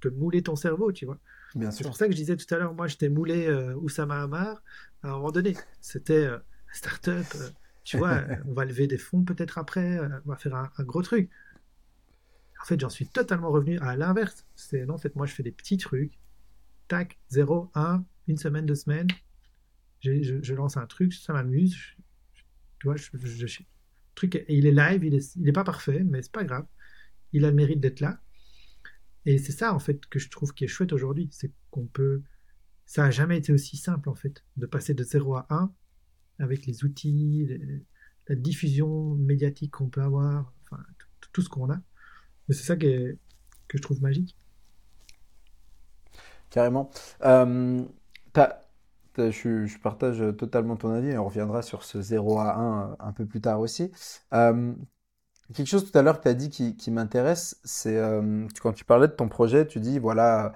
te 0.00 0.08
mouler 0.08 0.42
ton 0.42 0.56
cerveau, 0.56 0.92
tu 0.92 1.06
vois. 1.06 1.18
Bien 1.54 1.70
C'est 1.70 1.84
pour 1.84 1.96
ça 1.96 2.06
que 2.06 2.12
je 2.12 2.16
disais 2.16 2.36
tout 2.36 2.52
à 2.54 2.58
l'heure, 2.58 2.74
moi, 2.74 2.86
j'étais 2.86 3.08
moulé 3.08 3.46
euh, 3.46 3.74
Oussama 3.76 4.22
Hamar 4.22 4.62
à 5.02 5.08
un 5.08 5.12
moment 5.12 5.30
donné. 5.32 5.56
C'était 5.80 6.26
euh, 6.26 6.38
start-up, 6.72 7.34
euh, 7.34 7.50
tu 7.84 7.96
vois, 7.96 8.22
on 8.46 8.52
va 8.54 8.64
lever 8.64 8.86
des 8.86 8.98
fonds 8.98 9.24
peut-être 9.24 9.58
après, 9.58 9.98
euh, 9.98 10.08
on 10.26 10.30
va 10.30 10.36
faire 10.36 10.54
un, 10.54 10.70
un 10.76 10.84
gros 10.84 11.02
truc. 11.02 11.30
En 12.62 12.64
fait, 12.64 12.80
j'en 12.80 12.88
suis 12.88 13.08
totalement 13.08 13.50
revenu 13.50 13.78
à 13.80 13.96
l'inverse. 13.96 14.46
C'est 14.54 14.84
non, 14.86 14.94
en 14.94 14.98
fait, 14.98 15.14
moi, 15.16 15.26
je 15.26 15.34
fais 15.34 15.42
des 15.42 15.52
petits 15.52 15.76
trucs. 15.76 16.18
Tac, 16.88 17.18
0, 17.30 17.70
1, 17.74 18.04
une 18.28 18.38
semaine, 18.38 18.66
deux 18.66 18.74
semaines. 18.76 19.08
Je, 20.00 20.40
je 20.42 20.54
lance 20.54 20.76
un 20.76 20.86
truc, 20.86 21.12
ça 21.14 21.32
m'amuse. 21.32 21.76
tu 22.78 22.86
vois, 22.86 22.96
je, 22.96 23.10
je- 23.14 23.46
je- 23.46 23.62
truc, 24.14 24.36
et 24.36 24.46
il 24.48 24.66
est 24.66 24.72
live, 24.72 25.04
il 25.04 25.14
est, 25.14 25.36
il 25.36 25.48
est 25.48 25.52
pas 25.52 25.64
parfait, 25.64 26.02
mais 26.04 26.22
c'est 26.22 26.32
pas 26.32 26.44
grave. 26.44 26.66
Il 27.32 27.44
a 27.44 27.50
le 27.50 27.56
mérite 27.56 27.80
d'être 27.80 28.00
là. 28.00 28.20
Et 29.26 29.38
c'est 29.38 29.52
ça, 29.52 29.74
en 29.74 29.78
fait, 29.78 30.06
que 30.06 30.18
je 30.18 30.30
trouve 30.30 30.54
qui 30.54 30.64
est 30.64 30.68
chouette 30.68 30.92
aujourd'hui. 30.92 31.28
C'est 31.32 31.52
qu'on 31.70 31.86
peut. 31.86 32.22
Ça 32.86 33.04
a 33.04 33.10
jamais 33.10 33.38
été 33.38 33.52
aussi 33.52 33.76
simple, 33.76 34.08
en 34.08 34.14
fait, 34.14 34.44
de 34.56 34.66
passer 34.66 34.94
de 34.94 35.02
0 35.02 35.36
à 35.36 35.46
1 35.50 35.72
avec 36.38 36.66
les 36.66 36.84
outils, 36.84 37.48
la 38.28 38.36
diffusion 38.36 39.14
médiatique 39.16 39.72
qu'on 39.72 39.88
peut 39.88 40.02
avoir, 40.02 40.52
enfin, 40.62 40.82
tout 41.32 41.42
ce 41.42 41.48
qu'on 41.48 41.70
a. 41.70 41.80
Mais 42.48 42.54
c'est 42.54 42.64
ça 42.64 42.76
que 42.76 43.18
je 43.74 43.78
trouve 43.78 44.00
magique. 44.00 44.36
Carrément. 46.50 46.90
Euh, 47.24 47.84
je, 49.18 49.78
partage 49.78 50.22
totalement 50.36 50.76
ton 50.76 50.90
avis 50.90 51.08
et 51.08 51.18
on 51.18 51.26
reviendra 51.26 51.62
sur 51.62 51.84
ce 51.84 52.00
0 52.00 52.38
à 52.38 52.56
1 52.56 52.90
euh, 52.90 52.96
un 53.00 53.12
peu 53.12 53.26
plus 53.26 53.40
tard 53.40 53.60
aussi. 53.60 53.90
Euh, 54.32 54.74
quelque 55.54 55.66
chose 55.66 55.90
tout 55.90 55.96
à 55.98 56.02
l'heure 56.02 56.18
que 56.18 56.24
tu 56.24 56.28
as 56.28 56.34
dit 56.34 56.50
qui, 56.50 56.90
m'intéresse, 56.90 57.60
c'est 57.64 58.00
quand 58.62 58.72
tu 58.72 58.84
parlais 58.84 59.08
de 59.08 59.12
ton 59.12 59.28
projet, 59.28 59.66
tu 59.66 59.80
dis 59.80 59.98
voilà, 59.98 60.52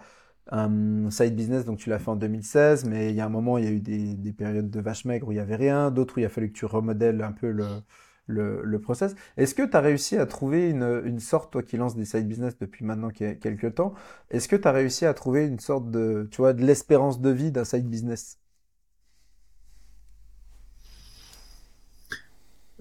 un 0.51 1.11
side 1.11 1.36
business, 1.36 1.64
donc 1.64 1.78
tu 1.78 1.91
l'as 1.91 1.99
fait 1.99 2.11
en 2.11 2.16
2016, 2.16 2.84
mais 2.86 3.11
il 3.11 3.16
y 3.16 3.20
a 3.20 3.26
un 3.26 3.28
moment, 3.28 3.59
il 3.59 3.64
y 3.64 3.68
a 3.68 3.70
eu 3.70 3.80
des, 3.80 4.14
des 4.14 4.32
périodes 4.32 4.70
de 4.70 4.80
vache 4.80 5.05
maigre 5.05 5.28
où 5.28 5.32
il 5.32 5.36
n'y 5.36 5.41
avait 5.41 5.57
rien, 5.57 5.91
d'autres 5.91 6.16
où 6.16 6.20
il 6.20 6.26
a 6.26 6.28
fallu 6.28 6.49
que 6.53 6.59
tu 6.59 6.64
remodèles 6.66 7.22
un 7.22 7.32
peu 7.32 7.51
le, 7.51 7.82
le, 8.30 8.78
process. 8.80 9.14
Est-ce 9.36 9.55
que 9.55 9.62
tu 9.62 9.76
as 9.76 9.80
réussi 9.80 10.16
à 10.16 10.26
trouver 10.26 10.70
une, 10.70 11.20
sorte, 11.20 11.53
toi 11.53 11.62
qui 11.62 11.76
lances 11.76 11.97
des 11.97 12.05
side 12.05 12.26
business 12.28 12.59
depuis 12.59 12.84
maintenant 12.84 13.11
quelques 13.11 13.74
temps, 13.74 13.95
est-ce 14.30 14.49
que 14.49 14.57
tu 14.57 14.68
as 14.68 14.72
réussi 14.72 15.07
à 15.07 15.14
trouver 15.14 15.47
une 15.47 15.61
sorte 15.61 15.91
de, 15.91 16.28
tu 16.30 16.38
vois, 16.38 16.53
de 16.53 16.64
l'espérance 16.64 17.20
de 17.20 17.30
vie 17.30 17.53
d'un 17.53 17.64
side 17.64 17.88
business? 17.88 18.38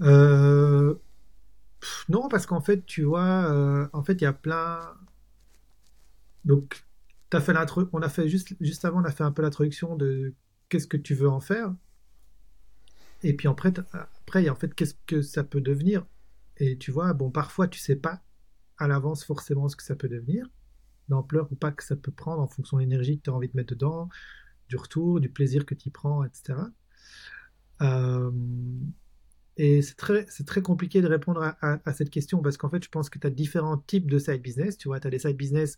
Euh, 0.01 0.95
Non, 2.09 2.27
parce 2.27 2.45
qu'en 2.45 2.61
fait, 2.61 2.85
tu 2.85 3.03
vois, 3.03 3.51
euh, 3.51 3.87
en 3.93 4.03
fait, 4.03 4.13
il 4.13 4.23
y 4.23 4.27
a 4.27 4.33
plein. 4.33 4.79
Donc, 6.43 6.83
on 7.31 8.01
a 8.01 8.09
fait 8.09 8.27
juste, 8.27 8.55
avant, 8.85 9.01
on 9.01 9.05
a 9.05 9.11
fait 9.11 9.23
un 9.23 9.31
peu 9.31 9.43
l'introduction 9.43 9.95
de 9.95 10.33
qu'est-ce 10.67 10.87
que 10.87 10.97
tu 10.97 11.13
veux 11.13 11.29
en 11.29 11.39
faire. 11.39 11.73
Et 13.21 13.35
puis 13.35 13.47
après, 13.47 13.73
après 13.91 14.49
en 14.49 14.55
fait, 14.55 14.73
qu'est-ce 14.73 14.95
que 15.05 15.21
ça 15.21 15.43
peut 15.43 15.61
devenir 15.61 16.05
Et 16.57 16.77
tu 16.77 16.91
vois, 16.91 17.13
bon, 17.13 17.29
parfois, 17.29 17.67
tu 17.67 17.79
sais 17.79 17.95
pas 17.95 18.21
à 18.77 18.87
l'avance 18.87 19.25
forcément 19.25 19.67
ce 19.67 19.75
que 19.75 19.83
ça 19.83 19.95
peut 19.95 20.07
devenir, 20.07 20.49
l'ampleur 21.09 21.51
ou 21.51 21.55
pas 21.55 21.71
que 21.71 21.83
ça 21.83 21.97
peut 21.97 22.11
prendre 22.11 22.41
en 22.41 22.47
fonction 22.47 22.77
de 22.77 22.81
l'énergie 22.83 23.17
que 23.17 23.23
tu 23.23 23.29
as 23.29 23.33
envie 23.33 23.49
de 23.49 23.57
mettre 23.57 23.75
dedans, 23.75 24.09
du 24.69 24.77
retour, 24.77 25.19
du 25.19 25.29
plaisir 25.29 25.65
que 25.65 25.75
tu 25.75 25.91
prends, 25.91 26.23
etc. 26.23 26.59
et 29.61 29.81
c'est 29.81 29.95
très, 29.95 30.25
c'est 30.29 30.45
très 30.45 30.61
compliqué 30.61 31.01
de 31.01 31.07
répondre 31.07 31.53
à, 31.61 31.93
cette 31.93 32.09
question 32.09 32.41
parce 32.41 32.55
qu'en 32.55 32.69
fait, 32.69 32.81
je 32.81 32.87
pense 32.87 33.09
que 33.09 33.19
tu 33.19 33.27
as 33.27 33.29
différents 33.29 33.77
types 33.77 34.09
de 34.09 34.17
side 34.17 34.41
business. 34.41 34.77
Tu 34.77 34.87
vois, 34.87 35.01
tu 35.01 35.07
as 35.07 35.09
des 35.09 35.19
side 35.19 35.35
business. 35.35 35.77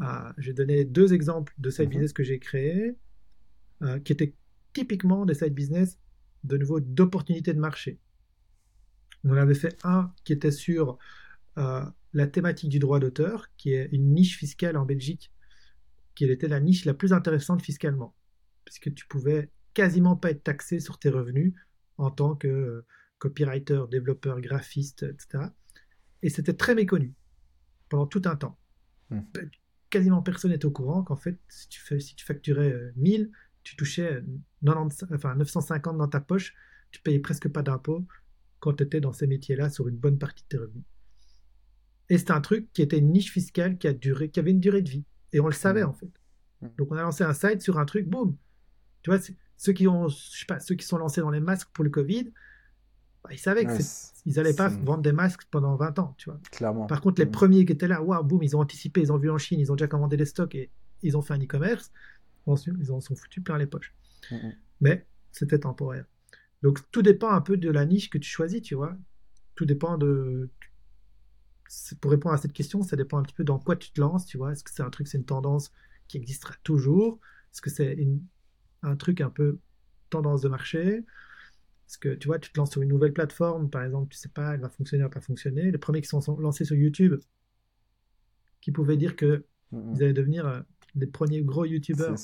Euh, 0.00 0.32
j'ai 0.36 0.52
donné 0.52 0.84
deux 0.84 1.14
exemples 1.14 1.54
de 1.58 1.70
side 1.70 1.84
mhm. 1.84 1.90
business 1.90 2.12
que 2.12 2.24
j'ai 2.24 2.40
créés 2.40 2.96
euh, 3.82 4.00
qui 4.00 4.10
étaient 4.10 4.34
typiquement 4.72 5.24
des 5.26 5.34
side 5.34 5.54
business 5.54 5.96
de 6.42 6.56
nouveau 6.56 6.80
d'opportunités 6.80 7.54
de 7.54 7.60
marché. 7.60 8.00
On 9.22 9.36
avait 9.36 9.54
fait 9.54 9.78
un 9.84 10.12
qui 10.24 10.32
était 10.32 10.50
sur 10.50 10.98
euh, 11.58 11.84
la 12.12 12.26
thématique 12.26 12.68
du 12.68 12.80
droit 12.80 12.98
d'auteur, 12.98 13.46
qui 13.58 13.74
est 13.74 13.90
une 13.92 14.12
niche 14.12 14.36
fiscale 14.36 14.76
en 14.76 14.84
Belgique, 14.84 15.30
qui 16.16 16.24
était 16.24 16.48
la 16.48 16.58
niche 16.58 16.84
la 16.84 16.94
plus 16.94 17.12
intéressante 17.12 17.62
fiscalement, 17.62 18.12
puisque 18.64 18.92
tu 18.92 19.06
pouvais 19.06 19.50
quasiment 19.72 20.16
pas 20.16 20.32
être 20.32 20.42
taxé 20.42 20.80
sur 20.80 20.98
tes 20.98 21.10
revenus 21.10 21.54
en 21.98 22.10
tant 22.10 22.34
que 22.34 22.48
euh, 22.48 22.86
copywriter, 23.18 23.84
développeur, 23.90 24.40
graphiste, 24.40 25.04
etc. 25.04 25.44
Et 26.22 26.30
c'était 26.30 26.54
très 26.54 26.74
méconnu 26.74 27.14
pendant 27.88 28.06
tout 28.06 28.22
un 28.24 28.36
temps. 28.36 28.58
Hmm. 29.10 29.20
Quasiment 29.90 30.22
personne 30.22 30.50
n'est 30.50 30.64
au 30.64 30.70
courant 30.70 31.02
qu'en 31.02 31.16
fait, 31.16 31.38
si 31.48 31.68
tu, 31.68 31.80
fais, 31.80 32.00
si 32.00 32.16
tu 32.16 32.24
facturais 32.24 32.92
1000, 32.96 33.22
euh, 33.22 33.30
tu 33.62 33.76
touchais 33.76 34.22
90, 34.64 35.04
enfin 35.14 35.34
950 35.34 35.98
dans 35.98 36.08
ta 36.08 36.20
poche, 36.20 36.54
tu 36.90 37.00
payais 37.00 37.20
presque 37.20 37.48
pas 37.48 37.62
d'impôts 37.62 38.04
quand 38.60 38.74
tu 38.74 38.84
étais 38.84 39.00
dans 39.00 39.12
ces 39.12 39.26
métiers-là 39.26 39.70
sur 39.70 39.88
une 39.88 39.96
bonne 39.96 40.18
partie 40.18 40.42
de 40.44 40.48
tes 40.48 40.56
revenus. 40.56 40.84
Et 42.08 42.18
c'était 42.18 42.32
un 42.32 42.40
truc 42.40 42.72
qui 42.72 42.82
était 42.82 42.98
une 42.98 43.12
niche 43.12 43.32
fiscale 43.32 43.78
qui, 43.78 43.86
a 43.88 43.92
duré, 43.92 44.30
qui 44.30 44.40
avait 44.40 44.50
une 44.50 44.60
durée 44.60 44.82
de 44.82 44.90
vie. 44.90 45.04
Et 45.32 45.40
on 45.40 45.46
le 45.46 45.52
savait 45.52 45.84
mmh. 45.84 45.88
en 45.88 45.92
fait. 45.92 46.10
Mmh. 46.60 46.68
Donc 46.78 46.92
on 46.92 46.96
a 46.96 47.02
lancé 47.02 47.24
un 47.24 47.34
site 47.34 47.62
sur 47.62 47.78
un 47.78 47.84
truc, 47.84 48.08
boum. 48.08 48.36
Tu 49.02 49.10
vois, 49.10 49.18
ceux 49.62 49.72
qui 49.72 49.86
ont, 49.86 50.08
je 50.08 50.16
sais 50.16 50.44
pas, 50.44 50.58
ceux 50.58 50.74
qui 50.74 50.84
sont 50.84 50.98
lancés 50.98 51.20
dans 51.20 51.30
les 51.30 51.38
masques 51.38 51.68
pour 51.72 51.84
le 51.84 51.90
Covid, 51.90 52.32
bah, 53.22 53.30
ils 53.30 53.38
savaient 53.38 53.64
qu'ils 53.64 54.32
n'allaient 54.34 54.54
pas 54.54 54.66
vendre 54.66 55.02
des 55.02 55.12
masques 55.12 55.44
pendant 55.52 55.76
20 55.76 56.00
ans, 56.00 56.14
tu 56.18 56.30
vois. 56.30 56.40
Clairement. 56.50 56.86
Par 56.88 57.00
contre, 57.00 57.20
les 57.20 57.28
mmh. 57.28 57.30
premiers 57.30 57.64
qui 57.64 57.70
étaient 57.70 57.86
là, 57.86 58.02
waouh, 58.02 58.24
boum, 58.24 58.42
ils 58.42 58.56
ont 58.56 58.60
anticipé, 58.60 59.02
ils 59.02 59.12
ont 59.12 59.18
vu 59.18 59.30
en 59.30 59.38
Chine, 59.38 59.60
ils 59.60 59.70
ont 59.70 59.76
déjà 59.76 59.86
commandé 59.86 60.16
des 60.16 60.24
stocks 60.24 60.52
et 60.56 60.68
ils 61.02 61.16
ont 61.16 61.22
fait 61.22 61.34
un 61.34 61.38
e-commerce 61.38 61.92
ils 62.48 62.90
en 62.90 63.00
sont 63.00 63.14
foutus 63.14 63.44
plein 63.44 63.56
les 63.56 63.66
poches. 63.66 63.94
Mm, 64.32 64.34
mm. 64.34 64.52
Mais 64.80 65.06
c'était 65.30 65.60
temporaire. 65.60 66.06
Donc 66.64 66.80
tout 66.90 67.02
dépend 67.02 67.30
un 67.30 67.40
peu 67.40 67.56
de 67.56 67.70
la 67.70 67.86
niche 67.86 68.10
que 68.10 68.18
tu 68.18 68.28
choisis, 68.28 68.62
tu 68.62 68.74
vois. 68.74 68.96
Tout 69.54 69.64
dépend 69.64 69.96
de. 69.96 70.50
Pour 72.00 72.10
répondre 72.10 72.34
à 72.34 72.38
cette 72.38 72.52
question, 72.52 72.82
ça 72.82 72.96
dépend 72.96 73.18
un 73.18 73.22
petit 73.22 73.34
peu 73.34 73.44
dans 73.44 73.60
quoi 73.60 73.76
tu 73.76 73.92
te 73.92 74.00
lances, 74.00 74.26
tu 74.26 74.38
vois. 74.38 74.50
Est-ce 74.50 74.64
que 74.64 74.72
c'est 74.72 74.82
un 74.82 74.90
truc, 74.90 75.06
c'est 75.06 75.18
une 75.18 75.24
tendance 75.24 75.70
qui 76.08 76.16
existera 76.16 76.54
toujours? 76.64 77.20
Est-ce 77.52 77.62
que 77.62 77.70
c'est 77.70 77.96
un 78.82 78.96
truc 78.96 79.20
un 79.20 79.30
peu 79.30 79.58
tendance 80.10 80.42
de 80.42 80.48
marché 80.48 81.04
Est-ce 81.88 81.98
que 81.98 82.14
tu 82.14 82.28
vois, 82.28 82.38
tu 82.38 82.52
te 82.52 82.58
lances 82.58 82.72
sur 82.72 82.82
une 82.82 82.88
nouvelle 82.88 83.12
plateforme, 83.12 83.70
par 83.70 83.84
exemple, 83.84 84.12
tu 84.12 84.18
sais 84.18 84.28
pas, 84.28 84.54
elle 84.54 84.60
va 84.60 84.68
fonctionner, 84.68 85.02
elle 85.02 85.08
va 85.08 85.14
pas 85.14 85.20
fonctionner. 85.20 85.70
Les 85.70 85.78
premiers 85.78 86.00
qui 86.00 86.08
sont 86.08 86.20
lancés 86.38 86.64
sur 86.64 86.76
YouTube, 86.76 87.14
qui 88.60 88.72
pouvaient 88.72 88.96
dire 88.96 89.16
que 89.16 89.44
mm, 89.72 89.92
ils 89.94 90.02
allaient 90.02 90.12
devenir 90.12 90.46
euh, 90.46 90.60
les 90.94 91.06
premiers 91.06 91.42
gros 91.42 91.64
youtubeurs. 91.64 92.16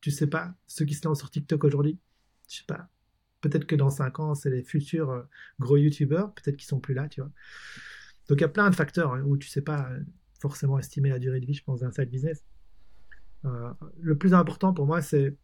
Tu 0.00 0.10
sais 0.10 0.28
pas, 0.28 0.54
ceux 0.66 0.84
qui 0.84 0.94
se 0.94 1.06
lancent 1.06 1.18
sur 1.18 1.30
TikTok 1.30 1.64
aujourd'hui, 1.64 1.98
je 2.48 2.58
sais 2.58 2.64
pas. 2.66 2.88
Peut-être 3.40 3.66
que 3.66 3.76
dans 3.76 3.90
5 3.90 4.20
ans, 4.20 4.34
c'est 4.34 4.50
les 4.50 4.62
futurs 4.62 5.10
euh, 5.10 5.22
gros 5.58 5.76
youtubeurs, 5.76 6.32
peut-être 6.34 6.56
qu'ils 6.56 6.68
sont 6.68 6.80
plus 6.80 6.94
là, 6.94 7.08
tu 7.08 7.20
vois. 7.20 7.30
Donc 8.28 8.38
il 8.38 8.42
y 8.42 8.44
a 8.44 8.48
plein 8.48 8.68
de 8.70 8.74
facteurs 8.74 9.14
hein, 9.14 9.22
où 9.22 9.36
tu 9.36 9.48
sais 9.48 9.62
pas 9.62 9.88
euh, 9.90 10.00
forcément 10.40 10.78
estimer 10.78 11.08
la 11.08 11.18
durée 11.18 11.40
de 11.40 11.46
vie, 11.46 11.54
je 11.54 11.64
pense, 11.64 11.80
d'un 11.80 11.90
side 11.90 12.10
business. 12.10 12.44
Euh, 13.44 13.72
le 14.00 14.16
plus 14.16 14.34
important 14.34 14.72
pour 14.72 14.86
moi, 14.86 15.00
c'est 15.02 15.36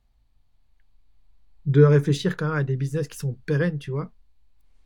de 1.66 1.82
réfléchir 1.82 2.36
quand 2.36 2.48
même 2.48 2.56
à 2.56 2.64
des 2.64 2.76
business 2.76 3.08
qui 3.08 3.18
sont 3.18 3.36
pérennes, 3.46 3.78
tu 3.78 3.90
vois. 3.90 4.12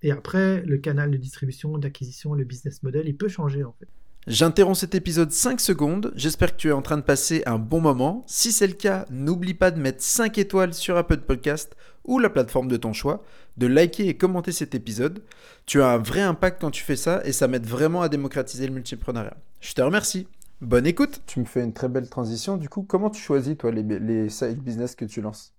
Et 0.03 0.12
après, 0.12 0.62
le 0.62 0.79
canal 0.79 1.11
de 1.11 1.16
distribution, 1.16 1.76
d'acquisition, 1.76 2.35
le 2.35 2.45
business 2.45 2.83
model, 2.83 3.09
il 3.09 3.16
peut 3.16 3.29
changer 3.29 3.64
en 3.64 3.74
fait. 3.79 3.89
J'interromps 4.29 4.79
cet 4.79 4.95
épisode 4.95 5.33
5 5.33 5.59
secondes, 5.59 6.12
j'espère 6.14 6.53
que 6.53 6.61
tu 6.61 6.68
es 6.68 6.72
en 6.72 6.83
train 6.83 6.99
de 6.99 7.03
passer 7.03 7.43
un 7.47 7.59
bon 7.59 7.81
moment. 7.81 8.24
Si 8.26 8.53
c'est 8.53 8.66
le 8.66 8.74
cas, 8.74 9.07
n'oublie 9.11 9.55
pas 9.55 9.70
de 9.70 9.81
mettre 9.81 10.03
5 10.03 10.37
étoiles 10.37 10.74
sur 10.74 10.99
Apple 10.99 11.22
Podcast 11.22 11.74
ou 12.05 12.18
la 12.18 12.29
plateforme 12.29 12.68
de 12.68 12.76
ton 12.76 12.93
choix, 12.93 13.24
de 13.57 13.66
liker 13.66 14.07
et 14.07 14.16
commenter 14.16 14.53
cet 14.53 14.74
épisode. 14.74 15.22
Tu 15.64 15.81
as 15.81 15.93
un 15.93 15.99
vrai 15.99 16.20
impact 16.20 16.61
quand 16.61 16.70
tu 16.70 16.85
fais 16.85 16.97
ça 16.97 17.22
et 17.24 17.33
ça 17.33 17.49
m'aide 17.49 17.66
vraiment 17.66 18.03
à 18.03 18.11
démocratiser 18.11 18.66
le 18.66 18.74
multipreneuriat. 18.74 19.37
Je 19.61 19.72
te 19.72 19.81
remercie. 19.81 20.29
Bonne 20.61 20.87
écoute 20.87 21.22
Tu 21.26 21.41
me 21.41 21.45
fais 21.45 21.64
une 21.64 21.72
très 21.72 21.89
belle 21.89 22.09
transition. 22.09 22.57
Du 22.57 22.68
coup, 22.68 22.83
comment 22.83 23.11
tu 23.11 23.22
choisis, 23.22 23.57
toi, 23.57 23.70
les, 23.70 23.83
les 23.83 24.29
side 24.29 24.59
business 24.59 24.95
que 24.95 25.07
tu 25.07 25.22
lances? 25.22 25.55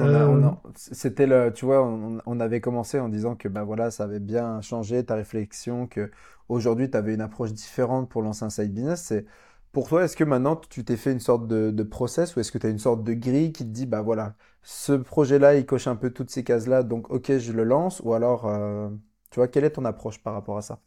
Euh, 0.00 0.50
c'était 0.74 1.26
le, 1.26 1.52
tu 1.52 1.64
vois, 1.64 1.82
on, 1.84 2.40
avait 2.40 2.60
commencé 2.60 2.98
en 2.98 3.08
disant 3.08 3.36
que 3.36 3.48
ben 3.48 3.64
voilà, 3.64 3.90
ça 3.90 4.04
avait 4.04 4.20
bien 4.20 4.60
changé 4.60 5.04
ta 5.04 5.14
réflexion, 5.14 5.86
que 5.86 6.10
aujourd'hui 6.48 6.90
tu 6.90 6.96
avais 6.96 7.14
une 7.14 7.20
approche 7.20 7.52
différente 7.52 8.08
pour 8.08 8.22
lancer 8.22 8.44
un 8.44 8.50
side 8.50 8.72
business. 8.72 9.02
C'est 9.02 9.26
pour 9.72 9.88
toi, 9.88 10.04
est-ce 10.04 10.16
que 10.16 10.24
maintenant 10.24 10.56
tu 10.56 10.84
t'es 10.84 10.96
fait 10.96 11.12
une 11.12 11.20
sorte 11.20 11.46
de, 11.48 11.82
process 11.82 12.36
ou 12.36 12.40
est-ce 12.40 12.52
que 12.52 12.58
tu 12.58 12.66
as 12.66 12.70
une 12.70 12.78
sorte 12.78 13.04
de 13.04 13.12
grille 13.14 13.52
qui 13.52 13.64
te 13.64 13.70
dit 13.70 13.86
bah 13.86 14.02
voilà, 14.02 14.34
ce 14.62 14.92
projet-là 14.92 15.56
il 15.56 15.66
coche 15.66 15.86
un 15.86 15.96
peu 15.96 16.10
toutes 16.10 16.30
ces 16.30 16.44
cases-là, 16.44 16.82
donc 16.82 17.10
ok 17.10 17.38
je 17.38 17.52
le 17.52 17.64
lance 17.64 18.00
ou 18.04 18.14
alors 18.14 18.46
euh, 18.46 18.88
tu 19.30 19.40
vois 19.40 19.48
quelle 19.48 19.64
est 19.64 19.70
ton 19.70 19.84
approche 19.84 20.22
par 20.22 20.34
rapport 20.34 20.58
à 20.58 20.62
ça? 20.62 20.80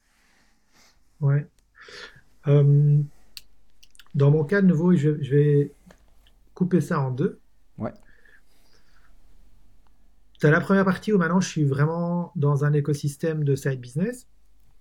Ouais. 1.22 1.48
Euh, 2.48 3.02
dans 4.16 4.32
mon 4.32 4.44
cas 4.44 4.62
de 4.62 4.68
nouveau, 4.68 4.96
je, 4.96 5.22
je 5.22 5.36
vais 5.36 5.72
couper 6.54 6.82
ça 6.82 7.00
en 7.00 7.12
deux. 7.12 7.40
Tu 10.40 10.50
la 10.50 10.62
première 10.62 10.86
partie 10.86 11.12
où 11.12 11.18
maintenant 11.18 11.42
je 11.42 11.50
suis 11.50 11.66
vraiment 11.66 12.32
dans 12.38 12.64
un 12.64 12.72
écosystème 12.72 13.44
de 13.44 13.58
side 13.58 13.82
business, 13.82 14.26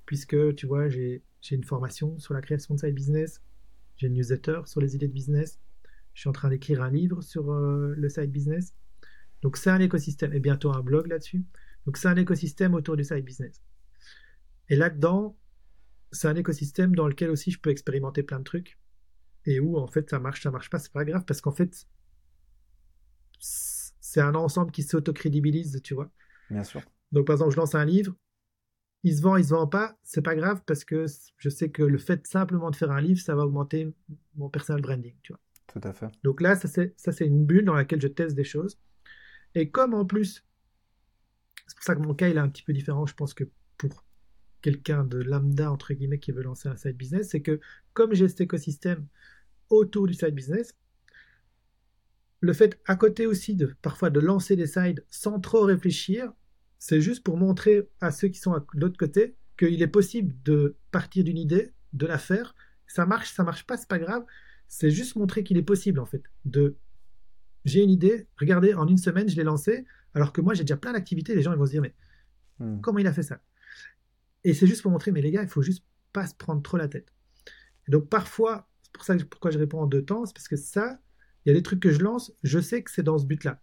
puisque 0.06 0.54
tu 0.54 0.66
vois, 0.68 0.88
j'ai 0.88 1.24
une 1.50 1.64
formation 1.64 2.16
sur 2.20 2.32
la 2.32 2.40
création 2.40 2.76
de 2.76 2.80
side 2.80 2.94
business, 2.94 3.42
j'ai 3.96 4.06
une 4.06 4.14
newsletter 4.14 4.60
sur 4.66 4.80
les 4.80 4.94
idées 4.94 5.08
de 5.08 5.12
business, 5.12 5.58
je 6.14 6.20
suis 6.20 6.28
en 6.28 6.32
train 6.32 6.48
d'écrire 6.48 6.80
un 6.80 6.90
livre 6.90 7.22
sur 7.22 7.50
euh, 7.50 7.92
le 7.96 8.08
side 8.08 8.30
business. 8.30 8.72
Donc 9.42 9.56
c'est 9.56 9.70
un 9.70 9.80
écosystème, 9.80 10.32
et 10.32 10.38
bientôt 10.38 10.72
un 10.72 10.80
blog 10.80 11.08
là-dessus. 11.08 11.44
Donc 11.86 11.96
c'est 11.96 12.08
un 12.08 12.16
écosystème 12.16 12.74
autour 12.74 12.96
du 12.96 13.02
side 13.02 13.24
business. 13.24 13.60
Et 14.68 14.76
là-dedans, 14.76 15.36
c'est 16.12 16.28
un 16.28 16.36
écosystème 16.36 16.94
dans 16.94 17.08
lequel 17.08 17.30
aussi 17.30 17.50
je 17.50 17.58
peux 17.58 17.70
expérimenter 17.70 18.22
plein 18.22 18.38
de 18.38 18.44
trucs. 18.44 18.78
Et 19.44 19.58
où 19.58 19.76
en 19.76 19.88
fait 19.88 20.08
ça 20.08 20.20
marche, 20.20 20.40
ça 20.40 20.52
marche 20.52 20.70
pas, 20.70 20.78
c'est 20.78 20.92
pas 20.92 21.04
grave, 21.04 21.24
parce 21.24 21.40
qu'en 21.40 21.52
fait, 21.52 21.88
c'est 24.18 24.24
un 24.24 24.34
ensemble 24.34 24.72
qui 24.72 24.82
s'auto-crédibilise, 24.82 25.80
tu 25.84 25.94
vois. 25.94 26.10
Bien 26.50 26.64
sûr. 26.64 26.82
Donc, 27.12 27.28
par 27.28 27.34
exemple, 27.34 27.52
je 27.52 27.56
lance 27.56 27.76
un 27.76 27.84
livre, 27.84 28.16
il 29.04 29.16
se 29.16 29.22
vend, 29.22 29.36
il 29.36 29.44
se 29.44 29.50
vend 29.50 29.68
pas, 29.68 29.96
c'est 30.02 30.22
pas 30.22 30.34
grave 30.34 30.60
parce 30.66 30.84
que 30.84 31.06
je 31.36 31.48
sais 31.48 31.70
que 31.70 31.84
le 31.84 31.98
fait 31.98 32.26
simplement 32.26 32.72
de 32.72 32.74
faire 32.74 32.90
un 32.90 33.00
livre, 33.00 33.20
ça 33.20 33.36
va 33.36 33.44
augmenter 33.44 33.94
mon 34.34 34.48
personal 34.50 34.82
branding, 34.82 35.14
tu 35.22 35.32
vois. 35.32 35.40
Tout 35.68 35.80
à 35.84 35.92
fait. 35.92 36.08
Donc 36.24 36.40
là, 36.40 36.56
ça 36.56 36.66
c'est, 36.66 36.94
ça 36.96 37.12
c'est 37.12 37.26
une 37.26 37.46
bulle 37.46 37.64
dans 37.64 37.74
laquelle 37.74 38.00
je 38.00 38.08
teste 38.08 38.34
des 38.34 38.42
choses. 38.42 38.76
Et 39.54 39.70
comme 39.70 39.94
en 39.94 40.04
plus, 40.04 40.44
c'est 41.68 41.76
pour 41.76 41.84
ça 41.84 41.94
que 41.94 42.00
mon 42.00 42.14
cas 42.14 42.28
il 42.28 42.36
est 42.36 42.40
un 42.40 42.48
petit 42.48 42.64
peu 42.64 42.72
différent, 42.72 43.06
je 43.06 43.14
pense 43.14 43.34
que 43.34 43.44
pour 43.76 44.04
quelqu'un 44.62 45.04
de 45.04 45.18
lambda 45.18 45.70
entre 45.70 45.94
guillemets 45.94 46.18
qui 46.18 46.32
veut 46.32 46.42
lancer 46.42 46.68
un 46.68 46.76
side 46.76 46.96
business, 46.96 47.28
c'est 47.28 47.42
que 47.42 47.60
comme 47.92 48.14
j'ai 48.14 48.26
cet 48.26 48.40
écosystème 48.40 49.06
autour 49.70 50.08
du 50.08 50.14
side 50.14 50.34
business, 50.34 50.74
le 52.40 52.52
fait 52.52 52.80
à 52.86 52.96
côté 52.96 53.26
aussi 53.26 53.54
de 53.54 53.74
parfois 53.82 54.10
de 54.10 54.20
lancer 54.20 54.56
des 54.56 54.66
sides 54.66 55.04
sans 55.10 55.40
trop 55.40 55.62
réfléchir, 55.62 56.32
c'est 56.78 57.00
juste 57.00 57.24
pour 57.24 57.36
montrer 57.36 57.88
à 58.00 58.10
ceux 58.10 58.28
qui 58.28 58.38
sont 58.38 58.52
de 58.52 58.80
l'autre 58.80 58.96
côté 58.96 59.36
qu'il 59.58 59.82
est 59.82 59.88
possible 59.88 60.34
de 60.44 60.76
partir 60.92 61.24
d'une 61.24 61.38
idée, 61.38 61.72
de 61.92 62.06
la 62.06 62.18
faire. 62.18 62.54
Ça 62.86 63.06
marche, 63.06 63.32
ça 63.32 63.42
marche 63.42 63.66
pas, 63.66 63.76
c'est 63.76 63.88
pas 63.88 63.98
grave. 63.98 64.24
C'est 64.68 64.90
juste 64.90 65.16
montrer 65.16 65.42
qu'il 65.42 65.56
est 65.56 65.62
possible 65.62 65.98
en 65.98 66.06
fait 66.06 66.22
de. 66.44 66.76
J'ai 67.64 67.82
une 67.82 67.90
idée, 67.90 68.28
regardez, 68.38 68.72
en 68.74 68.86
une 68.86 68.98
semaine 68.98 69.28
je 69.28 69.36
l'ai 69.36 69.42
lancée, 69.42 69.84
alors 70.14 70.32
que 70.32 70.40
moi 70.40 70.54
j'ai 70.54 70.62
déjà 70.62 70.76
plein 70.76 70.92
d'activités. 70.92 71.34
Les 71.34 71.42
gens 71.42 71.52
ils 71.52 71.58
vont 71.58 71.66
se 71.66 71.72
dire 71.72 71.82
mais 71.82 71.94
hmm. 72.60 72.80
comment 72.80 72.98
il 72.98 73.06
a 73.06 73.12
fait 73.12 73.24
ça? 73.24 73.40
Et 74.44 74.54
c'est 74.54 74.66
juste 74.66 74.82
pour 74.82 74.92
montrer 74.92 75.10
mais 75.10 75.20
les 75.20 75.32
gars 75.32 75.42
il 75.42 75.48
faut 75.48 75.62
juste 75.62 75.84
pas 76.12 76.26
se 76.26 76.34
prendre 76.34 76.62
trop 76.62 76.76
la 76.76 76.88
tête. 76.88 77.12
donc 77.88 78.08
parfois, 78.08 78.68
c'est 78.82 78.92
pour 78.92 79.04
ça 79.04 79.16
que, 79.16 79.24
pourquoi 79.24 79.50
je 79.50 79.58
réponds 79.58 79.80
en 79.80 79.86
deux 79.86 80.04
temps, 80.04 80.24
c'est 80.24 80.34
parce 80.34 80.48
que 80.48 80.56
ça, 80.56 81.00
il 81.48 81.52
y 81.52 81.56
a 81.56 81.60
des 81.60 81.62
trucs 81.62 81.80
que 81.80 81.90
je 81.90 82.00
lance, 82.00 82.30
je 82.42 82.58
sais 82.58 82.82
que 82.82 82.90
c'est 82.90 83.02
dans 83.02 83.16
ce 83.16 83.24
but-là. 83.24 83.62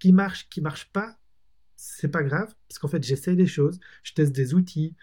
Qui 0.00 0.10
marche, 0.10 0.48
qui 0.48 0.60
marche 0.60 0.90
pas, 0.90 1.16
c'est 1.76 2.08
pas 2.08 2.24
grave, 2.24 2.52
parce 2.66 2.80
qu'en 2.80 2.88
fait, 2.88 3.04
j'essaie 3.04 3.36
des 3.36 3.46
choses, 3.46 3.78
je 4.02 4.14
teste 4.14 4.32
des 4.32 4.52
outils, 4.52 4.96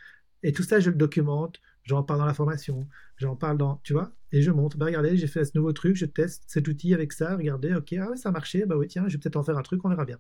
et 0.44 0.52
tout 0.52 0.64
ça, 0.64 0.82
je 0.82 0.90
le 0.90 0.98
documente, 0.98 1.62
j'en 1.84 2.04
parle 2.04 2.20
dans 2.20 2.26
la 2.26 2.34
formation, 2.34 2.86
j'en 3.16 3.38
parle 3.38 3.58
dans, 3.58 3.80
tu 3.86 3.94
vois, 3.94 4.12
et 4.34 4.42
je 4.42 4.52
montre, 4.52 4.78
bah 4.78 4.88
regardez, 4.88 5.16
j'ai 5.16 5.28
fait 5.28 5.46
ce 5.46 5.54
nouveau 5.56 5.72
truc, 5.72 5.96
je 5.96 6.06
teste 6.06 6.44
cet 6.48 6.68
outil 6.68 6.94
avec 6.94 7.14
ça, 7.14 7.38
regardez, 7.38 7.74
ok, 7.74 7.94
ah 7.94 8.10
ouais, 8.10 8.18
ça 8.18 8.28
a 8.28 8.32
marché, 8.34 8.66
bah 8.66 8.76
oui, 8.76 8.90
tiens, 8.90 9.08
je 9.08 9.14
vais 9.14 9.20
peut-être 9.22 9.38
en 9.38 9.44
faire 9.44 9.58
un 9.58 9.64
truc, 9.64 9.86
on 9.86 9.90
verra 9.90 10.04
bien. 10.04 10.20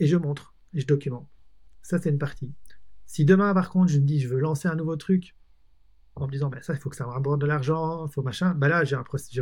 Et 0.00 0.06
je 0.06 0.18
montre, 0.18 0.54
et 0.74 0.80
je 0.80 0.86
documente. 0.86 1.30
Ça, 1.80 1.96
c'est 1.96 2.10
une 2.10 2.18
partie. 2.18 2.52
Si 3.06 3.24
demain, 3.24 3.54
par 3.54 3.70
contre, 3.70 3.90
je 3.90 4.00
me 4.00 4.04
dis, 4.04 4.20
je 4.20 4.28
veux 4.28 4.38
lancer 4.38 4.68
un 4.68 4.76
nouveau 4.76 4.96
truc, 4.96 5.34
en 6.14 6.26
me 6.26 6.32
disant, 6.32 6.50
bah 6.50 6.60
ça, 6.60 6.74
il 6.74 6.78
faut 6.78 6.90
que 6.90 6.96
ça 6.96 7.06
me 7.06 7.10
rapporte 7.10 7.40
de 7.40 7.46
l'argent, 7.46 8.06
il 8.06 8.12
faut 8.12 8.20
machin, 8.20 8.52
bah 8.52 8.68
là, 8.68 8.84
j'ai 8.84 8.94
un 8.94 9.02
process, 9.02 9.32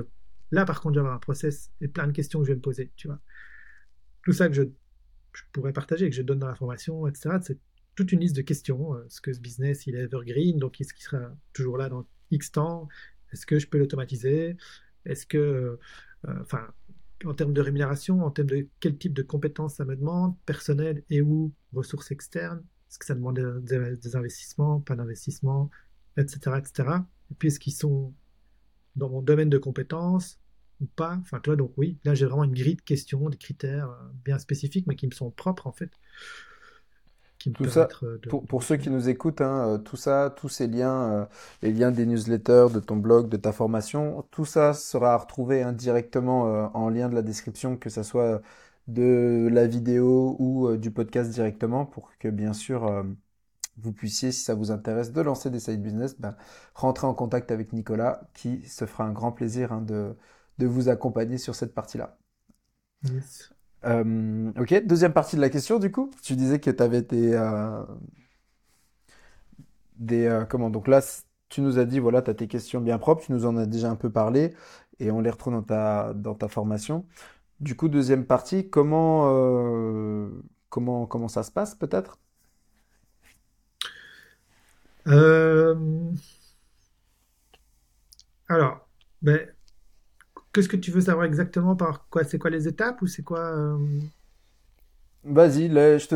là, 0.51 0.65
par 0.65 0.81
contre, 0.81 0.95
j'ai 0.95 1.07
un 1.07 1.19
process 1.19 1.71
et 1.81 1.89
plein 1.89 2.07
de 2.07 2.13
questions 2.13 2.41
que 2.41 2.47
je 2.47 2.53
vais 2.53 2.57
me 2.57 2.63
poser, 2.63 2.93
tu 2.97 3.09
vois. 3.09 3.21
Tout 4.23 4.33
ça 4.33 4.49
que 4.49 4.55
je 4.55 4.65
je 5.37 5.43
pourrais 5.53 5.73
partager, 5.73 6.09
que 6.09 6.17
je 6.17 6.23
donne 6.23 6.39
dans 6.39 6.49
la 6.49 6.55
formation, 6.55 7.07
etc. 7.07 7.37
C'est 7.43 7.59
toute 7.95 8.13
une 8.13 8.21
liste 8.21 8.37
de 8.37 8.43
questions. 8.43 8.95
Euh, 8.95 9.05
est-ce 9.07 9.21
que 9.21 9.33
ce 9.33 9.41
business, 9.41 9.87
il 9.87 9.95
est 9.95 10.05
evergreen, 10.05 10.59
donc 10.59 10.81
est-ce 10.81 10.95
qu'il 10.95 11.05
sera 11.05 11.31
toujours 11.53 11.77
là 11.79 11.89
dans 11.89 12.07
X 12.31 12.53
temps? 12.53 12.89
Est-ce 13.33 13.47
que 13.47 13.59
je 13.59 13.67
peux 13.67 13.79
l'automatiser? 13.79 14.57
Est-ce 15.05 15.27
que, 15.27 15.39
euh, 15.39 15.81
euh, 16.27 16.45
en 17.25 17.35
termes 17.35 17.53
de 17.53 17.61
rémunération, 17.61 18.23
en 18.23 18.31
termes 18.31 18.49
de 18.49 18.69
quel 18.81 18.97
type 18.97 19.13
de 19.13 19.23
compétences 19.23 19.77
ça 19.77 19.85
me 19.85 19.97
demande, 19.97 20.35
personnel 20.47 21.05
et 21.11 21.21
ou 21.21 21.53
ressources 21.73 22.11
externes? 22.11 22.63
Est-ce 22.89 22.99
que 22.99 23.05
ça 23.07 23.15
demande 23.15 23.39
des, 23.63 24.17
investissements, 24.17 24.81
pas 24.81 24.97
d'investissements, 24.97 25.71
etc., 26.17 26.57
etc. 26.59 26.89
Et 27.31 27.35
puis, 27.35 27.49
est-ce 27.49 27.61
qu'ils 27.61 27.75
sont 27.75 28.15
dans 28.97 29.09
mon 29.09 29.23
domaine 29.23 29.51
de 29.51 29.59
compétences 29.59 30.41
ou 30.81 30.87
pas. 30.87 31.19
Enfin, 31.23 31.41
toi, 31.41 31.57
donc 31.57 31.73
oui, 31.77 31.99
là 32.05 32.15
j'ai 32.15 32.27
vraiment 32.27 32.45
une 32.45 32.55
grille 32.55 32.77
de 32.77 32.83
questions, 32.83 33.29
des 33.29 33.37
critères 33.37 33.91
euh, 33.91 34.09
bien 34.25 34.39
spécifiques, 34.39 34.87
mais 34.87 34.97
qui 34.97 35.07
me 35.07 35.13
sont 35.13 35.31
propres 35.31 35.67
en 35.67 35.73
fait. 35.73 35.91
Qui 37.39 37.51
me 37.51 37.55
tout 37.55 37.69
ça, 37.69 37.87
pour, 38.29 38.47
pour, 38.47 38.63
ceux 38.63 38.77
qui 38.77 38.89
nous 38.89 39.09
écoutent, 39.09 39.43
hein, 39.43 39.69
euh, 39.69 39.79
tout 39.79 39.97
ça, 39.97 40.35
tous 40.37 40.49
ces 40.49 40.67
liens, 40.67 41.13
euh, 41.13 41.27
les 41.63 41.73
liens 41.73 41.91
des 41.91 42.07
newsletters, 42.07 42.69
de 42.73 42.81
ton 42.81 42.97
blog, 42.97 43.29
de 43.29 43.37
ta 43.37 43.53
formation, 43.53 44.27
tout 44.31 44.47
ça 44.47 44.73
sera 44.73 45.13
à 45.13 45.17
retrouver 45.19 45.63
indirectement 45.63 46.47
hein, 46.47 46.71
en 46.75 46.89
lien 46.89 47.09
de 47.09 47.15
la 47.15 47.23
description, 47.23 47.77
que 47.77 47.91
ce 47.91 48.03
soit 48.03 48.41
de 48.89 49.49
la 49.53 49.67
vidéo 49.67 50.37
ou 50.39 50.77
du 50.77 50.91
podcast 50.91 51.31
directement, 51.31 51.85
pour 51.85 52.11
que 52.19 52.29
bien 52.29 52.53
sûr 52.53 53.05
vous 53.79 53.93
puissiez, 53.93 54.33
si 54.33 54.43
ça 54.43 54.55
vous 54.55 54.71
intéresse, 54.71 55.13
de 55.13 55.21
lancer 55.21 55.51
des 55.51 55.61
side 55.61 55.83
business, 55.83 56.19
ben, 56.19 56.37
rentrer 56.75 57.07
en 57.07 57.15
contact 57.15 57.51
avec 57.51 57.73
Nicolas, 57.73 58.29
qui 58.35 58.67
se 58.69 58.87
fera 58.87 59.05
un 59.05 59.13
grand 59.13 59.33
plaisir 59.33 59.73
hein, 59.73 59.83
de, 59.83 60.17
de 60.59 60.67
vous 60.67 60.89
accompagner 60.89 61.39
sur 61.39 61.55
cette 61.55 61.75
partie-là. 61.75 62.19
Euh, 63.85 64.53
ok, 64.59 64.87
deuxième 64.87 65.13
partie 65.13 65.37
de 65.37 65.41
la 65.41 65.51
question 65.51 65.79
du 65.79 65.93
coup. 65.93 66.11
Tu 66.23 66.35
disais 66.37 66.61
que 66.61 66.71
tu 66.71 66.83
avais 66.83 67.03
des... 67.03 67.33
Euh, 67.35 67.85
des 69.97 70.27
euh, 70.27 70.45
comment 70.45 70.71
Donc 70.71 70.89
là, 70.89 71.01
tu 71.49 71.61
nous 71.61 71.79
as 71.79 71.85
dit, 71.85 71.99
voilà, 71.99 72.23
tu 72.23 72.31
as 72.31 72.35
tes 72.35 72.49
questions 72.49 72.81
bien 72.81 72.99
propres, 72.99 73.25
tu 73.25 73.33
nous 73.33 73.47
en 73.47 73.57
as 73.57 73.67
déjà 73.67 73.91
un 73.91 73.97
peu 73.97 74.11
parlé 74.11 74.55
et 74.99 75.11
on 75.11 75.21
les 75.21 75.31
retrouve 75.31 75.55
dans 75.55 75.63
ta, 75.63 76.15
dans 76.15 76.35
ta 76.35 76.49
formation. 76.49 77.07
Du 77.61 77.77
coup, 77.77 77.89
deuxième 77.89 78.27
partie, 78.27 78.69
comment, 78.69 79.25
comment, 80.69 81.07
comment 81.07 81.29
ça 81.29 81.43
se 81.43 81.51
passe 81.51 81.75
peut-être? 81.75 82.19
Alors, 88.49 88.89
ben, 89.23 89.49
Qu'est-ce 90.57 90.71
que 90.71 90.77
tu 90.79 90.91
veux 90.91 91.03
savoir 91.03 91.27
exactement 91.27 91.77
par 91.77 92.09
quoi 92.09 92.25
C'est 92.25 92.39
quoi 92.39 92.49
les 92.49 92.67
étapes 92.67 93.03
ou 93.03 93.07
c'est 93.07 93.23
quoi 93.23 93.41
euh? 93.41 93.77
Vas-y, 95.23 95.71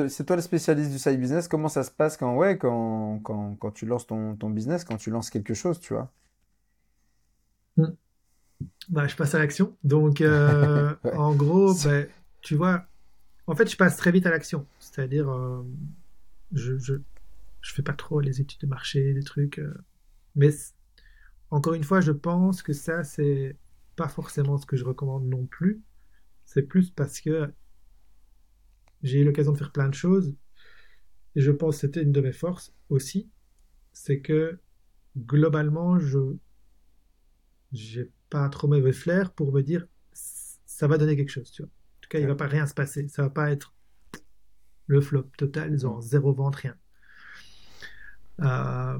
c'est 0.09 0.25
toi 0.25 0.37
le 0.37 0.41
spécialiste 0.41 0.91
du 0.91 0.99
side 0.99 1.21
business. 1.21 1.47
Comment 1.47 1.69
ça 1.69 1.83
se 1.83 1.91
passe 1.91 2.17
quand, 2.17 2.35
ouais, 2.37 2.57
quand, 2.57 3.21
quand, 3.23 3.57
quand 3.57 3.71
tu 3.73 3.85
lances 3.85 4.07
ton, 4.07 4.37
ton, 4.37 4.49
business, 4.49 4.85
quand 4.85 4.97
tu 4.97 5.11
lances 5.11 5.29
quelque 5.29 5.53
chose, 5.53 5.79
tu 5.79 5.93
vois? 5.93 6.11
Hmm. 7.77 7.93
bah, 8.89 9.07
Je 9.09 9.15
passe 9.15 9.35
à 9.35 9.41
l'action. 9.41 9.77
Donc, 9.85 10.23
euh, 10.23 10.95
en 11.15 11.35
gros, 11.35 11.75
bah, 11.85 12.05
tu 12.41 12.55
vois, 12.55 12.87
en 13.47 13.55
fait, 13.55 13.71
je 13.71 13.77
passe 13.77 13.99
très 13.99 14.11
vite 14.11 14.25
à 14.25 14.31
l'action. 14.31 14.65
C'est-à-dire, 14.79 15.29
euh, 15.29 15.63
je, 16.55 16.79
je, 16.79 16.95
je, 17.61 17.73
fais 17.73 17.83
pas 17.83 17.93
trop 17.95 18.21
les 18.21 18.41
études 18.41 18.61
de 18.61 18.67
marché, 18.67 19.15
des 19.15 19.23
trucs. 19.23 19.61
mais 20.35 20.51
encore 21.51 21.75
une 21.75 21.85
fois, 21.85 22.01
je 22.01 22.13
pense 22.13 22.63
que 22.63 22.73
ça, 22.73 23.03
c'est 23.05 23.57
pas 23.97 24.09
forcément 24.09 24.57
ce 24.57 24.67
que 24.67 24.77
je 24.77 24.85
recommande 24.85 25.27
non 25.29 25.47
plus. 25.47 25.83
C'est 26.45 26.63
plus 26.63 26.91
parce 26.91 27.21
que 27.21 27.53
j'ai 29.03 29.21
eu 29.21 29.25
l'occasion 29.25 29.53
de 29.53 29.59
faire 29.59 29.73
plein 29.73 29.89
de 29.89 29.95
choses 29.95 30.35
et 31.37 31.41
je 31.41 31.51
pense 31.51 31.77
que 31.77 31.81
c'était 31.83 32.03
une 32.03 32.13
de 32.13 32.21
mes 32.21 32.33
forces 32.33 32.75
aussi. 32.89 33.31
C'est 33.93 34.21
que 34.21 34.59
globalement, 35.17 35.99
je 35.99 36.37
j'ai 37.73 38.11
pas 38.31 38.49
trop 38.49 38.69
mauvais 38.69 38.93
flair 38.93 39.33
pour 39.33 39.53
me 39.53 39.63
dire 39.63 39.87
ça 40.13 40.89
va 40.89 40.99
donner 40.99 41.17
quelque 41.17 41.31
chose. 41.31 41.51
Tu 41.51 41.63
vois. 41.63 41.69
En 41.69 42.01
tout 42.01 42.09
cas, 42.09 42.19
il 42.21 42.27
va 42.27 42.35
pas 42.35 42.47
rien 42.47 42.67
se 42.67 42.75
passer. 42.75 43.07
Ça 43.09 43.23
va 43.23 43.31
pas 43.31 43.51
être 43.51 43.75
le 44.87 45.01
flop 45.01 45.25
total, 45.37 45.79
genre 45.79 46.01
zéro 46.01 46.33
vente, 46.33 46.57
rien. 46.57 46.77
Euh, 48.43 48.99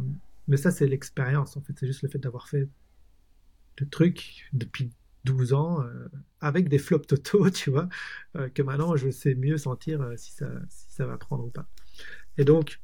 mais 0.49 0.57
ça, 0.57 0.71
c'est 0.71 0.87
l'expérience 0.87 1.57
en 1.57 1.61
fait. 1.61 1.73
C'est 1.79 1.87
juste 1.87 2.03
le 2.03 2.09
fait 2.09 2.19
d'avoir 2.19 2.49
fait 2.49 2.69
de 3.77 3.85
trucs 3.85 4.49
depuis 4.53 4.91
12 5.25 5.53
ans 5.53 5.83
euh, 5.83 6.09
avec 6.41 6.69
des 6.69 6.79
flops 6.79 7.07
totaux, 7.07 7.51
tu 7.51 7.71
vois, 7.71 7.89
euh, 8.37 8.49
que 8.49 8.63
maintenant 8.63 8.97
je 8.97 9.11
sais 9.11 9.35
mieux 9.35 9.59
sentir 9.59 10.13
si, 10.17 10.33
ça, 10.33 10.49
si 10.69 10.93
ça 10.93 11.07
va 11.07 11.17
prendre 11.19 11.45
ou 11.45 11.51
pas. 11.51 11.67
Et 12.39 12.45
donc, 12.45 12.81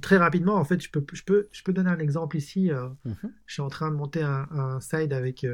très 0.00 0.16
rapidement, 0.16 0.56
en 0.56 0.64
fait, 0.64 0.82
je 0.82 0.90
peux, 0.90 1.04
je 1.12 1.22
peux, 1.22 1.48
je 1.52 1.62
peux 1.62 1.72
donner 1.72 1.90
un 1.90 1.98
exemple 1.98 2.36
ici. 2.36 2.70
Mhm. 3.04 3.16
Je 3.46 3.52
suis 3.52 3.62
en 3.62 3.68
train 3.68 3.90
de 3.90 3.96
monter 3.96 4.22
un, 4.22 4.80
side 4.80 5.12
avec, 5.12 5.46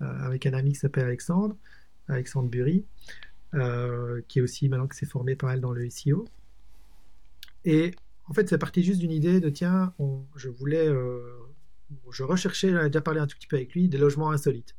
avec 0.00 0.46
un 0.46 0.52
ami 0.52 0.72
qui 0.72 0.78
s'appelle 0.78 1.06
Alexandre, 1.06 1.56
Alexandre 2.08 2.50
Bury, 2.50 2.84
qui 4.28 4.38
est 4.38 4.42
aussi 4.42 4.68
maintenant 4.68 4.88
que 4.88 4.96
s'est 4.96 5.06
formé 5.06 5.36
pas 5.36 5.46
mal 5.46 5.60
dans 5.60 5.72
le 5.72 5.88
SEO. 5.88 6.26
Et 7.64 7.94
en 8.26 8.32
fait, 8.32 8.48
c'est 8.48 8.58
parti 8.58 8.82
juste 8.82 9.00
d'une 9.00 9.12
idée 9.12 9.40
de 9.40 9.50
tiens, 9.50 9.94
je 10.36 10.48
voulais 10.48 10.88
je 12.10 12.22
recherchais, 12.22 12.70
j'en 12.70 12.82
ai 12.82 12.86
déjà 12.86 13.00
parlé 13.00 13.20
un 13.20 13.26
tout 13.26 13.36
petit 13.36 13.46
peu 13.46 13.56
avec 13.56 13.74
lui, 13.74 13.88
des 13.88 13.98
logements 13.98 14.30
insolites. 14.30 14.76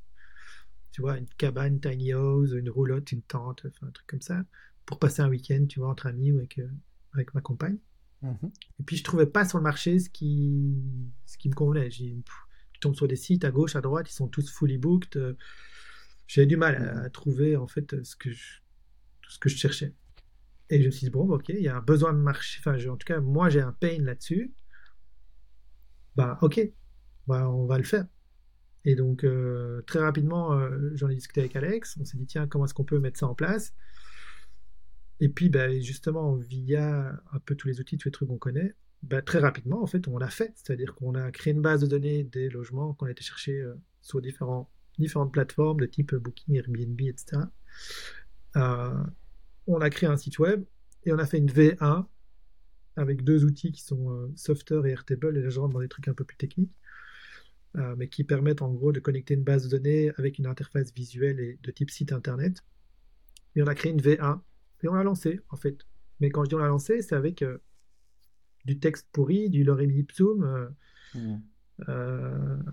Tu 0.91 1.01
vois, 1.01 1.17
une 1.17 1.27
cabane, 1.37 1.79
tiny 1.79 2.13
house, 2.13 2.51
une 2.51 2.69
roulotte, 2.69 3.11
une 3.11 3.21
tente, 3.21 3.65
un 3.81 3.91
truc 3.91 4.07
comme 4.07 4.21
ça, 4.21 4.45
pour 4.85 4.99
passer 4.99 5.21
un 5.21 5.29
week-end, 5.29 5.65
tu 5.67 5.79
vois, 5.79 5.89
entre 5.89 6.07
amis 6.07 6.31
ou 6.31 6.37
avec, 6.37 6.59
euh, 6.59 6.69
avec 7.13 7.33
ma 7.33 7.41
compagne. 7.41 7.77
Mhm. 8.21 8.51
Et 8.79 8.83
puis 8.83 8.95
je 8.95 9.03
trouvais 9.03 9.25
pas 9.25 9.45
sur 9.45 9.57
le 9.57 9.63
marché 9.63 9.99
ce 9.99 10.09
qui, 10.09 10.73
ce 11.25 11.37
qui 11.37 11.49
me 11.49 11.53
convenait. 11.53 11.89
Tu 11.89 12.23
tombes 12.79 12.95
sur 12.95 13.07
des 13.07 13.17
sites 13.17 13.43
à 13.43 13.51
gauche, 13.51 13.75
à 13.75 13.81
droite, 13.81 14.09
ils 14.09 14.13
sont 14.13 14.27
tous 14.27 14.49
fully 14.49 14.77
booked. 14.77 15.17
Euh, 15.17 15.33
J'avais 16.27 16.47
du 16.47 16.57
mal 16.57 16.75
à, 16.75 17.09
trouver 17.09 17.55
en 17.55 17.67
fait 17.67 18.03
ce 18.03 18.15
que 18.15 18.31
je, 18.31 18.59
ce 19.27 19.37
que 19.37 19.49
je 19.49 19.57
cherchais. 19.57 19.93
Et 20.69 20.81
je 20.81 20.85
me 20.87 20.91
suis 20.91 21.05
dit, 21.05 21.11
bon, 21.11 21.29
ok, 21.29 21.49
il 21.49 21.61
y 21.61 21.67
a 21.67 21.77
un 21.77 21.81
besoin 21.81 22.13
de 22.13 22.17
marché. 22.19 22.59
Enfin, 22.59 22.77
en 22.89 22.97
tout 22.97 23.05
cas, 23.05 23.19
moi, 23.19 23.49
j'ai 23.49 23.61
un 23.61 23.71
pain 23.71 23.97
là-dessus. 23.99 24.53
Bah, 26.15 26.39
ok, 26.41 26.59
bah, 27.27 27.49
on 27.49 27.65
va 27.65 27.77
le 27.77 27.83
faire. 27.83 28.05
Et 28.85 28.95
donc, 28.95 29.23
euh, 29.23 29.81
très 29.87 29.99
rapidement, 29.99 30.53
euh, 30.53 30.91
j'en 30.93 31.09
ai 31.09 31.15
discuté 31.15 31.41
avec 31.41 31.55
Alex. 31.55 31.97
On 31.99 32.05
s'est 32.05 32.17
dit, 32.17 32.25
tiens, 32.25 32.47
comment 32.47 32.65
est-ce 32.65 32.73
qu'on 32.73 32.83
peut 32.83 32.99
mettre 32.99 33.19
ça 33.19 33.27
en 33.27 33.35
place? 33.35 33.73
Et 35.19 35.29
puis, 35.29 35.49
bah, 35.49 35.71
justement, 35.79 36.35
via 36.35 37.19
un 37.31 37.39
peu 37.39 37.55
tous 37.55 37.67
les 37.67 37.79
outils, 37.79 37.97
tous 37.97 38.09
les 38.09 38.11
trucs 38.11 38.29
qu'on 38.29 38.37
connaît, 38.37 38.75
bah, 39.03 39.21
très 39.21 39.39
rapidement, 39.39 39.81
en 39.83 39.87
fait, 39.87 40.07
on 40.07 40.17
l'a 40.17 40.29
fait. 40.29 40.53
C'est-à-dire 40.55 40.95
qu'on 40.95 41.15
a 41.15 41.31
créé 41.31 41.53
une 41.53 41.61
base 41.61 41.81
de 41.81 41.87
données 41.87 42.23
des 42.23 42.49
logements 42.49 42.93
qu'on 42.93 43.05
a 43.07 43.11
été 43.11 43.23
chercher 43.23 43.59
euh, 43.59 43.75
sur 44.01 44.21
différents, 44.21 44.71
différentes 44.97 45.33
plateformes 45.33 45.79
de 45.79 45.85
type 45.85 46.15
Booking, 46.15 46.55
Airbnb, 46.55 47.01
etc. 47.01 47.41
on 49.67 49.81
a 49.81 49.89
créé 49.89 50.09
un 50.09 50.17
site 50.17 50.39
web 50.39 50.63
et 51.03 51.13
on 51.13 51.17
a 51.17 51.25
fait 51.25 51.37
une 51.37 51.49
V1 51.49 52.05
avec 52.95 53.23
deux 53.23 53.43
outils 53.43 53.71
qui 53.71 53.83
sont 53.83 54.31
Softer 54.35 54.81
et 54.85 54.91
Airtable. 54.91 55.37
Et 55.37 55.41
là, 55.41 55.49
je 55.49 55.59
rentre 55.59 55.73
dans 55.73 55.81
des 55.81 55.89
trucs 55.89 56.07
un 56.07 56.13
peu 56.13 56.23
plus 56.23 56.37
techniques. 56.37 56.77
Euh, 57.77 57.93
mais 57.97 58.07
qui 58.07 58.23
permettent 58.23 58.61
en 58.61 58.71
gros 58.71 58.93
de 58.93 59.01
connecter 59.01 59.33
une 59.33 59.43
base 59.43 59.67
de 59.67 59.77
données 59.77 60.09
avec 60.17 60.39
une 60.39 60.45
interface 60.45 60.93
visuelle 60.93 61.41
et 61.41 61.59
de 61.61 61.71
type 61.71 61.91
site 61.91 62.13
internet. 62.13 62.63
Et 63.55 63.61
on 63.61 63.67
a 63.67 63.75
créé 63.75 63.91
une 63.91 63.99
V1 63.99 64.39
et 64.83 64.87
on 64.87 64.93
l'a 64.93 65.03
lancé 65.03 65.41
en 65.49 65.57
fait. 65.57 65.85
Mais 66.21 66.29
quand 66.29 66.45
je 66.45 66.49
dis 66.49 66.55
on 66.55 66.59
l'a 66.59 66.69
lancé, 66.69 67.01
c'est 67.01 67.15
avec 67.15 67.41
euh, 67.41 67.57
du 68.63 68.79
texte 68.79 69.09
pourri, 69.11 69.49
du 69.49 69.65
lorem 69.65 69.91
ipsum, 69.91 70.73
euh, 71.15 71.37
mmh. 71.85 72.63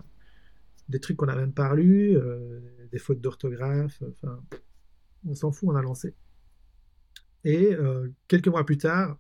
des 0.89 1.01
trucs 1.01 1.17
qu'on 1.17 1.27
n'a 1.27 1.37
même 1.37 1.53
pas 1.53 1.75
lus, 1.75 2.17
des 2.93 2.99
fautes 2.99 3.21
d'orthographe, 3.21 4.05
enfin, 4.09 4.41
on 5.27 5.35
s'en 5.35 5.51
fout, 5.51 5.69
on 5.69 5.75
a 5.75 5.83
lancé. 5.83 6.15
Et 7.45 7.77
quelques 8.29 8.49
mois 8.49 8.65
plus 8.65 8.79
tard, 8.79 9.19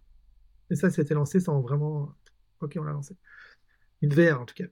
et 0.71 0.77
ça 0.77 0.91
c'était 0.91 1.15
lancé 1.15 1.41
sans 1.41 1.61
vraiment. 1.61 2.15
Ok, 2.61 2.77
on 2.79 2.85
l'a 2.85 2.93
lancé. 2.93 3.17
Une 4.01 4.15
VR 4.15 4.41
en 4.41 4.45
tout 4.45 4.55
cas. 4.55 4.67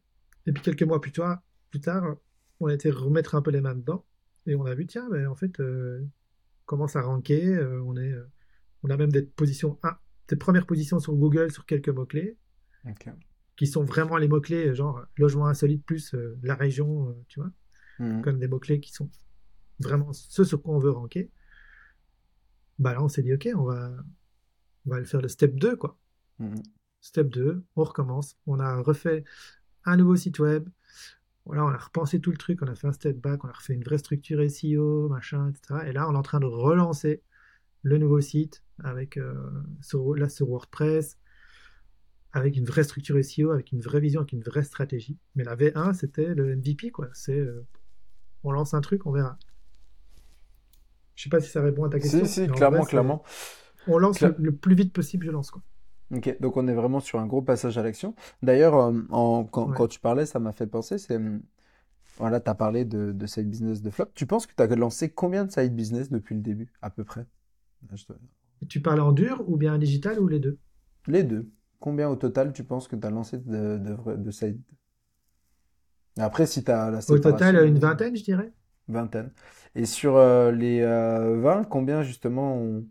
Et 0.46 0.52
puis 0.52 0.62
quelques 0.62 0.84
mois 0.84 1.00
plus 1.00 1.12
tard, 1.12 1.40
plus 1.70 1.80
tard, 1.80 2.16
on 2.60 2.66
a 2.66 2.74
été 2.74 2.90
remettre 2.90 3.34
un 3.34 3.42
peu 3.42 3.50
les 3.50 3.60
mains 3.60 3.74
dedans 3.74 4.04
et 4.46 4.54
on 4.54 4.64
a 4.64 4.74
vu, 4.74 4.86
tiens, 4.86 5.08
ben, 5.10 5.26
en 5.26 5.34
fait, 5.34 5.60
euh, 5.60 6.04
commence 6.66 6.96
à 6.96 7.02
ranker. 7.02 7.46
Euh, 7.46 7.82
on, 7.84 7.96
est, 7.96 8.12
euh, 8.12 8.28
on 8.82 8.90
a 8.90 8.96
même 8.96 9.12
des 9.12 9.22
positions, 9.22 9.78
ah, 9.82 10.00
des 10.28 10.36
premières 10.36 10.66
positions 10.66 10.98
sur 10.98 11.14
Google 11.14 11.50
sur 11.50 11.66
quelques 11.66 11.88
mots-clés. 11.88 12.36
Qui 13.56 13.66
sont 13.66 13.84
vraiment 13.84 14.16
les 14.16 14.28
mots-clés, 14.28 14.74
genre 14.74 15.04
logement 15.16 15.46
insolite 15.46 15.84
plus 15.84 16.14
la 16.42 16.54
région, 16.54 17.14
tu 17.28 17.40
vois. 17.40 17.50
Mhm. 17.98 18.22
Comme 18.22 18.38
des 18.38 18.48
mots-clés 18.48 18.80
qui 18.80 18.92
sont 18.92 19.10
vraiment 19.80 20.12
ceux 20.14 20.44
sur 20.44 20.62
quoi 20.62 20.74
on 20.74 20.78
veut 20.78 20.90
ranker. 20.90 21.30
Bah 22.80 22.94
là, 22.94 23.02
on 23.02 23.08
s'est 23.08 23.22
dit, 23.22 23.32
ok, 23.34 23.48
on 23.54 23.64
va, 23.64 23.92
on 24.86 24.90
va 24.90 25.04
faire 25.04 25.20
le 25.20 25.28
step 25.28 25.54
2, 25.54 25.76
quoi. 25.76 25.98
Mhm. 26.38 26.62
Step 27.02 27.28
2, 27.28 27.62
on 27.76 27.84
recommence. 27.84 28.36
On 28.46 28.58
a 28.58 28.80
refait 28.80 29.24
un 29.84 29.96
nouveau 29.96 30.16
site 30.16 30.38
web. 30.38 30.68
Voilà, 31.44 31.64
on 31.64 31.68
a 31.68 31.76
repensé 31.76 32.20
tout 32.20 32.30
le 32.30 32.36
truc, 32.38 32.62
on 32.62 32.66
a 32.66 32.74
fait 32.74 32.86
un 32.86 32.92
step 32.92 33.18
back, 33.18 33.44
on 33.44 33.48
a 33.48 33.52
refait 33.52 33.74
une 33.74 33.84
vraie 33.84 33.98
structure 33.98 34.42
SEO, 34.50 35.08
machin, 35.08 35.50
etc. 35.50 35.88
Et 35.88 35.92
là, 35.92 36.08
on 36.08 36.14
est 36.14 36.18
en 36.18 36.22
train 36.22 36.40
de 36.40 36.46
relancer 36.46 37.22
le 37.82 37.98
nouveau 37.98 38.20
site 38.20 38.62
avec 38.82 39.16
euh, 39.18 39.34
sur, 39.82 40.14
là 40.14 40.28
sur 40.28 40.48
WordPress, 40.48 41.18
avec 42.32 42.56
une 42.56 42.64
vraie 42.64 42.84
structure 42.84 43.22
SEO, 43.22 43.50
avec 43.50 43.72
une 43.72 43.80
vraie 43.80 44.00
vision, 44.00 44.20
avec 44.20 44.32
une 44.32 44.42
vraie 44.42 44.64
stratégie. 44.64 45.18
Mais 45.34 45.44
la 45.44 45.56
V1, 45.56 45.92
c'était 45.92 46.34
le 46.34 46.56
MVP, 46.56 46.90
quoi. 46.90 47.08
C'est 47.12 47.38
euh, 47.38 47.66
on 48.42 48.52
lance 48.52 48.72
un 48.72 48.80
truc, 48.80 49.06
on 49.06 49.12
verra. 49.12 49.38
Je 51.20 51.24
sais 51.24 51.28
pas 51.28 51.40
si 51.40 51.50
ça 51.50 51.60
répond 51.60 51.84
à 51.84 51.90
ta 51.90 52.00
question. 52.00 52.24
Si, 52.24 52.46
si, 52.46 52.48
clairement, 52.48 52.82
clairement. 52.82 53.22
On 53.86 53.98
lance 53.98 54.22
le, 54.22 54.34
le, 54.38 54.52
plus 54.52 54.74
vite 54.74 54.90
possible, 54.90 55.26
je 55.26 55.30
lance, 55.30 55.50
quoi. 55.50 55.60
Ok, 56.16 56.34
donc 56.40 56.56
on 56.56 56.66
est 56.66 56.72
vraiment 56.72 57.00
sur 57.00 57.20
un 57.20 57.26
gros 57.26 57.42
passage 57.42 57.76
à 57.76 57.82
l'action. 57.82 58.14
D'ailleurs, 58.42 58.74
euh, 58.74 59.44
quand, 59.50 59.86
tu 59.86 60.00
parlais, 60.00 60.24
ça 60.24 60.38
m'a 60.38 60.52
fait 60.52 60.66
penser, 60.66 60.96
c'est... 60.96 61.16
Hum, 61.16 61.42
voilà, 62.16 62.40
tu 62.40 62.48
as 62.48 62.54
parlé 62.54 62.86
de, 62.86 63.12
de, 63.12 63.26
side 63.26 63.50
business 63.50 63.82
de 63.82 63.90
flop. 63.90 64.06
Tu 64.14 64.24
penses 64.24 64.46
que 64.46 64.54
tu 64.56 64.62
as 64.62 64.76
lancé 64.76 65.10
combien 65.10 65.44
de 65.44 65.52
side 65.52 65.76
business 65.76 66.10
depuis 66.10 66.34
le 66.34 66.40
début, 66.40 66.72
à 66.80 66.88
peu 66.88 67.04
près? 67.04 67.26
Tu 68.70 68.80
parles 68.80 69.00
en 69.00 69.12
dur 69.12 69.44
ou 69.46 69.58
bien 69.58 69.74
en 69.74 69.78
digital 69.78 70.18
ou 70.20 70.26
les 70.26 70.38
deux? 70.38 70.56
Les 71.06 71.22
deux. 71.22 71.50
Combien 71.80 72.08
au 72.08 72.16
total 72.16 72.54
tu 72.54 72.64
penses 72.64 72.88
que 72.88 72.96
tu 72.96 73.06
as 73.06 73.10
lancé 73.10 73.36
de, 73.36 73.76
de, 73.76 74.16
de 74.16 74.30
side? 74.30 74.58
Après, 76.18 76.46
si 76.46 76.64
tu 76.64 76.70
as 76.70 76.90
la 76.90 77.00
Au 77.10 77.18
total, 77.18 77.66
une 77.66 77.78
vingtaine, 77.78 78.16
je 78.16 78.24
dirais. 78.24 78.52
Vingtaine. 78.90 79.32
Et 79.74 79.86
sur 79.86 80.16
euh, 80.16 80.52
les 80.52 80.82
20, 80.82 80.86
euh, 81.60 81.64
combien 81.64 82.02
justement 82.02 82.54
on 82.56 82.84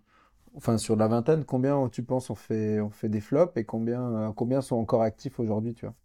enfin 0.55 0.77
sur 0.77 0.95
la 0.97 1.07
vingtaine, 1.07 1.45
combien 1.45 1.89
tu 1.89 2.03
penses 2.03 2.29
on 2.31 2.35
fait, 2.35 2.81
on 2.81 2.89
fait 2.91 3.09
des 3.09 3.21
flops 3.21 3.57
et 3.57 3.65
combien, 3.65 4.29
euh, 4.29 4.33
combien 4.33 4.61
sont 4.61 4.77
encore 4.77 5.03
actifs 5.03 5.39
aujourd'hui, 5.39 5.73
tu 5.75 5.85
vois? 5.85 5.95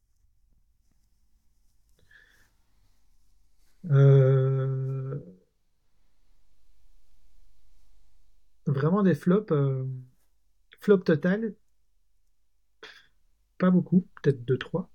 Euh, 3.91 5.19
Vraiment 8.67 9.03
des 9.03 9.15
flops, 9.15 9.53
euh, 9.53 9.87
flop 10.81 10.99
total, 11.05 11.55
pas 13.59 13.69
beaucoup, 13.71 14.07
peut-être 14.23 14.45
2-3. 14.45 14.89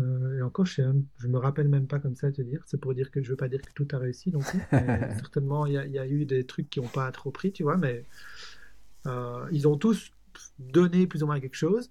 Euh, 0.00 0.38
et 0.38 0.42
encore, 0.42 0.64
je, 0.64 0.82
ne 0.82 1.28
me 1.28 1.38
rappelle 1.38 1.68
même 1.68 1.86
pas 1.86 1.98
comme 1.98 2.16
ça 2.16 2.32
te 2.32 2.42
dire. 2.42 2.62
C'est 2.66 2.80
pour 2.80 2.94
dire 2.94 3.10
que 3.10 3.22
je 3.22 3.30
veux 3.30 3.36
pas 3.36 3.48
dire 3.48 3.60
que 3.60 3.72
tout 3.72 3.88
a 3.92 3.98
réussi 3.98 4.30
non 4.30 4.40
plus. 4.40 4.60
certainement, 5.18 5.66
il 5.66 5.74
y, 5.74 5.98
a 5.98 6.06
eu 6.06 6.24
des 6.24 6.44
trucs 6.44 6.70
qui 6.70 6.80
n'ont 6.80 6.88
pas 6.88 7.10
trop 7.12 7.30
pris, 7.30 7.52
tu 7.52 7.62
vois, 7.62 7.76
mais 7.76 8.04
euh, 9.06 9.46
ils 9.52 9.68
ont 9.68 9.76
tous 9.76 10.10
donné 10.58 11.06
plus 11.06 11.22
ou 11.22 11.26
moins 11.26 11.40
quelque 11.40 11.56
chose. 11.56 11.90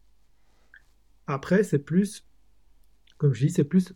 Après, 1.27 1.63
c'est 1.63 1.79
plus, 1.79 2.25
comme 3.17 3.33
je 3.33 3.45
dis, 3.45 3.51
c'est 3.51 3.63
plus, 3.63 3.93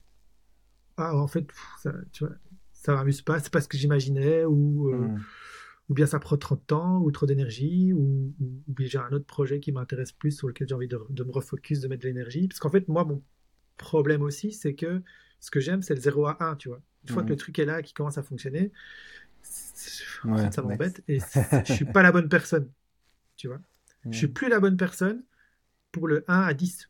ah, 0.97 1.16
en 1.18 1.28
fait, 1.28 1.47
ça, 1.82 1.93
tu 2.12 2.26
vois, 2.26 2.36
ça 2.74 2.93
m'amuse 2.93 3.22
pas, 3.22 3.39
c'est 3.39 3.51
pas 3.51 3.62
ce 3.62 3.68
que 3.68 3.78
j'imaginais, 3.78 4.45
ou, 4.45 4.89
euh, 4.89 4.97
hmm. 4.97 5.22
ou 5.89 5.93
bien 5.95 6.06
ça 6.06 6.20
prend 6.20 6.38
trop 6.38 6.56
de 6.56 6.62
temps, 6.62 7.01
ou 7.01 7.12
trop 7.12 7.26
d'énergie, 7.26 7.91
ou, 7.93 8.34
ou, 8.39 8.74
bien 8.74 8.88
j'ai 8.88 8.99
un 8.99 9.12
autre 9.12 9.26
projet 9.26 9.60
qui 9.60 9.72
m'intéresse 9.72 10.12
plus, 10.12 10.32
sur 10.32 10.47
lequel 10.47 10.68
j'ai 10.70 10.76
envie 10.76 10.88
de, 10.88 10.99
de, 11.10 11.24
me 11.24 11.32
refocus, 11.32 11.80
de 11.80 11.88
mettre 11.88 12.03
de 12.03 12.08
l'énergie. 12.08 12.47
Parce 12.47 12.60
qu'en 12.60 12.70
fait, 12.70 12.88
moi, 12.88 13.03
mon 13.03 13.22
problème 13.78 14.21
aussi, 14.21 14.51
c'est 14.51 14.76
que 14.76 15.01
ce 15.39 15.51
que 15.51 15.59
j'aime, 15.59 15.82
c'est 15.82 15.95
le 15.95 16.01
0 16.01 16.26
à 16.28 16.43
1, 16.43 16.55
tu 16.55 16.69
vois. 16.69 16.82
Une 17.03 17.13
fois 17.13 17.23
que 17.23 17.30
le 17.30 17.36
mhm. 17.36 17.39
truc 17.39 17.59
est 17.59 17.65
là, 17.65 17.82
qui 17.84 17.93
commence 17.93 18.17
à 18.17 18.23
fonctionner, 18.23 18.71
ça 20.51 20.61
m'embête 20.61 21.03
et 21.07 21.19
je 21.65 21.73
suis 21.73 21.86
pas 21.86 22.01
la 22.01 22.11
bonne 22.11 22.30
personne, 22.30 22.71
tu 23.36 23.47
vois. 23.47 23.59
Je 24.09 24.17
suis 24.17 24.28
plus 24.28 24.49
la 24.49 24.59
bonne 24.59 24.78
personne 24.78 25.23
pour 25.91 26.07
le 26.07 26.23
1 26.28 26.41
à 26.41 26.53
10. 26.53 26.89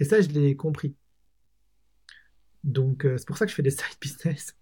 Et 0.00 0.04
ça, 0.04 0.20
je 0.20 0.28
l'ai 0.28 0.56
compris. 0.56 0.94
Donc, 2.64 3.04
euh, 3.04 3.16
c'est 3.18 3.26
pour 3.26 3.36
ça 3.36 3.46
que 3.46 3.50
je 3.50 3.56
fais 3.56 3.62
des 3.62 3.70
side 3.70 3.84
business. 4.00 4.56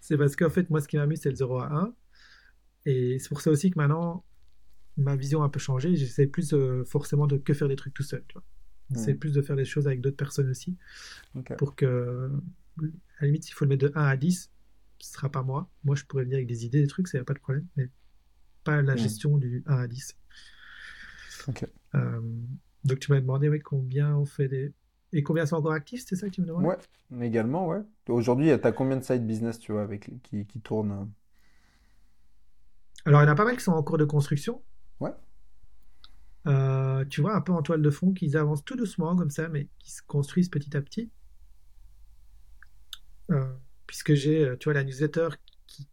c'est 0.00 0.16
parce 0.16 0.36
qu'en 0.36 0.50
fait, 0.50 0.70
moi, 0.70 0.80
ce 0.80 0.88
qui 0.88 0.96
m'amuse, 0.96 1.20
c'est 1.20 1.30
le 1.30 1.36
0 1.36 1.58
à 1.58 1.72
1. 1.72 1.94
Et 2.86 3.18
c'est 3.18 3.28
pour 3.28 3.40
ça 3.40 3.50
aussi 3.50 3.70
que 3.70 3.78
maintenant, 3.78 4.24
ma 4.96 5.16
vision 5.16 5.42
a 5.42 5.46
un 5.46 5.48
peu 5.48 5.60
changé. 5.60 5.94
J'essaie 5.94 6.26
plus 6.26 6.52
euh, 6.52 6.84
forcément 6.84 7.26
de 7.26 7.36
que 7.36 7.54
faire 7.54 7.68
des 7.68 7.76
trucs 7.76 7.94
tout 7.94 8.02
seul. 8.02 8.24
Tu 8.28 8.34
vois. 8.34 8.44
C'est 8.94 9.14
plus 9.14 9.32
de 9.32 9.40
faire 9.40 9.56
des 9.56 9.64
choses 9.64 9.86
avec 9.86 10.00
d'autres 10.00 10.16
personnes 10.16 10.50
aussi. 10.50 10.76
Pour 11.58 11.74
que, 11.74 12.30
à 12.78 12.82
la 13.20 13.26
limite, 13.26 13.44
s'il 13.44 13.54
faut 13.54 13.64
le 13.64 13.70
mettre 13.70 13.86
de 13.86 13.92
1 13.94 14.02
à 14.02 14.16
10, 14.16 14.50
ce 14.98 15.12
sera 15.12 15.30
pas 15.30 15.42
moi. 15.42 15.68
Moi, 15.84 15.96
je 15.96 16.04
pourrais 16.04 16.24
venir 16.24 16.36
avec 16.36 16.46
des 16.46 16.64
idées, 16.64 16.80
des 16.80 16.88
trucs, 16.88 17.08
ça 17.08 17.18
n'y 17.18 17.22
a 17.22 17.24
pas 17.24 17.34
de 17.34 17.40
problème. 17.40 17.66
Mais 17.76 17.88
pas 18.64 18.82
la 18.82 18.96
gestion 18.96 19.38
du 19.38 19.62
1 19.66 19.76
à 19.76 19.88
10. 19.88 20.16
Euh, 21.94 22.20
donc, 22.84 22.98
tu 23.00 23.10
m'as 23.10 23.20
demandé 23.20 23.60
combien 23.60 24.16
on 24.16 24.24
fait 24.24 24.48
des. 24.48 24.72
Et 25.12 25.22
combien 25.22 25.44
sont 25.44 25.56
encore 25.56 25.72
actifs, 25.72 26.04
c'est 26.06 26.16
ça 26.16 26.28
que 26.28 26.34
tu 26.34 26.40
me 26.40 26.46
demandes? 26.46 26.64
Ouais, 26.64 26.78
mais 27.10 27.26
également, 27.26 27.66
ouais. 27.66 27.82
Aujourd'hui, 28.08 28.46
tu 28.46 28.66
as 28.66 28.72
combien 28.72 28.96
de 28.96 29.04
side 29.04 29.26
business, 29.26 29.58
tu 29.58 29.72
vois, 29.72 29.82
avec, 29.82 30.10
qui, 30.22 30.46
qui 30.46 30.60
tournent? 30.60 31.10
Alors, 33.04 33.20
il 33.20 33.24
y 33.24 33.28
en 33.28 33.32
a 33.32 33.34
pas 33.34 33.44
mal 33.44 33.56
qui 33.56 33.62
sont 33.62 33.72
en 33.72 33.82
cours 33.82 33.98
de 33.98 34.04
construction. 34.04 34.62
Ouais. 35.00 35.10
Euh, 36.46 37.04
tu 37.04 37.20
vois, 37.20 37.36
un 37.36 37.40
peu 37.40 37.52
en 37.52 37.62
toile 37.62 37.82
de 37.82 37.90
fond, 37.90 38.12
qu'ils 38.12 38.36
avancent 38.36 38.64
tout 38.64 38.76
doucement 38.76 39.16
comme 39.16 39.30
ça, 39.30 39.48
mais 39.48 39.68
qui 39.78 39.92
se 39.92 40.02
construisent 40.02 40.48
petit 40.48 40.76
à 40.76 40.82
petit. 40.82 41.10
Euh, 43.30 43.52
puisque 43.86 44.14
j'ai, 44.14 44.44
euh, 44.44 44.56
tu 44.56 44.64
vois, 44.64 44.74
la 44.74 44.84
newsletter 44.84 45.28
qui, 45.66 45.88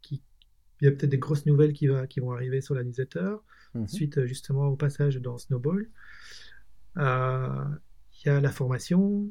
il 0.81 0.85
y 0.85 0.87
a 0.87 0.91
peut-être 0.91 1.09
des 1.09 1.17
grosses 1.17 1.45
nouvelles 1.45 1.73
qui, 1.73 1.87
va, 1.87 2.07
qui 2.07 2.19
vont 2.19 2.31
arriver 2.31 2.61
sur 2.61 2.73
la 2.73 2.83
newsletter, 2.83 3.35
mhm. 3.75 3.87
suite 3.87 4.25
justement 4.25 4.67
au 4.67 4.75
passage 4.75 5.17
dans 5.17 5.37
Snowball. 5.37 5.89
Il 6.97 7.01
y 8.25 8.29
a 8.29 8.41
la 8.41 8.51
formation, 8.51 9.29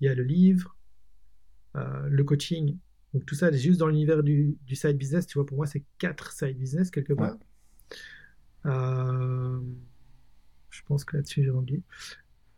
il 0.00 0.06
y 0.06 0.08
a 0.08 0.14
le 0.14 0.24
livre, 0.24 0.76
le 1.74 2.22
coaching. 2.24 2.78
Donc 3.12 3.26
tout 3.26 3.34
ça, 3.34 3.52
juste 3.52 3.78
dans 3.78 3.88
l'univers 3.88 4.22
du, 4.22 4.56
side 4.72 4.96
business, 4.96 5.26
tu 5.26 5.38
vois, 5.38 5.46
pour 5.46 5.56
moi, 5.56 5.66
c'est 5.66 5.84
quatre 5.98 6.32
side 6.32 6.58
business 6.58 6.90
quelque 6.90 7.12
part. 7.12 7.36
Je 10.76 10.82
pense 10.84 11.04
que 11.04 11.16
là-dessus, 11.16 11.42
j'ai 11.44 11.50
oublié. 11.50 11.82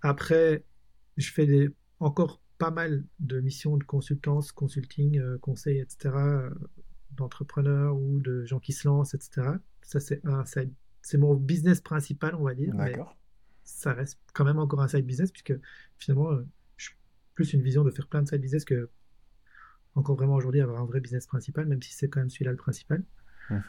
Après, 0.02 0.64
je 1.16 1.30
fais 1.30 1.46
des, 1.46 1.70
encore 2.00 2.40
pas 2.58 2.70
mal 2.70 3.04
de 3.20 3.40
missions 3.40 3.76
de 3.76 3.84
consultance, 3.84 4.52
consulting, 4.52 5.18
euh, 5.18 5.38
conseil, 5.38 5.78
etc., 5.78 6.14
euh, 6.14 6.50
d'entrepreneurs 7.12 7.96
ou 7.96 8.20
de 8.20 8.44
gens 8.44 8.60
qui 8.60 8.72
se 8.72 8.86
lancent, 8.86 9.14
etc. 9.14 9.52
Ça, 9.82 10.00
c'est 10.00 10.24
un 10.26 10.44
c'est 11.00 11.18
mon 11.18 11.34
business 11.34 11.80
principal, 11.80 12.34
on 12.34 12.42
va 12.42 12.54
dire. 12.54 12.74
Mais 12.74 12.96
ça 13.64 13.92
reste 13.92 14.18
quand 14.34 14.44
même 14.44 14.58
encore 14.58 14.82
un 14.82 14.88
side 14.88 15.06
business, 15.06 15.30
puisque 15.30 15.54
finalement, 15.96 16.32
euh, 16.32 16.46
je, 16.76 16.90
plus 17.34 17.52
une 17.52 17.62
vision 17.62 17.84
de 17.84 17.90
faire 17.90 18.08
plein 18.08 18.22
de 18.22 18.28
side 18.28 18.40
business 18.40 18.64
que 18.64 18.90
encore 19.94 20.16
vraiment 20.16 20.34
aujourd'hui 20.34 20.60
avoir 20.60 20.80
un 20.80 20.86
vrai 20.86 21.00
business 21.00 21.26
principal, 21.26 21.66
même 21.66 21.82
si 21.82 21.92
c'est 21.92 22.08
quand 22.08 22.20
même 22.20 22.30
celui-là 22.30 22.52
le 22.52 22.56
principal. 22.56 23.04
Mhm. 23.50 23.62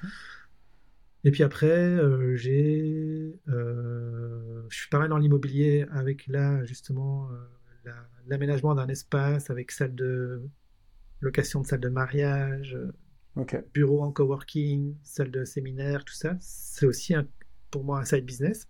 Et 1.24 1.32
puis 1.32 1.44
après, 1.44 1.68
euh, 1.68 2.36
j'ai, 2.36 3.36
euh, 3.50 4.64
je 4.70 4.78
suis 4.78 4.90
pas 4.90 5.00
mal 5.00 5.10
dans 5.10 5.18
l'immobilier 5.18 5.86
avec 5.92 6.28
là 6.28 6.64
justement 6.64 7.30
euh, 7.32 7.92
l'aménagement 8.28 8.74
d'un 8.74 8.88
espace 8.88 9.50
avec 9.50 9.72
salle 9.72 9.96
de 9.96 10.42
location 11.20 11.62
de 11.62 11.68
salle 11.68 11.82
de 11.82 11.90
mariage, 11.90 12.78
bureau 13.74 14.02
en 14.04 14.12
coworking, 14.12 14.96
salle 15.04 15.32
de 15.32 15.44
séminaire, 15.44 16.06
tout 16.06 16.14
ça. 16.14 16.38
C'est 16.40 16.86
aussi 16.86 17.14
pour 17.70 17.84
moi 17.84 18.00
un 18.00 18.06
side 18.06 18.26
business, 18.26 18.70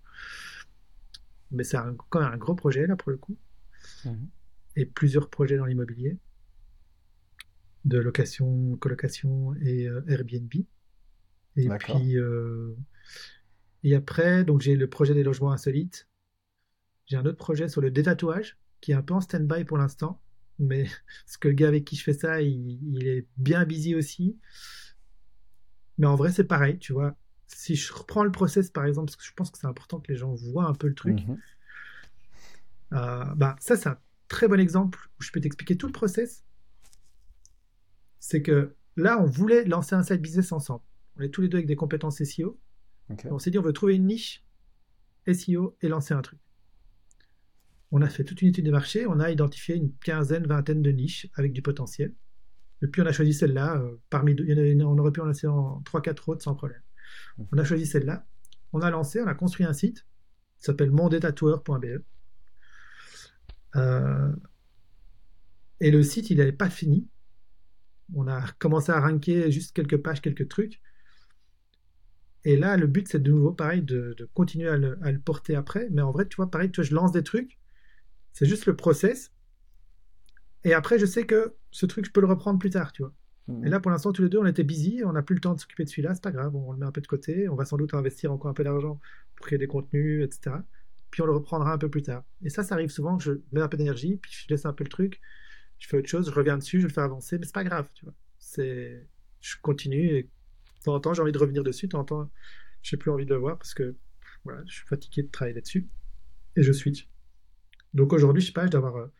mais 1.51 1.63
c'est 1.63 1.77
quand 2.09 2.19
même 2.19 2.33
un 2.33 2.37
gros 2.37 2.55
projet 2.55 2.87
là 2.87 2.95
pour 2.95 3.11
le 3.11 3.17
coup, 3.17 3.37
mhm. 4.05 4.27
et 4.75 4.85
plusieurs 4.87 5.29
projets 5.29 5.57
dans 5.57 5.65
l'immobilier 5.65 6.17
de 7.85 7.99
location, 7.99 8.75
colocation 8.77 9.53
et 9.61 9.87
Airbnb. 10.07 10.51
Et 11.59 11.69
puis, 11.77 12.17
euh, 12.17 12.75
et 13.83 13.95
après, 13.95 14.43
donc 14.43 14.61
j'ai 14.61 14.75
le 14.75 14.89
projet 14.89 15.13
des 15.13 15.23
logements 15.23 15.51
insolites. 15.51 16.07
J'ai 17.05 17.17
un 17.17 17.25
autre 17.25 17.37
projet 17.37 17.67
sur 17.67 17.81
le 17.81 17.91
détatouage 17.91 18.57
qui 18.81 18.91
est 18.91 18.95
un 18.95 19.01
peu 19.01 19.13
en 19.13 19.21
stand-by 19.21 19.65
pour 19.65 19.77
l'instant. 19.77 20.21
Mais 20.59 20.87
ce 21.25 21.37
que 21.37 21.47
le 21.47 21.53
gars 21.53 21.67
avec 21.67 21.85
qui 21.85 21.95
je 21.95 22.03
fais 22.03 22.13
ça, 22.13 22.41
il, 22.41 23.07
est 23.07 23.27
bien 23.37 23.65
busy 23.65 23.95
aussi. 23.95 24.37
Mais 25.97 26.07
en 26.07 26.15
vrai, 26.15 26.31
c'est 26.31 26.45
pareil, 26.45 26.77
tu 26.79 26.93
vois. 26.93 27.15
Si 27.47 27.75
je 27.75 27.91
reprends 27.91 28.23
le 28.23 28.31
process, 28.31 28.69
par 28.69 28.85
exemple, 28.85 29.07
parce 29.07 29.17
que 29.17 29.25
je 29.25 29.33
pense 29.33 29.49
que 29.51 29.57
c'est 29.57 29.67
important 29.67 29.99
que 29.99 30.11
les 30.11 30.17
gens 30.17 30.33
voient 30.33 30.65
un 30.65 30.73
peu 30.73 30.87
le 30.87 30.95
truc. 30.95 31.27
Mhm. 31.27 31.39
Euh, 32.93 33.25
bah, 33.35 33.55
ça, 33.59 33.75
c'est 33.75 33.89
un 33.89 33.99
très 34.27 34.47
bon 34.47 34.59
exemple 34.59 35.09
où 35.19 35.23
je 35.23 35.31
peux 35.31 35.41
t'expliquer 35.41 35.75
tout 35.75 35.87
le 35.87 35.91
process. 35.91 36.43
C'est 38.19 38.41
que 38.41 38.75
là, 38.95 39.19
on 39.19 39.25
voulait 39.25 39.65
lancer 39.65 39.95
un 39.95 40.03
side 40.03 40.21
business 40.21 40.51
ensemble. 40.51 40.83
On 41.19 41.23
est 41.23 41.29
tous 41.29 41.41
les 41.41 41.49
deux 41.49 41.57
avec 41.57 41.67
des 41.67 41.75
compétences 41.75 42.23
SEO. 42.23 42.57
On 43.25 43.39
s'est 43.39 43.51
dit, 43.51 43.59
on 43.59 43.61
veut 43.61 43.73
trouver 43.73 43.95
une 43.95 44.05
niche 44.05 44.45
SEO 45.27 45.77
et 45.81 45.89
lancer 45.89 46.13
un 46.13 46.21
truc. 46.21 46.39
On 47.91 48.01
a 48.01 48.07
fait 48.07 48.23
toute 48.23 48.41
une 48.41 48.49
étude 48.49 48.65
de 48.65 48.71
marché, 48.71 49.05
on 49.05 49.19
a 49.19 49.31
identifié 49.31 49.75
une 49.75 49.91
quinzaine, 49.97 50.45
vingtaine 50.45 50.81
de 50.81 50.91
niches 50.91 51.27
avec 51.33 51.51
du 51.51 51.61
potentiel. 51.61 52.13
Et 52.81 52.87
puis 52.87 53.01
on 53.01 53.05
a 53.05 53.11
choisi 53.11 53.33
celle-là, 53.33 53.77
euh, 53.77 53.99
parmi 54.09 54.35
deux, 54.35 54.45
on 54.83 54.97
aurait 54.97 55.11
pu 55.11 55.19
en 55.19 55.25
lancer 55.25 55.47
en 55.47 55.81
3-4 55.81 56.29
autres 56.29 56.43
sans 56.43 56.55
problème. 56.55 56.81
On 57.51 57.57
a 57.57 57.63
choisi 57.63 57.85
celle-là, 57.85 58.25
on 58.71 58.79
a 58.81 58.89
lancé, 58.89 59.21
on 59.21 59.27
a 59.27 59.33
construit 59.33 59.65
un 59.65 59.73
site, 59.73 60.05
qui 60.59 60.65
s'appelle 60.65 60.91
mondetatoueur.be. 60.91 62.03
Euh, 63.75 64.35
et 65.81 65.91
le 65.91 66.03
site, 66.03 66.29
il 66.29 66.37
n'avait 66.37 66.51
pas 66.51 66.69
fini. 66.69 67.07
On 68.13 68.27
a 68.27 68.41
commencé 68.59 68.91
à 68.91 69.01
ranker 69.01 69.51
juste 69.51 69.75
quelques 69.75 69.97
pages, 69.97 70.21
quelques 70.21 70.47
trucs. 70.47 70.79
Et 72.45 72.55
là, 72.55 72.77
le 72.77 72.87
but, 72.87 73.07
c'est 73.07 73.21
de 73.21 73.31
nouveau, 73.31 73.51
pareil, 73.51 73.81
de, 73.81 74.15
continuer 74.33 74.69
à 74.69 74.77
le, 74.77 75.19
porter 75.19 75.55
après. 75.55 75.87
Mais 75.91 76.01
en 76.01 76.11
vrai, 76.11 76.27
tu 76.27 76.37
vois, 76.37 76.49
pareil, 76.49 76.71
tu 76.71 76.81
vois, 76.81 76.89
je 76.89 76.95
lance 76.95 77.11
des 77.11 77.23
trucs. 77.23 77.59
C'est 78.33 78.45
juste 78.45 78.65
le 78.65 78.75
process. 78.75 79.31
Et 80.63 80.73
après, 80.73 80.99
je 80.99 81.05
sais 81.05 81.25
que 81.25 81.55
ce 81.71 81.85
truc, 81.85 82.05
je 82.05 82.11
peux 82.11 82.21
le 82.21 82.27
reprendre 82.27 82.59
plus 82.59 82.69
tard, 82.69 82.91
tu 82.91 83.01
vois. 83.01 83.13
Mhm. 83.47 83.65
Et 83.65 83.69
là, 83.69 83.79
pour 83.79 83.91
l'instant, 83.91 84.13
tous 84.13 84.23
les 84.23 84.29
deux, 84.29 84.37
on 84.37 84.45
était 84.45 84.63
busy. 84.63 85.01
On 85.05 85.13
n'a 85.13 85.21
plus 85.21 85.35
le 85.35 85.41
temps 85.41 85.53
de 85.53 85.59
s'occuper 85.59 85.83
de 85.83 85.89
celui-là. 85.89 86.13
C'est 86.13 86.23
pas 86.23 86.31
grave. 86.31 86.55
On 86.55 86.71
le 86.71 86.77
met 86.77 86.85
un 86.85 86.91
peu 86.91 87.01
de 87.01 87.07
côté. 87.07 87.49
On 87.49 87.55
va 87.55 87.65
sans 87.65 87.77
doute 87.77 87.93
investir 87.93 88.31
encore 88.31 88.51
un 88.51 88.53
peu 88.53 88.63
d'argent 88.63 88.99
pour 89.35 89.45
créer 89.45 89.59
des 89.59 89.67
contenus, 89.67 90.23
etc. 90.23 90.57
Puis 91.11 91.21
on 91.21 91.25
le 91.25 91.33
reprendra 91.33 91.73
un 91.73 91.77
peu 91.77 91.89
plus 91.89 92.03
tard. 92.03 92.23
Et 92.43 92.49
ça, 92.49 92.63
ça 92.63 92.75
arrive 92.75 92.89
souvent 92.89 93.17
que 93.17 93.23
je 93.23 93.31
mets 93.51 93.61
un 93.61 93.67
peu 93.67 93.77
d'énergie, 93.77 94.17
puis 94.17 94.31
je 94.31 94.45
laisse 94.49 94.65
un 94.65 94.73
peu 94.73 94.83
le 94.83 94.89
truc. 94.89 95.19
Je 95.79 95.87
fais 95.87 95.97
autre 95.97 96.09
chose, 96.09 96.29
je 96.29 96.35
reviens 96.35 96.57
dessus, 96.57 96.81
je 96.81 96.87
le 96.87 96.93
fais 96.93 97.01
avancer. 97.01 97.37
Mais 97.39 97.45
c'est 97.45 97.53
pas 97.53 97.63
grave, 97.63 97.89
tu 97.95 98.05
vois. 98.05 98.13
C'est, 98.37 99.07
je 99.41 99.55
continue 99.61 100.15
et 100.15 100.29
de 100.79 100.83
temps 100.85 100.95
en 100.95 100.99
temps, 100.99 101.13
j'ai 101.13 101.21
envie 101.21 101.31
de 101.31 101.37
revenir 101.37 101.63
dessus. 101.63 101.87
De 101.87 101.91
temps 101.91 101.99
en 101.99 102.05
temps, 102.05 102.31
j'ai 102.81 102.97
plus 102.97 103.11
envie 103.11 103.25
de 103.25 103.33
le 103.33 103.39
voir 103.39 103.57
parce 103.57 103.73
que 103.73 103.95
voilà, 104.43 104.61
je 104.65 104.73
suis 104.73 104.87
fatigué 104.87 105.23
de 105.23 105.29
travailler 105.29 105.55
là-dessus. 105.55 105.87
Et 106.55 106.63
je 106.63 106.71
switch. 106.71 107.07
Donc 107.93 108.13
aujourd'hui, 108.13 108.41
je 108.41 108.47
sais 108.47 108.53
pas, 108.53 108.65
je 108.65 108.71
dois 108.71 108.79
avoir 108.79 108.95
euh, 108.97 109.11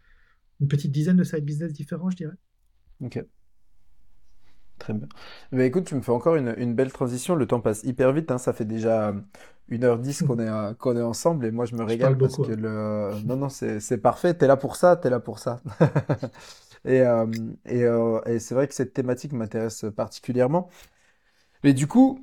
une 0.60 0.68
petite 0.68 0.91
dizaine 0.91 1.18
de 1.18 1.23
side 1.23 1.45
business 1.45 1.73
différents, 1.73 2.10
je 2.10 2.18
dirais. 2.18 2.36
Ok. 3.02 3.23
Très 4.77 4.94
bien. 4.94 5.07
Mais 5.52 5.68
écoute, 5.68 5.86
tu 5.86 5.95
me 5.95 6.02
fais 6.02 6.11
encore 6.11 6.36
une, 6.36 6.73
belle 6.73 6.91
transition. 6.91 7.36
Le 7.36 7.45
temps 7.45 7.60
passe 7.60 7.84
hyper 7.84 8.14
vite. 8.14 8.31
Hein. 8.31 8.38
Ça 8.38 8.53
fait 8.53 8.64
déjà 8.65 9.14
1h10 9.69 10.26
qu'on 10.26 10.40
est, 10.40 10.77
qu'on 10.77 10.95
est 10.95 11.02
ensemble 11.02 11.45
et 11.45 11.52
moi 11.52 11.65
je 11.65 11.76
me 11.76 11.84
régale 11.84 12.18
parce 12.18 12.38
que 12.38 12.53
hein. 12.53 12.56
le. 12.56 13.26
Non, 13.26 13.36
non, 13.36 13.49
c'est 13.49 13.98
parfait. 13.98 14.34
T'es 14.34 14.48
là 14.48 14.56
pour 14.56 14.77
ça, 14.77 14.95
t'es 14.95 15.10
là 15.10 15.19
pour 15.19 15.40
ça. 15.40 15.61
et, 16.86 17.02
euh, 17.02 17.26
et, 17.65 17.84
euh, 17.84 18.22
et 18.26 18.40
c'est 18.40 18.56
vrai 18.56 18.69
que 18.69 18.73
cette 18.73 18.94
thématique 18.94 19.34
m'intéresse 19.34 19.86
particulièrement. 19.95 20.69
Mais 21.64 21.73
du 21.73 21.88
coup, 21.88 22.19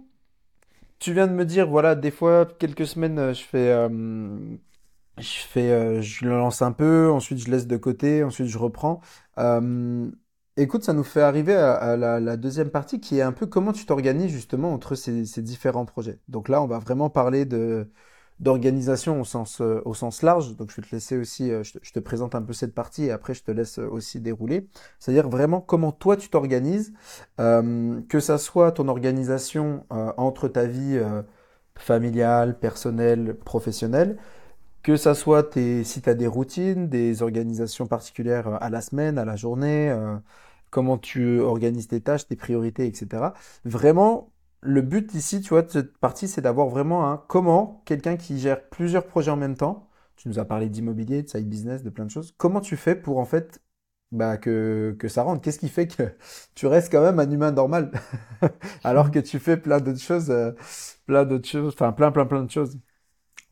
tu 0.99 1.13
viens 1.13 1.27
de 1.27 1.33
me 1.33 1.45
dire, 1.45 1.69
voilà, 1.69 1.95
des 1.95 2.11
fois, 2.11 2.47
quelques 2.47 2.87
semaines, 2.87 3.19
euh, 3.19 3.35
je 3.35 3.43
fais, 3.43 3.71
euh, 3.71 3.89
je 5.19 5.39
fais, 5.49 5.71
euh, 5.73 6.03
je 6.03 6.25
le 6.27 6.33
lance 6.33 6.63
un 6.63 6.73
peu, 6.73 7.11
ensuite 7.11 7.39
je 7.39 7.51
laisse 7.51 7.67
de 7.67 7.77
côté, 7.77 8.25
ensuite 8.25 8.49
je 8.49 8.59
reprends. 8.59 9.01
écoute, 10.57 10.85
ça 10.85 10.93
nous 10.93 11.05
fait 11.05 11.21
arriver 11.21 11.55
à, 11.55 11.97
la, 11.97 12.37
deuxième 12.37 12.71
partie 12.71 13.01
qui 13.01 13.19
est 13.19 13.23
un 13.23 13.33
peu 13.33 13.47
comment 13.47 13.73
tu 13.73 13.87
t'organises 13.87 14.31
justement 14.31 14.73
entre 14.73 14.95
ces 14.95 15.43
différents 15.43 15.85
projets. 15.87 16.21
Donc 16.29 16.49
là, 16.49 16.63
on 16.63 16.67
va 16.67 16.79
vraiment 16.79 17.11
parler 17.11 17.45
de, 17.45 17.91
d'organisation 18.41 19.21
au 19.21 19.25
sens, 19.25 19.61
euh, 19.61 19.81
au 19.85 19.95
sens 19.95 20.23
large. 20.23 20.57
Donc 20.57 20.71
je 20.71 20.77
vais 20.77 20.87
te 20.87 20.95
laisser 20.95 21.17
aussi, 21.17 21.51
euh, 21.51 21.63
je, 21.63 21.93
te, 21.93 22.01
présente 22.01 22.35
un 22.35 22.43
peu 22.43 22.53
cette 22.53 22.75
partie 22.75 23.05
et 23.05 23.11
après 23.11 23.35
je 23.35 23.43
te 23.43 23.51
laisse 23.51 23.79
euh, 23.79 23.89
aussi 23.89 24.21
dérouler. 24.21 24.69
C'est-à-dire 24.99 25.29
vraiment 25.29 25.61
comment 25.61 25.93
toi 25.93 26.17
tu 26.17 26.29
t'organises, 26.29 26.93
que 27.39 28.21
ça 28.21 28.39
soit 28.39 28.73
ton 28.73 28.89
organisation 28.89 29.85
entre 29.91 30.49
ta 30.49 30.67
vie 30.67 31.01
familiale, 31.75 32.59
personnelle, 32.59 33.35
professionnelle, 33.35 34.19
que 34.83 34.97
ça 34.97 35.15
soit 35.15 35.43
tes, 35.45 35.85
si 35.85 36.03
tu 36.03 36.11
as 36.11 36.15
des 36.15 36.27
routines, 36.27 36.89
des 36.89 37.23
organisations 37.23 37.87
particulières 37.87 38.63
à 38.63 38.71
la 38.71 38.81
semaine, 38.81 39.19
à 39.19 39.25
la 39.25 39.37
journée, 39.37 39.95
comment 40.71 40.99
tu 40.99 41.41
organises 41.41 41.89
tes 41.89 42.01
tâches, 42.01 42.27
tes 42.27 42.37
priorités, 42.37 42.87
etc. 42.87 43.25
Vraiment 43.65 44.31
le 44.62 44.83
but 44.83 45.15
ici, 45.15 45.41
tu 45.41 45.51
vois, 45.51 45.62
de 45.62 45.70
cette 45.70 45.97
partie, 45.99 46.28
c'est 46.28 46.41
d'avoir 46.41 46.69
vraiment 46.69 47.11
un 47.11 47.19
comment 47.28 47.83
quelqu'un 47.87 48.16
qui 48.16 48.39
gère 48.39 48.69
plusieurs 48.69 49.07
projets 49.07 49.31
en 49.31 49.37
même 49.37 49.57
temps, 49.57 49.89
tu 50.16 50.28
nous 50.28 50.39
as 50.39 50.45
parlé 50.45 50.69
d'immobilier, 50.69 51.23
de 51.23 51.28
side 51.28 51.49
business, 51.49 51.83
de 51.83 51.91
plein 51.91 52.05
de 52.07 52.11
choses, 52.11 52.35
comment 52.39 52.61
tu 52.61 52.77
fais 52.77 52.95
pour 52.97 53.19
en 53.19 53.24
fait 53.27 53.61
bah, 54.12 54.37
que, 54.39 54.97
ça 55.09 55.23
rentre? 55.23 55.43
Qu'est-ce 55.43 55.59
qui 55.59 55.69
fait 55.69 55.87
que 55.89 56.05
tu 56.55 56.66
restes 56.66 56.91
quand 56.93 57.03
même 57.03 57.19
un 57.20 57.31
humain 57.31 57.53
normal? 57.53 57.93
Alors 58.85 59.11
que 59.11 59.19
tu 59.19 59.39
fais 59.39 59.57
plein 59.57 59.81
d'autres 59.81 60.01
choses, 60.01 60.31
euh, 60.31 60.53
plein 61.07 61.24
d'autres 61.24 61.49
choses, 61.49 61.73
enfin 61.74 61.93
plein, 61.93 62.12
plein, 62.12 62.27
plein 62.27 62.43
de 62.45 62.51
choses. 62.51 62.78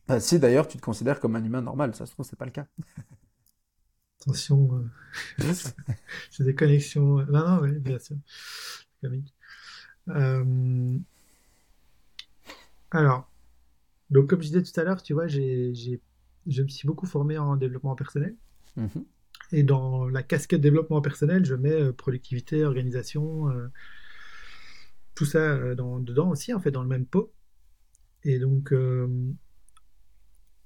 Bah, 0.07 0.19
Si 0.19 0.39
d'ailleurs 0.39 0.67
tu 0.67 0.77
te 0.77 0.83
considères 0.83 1.19
comme 1.19 1.35
un 1.35 1.43
humain 1.43 1.61
normal, 1.61 1.95
ça 1.95 2.05
se 2.05 2.11
trouve, 2.13 2.25
c'est 2.27 2.37
pas 2.39 2.45
le 2.45 2.51
cas. 2.51 2.67
Attention, 4.21 4.69
euh, 5.39 5.45
j'ai 6.31 6.43
des 6.43 6.55
connexions. 6.55 7.17
Non, 7.27 7.47
non, 7.47 7.59
oui, 7.61 7.79
bien 7.79 7.99
sûr. 7.99 8.17
Euh, 10.09 10.97
alors, 12.91 13.29
donc 14.09 14.29
comme 14.29 14.41
je 14.41 14.47
disais 14.47 14.63
tout 14.63 14.79
à 14.79 14.83
l'heure, 14.83 15.01
tu 15.01 15.13
vois, 15.13 15.27
j'ai, 15.27 15.73
je 16.47 16.61
me 16.61 16.67
suis 16.67 16.87
beaucoup 16.87 17.05
formé 17.05 17.37
en 17.37 17.55
développement 17.55 17.95
personnel. 17.95 18.35
Mhm. 18.75 19.05
Et 19.51 19.63
dans 19.63 20.07
la 20.07 20.23
casquette 20.23 20.61
développement 20.61 21.01
personnel, 21.01 21.45
je 21.45 21.55
mets 21.55 21.71
euh, 21.71 21.91
productivité, 21.91 22.65
organisation, 22.65 23.49
euh, 23.49 23.67
tout 25.13 25.25
ça 25.25 25.75
dans, 25.75 25.99
dedans 25.99 26.29
aussi, 26.29 26.53
en 26.53 26.59
fait, 26.59 26.71
dans 26.71 26.83
le 26.83 26.89
même 26.89 27.05
pot. 27.05 27.33
Et 28.23 28.39
donc, 28.39 28.73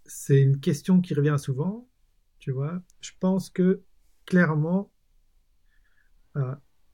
c'est 0.05 0.41
une 0.41 0.59
question 0.59 1.01
qui 1.01 1.13
revient 1.13 1.35
souvent, 1.37 1.87
tu 2.39 2.51
vois. 2.51 2.81
Je 3.01 3.11
pense 3.19 3.49
que 3.49 3.83
clairement, 4.25 4.91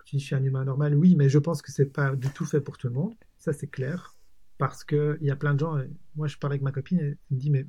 je 0.06 0.18
suis 0.18 0.36
un 0.36 0.44
humain 0.44 0.66
normal, 0.66 0.96
oui, 0.96 1.16
mais 1.16 1.30
je 1.30 1.40
pense 1.40 1.62
que 1.62 1.72
c'est 1.72 1.88
pas 1.88 2.16
du 2.16 2.30
tout 2.30 2.46
fait 2.46 2.62
pour 2.62 2.78
tout 2.78 2.88
le 2.88 2.94
monde. 2.94 3.16
Ça, 3.40 3.54
c'est 3.54 3.68
clair. 3.68 4.16
Parce 4.58 4.84
qu'il 4.84 5.18
y 5.22 5.32
a 5.32 5.36
plein 5.36 5.54
de 5.54 5.60
gens. 5.60 5.78
Moi, 6.16 6.28
je 6.28 6.38
parle 6.38 6.54
avec 6.54 6.62
ma 6.62 6.72
copine 6.72 7.00
et 7.00 7.04
elle 7.04 7.18
me 7.32 7.38
dit 7.38 7.50
Mais 7.50 7.68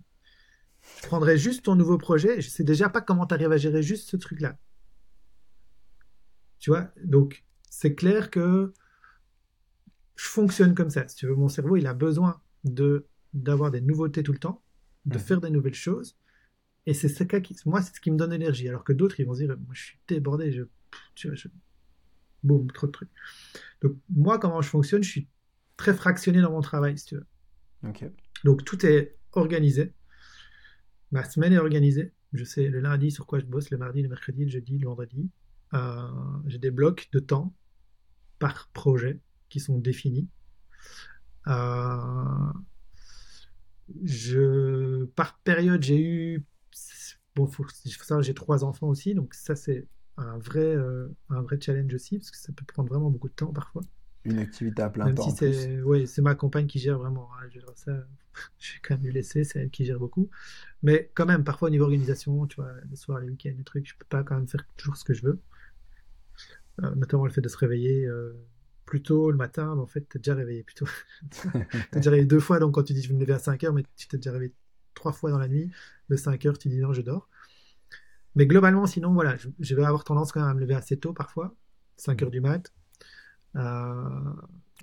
je 1.00 1.06
prendrais 1.06 1.36
juste 1.36 1.64
ton 1.64 1.74
nouveau 1.74 1.98
projet. 1.98 2.40
Je 2.40 2.48
sais 2.48 2.64
déjà 2.64 2.88
pas 2.88 3.00
comment 3.00 3.26
tu 3.26 3.34
arrives 3.34 3.52
à 3.52 3.56
gérer 3.56 3.82
juste 3.82 4.08
ce 4.08 4.16
truc-là. 4.16 4.58
Tu 6.58 6.70
vois? 6.70 6.92
Donc, 7.02 7.44
c'est 7.68 7.94
clair 7.94 8.30
que 8.30 8.72
je 10.14 10.26
fonctionne 10.26 10.74
comme 10.74 10.90
ça. 10.90 11.08
Si 11.08 11.16
tu 11.16 11.26
veux, 11.26 11.34
mon 11.34 11.48
cerveau, 11.48 11.76
il 11.76 11.86
a 11.86 11.94
besoin 11.94 12.40
de 12.64 13.06
d'avoir 13.34 13.70
des 13.70 13.82
nouveautés 13.82 14.22
tout 14.22 14.32
le 14.32 14.38
temps, 14.38 14.62
de 15.04 15.18
faire 15.18 15.42
des 15.42 15.50
nouvelles 15.50 15.74
choses. 15.74 16.16
Et 16.86 16.94
c'est 16.94 17.08
ce 17.08 17.22
qui, 17.24 17.54
moi, 17.66 17.82
c'est 17.82 17.94
ce 17.94 18.00
qui 18.00 18.10
me 18.10 18.16
donne 18.16 18.30
l'énergie. 18.30 18.68
Alors 18.68 18.82
que 18.84 18.94
d'autres, 18.94 19.20
ils 19.20 19.26
vont 19.26 19.34
se 19.34 19.40
dire, 19.40 19.48
moi, 19.48 19.74
je 19.74 19.82
suis 19.82 19.98
débordé, 20.08 20.52
je, 20.52 20.62
tu 21.14 21.26
vois, 21.26 21.36
je, 21.36 21.48
boum, 22.42 22.70
trop 22.72 22.86
de 22.86 22.92
trucs. 22.92 23.10
Donc, 23.82 23.96
moi, 24.08 24.38
comment 24.38 24.62
je 24.62 24.68
fonctionne, 24.68 25.02
je 25.02 25.10
suis 25.10 25.28
très 25.76 25.94
fractionné 25.94 26.40
dans 26.40 26.50
mon 26.50 26.60
travail, 26.60 26.98
si 26.98 27.06
tu 27.06 27.14
veux. 27.16 27.26
Donc, 28.44 28.64
tout 28.64 28.84
est 28.86 29.16
organisé. 29.32 29.92
Ma 31.12 31.24
semaine 31.24 31.52
est 31.52 31.58
organisée. 31.58 32.12
Je 32.32 32.44
sais 32.44 32.68
le 32.68 32.80
lundi 32.80 33.10
sur 33.10 33.26
quoi 33.26 33.38
je 33.38 33.44
bosse, 33.44 33.70
le 33.70 33.78
mardi, 33.78 34.02
le 34.02 34.08
mercredi, 34.08 34.44
le 34.44 34.50
jeudi, 34.50 34.78
le 34.78 34.86
vendredi. 34.86 35.30
Euh, 35.74 36.08
j'ai 36.46 36.58
des 36.58 36.70
blocs 36.70 37.08
de 37.12 37.18
temps 37.18 37.54
par 38.38 38.68
projet 38.72 39.20
qui 39.48 39.60
sont 39.60 39.78
définis. 39.78 40.28
Euh, 41.46 42.52
je, 44.04 45.04
par 45.04 45.38
période, 45.40 45.82
j'ai 45.82 46.00
eu. 46.00 46.44
Bon, 47.34 47.46
faut, 47.46 47.64
faut 47.64 48.04
savoir, 48.04 48.22
j'ai 48.22 48.34
trois 48.34 48.64
enfants 48.64 48.88
aussi, 48.88 49.14
donc 49.14 49.34
ça, 49.34 49.54
c'est 49.54 49.86
un 50.16 50.38
vrai, 50.38 50.60
euh, 50.60 51.08
un 51.30 51.42
vrai 51.42 51.58
challenge 51.60 51.92
aussi, 51.94 52.18
parce 52.18 52.30
que 52.30 52.36
ça 52.38 52.52
peut 52.52 52.64
prendre 52.64 52.88
vraiment 52.88 53.10
beaucoup 53.10 53.28
de 53.28 53.34
temps 53.34 53.52
parfois. 53.52 53.82
Une 54.24 54.38
activité 54.38 54.82
à 54.82 54.90
plein 54.90 55.06
Même 55.06 55.14
temps. 55.14 55.30
si 55.30 55.36
c'est 55.36 55.82
ouais, 55.82 56.04
ma 56.18 56.34
compagne 56.34 56.66
qui 56.66 56.78
gère 56.78 56.98
vraiment. 56.98 57.30
hein, 57.34 57.46
je, 57.50 57.60
ça, 57.76 57.92
je 58.58 58.72
vais 58.74 58.78
quand 58.82 58.94
même 58.96 59.04
lui 59.04 59.12
laisser, 59.12 59.44
c'est 59.44 59.60
elle 59.60 59.70
qui 59.70 59.84
gère 59.84 59.98
beaucoup. 59.98 60.28
Mais 60.82 61.10
quand 61.14 61.26
même, 61.26 61.44
parfois 61.44 61.68
au 61.68 61.70
niveau 61.70 61.84
organisation, 61.84 62.46
tu 62.46 62.56
vois, 62.56 62.72
les 62.90 62.96
soirs, 62.96 63.20
les 63.20 63.28
week-ends, 63.28 63.54
les 63.56 63.64
trucs, 63.64 63.88
je 63.88 63.96
peux 63.96 64.06
pas 64.08 64.24
quand 64.24 64.36
même 64.36 64.48
faire 64.48 64.64
toujours 64.76 64.96
ce 64.96 65.04
que 65.04 65.14
je 65.14 65.22
veux. 65.24 65.40
Euh, 66.82 66.94
notamment 66.94 67.24
le 67.24 67.32
fait 67.32 67.40
de 67.40 67.48
se 67.48 67.56
réveiller 67.56 68.04
euh, 68.06 68.34
plus 68.84 69.02
tôt 69.02 69.30
le 69.30 69.36
matin, 69.36 69.74
mais 69.74 69.80
en 69.82 69.86
fait, 69.86 70.06
tu 70.08 70.18
es 70.18 70.20
déjà 70.20 70.34
réveillé 70.34 70.62
plus 70.62 70.74
tôt. 70.74 70.86
t'es 71.90 72.00
déjà 72.00 72.10
réveillé 72.10 72.26
deux 72.26 72.40
fois, 72.40 72.58
donc 72.58 72.74
quand 72.74 72.82
tu 72.82 72.92
dis 72.92 73.02
je 73.02 73.08
vais 73.08 73.14
me 73.14 73.20
lever 73.20 73.32
à 73.32 73.38
5 73.38 73.64
heures, 73.64 73.72
mais 73.72 73.84
tu 73.96 74.08
t'es 74.08 74.18
déjà 74.18 74.32
réveillé 74.32 74.52
trois 74.94 75.12
fois 75.12 75.30
dans 75.30 75.38
la 75.38 75.48
nuit. 75.48 75.70
De 76.10 76.16
5 76.16 76.44
heures, 76.46 76.58
tu 76.58 76.68
dis 76.68 76.78
non, 76.78 76.92
je 76.92 77.02
dors. 77.02 77.28
Mais 78.36 78.46
globalement, 78.46 78.86
sinon, 78.86 79.12
voilà, 79.12 79.36
je, 79.36 79.48
je 79.58 79.74
vais 79.74 79.84
avoir 79.84 80.04
tendance 80.04 80.32
quand 80.32 80.40
même 80.40 80.50
à 80.50 80.54
me 80.54 80.60
lever 80.60 80.74
assez 80.74 80.96
tôt 80.98 81.12
parfois, 81.12 81.54
5 81.96 82.22
heures 82.22 82.30
du 82.30 82.40
mat. 82.40 82.72
Euh, 83.56 83.60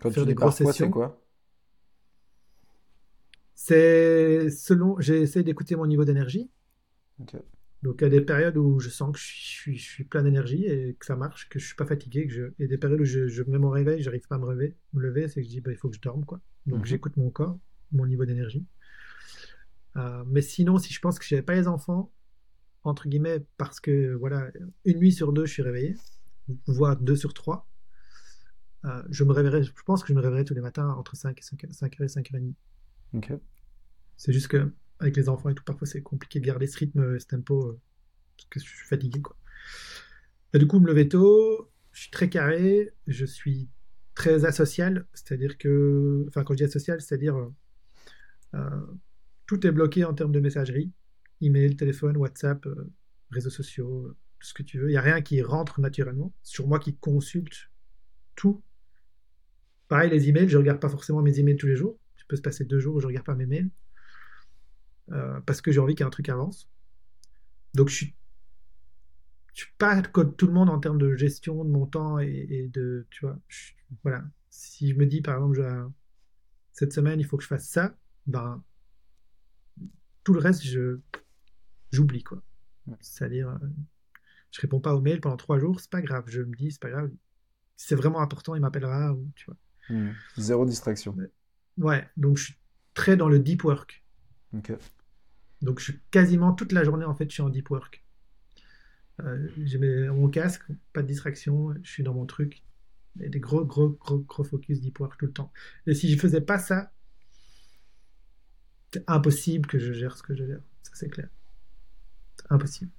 Quand 0.02 0.10
faire 0.12 0.24
tu 0.24 0.28
des 0.30 0.34
grosses 0.36 0.56
sessions. 0.56 0.86
c'est 0.88 0.92
quoi? 0.92 1.20
C'est 3.56 4.50
selon, 4.50 5.00
j'essaie 5.00 5.44
d'écouter 5.44 5.76
mon 5.76 5.86
niveau 5.86 6.04
d'énergie. 6.06 6.50
Donc, 7.84 7.98
il 8.00 8.04
y 8.06 8.08
a 8.08 8.10
des 8.10 8.22
périodes 8.22 8.56
où 8.58 8.80
je 8.80 8.90
sens 8.90 9.12
que 9.14 9.20
je 9.20 9.26
suis, 9.26 9.78
je 9.78 9.84
suis 9.92 10.04
plein 10.06 10.24
d'énergie 10.24 10.66
et 10.66 10.96
que 10.98 11.06
ça 11.06 11.16
marche, 11.16 11.50
que 11.50 11.60
je 11.60 11.66
suis 11.66 11.76
pas 11.76 11.86
fatigué, 11.86 12.28
que 12.28 12.34
je, 12.34 12.44
et 12.60 12.68
des 12.68 12.78
périodes 12.78 13.02
où 13.02 13.06
je, 13.06 13.28
je 13.28 13.44
mets 13.44 13.58
mon 13.58 13.70
réveil, 13.70 14.02
j'arrive 14.02 14.26
pas 14.28 14.36
à 14.36 14.38
me 14.40 14.50
lever, 14.52 14.76
me 14.94 15.02
lever, 15.02 15.28
c'est 15.28 15.42
que 15.42 15.44
je 15.48 15.50
dis, 15.50 15.62
bah, 15.62 15.72
il 15.72 15.78
faut 15.78 15.90
que 15.90 15.96
je 15.96 16.02
dorme, 16.02 16.24
quoi. 16.26 16.40
Donc, 16.66 16.80
Mhm. 16.80 16.86
j'écoute 16.86 17.18
mon 17.18 17.30
corps, 17.30 17.60
mon 17.92 18.06
niveau 18.06 18.26
d'énergie. 18.26 18.66
Euh, 19.98 20.24
mais 20.28 20.42
sinon, 20.42 20.78
si 20.78 20.94
je 20.94 21.00
pense 21.00 21.20
que 21.20 21.26
j'avais 21.26 21.42
pas 21.44 21.56
les 21.56 21.68
enfants, 21.68 22.12
entre 22.84 23.08
guillemets, 23.08 23.46
parce 23.58 23.80
que, 23.80 24.14
voilà, 24.14 24.52
une 24.86 24.98
nuit 25.00 25.12
sur 25.12 25.34
deux, 25.34 25.46
je 25.46 25.54
suis 25.54 25.62
réveillé, 25.62 25.96
voire 26.68 26.98
deux 26.98 27.16
sur 27.16 27.34
trois, 27.34 27.68
euh, 28.86 29.02
je 29.10 29.24
me 29.24 29.32
réveillerai, 29.32 29.64
je 29.64 29.72
pense 29.86 30.02
que 30.02 30.10
je 30.10 30.14
me 30.14 30.20
réveillerai 30.20 30.44
tous 30.44 30.54
les 30.54 30.62
matins 30.62 30.90
entre 30.90 31.16
5 31.16 31.38
et 31.38 31.42
5, 31.42 31.66
5 31.72 32.00
heures 32.00 32.06
et 32.06 32.10
5 32.10 32.32
heures 32.32 32.38
et 32.38 32.42
demie. 32.42 32.56
Ok. 33.14 33.32
C'est 34.18 34.34
juste 34.34 34.48
que 34.48 34.74
avec 35.00 35.16
les 35.16 35.30
enfants 35.30 35.50
et 35.50 35.56
tout, 35.56 35.64
parfois 35.64 35.88
c'est 35.88 36.02
compliqué 36.02 36.40
de 36.40 36.46
garder 36.46 36.68
ce 36.68 36.78
rythme, 36.78 37.20
ce 37.20 37.26
tempo, 37.26 37.70
euh, 37.70 37.80
parce 38.38 38.48
que 38.50 38.60
je 38.60 38.66
suis 38.66 38.88
fatigué, 38.88 39.22
quoi. 39.22 39.38
Et 40.54 40.60
du 40.60 40.68
coup, 40.68 40.80
me 40.80 40.88
lever 40.88 41.08
tôt, 41.08 41.72
je 41.92 42.02
suis 42.02 42.12
très 42.12 42.30
carré, 42.30 42.94
je 43.08 43.26
suis 43.26 43.70
très 44.16 44.46
asocial, 44.46 45.08
c'est-à-dire 45.14 45.58
que, 45.58 46.26
enfin, 46.28 46.44
quand 46.44 46.54
je 46.54 46.58
dis 46.58 46.64
asocial, 46.64 47.02
c'est-à-dire 47.02 47.36
euh, 47.36 47.54
euh, 48.56 48.82
tout 49.46 49.66
est 49.66 49.72
bloqué 49.72 50.04
en 50.04 50.14
termes 50.14 50.32
de 50.32 50.40
messagerie, 50.40 50.92
email, 51.44 51.76
téléphone, 51.76 52.18
WhatsApp, 52.18 52.66
euh, 52.66 52.92
réseaux 53.32 53.50
sociaux, 53.50 54.06
euh, 54.08 54.18
tout 54.40 54.48
ce 54.48 54.54
que 54.54 54.64
tu 54.64 54.80
veux. 54.80 54.90
Il 54.90 54.92
n'y 54.92 54.98
a 54.98 55.02
rien 55.02 55.22
qui 55.22 55.42
rentre 55.42 55.80
naturellement. 55.80 56.34
Sur 56.44 56.68
moi 56.68 56.80
qui 56.80 56.96
consulte 56.96 57.70
tout. 58.36 58.64
Pareil, 59.88 60.10
les 60.10 60.30
emails, 60.30 60.50
je 60.50 60.58
regarde 60.58 60.80
pas 60.80 60.90
forcément 60.90 61.22
mes 61.22 61.40
emails 61.40 61.58
tous 61.58 61.68
les 61.68 61.76
jours. 61.76 62.00
Je 62.16 62.24
peux 62.28 62.36
se 62.36 62.42
passer 62.42 62.66
deux 62.66 62.80
jours 62.80 62.96
où 62.96 63.00
je 63.00 63.08
regarde 63.08 63.26
pas 63.26 63.36
mes 63.36 63.46
mails. 63.46 63.70
Euh, 65.12 65.42
parce 65.42 65.62
que 65.62 65.72
j'ai 65.72 65.80
envie 65.80 65.96
qu'un 65.96 66.10
truc 66.10 66.30
avance. 66.30 66.70
Donc 67.74 67.90
je 67.90 67.96
suis, 67.96 68.16
je 69.54 69.64
suis 69.64 69.74
pas 69.78 70.02
comme 70.02 70.36
tout 70.36 70.48
le 70.48 70.54
monde 70.54 70.70
en 70.70 70.80
termes 70.80 70.98
de 70.98 71.16
gestion 71.16 71.64
de 71.64 71.70
mon 71.70 71.86
temps 71.86 72.20
et, 72.20 72.70
de, 72.74 73.06
tu 73.10 73.26
vois, 73.26 73.38
voilà. 74.04 74.24
Si 74.50 74.90
je 74.90 74.96
me 74.96 75.06
dis 75.06 75.22
par 75.22 75.36
exemple, 75.36 75.92
cette 76.72 76.94
semaine 76.94 77.20
il 77.20 77.26
faut 77.26 77.38
que 77.38 77.44
je 77.44 77.48
fasse 77.48 77.68
ça, 77.68 77.96
ben 78.28 78.64
tout 80.24 80.34
le 80.34 80.40
reste 80.40 80.64
je 80.64 81.00
j'oublie 81.94 82.24
quoi. 82.24 82.42
Ouais. 82.88 82.98
C'est-à-dire, 83.00 83.50
euh, 83.50 83.68
je 84.52 84.62
réponds 84.62 84.80
pas 84.80 84.94
aux 84.96 85.02
mails 85.02 85.22
pendant 85.22 85.38
trois 85.38 85.60
jours, 85.60 85.80
c'est 85.80 85.90
pas 85.90 86.02
grave. 86.02 86.26
Je 86.28 86.42
me 86.42 86.56
dis 86.56 86.72
c'est 86.72 86.82
pas 86.82 86.90
grave. 86.90 87.10
Si 87.78 87.88
c'est 87.88 87.96
vraiment 87.96 88.22
important, 88.22 88.56
il 88.56 88.62
m'appellera 88.62 89.14
ou 89.14 89.32
tu 89.36 89.46
vois. 89.46 89.58
Zéro 90.38 90.66
distraction. 90.66 91.16
Ouais, 91.78 92.08
donc 92.18 92.38
je 92.38 92.46
suis 92.46 92.56
très 92.94 93.18
dans 93.18 93.30
le 93.30 93.40
deep 93.40 93.64
work. 93.64 94.04
Donc 95.62 95.80
je 95.80 95.86
suis 95.86 96.00
quasiment 96.12 96.54
toute 96.54 96.72
la 96.72 96.84
journée 96.84 97.06
en 97.06 97.16
fait, 97.16 97.30
je 97.30 97.34
suis 97.34 97.42
en 97.42 97.50
deep 97.50 97.70
work. 97.70 98.04
Euh, 99.22 99.48
j'ai 99.64 99.78
mon 100.10 100.28
casque, 100.30 100.64
pas 100.92 101.02
de 101.02 101.08
distraction, 101.08 101.74
je 101.82 101.90
suis 101.90 102.04
dans 102.04 102.14
mon 102.14 102.26
truc. 102.26 102.64
Et 103.20 103.30
des 103.30 103.40
gros, 103.40 103.64
gros, 103.64 103.90
gros, 103.90 104.20
gros 104.20 104.44
focus 104.44 104.82
deep 104.82 105.00
work 105.00 105.20
tout 105.20 105.28
le 105.28 105.34
temps. 105.34 105.52
Et 105.86 105.94
si 105.94 106.12
je 106.12 106.20
faisais 106.20 106.42
pas 106.42 106.58
ça, 106.58 106.92
c'est 108.92 109.04
impossible 109.08 109.68
que 109.68 109.80
je 109.80 109.94
gère 109.94 110.18
ce 110.18 110.24
que 110.24 110.36
je 110.36 110.46
gère. 110.46 110.62
Ça 110.84 110.92
c'est 110.96 111.10
clair. 111.10 111.30
Impossible. 112.50 112.92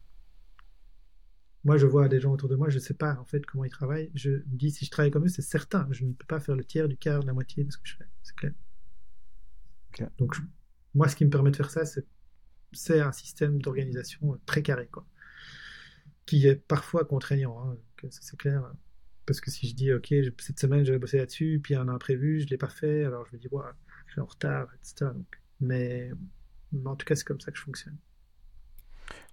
Moi, 1.65 1.79
je 1.79 1.87
vois 1.87 2.09
des 2.09 2.21
gens 2.21 2.33
autour 2.33 2.49
de 2.49 2.55
moi, 2.55 2.69
je 2.71 2.79
sais 2.79 2.95
pas 2.95 3.17
en 3.19 3.25
fait 3.25 3.45
comment 3.45 3.65
ils 3.65 3.71
travaillent. 3.71 4.11
Je 4.15 4.31
me 4.31 4.43
dis 4.57 4.71
si 4.71 4.85
je 4.85 4.91
travaille 4.91 5.11
comme 5.11 5.25
eux, 5.25 5.29
c'est 5.29 5.43
certain. 5.43 5.87
Je 5.91 6.05
ne 6.05 6.13
peux 6.13 6.27
pas 6.27 6.39
faire 6.41 6.55
le 6.57 6.65
tiers, 6.65 6.89
du 6.89 6.97
quart, 6.97 7.21
de 7.23 7.27
la 7.27 7.33
moitié 7.33 7.65
de 7.65 7.71
ce 7.73 7.79
que 7.79 7.87
je 7.89 7.97
fais. 7.97 8.07
C'est 8.23 8.37
clair. 8.37 8.53
Donc 10.19 10.35
je- 10.35 10.43
moi, 10.95 11.09
ce 11.09 11.17
qui 11.17 11.25
me 11.25 11.31
permet 11.31 11.51
de 11.51 11.57
faire 11.57 11.71
ça, 11.71 11.83
c'est 12.73 13.01
un 13.01 13.13
système 13.13 13.61
d'organisation 13.63 14.41
très 14.47 14.63
carré, 14.63 14.89
quoi. 14.89 15.07
Qui 16.27 16.47
est 16.47 16.57
parfois 16.57 17.05
contraignant, 17.05 17.59
hein, 17.71 17.77
c'est 18.11 18.37
clair. 18.39 18.73
Parce 19.27 19.41
que 19.41 19.51
si 19.51 19.69
je 19.69 19.75
dis, 19.75 19.93
OK, 19.93 20.09
je- 20.11 20.31
cette 20.39 20.59
semaine, 20.61 20.85
j'avais 20.85 20.99
bossé 20.99 21.19
là-dessus, 21.19 21.61
puis 21.63 21.75
il 21.75 21.77
y 21.77 21.79
a 21.79 21.83
un 21.83 21.89
imprévu, 21.89 22.41
je 22.41 22.47
ne 22.47 22.51
l'ai 22.51 22.59
pas 22.59 22.69
fait, 22.69 23.05
alors 23.05 23.27
je 23.27 23.35
me 23.37 23.39
dis, 23.41 23.49
ouais, 23.51 23.65
je 24.07 24.13
suis 24.13 24.21
en 24.21 24.27
retard, 24.27 24.69
etc. 24.75 25.13
Donc, 25.13 25.27
mais, 25.61 26.11
mais 26.73 26.89
en 26.91 26.97
tout 26.97 27.07
cas, 27.07 27.15
c'est 27.17 27.25
comme 27.25 27.41
ça 27.41 27.51
que 27.53 27.59
je 27.59 27.63
fonctionne. 27.65 27.97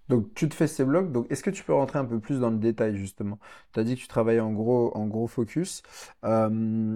Donc 0.09 0.33
tu 0.33 0.49
te 0.49 0.55
fais 0.55 0.67
ces 0.67 0.83
blocs. 0.85 1.11
Donc 1.11 1.27
est-ce 1.31 1.43
que 1.43 1.49
tu 1.49 1.63
peux 1.63 1.73
rentrer 1.73 1.99
un 1.99 2.05
peu 2.05 2.19
plus 2.19 2.39
dans 2.39 2.49
le 2.49 2.57
détail 2.57 2.97
justement? 2.97 3.39
Tu 3.73 3.79
as 3.79 3.83
dit 3.83 3.95
que 3.95 4.01
tu 4.01 4.07
travaillais 4.07 4.39
en 4.41 4.51
gros, 4.51 4.95
en 4.95 5.07
gros 5.07 5.27
focus. 5.27 5.83
Euh, 6.25 6.49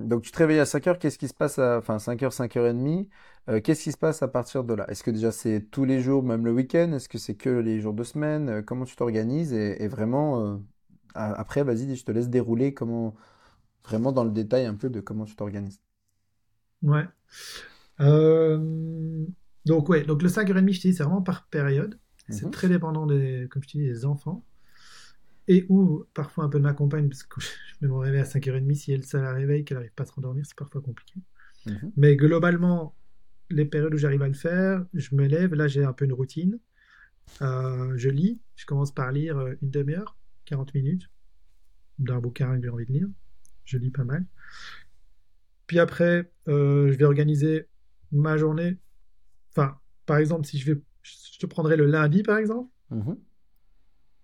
donc 0.05 0.23
tu 0.23 0.31
te 0.31 0.37
réveilles 0.37 0.59
à 0.59 0.65
5 0.65 0.87
heures, 0.87 0.99
qu'est-ce 0.99 1.17
qui 1.17 1.27
se 1.27 1.33
passe 1.33 1.59
à, 1.59 1.77
enfin 1.77 1.99
5 1.99 2.21
heures, 2.23 2.33
5 2.33 2.57
heures 2.57 2.67
et 2.67 2.73
demie, 2.73 3.09
euh, 3.49 3.61
qu'est-ce 3.61 3.83
qui 3.83 3.91
se 3.91 3.97
passe 3.97 4.21
à 4.23 4.27
partir 4.27 4.63
de 4.63 4.73
là? 4.73 4.85
Est-ce 4.89 5.03
que 5.03 5.11
déjà 5.11 5.31
c'est 5.31 5.61
tous 5.71 5.85
les 5.85 6.01
jours, 6.01 6.23
même 6.23 6.45
le 6.45 6.51
week-end? 6.51 6.91
Est-ce 6.93 7.07
que 7.09 7.17
c'est 7.17 7.35
que 7.35 7.49
les 7.49 7.79
jours 7.79 7.93
de 7.93 8.03
semaine? 8.03 8.49
Euh, 8.49 8.61
Comment 8.61 8.85
tu 8.85 8.95
t'organises? 8.95 9.53
Et, 9.53 9.87
vraiment, 9.87 10.41
euh, 10.41 10.57
après, 11.13 11.63
vas-y, 11.63 11.95
je 11.95 12.03
te 12.05 12.11
laisse 12.11 12.29
dérouler 12.29 12.73
comment, 12.73 13.15
vraiment 13.85 14.11
dans 14.11 14.23
le 14.23 14.31
détail 14.31 14.65
un 14.65 14.75
peu 14.75 14.89
de 14.89 14.99
comment 14.99 15.25
tu 15.25 15.35
t'organises. 15.35 15.79
Ouais. 16.81 17.05
Donc, 19.65 19.89
ouais, 19.89 20.03
donc 20.03 20.21
le 20.21 20.29
5h30, 20.29 20.73
je 20.73 20.81
te 20.81 20.87
dis, 20.87 20.93
c'est 20.93 21.03
vraiment 21.03 21.21
par 21.21 21.47
période. 21.47 21.99
C'est 22.29 22.45
Mhm. 22.45 22.51
très 22.51 22.67
dépendant 22.69 23.05
des, 23.05 23.47
comme 23.49 23.61
je 23.63 23.67
te 23.67 23.77
dis, 23.77 23.85
des 23.85 24.05
enfants. 24.05 24.43
Et 25.47 25.65
ou 25.69 26.05
parfois 26.13 26.43
un 26.45 26.49
peu 26.49 26.57
de 26.57 26.63
ma 26.63 26.73
compagne, 26.73 27.07
parce 27.07 27.23
que 27.23 27.39
je 27.41 27.75
mets 27.81 27.87
mon 27.87 27.99
réveil 27.99 28.21
à 28.21 28.25
5h30, 28.25 28.75
si 28.75 28.91
elle, 28.91 29.03
ça 29.03 29.21
la 29.21 29.31
réveille, 29.33 29.63
qu'elle 29.63 29.77
n'arrive 29.77 29.93
pas 29.93 30.03
à 30.03 30.05
se 30.07 30.11
rendormir, 30.13 30.45
c'est 30.45 30.57
parfois 30.57 30.81
compliqué. 30.81 31.19
Mhm. 31.67 31.91
Mais 31.97 32.15
globalement, 32.15 32.95
les 33.51 33.65
périodes 33.65 33.93
où 33.93 33.97
j'arrive 33.97 34.23
à 34.23 34.27
le 34.27 34.33
faire, 34.33 34.85
je 34.93 35.13
me 35.15 35.27
lève, 35.27 35.53
là 35.53 35.67
j'ai 35.67 35.83
un 35.83 35.93
peu 35.93 36.05
une 36.05 36.13
routine. 36.13 36.59
Euh, 37.41 37.93
je 37.95 38.09
lis, 38.09 38.39
je 38.55 38.65
commence 38.65 38.91
par 38.93 39.11
lire 39.11 39.37
euh, 39.37 39.53
une 39.61 39.69
demi-heure, 39.69 40.17
40 40.45 40.73
minutes, 40.73 41.09
d'un 41.99 42.19
bouquin 42.19 42.55
que 42.57 42.63
j'ai 42.63 42.69
envie 42.69 42.85
de 42.85 42.93
lire. 42.93 43.07
Je 43.65 43.77
lis 43.77 43.91
pas 43.91 44.03
mal. 44.03 44.25
Puis 45.67 45.79
après, 45.79 46.31
euh, 46.47 46.91
je 46.91 46.97
vais 46.97 47.05
organiser 47.05 47.67
ma 48.11 48.37
journée. 48.37 48.77
Enfin, 49.51 49.79
par 50.05 50.17
exemple, 50.17 50.45
si 50.45 50.57
je 50.59 50.73
vais, 50.73 50.81
je 51.33 51.39
te 51.39 51.45
prendrai 51.45 51.77
le 51.77 51.85
lundi 51.85 52.23
par 52.23 52.37
exemple. 52.37 52.69
Mhm. 52.89 53.17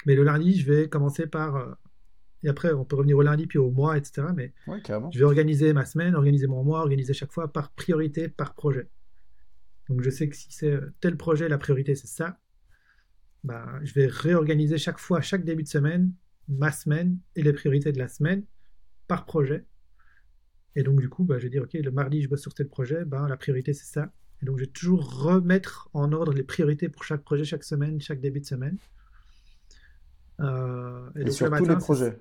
Mais 0.05 0.15
le 0.15 0.23
lundi, 0.23 0.59
je 0.59 0.71
vais 0.71 0.89
commencer 0.89 1.27
par. 1.27 1.55
euh, 1.55 1.73
et 2.43 2.49
après, 2.49 2.73
on 2.73 2.85
peut 2.85 2.95
revenir 2.95 3.17
au 3.17 3.21
lundi, 3.21 3.45
puis 3.45 3.59
au 3.59 3.69
mois, 3.69 3.97
etc. 3.97 4.23
Mais 4.35 4.51
Ouais, 4.65 4.81
je 5.11 5.19
vais 5.19 5.25
organiser 5.25 5.73
ma 5.73 5.85
semaine, 5.85 6.15
organiser 6.15 6.47
mon 6.47 6.63
mois, 6.63 6.79
organiser 6.79 7.13
chaque 7.13 7.31
fois 7.31 7.53
par 7.53 7.71
priorité, 7.71 8.29
par 8.29 8.55
projet. 8.55 8.89
Donc 9.89 10.01
je 10.01 10.09
sais 10.09 10.27
que 10.27 10.35
si 10.35 10.51
c'est 10.51 10.71
euh, 10.71 10.91
tel 11.01 11.17
projet, 11.17 11.47
la 11.49 11.57
priorité 11.59 11.93
c'est 11.95 12.07
ça, 12.07 12.39
bah, 13.43 13.67
je 13.83 13.93
vais 13.93 14.07
réorganiser 14.07 14.77
chaque 14.77 14.97
fois, 14.99 15.21
chaque 15.21 15.43
début 15.43 15.63
de 15.63 15.67
semaine, 15.67 16.13
ma 16.47 16.71
semaine 16.71 17.19
et 17.35 17.43
les 17.43 17.53
priorités 17.53 17.91
de 17.91 17.99
la 17.99 18.07
semaine 18.07 18.43
par 19.07 19.25
projet. 19.25 19.65
Et 20.75 20.83
donc 20.83 20.99
du 20.99 21.09
coup, 21.09 21.23
bah, 21.25 21.37
je 21.37 21.43
vais 21.43 21.49
dire, 21.49 21.63
ok, 21.63 21.73
le 21.73 21.91
mardi 21.91 22.21
je 22.21 22.29
bosse 22.29 22.41
sur 22.41 22.53
tel 22.53 22.69
projet, 22.69 23.05
bah, 23.05 23.27
la 23.29 23.37
priorité 23.37 23.73
c'est 23.73 23.85
ça. 23.85 24.11
Et 24.41 24.45
donc 24.45 24.57
je 24.57 24.65
vais 24.65 24.71
toujours 24.71 25.21
remettre 25.23 25.89
en 25.93 26.11
ordre 26.13 26.33
les 26.33 26.43
priorités 26.43 26.89
pour 26.89 27.03
chaque 27.03 27.23
projet, 27.23 27.43
chaque 27.45 27.63
semaine, 27.63 28.01
chaque 28.01 28.21
début 28.21 28.41
de 28.41 28.45
semaine. 28.45 28.77
Euh, 30.39 31.09
Et 31.15 31.23
donc 31.23 31.31
sur 31.31 31.45
le 31.47 31.55
tous 31.55 31.65
les 31.65 31.75
projets. 31.77 32.19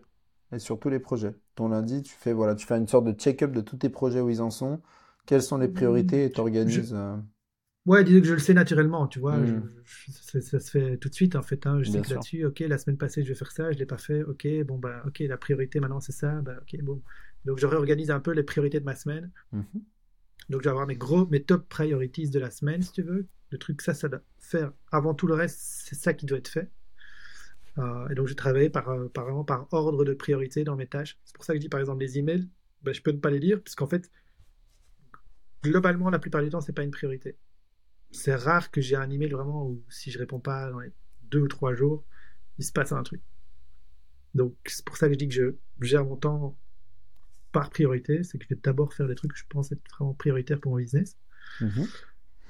Et 0.53 0.59
sur 0.59 0.79
tous 0.79 0.89
les 0.91 0.99
projets. 1.01 1.35
Ton 1.55 1.69
lundi, 1.69 2.03
tu 2.03 2.15
fais, 2.15 2.33
voilà, 2.33 2.55
tu 2.55 2.67
fais 2.67 2.77
une 2.77 2.89
sorte 2.89 3.05
de 3.05 3.13
check-up 3.13 3.53
de 3.53 3.61
tous 3.61 3.77
tes 3.77 3.89
projets 3.91 4.21
où 4.21 4.31
ils 4.31 4.43
en 4.43 4.51
sont. 4.51 4.81
Quelles 5.27 5.43
sont 5.43 5.59
les 5.59 5.69
priorités 5.69 6.25
et 6.25 6.33
tu 6.33 6.41
organises. 6.41 6.93
euh, 6.95 7.17
Ouais, 7.87 8.05
disons 8.05 8.21
que 8.21 8.27
je 8.27 8.33
le 8.35 8.39
sais 8.39 8.53
naturellement, 8.55 9.07
tu 9.09 9.19
vois. 9.21 9.39
Hmm. 9.39 9.47
je- 9.47 9.55
je- 9.85 10.13
ça, 10.13 10.41
ça 10.41 10.61
se 10.61 10.71
fait 10.71 10.99
tout 10.99 11.09
de 11.09 11.15
suite, 11.15 11.35
en 11.35 11.43
fait. 11.43 11.67
hein. 11.67 11.79
Je 11.83 11.89
sais 11.89 12.01
que 12.03 12.11
là-dessus, 12.11 12.45
ok, 12.45 12.61
la 12.61 12.77
semaine 12.79 12.99
passée, 12.99 13.23
je 13.23 13.29
vais 13.29 13.35
faire 13.35 13.51
ça, 13.53 13.73
je 13.73 13.79
l'ai 13.79 13.87
pas 13.87 13.97
fait. 13.99 14.23
Ok, 14.23 14.47
bon, 14.67 14.79
bah, 14.79 15.03
ok, 15.07 15.21
la 15.21 15.39
priorité 15.39 15.81
maintenant, 15.81 16.01
c'est 16.01 16.13
ça. 16.13 16.41
Bah, 16.43 16.57
ok, 16.61 16.81
bon. 16.83 17.03
Donc, 17.47 17.59
je 17.59 17.67
réorganise 17.67 18.11
un 18.11 18.21
peu 18.21 18.33
les 18.33 18.43
priorités 18.43 18.81
de 18.81 18.85
ma 18.85 18.95
semaine. 18.97 19.31
Mhm. 19.53 19.81
Donc, 20.51 20.63
je 20.63 20.65
vais 20.65 20.71
avoir 20.71 20.87
mes 20.87 20.97
gros, 20.97 21.27
mes 21.29 21.43
top 21.43 21.69
priorities 21.69 22.29
de 22.29 22.41
la 22.41 22.51
semaine, 22.51 22.83
si 22.83 22.91
tu 22.93 23.03
veux. 23.03 23.29
Le 23.51 23.59
truc, 23.59 23.81
ça, 23.83 23.95
ça 23.95 24.09
doit 24.09 24.23
faire 24.39 24.73
avant 24.91 25.15
tout 25.15 25.29
le 25.29 25.35
reste, 25.35 25.59
c'est 25.61 25.95
ça 25.95 26.13
qui 26.13 26.27
doit 26.27 26.39
être 26.39 26.49
fait. 26.49 26.69
Euh, 27.79 28.09
et 28.09 28.15
donc, 28.17 28.27
je 28.27 28.35
travaille 28.35 28.69
par, 28.69 28.89
euh, 28.89 29.09
par, 29.09 29.25
vraiment 29.25 29.45
par 29.45 29.73
ordre 29.73 30.05
de 30.05 30.13
priorité 30.13 30.65
dans 30.65 30.75
mes 30.75 30.89
tâches. 30.89 31.19
C'est 31.25 31.37
pour 31.37 31.45
ça 31.45 31.53
que 31.53 31.59
je 31.59 31.61
dis, 31.61 31.69
par 31.69 31.79
exemple, 31.79 32.01
les 32.01 32.19
emails, 32.19 32.49
ben, 32.83 32.93
je 32.93 33.01
peux 33.01 33.13
ne 33.13 33.19
pas 33.19 33.31
les 33.31 33.39
lire, 33.39 33.63
puisqu'en 33.63 33.87
fait, 33.87 34.11
globalement, 35.63 36.11
la 36.11 36.19
plupart 36.19 36.43
du 36.43 36.49
temps, 36.49 36.61
c'est 36.61 36.73
pas 36.73 36.83
une 36.83 36.91
priorité. 36.91 37.37
C'est 38.11 38.35
rare 38.35 38.73
que 38.73 38.81
j'ai 38.81 38.97
un 38.97 39.09
email 39.09 39.31
vraiment 39.31 39.69
où 39.69 39.85
si 39.89 40.11
je 40.11 40.19
réponds 40.19 40.41
pas 40.41 40.69
dans 40.69 40.81
les 40.81 40.93
deux 41.23 41.43
ou 41.43 41.49
trois 41.49 41.75
jours, 41.75 42.05
il 42.59 42.65
se 42.65 42.73
passe 42.73 42.91
un 42.91 43.05
truc. 43.05 43.23
Donc, 44.35 44.57
c'est 44.67 44.85
pour 44.85 44.97
ça 44.97 45.07
que 45.07 45.13
je 45.13 45.19
dis 45.19 45.29
que 45.29 45.35
je 45.35 45.53
gère 45.81 46.05
mon 46.05 46.17
temps 46.17 46.59
par 47.53 47.71
priorité. 47.71 48.23
C'est 48.23 48.39
que 48.39 48.45
je 48.45 48.55
vais 48.55 48.61
d'abord 48.63 48.93
faire 48.95 49.07
des 49.09 49.15
trucs 49.15 49.33
que 49.33 49.39
je 49.39 49.45
pense 49.49 49.73
être 49.73 49.83
vraiment 49.91 50.15
prioritaires 50.15 50.61
pour 50.61 50.73
mon 50.73 50.79
business. 50.79 51.17
Mhm. 51.61 51.87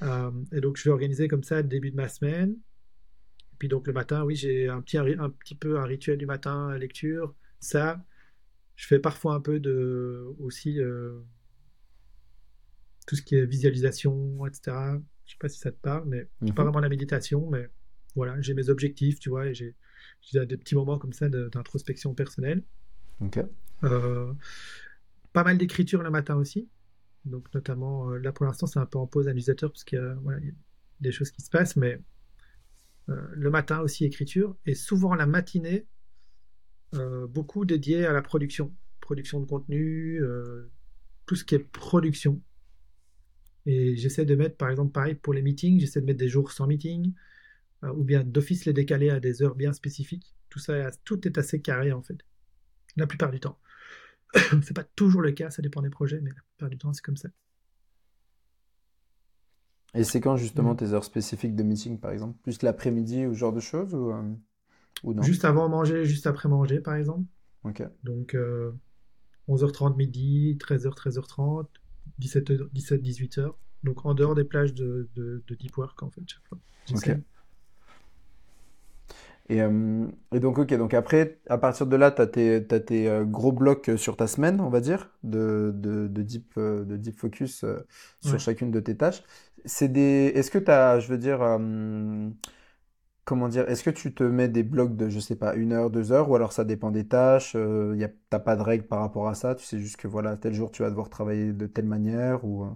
Euh, 0.02 0.30
et 0.52 0.60
donc, 0.60 0.76
je 0.76 0.84
vais 0.84 0.90
organiser 0.90 1.28
comme 1.28 1.42
ça 1.42 1.56
le 1.62 1.68
début 1.68 1.90
de 1.90 1.96
ma 1.96 2.08
semaine. 2.08 2.52
Et 3.52 3.56
puis, 3.58 3.68
donc, 3.68 3.86
le 3.86 3.92
matin, 3.92 4.24
oui, 4.24 4.36
j'ai 4.36 4.68
un 4.68 4.80
petit, 4.80 4.96
un 4.98 5.30
petit 5.30 5.54
peu 5.54 5.78
un 5.78 5.84
rituel 5.84 6.16
du 6.18 6.26
matin, 6.26 6.76
lecture. 6.78 7.34
Ça, 7.60 8.02
je 8.76 8.86
fais 8.86 8.98
parfois 8.98 9.34
un 9.34 9.40
peu 9.40 9.60
de 9.60 10.24
aussi 10.38 10.80
euh, 10.80 11.20
tout 13.06 13.16
ce 13.16 13.22
qui 13.22 13.34
est 13.34 13.44
visualisation, 13.44 14.46
etc. 14.46 14.76
Je 15.26 15.32
sais 15.32 15.38
pas 15.38 15.48
si 15.48 15.58
ça 15.58 15.70
te 15.70 15.76
parle, 15.80 16.04
mais 16.08 16.28
c'est 16.40 16.54
pas 16.54 16.62
Mhm. 16.62 16.68
vraiment 16.68 16.80
la 16.80 16.88
méditation, 16.88 17.48
mais 17.50 17.68
voilà, 18.14 18.40
j'ai 18.40 18.54
mes 18.54 18.68
objectifs, 18.70 19.18
tu 19.20 19.28
vois, 19.30 19.46
et 19.48 19.54
j'ai 19.54 19.74
des 20.46 20.56
petits 20.56 20.74
moments 20.74 20.98
comme 20.98 21.12
ça 21.12 21.28
d'introspection 21.28 22.14
personnelle. 22.14 22.62
Ok. 23.20 23.38
Euh, 23.84 24.32
pas 25.32 25.44
mal 25.44 25.58
d'écriture 25.58 26.02
le 26.02 26.10
matin 26.10 26.36
aussi. 26.36 26.68
Donc, 27.24 27.52
notamment, 27.54 28.10
euh, 28.10 28.18
là 28.18 28.32
pour 28.32 28.46
l'instant, 28.46 28.66
c'est 28.66 28.78
un 28.78 28.86
peu 28.86 28.98
en 28.98 29.06
pause 29.06 29.28
à 29.28 29.34
parce 29.34 29.84
qu'il 29.84 29.98
y 29.98 30.00
a, 30.00 30.14
voilà, 30.22 30.38
il 30.40 30.46
y 30.46 30.50
a 30.50 30.54
des 31.00 31.12
choses 31.12 31.30
qui 31.30 31.42
se 31.42 31.50
passent, 31.50 31.76
mais 31.76 32.00
euh, 33.08 33.26
le 33.32 33.50
matin 33.50 33.80
aussi 33.80 34.04
écriture. 34.04 34.56
Et 34.66 34.74
souvent 34.74 35.14
la 35.14 35.26
matinée, 35.26 35.86
euh, 36.94 37.26
beaucoup 37.26 37.64
dédié 37.64 38.06
à 38.06 38.12
la 38.12 38.22
production. 38.22 38.74
Production 39.00 39.40
de 39.40 39.46
contenu, 39.46 40.22
euh, 40.22 40.70
tout 41.26 41.36
ce 41.36 41.44
qui 41.44 41.54
est 41.54 41.58
production. 41.58 42.40
Et 43.66 43.96
j'essaie 43.96 44.24
de 44.24 44.34
mettre, 44.34 44.56
par 44.56 44.70
exemple, 44.70 44.92
pareil 44.92 45.14
pour 45.14 45.34
les 45.34 45.42
meetings, 45.42 45.80
j'essaie 45.80 46.00
de 46.00 46.06
mettre 46.06 46.18
des 46.18 46.28
jours 46.28 46.50
sans 46.52 46.66
meeting, 46.66 47.12
euh, 47.84 47.92
ou 47.92 48.04
bien 48.04 48.24
d'office 48.24 48.64
les 48.64 48.72
décaler 48.72 49.10
à 49.10 49.20
des 49.20 49.42
heures 49.42 49.54
bien 49.54 49.72
spécifiques. 49.72 50.34
Tout 50.48 50.58
ça, 50.58 50.90
tout 51.04 51.26
est 51.28 51.38
assez 51.38 51.60
carré 51.60 51.92
en 51.92 52.02
fait, 52.02 52.18
la 52.96 53.06
plupart 53.06 53.30
du 53.30 53.40
temps. 53.40 53.58
c'est 54.62 54.74
pas 54.74 54.84
toujours 54.84 55.22
le 55.22 55.32
cas, 55.32 55.50
ça 55.50 55.62
dépend 55.62 55.82
des 55.82 55.90
projets, 55.90 56.20
mais 56.20 56.30
la 56.30 56.42
plupart 56.42 56.70
du 56.70 56.78
temps 56.78 56.92
c'est 56.92 57.02
comme 57.04 57.16
ça. 57.16 57.28
Et 59.94 60.04
c'est 60.04 60.20
quand 60.20 60.36
justement 60.36 60.72
Mm. 60.72 60.76
tes 60.76 60.92
heures 60.92 61.04
spécifiques 61.04 61.54
de 61.56 61.62
meeting, 61.62 61.98
par 61.98 62.12
exemple? 62.12 62.38
Plus 62.42 62.62
l'après-midi 62.62 63.26
ou 63.26 63.34
ce 63.34 63.38
genre 63.38 63.52
de 63.52 63.60
choses 63.60 63.94
ou, 63.94 64.10
euh, 64.12 64.22
ou 65.04 65.14
non? 65.14 65.22
Juste 65.22 65.44
avant 65.44 65.68
manger, 65.68 66.04
juste 66.04 66.26
après 66.26 66.48
manger, 66.48 66.80
par 66.80 66.94
exemple. 66.94 67.24
Ok. 67.64 67.82
Donc 68.04 68.34
euh, 68.34 68.72
11h30 69.48 69.96
midi, 69.96 70.56
13h, 70.60 70.94
13h30, 70.94 71.68
17h, 72.18 72.68
17, 72.72 73.02
18h. 73.02 73.52
Donc 73.84 74.04
en 74.06 74.14
dehors 74.14 74.34
des 74.34 74.44
plages 74.44 74.74
de, 74.74 75.08
de, 75.14 75.42
de 75.46 75.54
deep 75.54 75.76
work 75.76 76.02
en 76.02 76.10
fait, 76.10 76.22
chaque 76.26 76.46
fois. 76.48 76.58
Ok. 76.92 77.10
Et, 79.48 79.60
euh, 79.62 80.06
et 80.32 80.38
donc, 80.40 80.58
ok, 80.58 80.72
donc 80.76 80.94
après, 80.94 81.40
à 81.48 81.58
partir 81.58 81.86
de 81.86 81.96
là, 81.96 82.10
tu 82.12 82.22
as 82.22 82.26
tes, 82.28 82.64
t'as 82.66 82.78
tes 82.80 83.08
euh, 83.08 83.24
gros 83.24 83.50
blocs 83.52 83.88
euh, 83.88 83.96
sur 83.96 84.16
ta 84.16 84.26
semaine, 84.28 84.60
on 84.60 84.68
va 84.68 84.80
dire, 84.80 85.10
de, 85.24 85.72
de, 85.74 86.06
de 86.08 86.22
deep, 86.22 86.52
euh, 86.56 86.84
de 86.84 86.96
deep 86.96 87.18
focus 87.18 87.64
sur 88.20 88.38
Ouais. 88.38 88.40
chacune 88.40 88.70
de 88.70 88.78
tes 88.80 88.96
tâches. 88.96 89.22
C'est 89.64 89.88
des, 89.88 90.32
est-ce 90.34 90.50
que 90.52 90.58
tu 90.58 90.70
as, 90.70 91.00
je 91.00 91.08
veux 91.08 91.18
dire, 91.18 91.40
comment 93.24 93.48
dire, 93.48 93.68
est-ce 93.68 93.82
que 93.84 93.90
tu 93.90 94.12
te 94.14 94.22
mets 94.24 94.48
des 94.48 94.62
blocs 94.62 94.94
de, 94.96 95.08
je 95.08 95.20
sais 95.20 95.36
pas, 95.36 95.54
une 95.54 95.72
heure, 95.72 95.90
deux 95.90 96.12
heures, 96.12 96.28
ou 96.30 96.34
alors 96.36 96.52
ça 96.52 96.64
dépend 96.64 96.90
des 96.90 97.06
tâches, 97.08 97.54
a, 97.56 98.08
t'as 98.30 98.38
pas 98.40 98.56
de 98.56 98.62
règle 98.62 98.86
par 98.86 99.00
rapport 99.00 99.28
à 99.28 99.34
ça, 99.34 99.54
tu 99.54 99.64
sais 99.64 99.78
juste 99.78 99.96
que 99.96 100.08
voilà, 100.08 100.36
tel 100.36 100.52
jour 100.54 100.70
tu 100.70 100.82
vas 100.82 100.90
devoir 100.90 101.08
travailler 101.10 101.52
de 101.52 101.66
telle 101.66 101.86
manière, 101.86 102.44
ou... 102.44 102.66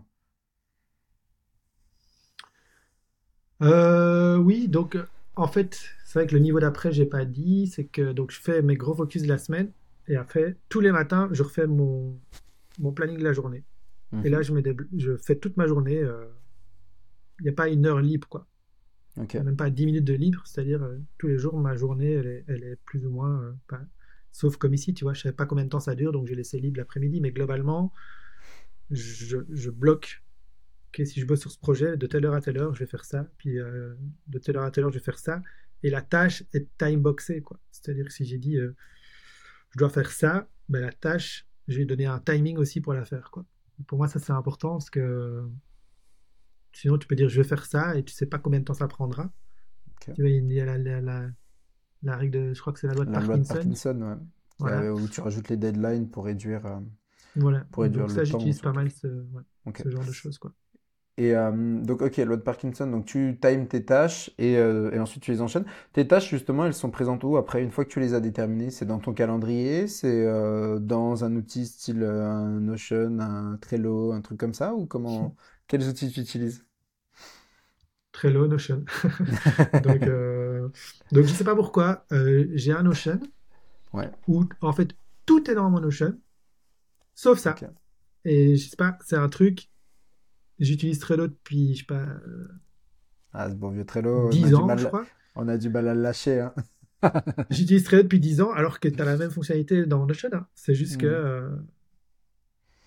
oui, 4.40 4.68
donc 4.68 4.96
en 5.36 5.46
fait, 5.48 5.78
c'est 6.14 6.20
vrai 6.20 6.26
que 6.28 6.34
le 6.34 6.38
niveau 6.40 6.60
d'après, 6.60 6.92
j'ai 6.92 7.06
pas 7.06 7.24
dit, 7.24 7.66
c'est 7.66 7.86
que 7.86 8.12
donc 8.12 8.30
je 8.30 8.40
fais 8.40 8.62
mes 8.62 8.76
gros 8.76 8.94
focus 8.94 9.22
de 9.22 9.26
la 9.28 9.36
semaine 9.36 9.72
et 10.06 10.14
après 10.14 10.56
tous 10.68 10.78
les 10.78 10.92
matins, 10.92 11.28
je 11.32 11.42
refais 11.42 11.66
mon 11.66 12.20
mon 12.78 12.92
planning 12.92 13.18
de 13.18 13.24
la 13.24 13.32
journée. 13.32 13.64
Et 14.22 14.28
là, 14.28 14.38
Mhm. 14.38 14.42
je 14.44 14.52
mets 14.52 14.62
des 14.62 14.74
bl- 14.74 14.86
je 14.96 15.16
fais 15.16 15.34
toute 15.34 15.56
ma 15.56 15.66
journée. 15.66 15.98
euh, 15.98 16.26
Il 17.40 17.42
n'y 17.44 17.48
a 17.48 17.52
pas 17.52 17.68
une 17.68 17.84
heure 17.84 18.00
libre, 18.00 18.28
quoi. 18.28 18.46
Ok. 19.16 19.34
Il 19.34 19.38
n'y 19.38 19.40
a 19.40 19.44
même 19.44 19.56
pas 19.56 19.70
10 19.70 19.86
minutes 19.86 20.04
de 20.04 20.14
libre, 20.14 20.42
c'est-à-dire 20.46 20.84
euh, 20.84 20.98
tous 21.18 21.26
les 21.26 21.36
jours, 21.36 21.58
ma 21.58 21.74
journée, 21.74 22.12
elle 22.12 22.26
est, 22.28 22.44
elle 22.46 22.62
est 22.62 22.76
plus 22.84 23.04
ou 23.06 23.10
moins. 23.10 23.42
euh, 23.42 23.52
pas- 23.66 23.82
Sauf 24.30 24.56
comme 24.56 24.72
ici, 24.74 24.94
tu 24.94 25.02
vois, 25.04 25.14
je 25.14 25.18
ne 25.18 25.22
savais 25.24 25.34
pas 25.36 25.46
combien 25.46 25.64
de 25.64 25.68
temps 25.70 25.80
ça 25.80 25.96
dure, 25.96 26.12
donc 26.12 26.28
j'ai 26.28 26.36
laissé 26.36 26.60
libre 26.60 26.78
l'après-midi, 26.78 27.20
mais 27.20 27.32
globalement, 27.32 27.92
je, 28.90 29.38
je 29.50 29.70
bloque. 29.70 30.22
Ok, 30.88 31.06
si 31.06 31.20
je 31.20 31.26
bosse 31.26 31.40
sur 31.40 31.50
ce 31.50 31.58
projet, 31.58 31.96
de 31.96 32.06
telle 32.06 32.24
heure 32.24 32.34
à 32.34 32.40
telle 32.40 32.58
heure, 32.58 32.74
je 32.74 32.80
vais 32.80 32.86
faire 32.86 33.04
ça, 33.04 33.28
puis 33.38 33.58
euh, 33.58 33.94
de 34.28 34.38
telle 34.38 34.56
heure 34.56 34.64
à 34.64 34.70
telle 34.70 34.84
heure, 34.84 34.90
je 34.92 34.98
vais 34.98 35.04
faire 35.04 35.18
ça, 35.18 35.42
et 35.84 35.90
la 35.90 36.02
tâche 36.02 36.44
est 36.54 36.68
time-boxée, 36.78 37.42
quoi. 37.42 37.60
C'est-à-dire 37.72 38.06
que 38.06 38.12
si 38.14 38.26
j'ai 38.26 38.38
dit, 38.38 38.58
euh, 38.58 38.74
je 39.70 39.78
dois 39.78 39.90
faire 39.90 40.10
ça, 40.10 40.48
ben 40.68 40.80
la 40.80 40.92
tâche, 40.92 41.46
je 41.68 41.78
vais 41.78 41.84
donner 41.84 42.06
un 42.06 42.20
timing 42.20 42.56
aussi 42.58 42.80
pour 42.80 42.94
la 42.94 43.04
faire, 43.04 43.30
quoi. 43.30 43.44
Pour 43.86 43.98
moi, 43.98 44.08
ça 44.08 44.18
c'est 44.20 44.32
important 44.32 44.72
parce 44.72 44.90
que 44.90 45.48
sinon 46.72 46.98
tu 46.98 47.06
peux 47.06 47.16
dire 47.16 47.28
je 47.28 47.40
vais 47.40 47.48
faire 47.48 47.64
ça 47.66 47.96
et 47.96 48.04
tu 48.04 48.12
sais 48.12 48.26
pas 48.26 48.38
combien 48.38 48.60
de 48.60 48.64
temps 48.64 48.74
ça 48.74 48.88
prendra. 48.88 49.30
Ok. 49.96 50.14
Tu 50.14 50.22
vois, 50.22 50.30
il 50.30 50.52
y 50.52 50.60
a 50.60 50.64
la, 50.66 50.78
la, 50.78 51.00
la- 51.00 51.30
la 52.02 52.16
règle 52.16 52.32
de, 52.48 52.54
je 52.54 52.60
crois 52.60 52.72
que 52.72 52.80
c'est 52.80 52.86
la 52.86 52.94
loi 52.94 53.06
de 53.06 53.12
La 53.12 53.20
loi 53.20 53.36
de 53.38 53.44
Parkinson. 53.44 53.54
Parkinson, 53.54 54.02
ouais. 54.02 54.16
Voilà. 54.58 54.94
Où 54.94 55.08
tu 55.08 55.20
rajoutes 55.20 55.48
les 55.48 55.56
deadlines 55.56 56.08
pour 56.10 56.24
réduire. 56.26 56.66
euh, 56.66 56.80
Voilà. 57.36 57.64
Pour 57.72 57.82
réduire 57.84 58.04
Donc 58.04 58.10
le 58.10 58.14
ça, 58.16 58.24
j'utilise 58.24 58.60
pas 58.60 58.72
mal 58.72 58.90
ce, 58.90 59.06
ouais, 59.06 59.42
ce 59.82 59.90
genre 59.90 60.04
de 60.04 60.12
choses, 60.12 60.38
quoi. 60.38 60.54
Et 61.16 61.34
euh, 61.36 61.52
donc, 61.52 62.02
ok, 62.02 62.16
loi 62.18 62.36
de 62.36 62.42
Parkinson, 62.42 62.88
donc 62.88 63.04
tu 63.06 63.38
times 63.40 63.68
tes 63.68 63.84
tâches 63.84 64.30
et, 64.38 64.56
euh, 64.58 64.90
et 64.92 64.98
ensuite 64.98 65.22
tu 65.22 65.30
les 65.30 65.40
enchaînes. 65.42 65.64
Tes 65.92 66.08
tâches, 66.08 66.28
justement, 66.28 66.66
elles 66.66 66.74
sont 66.74 66.90
présentes 66.90 67.22
où 67.22 67.36
après, 67.36 67.62
une 67.62 67.70
fois 67.70 67.84
que 67.84 67.90
tu 67.90 68.00
les 68.00 68.14
as 68.14 68.20
déterminées? 68.20 68.70
C'est 68.70 68.84
dans 68.84 68.98
ton 68.98 69.12
calendrier, 69.14 69.86
c'est 69.86 70.26
euh, 70.26 70.80
dans 70.80 71.24
un 71.24 71.36
outil 71.36 71.66
style 71.66 72.02
un 72.02 72.60
Notion, 72.60 73.18
un 73.20 73.56
Trello, 73.60 74.12
un 74.12 74.22
truc 74.22 74.38
comme 74.38 74.54
ça, 74.54 74.74
ou 74.74 74.86
comment, 74.86 75.36
quels 75.68 75.88
outils 75.88 76.10
tu 76.10 76.20
utilises? 76.20 76.64
Trello, 78.12 78.46
Notion. 78.46 78.84
Donc, 79.82 80.02
donc 81.12 81.24
je 81.26 81.32
sais 81.32 81.44
pas 81.44 81.54
pourquoi, 81.56 82.06
j'ai 82.10 82.72
un 82.72 82.82
Notion 82.82 83.20
Ouais, 83.92 84.10
où 84.26 84.44
en 84.60 84.72
fait 84.72 84.96
tout 85.26 85.50
est 85.50 85.54
dans 85.54 85.70
mon 85.70 85.80
Notion, 85.80 86.18
sauf 87.14 87.38
ça. 87.38 87.56
Et 88.24 88.56
je 88.56 88.68
sais 88.68 88.76
pas, 88.76 88.98
c'est 89.04 89.16
un 89.16 89.28
truc, 89.28 89.70
j'utilise 90.58 90.98
Trello 90.98 91.26
depuis, 91.28 91.74
je 91.74 91.80
sais 91.80 91.86
pas, 91.86 92.00
euh, 92.00 92.48
Ah, 93.32 93.50
ce 93.50 93.54
bon 93.54 93.70
vieux 93.70 93.84
Trello, 93.84 94.28
on 94.28 94.28
a 94.28 94.30
10 94.30 94.48
du 94.48 94.54
ans, 94.54 94.66
mal, 94.66 94.78
je 94.78 94.86
crois. 94.86 95.06
on 95.36 95.48
a 95.48 95.56
du 95.58 95.68
mal 95.70 95.88
à 95.88 95.94
le 95.94 96.02
lâcher, 96.02 96.40
hein. 96.40 96.54
J'utilise 97.50 97.84
Trello 97.84 98.02
depuis 98.04 98.20
10 98.20 98.40
ans, 98.40 98.50
alors 98.52 98.80
que 98.80 98.88
tu 98.88 99.00
as 99.00 99.04
la 99.04 99.16
même 99.16 99.30
fonctionnalité 99.30 99.84
dans 99.86 100.06
Notion. 100.06 100.30
hein. 100.32 100.46
C'est 100.54 100.74
juste 100.74 100.96
que 100.98 101.06
Mhm. 101.06 101.12
euh, 101.12 101.50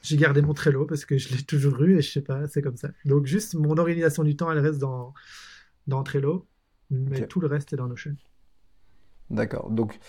j'ai 0.01 0.17
gardé 0.17 0.41
mon 0.41 0.53
Trello 0.53 0.85
parce 0.85 1.05
que 1.05 1.17
je 1.17 1.29
l'ai 1.35 1.43
toujours 1.43 1.81
eu 1.83 1.97
et 1.97 2.01
je 2.01 2.09
sais 2.11 2.21
pas, 2.21 2.47
c'est 2.47 2.61
comme 2.61 2.77
ça. 2.77 2.89
Donc 3.05 3.25
juste 3.25 3.55
mon 3.55 3.77
organisation 3.77 4.23
du 4.23 4.35
temps, 4.35 4.51
elle 4.51 4.59
reste 4.59 4.79
dans, 4.79 5.13
dans 5.87 6.03
Trello, 6.03 6.47
mais 6.89 7.27
tout 7.27 7.39
le 7.41 7.47
reste 7.47 7.73
est 7.73 7.75
dans 7.77 7.87
Notion. 7.87 8.15
D'accord. 9.29 9.69
Donc, 9.69 9.99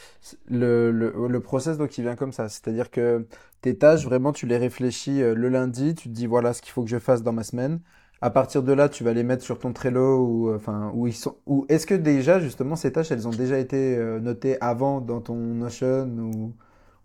le, 0.48 0.90
le 0.92 1.40
process, 1.40 1.76
donc, 1.76 1.98
il 1.98 2.02
vient 2.02 2.14
comme 2.14 2.32
ça. 2.32 2.48
C'est-à-dire 2.48 2.90
que 2.90 3.26
tes 3.60 3.76
tâches, 3.76 4.04
vraiment, 4.04 4.32
tu 4.32 4.46
les 4.46 4.56
réfléchis 4.56 5.22
euh, 5.22 5.34
le 5.34 5.48
lundi, 5.48 5.94
tu 5.96 6.08
te 6.08 6.14
dis, 6.14 6.26
voilà 6.26 6.52
ce 6.52 6.62
qu'il 6.62 6.70
faut 6.70 6.84
que 6.84 6.90
je 6.90 6.98
fasse 6.98 7.22
dans 7.24 7.32
ma 7.32 7.42
semaine. 7.42 7.80
À 8.20 8.30
partir 8.30 8.62
de 8.62 8.72
là, 8.72 8.88
tu 8.88 9.04
vas 9.04 9.12
les 9.12 9.24
mettre 9.24 9.42
sur 9.42 9.58
ton 9.58 9.72
Trello 9.72 10.24
ou, 10.24 10.48
euh, 10.48 10.56
enfin, 10.56 10.92
où 10.94 11.06
ils 11.08 11.14
sont, 11.14 11.36
ou 11.46 11.66
est-ce 11.68 11.86
que 11.86 11.94
déjà, 11.94 12.38
justement, 12.40 12.76
ces 12.76 12.92
tâches, 12.92 13.10
elles 13.10 13.26
ont 13.26 13.32
déjà 13.32 13.58
été 13.58 13.96
euh, 13.96 14.20
notées 14.20 14.56
avant 14.60 15.00
dans 15.00 15.20
ton 15.20 15.36
Notion 15.36 16.06
ou, 16.06 16.54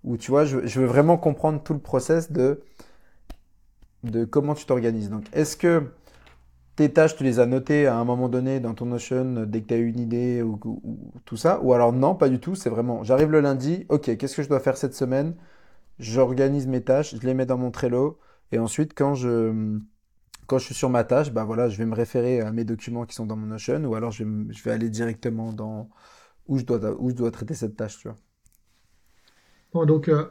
ou 0.03 0.17
tu 0.17 0.29
vois, 0.31 0.45
je, 0.45 0.65
je 0.65 0.79
veux 0.81 0.87
vraiment 0.87 1.17
comprendre 1.17 1.61
tout 1.63 1.73
le 1.73 1.79
process 1.79 2.31
de, 2.31 2.61
de 4.03 4.25
comment 4.25 4.53
tu 4.53 4.65
t'organises. 4.65 5.09
Donc, 5.09 5.25
est-ce 5.33 5.57
que 5.57 5.83
tes 6.75 6.91
tâches, 6.91 7.15
tu 7.15 7.23
les 7.23 7.39
as 7.39 7.45
notées 7.45 7.87
à 7.87 7.95
un 7.97 8.03
moment 8.05 8.29
donné 8.29 8.59
dans 8.59 8.73
ton 8.73 8.85
Notion 8.87 9.35
euh, 9.37 9.45
dès 9.45 9.61
que 9.61 9.67
tu 9.67 9.73
as 9.75 9.77
eu 9.77 9.87
une 9.87 9.99
idée 9.99 10.41
ou, 10.41 10.59
ou- 10.65 10.81
ou 10.83 11.13
tout 11.25 11.37
ça? 11.37 11.59
Ou 11.61 11.73
alors 11.73 11.93
non, 11.93 12.15
pas 12.15 12.29
du 12.29 12.39
tout, 12.39 12.55
c'est 12.55 12.69
vraiment, 12.69 13.03
j'arrive 13.03 13.31
le 13.31 13.41
lundi, 13.41 13.85
ok, 13.89 14.17
qu'est-ce 14.17 14.35
que 14.35 14.43
je 14.43 14.49
dois 14.49 14.59
faire 14.59 14.77
cette 14.77 14.95
semaine? 14.95 15.35
J'organise 15.99 16.67
mes 16.67 16.81
tâches, 16.83 17.15
je 17.15 17.27
les 17.27 17.33
mets 17.35 17.45
dans 17.47 17.57
mon 17.57 17.71
Trello 17.71 18.19
et 18.51 18.59
ensuite 18.59 18.93
quand 18.95 19.15
je, 19.15 19.77
quand 20.47 20.57
je 20.59 20.65
suis 20.65 20.75
sur 20.75 20.89
ma 20.89 21.03
tâche, 21.03 21.31
bah 21.31 21.43
voilà, 21.45 21.69
je 21.69 21.77
vais 21.77 21.85
me 21.85 21.95
référer 21.95 22.41
à 22.41 22.51
mes 22.51 22.63
documents 22.65 23.05
qui 23.05 23.15
sont 23.15 23.25
dans 23.25 23.35
mon 23.37 23.47
Notion 23.47 23.83
ou 23.85 23.95
alors 23.95 24.11
je 24.11 24.23
vais, 24.25 24.71
aller 24.71 24.89
directement 24.89 25.53
dans 25.53 25.89
où 26.47 26.59
je 26.59 26.65
dois, 26.65 26.79
où 27.01 27.09
je 27.11 27.15
dois 27.15 27.31
traiter 27.31 27.55
cette 27.55 27.75
tâche, 27.77 27.99
tu 27.99 28.09
vois. 28.09 28.17
Donc, 29.85 30.07
euh, 30.09 30.25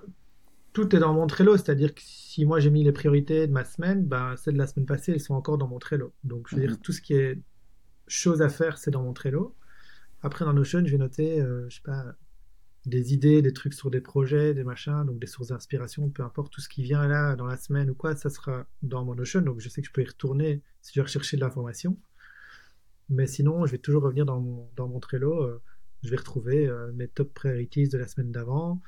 tout 0.73 0.95
est 0.97 0.99
dans 0.99 1.13
mon 1.15 1.27
Trello, 1.27 1.57
c'est-à-dire 1.57 1.95
que 1.95 2.01
si 2.03 2.45
moi 2.45 2.61
j'ai 2.61 2.71
mis 2.71 2.83
les 2.85 2.93
priorités 2.93 3.47
de 3.47 3.53
ma 3.53 3.65
semaine, 3.65 4.05
bah, 4.07 4.35
celles 4.37 4.55
de 4.55 4.59
la 4.59 4.67
semaine 4.67 4.87
passée, 4.87 5.13
elles 5.13 5.21
sont 5.21 5.35
encore 5.35 5.59
dans 5.59 5.69
mon 5.69 5.79
Trello. 5.79 6.13
Donc, 6.25 6.49
je 6.49 6.57
veux 6.57 6.63
dire, 6.63 6.71
Mhm. 6.73 6.79
tout 6.79 6.93
ce 6.93 7.01
qui 7.03 7.15
est 7.15 7.39
chose 8.09 8.43
à 8.43 8.49
faire, 8.49 8.79
c'est 8.79 8.91
dans 8.91 9.03
mon 9.03 9.13
Trello. 9.13 9.55
Après, 10.23 10.45
dans 10.45 10.53
Notion, 10.53 10.83
je 10.85 10.91
vais 10.91 10.99
noter, 10.99 11.41
euh, 11.41 11.69
je 11.69 11.77
sais 11.77 11.83
pas, 11.83 12.15
des 12.87 13.15
idées, 13.15 13.43
des 13.43 13.53
trucs 13.53 13.75
sur 13.75 13.91
des 13.91 14.01
projets, 14.01 14.55
des 14.55 14.65
machins, 14.65 15.05
donc 15.05 15.19
des 15.21 15.27
sources 15.27 15.49
d'inspiration, 15.49 16.09
peu 16.11 16.23
importe, 16.25 16.53
tout 16.53 16.61
ce 16.61 16.69
qui 16.69 16.83
vient 16.83 17.07
là 17.07 17.37
dans 17.37 17.47
la 17.47 17.57
semaine 17.57 17.91
ou 17.91 17.95
quoi, 17.95 18.17
ça 18.17 18.31
sera 18.31 18.67
dans 18.83 19.05
mon 19.05 19.15
Notion. 19.15 19.41
Donc, 19.43 19.61
je 19.61 19.69
sais 19.69 19.83
que 19.83 19.89
je 19.89 19.93
peux 19.93 20.03
y 20.03 20.07
retourner 20.07 20.63
si 20.81 20.93
je 20.95 21.01
veux 21.01 21.05
rechercher 21.05 21.37
de 21.37 21.43
l'information. 21.43 21.97
Mais 23.09 23.27
sinon, 23.27 23.67
je 23.67 23.73
vais 23.73 23.79
toujours 23.79 24.03
revenir 24.03 24.25
dans 24.27 24.41
mon, 24.41 24.69
dans 24.77 24.89
mon 24.89 25.01
Trello. 25.01 25.43
euh, 25.43 25.61
je 26.03 26.11
vais 26.11 26.17
retrouver 26.17 26.67
euh, 26.67 26.91
mes 26.95 27.07
top 27.09 27.33
priorities 27.35 27.89
de 27.89 27.99
la 27.99 28.09
semaine 28.09 28.33
d'avant. 28.33 28.81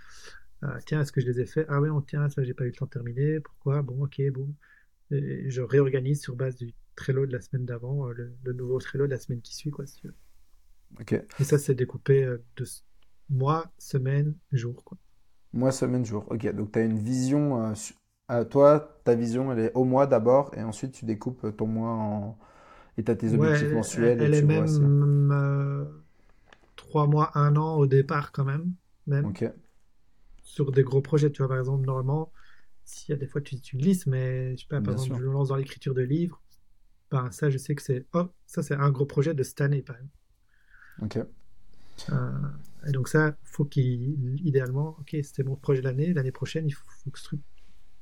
Ah, 0.64 0.78
tiens, 0.84 1.00
est-ce 1.02 1.12
que 1.12 1.20
je 1.20 1.26
les 1.26 1.40
ai 1.40 1.46
fait? 1.46 1.64
Ah 1.68 1.80
ouais, 1.80 1.90
on 1.90 2.00
tient, 2.02 2.28
ça, 2.28 2.42
j'ai 2.42 2.54
pas 2.54 2.64
eu 2.64 2.68
le 2.68 2.74
temps 2.74 2.86
de 2.86 2.90
terminer. 2.90 3.38
Pourquoi? 3.40 3.82
Bon, 3.82 4.02
ok. 4.04 4.18
Et 4.20 5.50
je 5.50 5.62
réorganise 5.62 6.22
sur 6.22 6.36
base 6.36 6.56
du 6.56 6.74
Trello 6.96 7.26
de 7.26 7.32
la 7.32 7.40
semaine 7.42 7.66
d'avant, 7.66 8.08
euh, 8.08 8.12
le, 8.14 8.36
le 8.44 8.52
nouveau 8.54 8.78
Trello 8.80 9.06
de 9.06 9.12
la 9.12 9.18
semaine 9.20 9.42
qui 9.42 9.54
suit, 9.56 9.70
quoi, 9.70 9.86
si 9.86 9.96
tu 9.98 10.08
veux. 10.08 10.16
Ok. 11.00 11.12
Et 11.38 11.44
ça, 11.44 11.58
c'est 11.58 11.76
découpé 11.76 12.24
euh, 12.24 12.44
de 12.56 12.64
mois, 13.28 13.72
semaine, 13.78 14.34
jour, 14.50 14.82
quoi. 14.84 14.98
Mois, 15.54 15.72
semaine, 15.72 16.04
jour. 16.04 16.24
Ok. 16.30 16.46
Donc 16.54 16.72
tu 16.72 16.78
as 16.78 16.82
une 16.82 16.98
vision. 16.98 17.62
euh, 17.70 17.74
su- 17.74 17.94
euh, 18.30 18.44
toi, 18.44 18.98
ta 19.04 19.14
vision, 19.14 19.52
elle 19.52 19.58
est 19.60 19.72
au 19.74 19.84
mois 19.84 20.06
d'abord 20.06 20.50
et 20.56 20.62
ensuite 20.62 20.92
tu 20.92 21.04
découpes 21.04 21.56
ton 21.56 21.66
mois 21.66 21.90
en. 21.90 22.38
Et 22.98 23.04
tu 23.04 23.10
as 23.12 23.16
tes 23.16 23.32
Ouais, 23.32 23.34
objectifs 23.34 23.72
elle, 23.72 23.72
mensuels 23.72 24.22
et 24.22 24.28
elle 24.28 24.34
est 24.34 24.40
tu 24.40 24.46
vois 24.46 24.66
ça. 24.68 24.92
même 24.92 25.30
euh, 25.32 25.84
trois 26.76 27.06
mois, 27.08 27.32
un 27.38 27.56
an 27.56 27.76
au 27.78 27.86
départ, 27.86 28.32
quand 28.32 28.44
même. 28.44 28.74
Même 29.06 29.30
Ok. 29.30 29.42
Sur 30.54 30.72
des 30.72 30.82
gros 30.84 31.02
projets, 31.02 31.30
tu 31.32 31.38
vois, 31.42 31.48
par 31.48 31.58
exemple, 31.58 31.86
normalement, 31.86 32.32
s'il 32.84 33.10
y 33.12 33.14
a 33.14 33.18
des 33.18 33.26
fois 33.28 33.40
tu, 33.42 33.60
tu 33.60 33.76
glisses, 33.78 34.06
mais 34.06 34.56
je 34.56 34.62
sais 34.62 34.68
pas, 34.68 34.80
par 34.82 34.92
Bien 34.92 34.94
exemple, 34.94 35.14
sûr. 35.14 35.16
je 35.16 35.22
me 35.22 35.32
lance 35.32 35.48
dans 35.48 35.56
l'écriture 35.56 35.94
de 35.94 36.02
livres, 36.02 36.42
ben 37.10 37.30
ça, 37.32 37.50
je 37.50 37.58
sais 37.58 37.74
que 37.76 37.82
c'est, 37.82 38.06
oh, 38.14 38.28
ça, 38.46 38.62
c'est 38.62 38.74
un 38.76 38.90
gros 38.90 39.06
projet 39.06 39.34
de 39.34 39.42
cette 39.44 39.60
année, 39.62 39.82
par 39.82 39.96
exemple. 39.96 40.14
Ok. 41.02 41.16
Euh, 42.10 42.30
et 42.86 42.92
donc 42.92 43.08
ça, 43.08 43.36
faut 43.44 43.64
qu'il, 43.64 44.38
idéalement, 44.46 44.96
ok, 45.00 45.16
c'était 45.22 45.42
mon 45.44 45.56
projet 45.56 45.80
de 45.80 45.86
l'année, 45.86 46.12
l'année 46.12 46.32
prochaine, 46.32 46.66
il 46.66 46.72
faut, 46.72 46.84
faut 46.88 47.10
que 47.10 47.18
ce 47.18 47.24
truc 47.24 47.40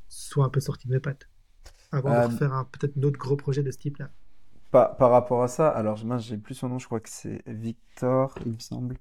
soit 0.08 0.44
un 0.46 0.50
peu 0.50 0.60
sorti 0.60 0.88
de 0.88 0.94
mes 0.94 1.00
pattes, 1.00 1.28
avant 1.92 2.14
de 2.14 2.20
Euh, 2.20 2.22
refaire 2.22 2.52
un, 2.54 2.64
peut-être 2.66 2.98
d'autres 2.98 3.18
gros 3.20 3.36
projets 3.36 3.62
de 3.64 3.70
ce 3.72 3.78
type-là. 3.78 4.12
Par, 4.70 4.96
par 4.96 5.10
rapport 5.10 5.42
à 5.42 5.48
ça, 5.48 5.68
alors 5.68 6.02
mince, 6.04 6.24
j'ai 6.24 6.38
plus 6.38 6.54
son 6.54 6.68
nom, 6.70 6.78
je 6.78 6.86
crois 6.86 7.00
que 7.00 7.10
c'est 7.10 7.42
Victor, 7.46 8.34
il 8.46 8.52
me 8.52 8.58
semble. 8.58 8.96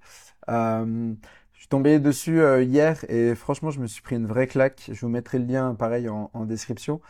Euh, 0.49 1.15
je 1.61 1.65
suis 1.65 1.69
tombé 1.69 1.99
dessus 1.99 2.41
euh, 2.41 2.63
hier 2.63 3.05
et 3.07 3.35
franchement, 3.35 3.69
je 3.69 3.79
me 3.79 3.85
suis 3.85 4.01
pris 4.01 4.15
une 4.15 4.25
vraie 4.25 4.47
claque. 4.47 4.89
Je 4.91 4.99
vous 5.01 5.09
mettrai 5.09 5.37
le 5.37 5.45
lien 5.45 5.75
pareil 5.75 6.09
en, 6.09 6.31
en 6.33 6.45
description 6.45 7.01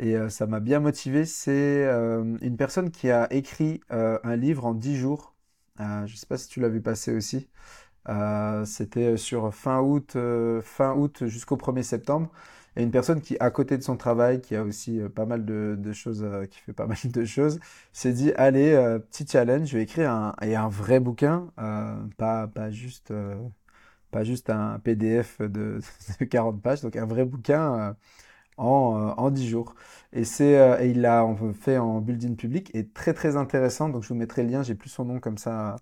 et 0.00 0.16
euh, 0.16 0.28
ça 0.28 0.48
m'a 0.48 0.58
bien 0.58 0.80
motivé. 0.80 1.24
C'est 1.24 1.52
euh, 1.86 2.36
une 2.42 2.56
personne 2.56 2.90
qui 2.90 3.08
a 3.08 3.32
écrit 3.32 3.80
euh, 3.92 4.18
un 4.24 4.34
livre 4.34 4.66
en 4.66 4.74
10 4.74 4.96
jours. 4.96 5.36
Euh, 5.78 6.04
je 6.08 6.16
sais 6.16 6.26
pas 6.26 6.38
si 6.38 6.48
tu 6.48 6.58
l'as 6.58 6.68
vu 6.68 6.80
passer 6.80 7.14
aussi. 7.14 7.48
Euh, 8.08 8.64
c'était 8.64 9.16
sur 9.16 9.54
fin 9.54 9.80
août, 9.80 10.16
fin 10.64 10.92
août 10.96 11.26
jusqu'au 11.26 11.56
1er 11.56 11.84
septembre. 11.84 12.32
Et 12.76 12.82
une 12.82 12.90
personne 12.90 13.20
qui, 13.20 13.36
à 13.38 13.50
côté 13.52 13.78
de 13.78 13.82
son 13.84 13.96
travail, 13.96 14.40
qui 14.40 14.56
a 14.56 14.64
aussi 14.64 15.00
pas 15.14 15.24
mal 15.24 15.44
de, 15.44 15.76
de 15.78 15.92
choses, 15.92 16.26
qui 16.50 16.58
fait 16.58 16.72
pas 16.72 16.86
mal 16.88 16.98
de 17.04 17.24
choses, 17.24 17.60
s'est 17.92 18.12
dit, 18.12 18.32
allez, 18.32 18.72
petit 19.10 19.24
challenge, 19.26 19.68
je 19.68 19.76
vais 19.76 19.84
écrire 19.84 20.10
un, 20.10 20.34
et 20.42 20.56
un 20.56 20.68
vrai 20.68 20.98
bouquin, 20.98 21.48
pas, 22.16 22.48
pas 22.48 22.70
juste, 22.70 23.12
pas 24.10 24.24
juste 24.24 24.50
un 24.50 24.78
PDF 24.80 25.40
de, 25.40 25.80
de 26.20 26.24
40 26.24 26.62
pages, 26.62 26.82
donc 26.82 26.96
un 26.96 27.06
vrai 27.06 27.24
bouquin 27.24 27.74
euh, 27.90 27.94
en, 28.56 28.96
euh, 29.10 29.14
en 29.16 29.30
10 29.30 29.48
jours. 29.48 29.74
Et 30.12 30.24
c'est, 30.24 30.58
euh, 30.58 30.84
il 30.84 31.00
l'a 31.02 31.26
fait 31.60 31.78
en 31.78 32.00
building 32.00 32.36
public 32.36 32.70
et 32.74 32.88
très 32.88 33.14
très 33.14 33.36
intéressant. 33.36 33.88
Donc 33.88 34.02
je 34.04 34.08
vous 34.10 34.14
mettrai 34.16 34.42
le 34.44 34.50
lien, 34.50 34.62
j'ai 34.62 34.74
plus 34.74 34.90
son 34.90 35.04
nom 35.06 35.20
comme 35.20 35.38
ça 35.38 35.76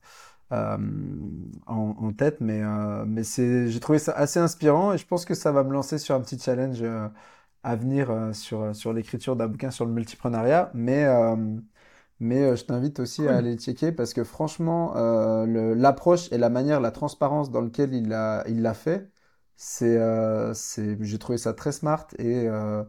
euh, 0.53 0.79
en, 1.67 1.95
en 1.99 2.13
tête, 2.13 2.41
mais, 2.41 2.63
euh, 2.63 3.05
mais 3.07 3.25
c'est, 3.25 3.69
j'ai 3.69 3.81
trouvé 3.81 3.99
ça 3.99 4.13
assez 4.13 4.39
inspirant 4.41 4.93
et 4.93 4.99
je 4.99 5.07
pense 5.07 5.25
que 5.25 5.35
ça 5.35 5.53
va 5.53 5.65
me 5.65 5.73
lancer 5.73 5.99
sur 5.99 6.15
un 6.15 6.21
petit 6.21 6.39
challenge 6.39 6.83
à 7.65 7.77
venir 7.77 8.31
sur, 8.35 8.75
sur 8.75 8.93
l'écriture 8.93 9.37
d'un 9.37 9.49
bouquin 9.49 9.71
sur 9.71 9.85
le 9.87 9.93
multipreneuriat. 9.93 10.71
Mais, 10.75 11.05
mais 12.21 12.43
euh, 12.43 12.57
je 12.57 12.65
t'invite 12.65 13.01
aussi 13.01 13.27
à 13.29 13.37
aller 13.37 13.53
le 13.55 13.59
checker 13.61 13.93
parce 13.93 14.15
que 14.15 14.25
franchement, 14.25 14.97
euh, 14.97 15.75
l'approche 15.75 16.31
et 16.33 16.39
la 16.39 16.49
manière, 16.51 16.81
la 16.81 16.91
transparence 16.91 17.51
dans 17.51 17.61
laquelle 17.63 17.95
il 17.95 18.09
l'a, 18.09 18.45
il 18.49 18.63
l'a 18.63 18.75
fait, 18.75 19.11
c'est, 19.57 19.97
euh, 19.99 20.55
c'est, 20.55 20.97
j'ai 21.03 21.19
trouvé 21.19 21.39
ça 21.39 21.55
très 21.55 21.73
smart 21.73 22.07
et, 22.19 22.49
euh, 22.49 22.85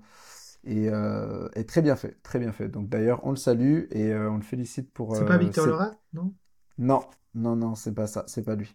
et, 0.66 0.90
euh, 0.90 1.50
et 1.56 1.66
très 1.66 1.82
bien 1.82 1.96
fait, 1.96 2.22
très 2.24 2.40
bien 2.40 2.52
fait. 2.52 2.70
Donc 2.70 2.90
d'ailleurs, 2.90 3.22
on 3.26 3.32
le 3.32 3.38
salue 3.38 3.86
et 3.92 4.12
euh, 4.14 4.30
on 4.32 4.38
le 4.38 4.44
félicite 4.44 4.92
pour 4.94 5.16
C'est 5.16 5.26
pas 5.26 5.38
Victor 5.38 5.68
Laura, 5.68 5.92
non? 6.14 6.34
Non, 6.78 7.02
non, 7.34 7.56
non, 7.56 7.76
c'est 7.76 7.94
pas 7.94 8.08
ça, 8.08 8.24
c'est 8.28 8.44
pas 8.44 8.56
lui. 8.56 8.74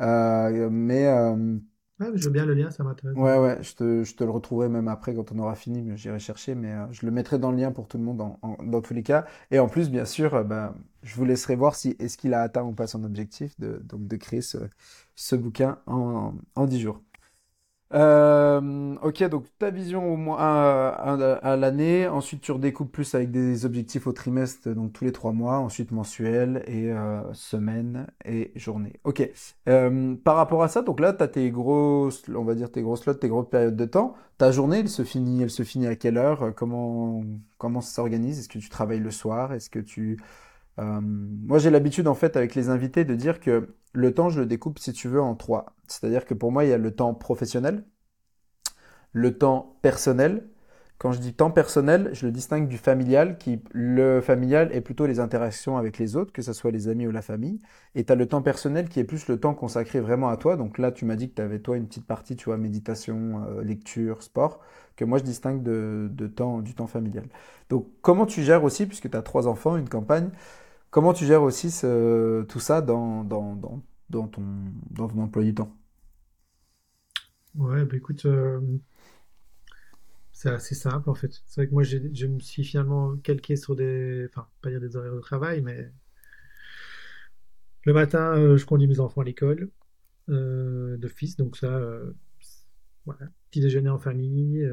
Euh, 0.00 0.68
mais 0.70 1.06
euh, 1.06 1.58
Ouais, 2.00 2.10
je 2.16 2.28
bien 2.28 2.44
le 2.44 2.54
lien, 2.54 2.70
ça 2.72 2.82
m'intéresse. 2.84 3.16
ouais, 3.16 3.38
ouais, 3.38 3.62
je 3.62 3.74
te, 3.74 4.04
je 4.04 4.14
te 4.14 4.24
le 4.24 4.30
retrouverai 4.30 4.68
même 4.68 4.88
après 4.88 5.14
quand 5.14 5.32
on 5.32 5.38
aura 5.38 5.54
fini, 5.54 5.82
mais 5.82 5.96
j'irai 5.96 6.18
chercher, 6.18 6.54
mais 6.54 6.72
euh, 6.72 6.86
je 6.92 7.04
le 7.06 7.12
mettrai 7.12 7.38
dans 7.38 7.50
le 7.50 7.56
lien 7.58 7.72
pour 7.72 7.88
tout 7.88 7.98
le 7.98 8.04
monde 8.04 8.20
en- 8.20 8.38
en- 8.42 8.62
dans 8.64 8.80
tous 8.80 8.94
les 8.94 9.02
cas. 9.02 9.26
Et 9.50 9.58
en 9.58 9.68
plus, 9.68 9.90
bien 9.90 10.04
sûr, 10.04 10.34
euh, 10.34 10.44
ben, 10.44 10.74
je 11.02 11.14
vous 11.16 11.24
laisserai 11.24 11.56
voir 11.56 11.74
si 11.74 11.96
est-ce 11.98 12.16
qu'il 12.18 12.34
a 12.34 12.42
atteint 12.42 12.62
ou 12.64 12.72
pas 12.72 12.86
son 12.86 13.04
objectif 13.04 13.58
de, 13.60 13.78
donc 13.84 14.06
de 14.06 14.16
créer 14.16 14.42
ce, 14.42 14.58
ce 15.16 15.36
bouquin 15.36 15.78
en, 15.86 16.34
en 16.54 16.66
10 16.66 16.80
jours. 16.80 17.02
Euh, 17.94 18.96
ok, 19.02 19.22
donc 19.30 19.46
ta 19.58 19.70
vision 19.70 20.12
au 20.12 20.16
moins 20.18 20.36
à, 20.38 20.88
à- 20.90 21.32
à 21.52 21.56
l'année, 21.56 22.06
ensuite 22.06 22.42
tu 22.42 22.52
redécoupes 22.52 22.92
plus 22.92 23.14
avec 23.14 23.30
des 23.30 23.64
objectifs 23.64 24.06
au 24.06 24.12
trimestre, 24.12 24.68
donc 24.74 24.92
tous 24.92 25.04
les 25.04 25.12
trois 25.12 25.32
mois, 25.32 25.56
ensuite 25.58 25.90
mensuel 25.90 26.62
et 26.66 26.92
euh, 26.92 27.22
semaine 27.32 28.06
et 28.26 28.52
journée. 28.56 28.92
Ok, 29.04 29.30
Euh, 29.68 30.14
par 30.16 30.36
rapport 30.36 30.62
à 30.62 30.68
ça, 30.68 30.82
donc 30.82 31.00
là 31.00 31.14
tu 31.14 31.22
as 31.22 31.28
tes 31.28 31.50
grosses, 31.50 32.24
on 32.28 32.44
va 32.44 32.54
dire 32.54 32.70
tes 32.70 32.82
grosses 32.82 33.02
slots, 33.04 33.14
tes 33.14 33.28
grosses 33.28 33.48
périodes 33.48 33.76
de 33.76 33.84
temps. 33.86 34.14
Ta 34.36 34.52
journée, 34.52 34.80
elle 34.80 34.88
se 34.90 35.02
finit, 35.02 35.42
elle 35.42 35.50
se 35.50 35.62
finit 35.62 35.86
à 35.86 35.96
quelle 35.96 36.18
heure? 36.18 36.54
Comment, 36.54 37.22
comment 37.56 37.80
ça 37.80 37.92
s'organise? 37.94 38.38
Est-ce 38.38 38.48
que 38.50 38.58
tu 38.58 38.68
travailles 38.68 39.00
le 39.00 39.10
soir? 39.10 39.52
Est-ce 39.54 39.70
que 39.70 39.78
tu 39.80 40.18
euh, 40.78 41.00
moi, 41.02 41.58
j'ai 41.58 41.70
l'habitude, 41.70 42.08
en 42.08 42.14
fait, 42.14 42.36
avec 42.36 42.54
les 42.54 42.68
invités, 42.68 43.04
de 43.04 43.14
dire 43.14 43.40
que 43.40 43.74
le 43.92 44.14
temps, 44.14 44.28
je 44.30 44.40
le 44.40 44.46
découpe, 44.46 44.78
si 44.78 44.92
tu 44.92 45.08
veux, 45.08 45.20
en 45.20 45.34
trois. 45.34 45.74
C'est-à-dire 45.88 46.24
que 46.24 46.34
pour 46.34 46.52
moi, 46.52 46.64
il 46.64 46.70
y 46.70 46.72
a 46.72 46.78
le 46.78 46.94
temps 46.94 47.14
professionnel, 47.14 47.84
le 49.12 49.36
temps 49.36 49.78
personnel. 49.82 50.48
Quand 50.98 51.12
je 51.12 51.20
dis 51.20 51.32
temps 51.32 51.52
personnel, 51.52 52.10
je 52.12 52.26
le 52.26 52.32
distingue 52.32 52.66
du 52.66 52.76
familial, 52.76 53.38
qui, 53.38 53.62
le 53.72 54.20
familial 54.20 54.70
est 54.72 54.80
plutôt 54.80 55.06
les 55.06 55.20
interactions 55.20 55.76
avec 55.76 55.96
les 55.96 56.16
autres, 56.16 56.32
que 56.32 56.42
ce 56.42 56.52
soit 56.52 56.72
les 56.72 56.88
amis 56.88 57.06
ou 57.06 57.12
la 57.12 57.22
famille. 57.22 57.60
Et 57.94 58.04
tu 58.04 58.12
as 58.12 58.16
le 58.16 58.26
temps 58.26 58.42
personnel 58.42 58.88
qui 58.88 58.98
est 58.98 59.04
plus 59.04 59.28
le 59.28 59.38
temps 59.38 59.54
consacré 59.54 60.00
vraiment 60.00 60.28
à 60.28 60.36
toi. 60.36 60.56
Donc 60.56 60.76
là, 60.76 60.90
tu 60.90 61.04
m'as 61.04 61.14
dit 61.14 61.30
que 61.30 61.36
tu 61.36 61.42
avais, 61.42 61.60
toi, 61.60 61.76
une 61.76 61.86
petite 61.86 62.06
partie, 62.06 62.34
tu 62.34 62.46
vois, 62.46 62.56
méditation, 62.56 63.44
euh, 63.48 63.62
lecture, 63.62 64.24
sport, 64.24 64.60
que 64.96 65.04
moi, 65.04 65.18
je 65.18 65.24
distingue 65.24 65.62
de, 65.62 66.26
temps, 66.26 66.58
du 66.58 66.74
temps 66.74 66.88
familial. 66.88 67.26
Donc, 67.70 67.86
comment 68.02 68.26
tu 68.26 68.42
gères 68.42 68.64
aussi, 68.64 68.86
puisque 68.86 69.08
tu 69.08 69.16
as 69.16 69.22
trois 69.22 69.46
enfants, 69.46 69.76
une 69.76 69.88
campagne, 69.88 70.30
Comment 70.90 71.12
tu 71.12 71.24
gères 71.26 71.42
aussi 71.42 71.68
tout 72.48 72.60
ça 72.60 72.80
dans, 72.82 73.24
ton, 73.24 73.60
dans 74.10 75.08
ton 75.08 75.18
emploi 75.20 75.42
du 75.42 75.54
temps? 75.54 75.72
Ouais, 77.54 77.84
bah 77.84 77.96
écoute, 77.96 78.24
euh, 78.26 78.60
c'est 80.32 80.50
assez 80.50 80.74
simple 80.74 81.10
en 81.10 81.14
fait. 81.14 81.42
C'est 81.46 81.60
vrai 81.60 81.68
que 81.68 81.74
moi, 81.74 81.82
je 81.82 82.26
me 82.26 82.38
suis 82.40 82.64
finalement 82.64 83.16
calqué 83.18 83.56
sur 83.56 83.76
des, 83.76 84.26
enfin, 84.30 84.48
pas 84.62 84.70
dire 84.70 84.80
des 84.80 84.96
horaires 84.96 85.14
de 85.14 85.20
travail, 85.20 85.60
mais 85.62 85.92
le 87.84 87.92
matin, 87.92 88.36
euh, 88.36 88.56
je 88.56 88.64
conduis 88.66 88.86
mes 88.88 89.00
enfants 89.00 89.22
à 89.22 89.24
l'école 89.24 89.70
euh, 90.30 90.96
d'office, 90.98 91.36
donc 91.36 91.56
ça, 91.56 91.80
voilà, 93.04 93.26
petit 93.50 93.60
déjeuner 93.60 93.90
en 93.90 93.98
famille, 93.98 94.68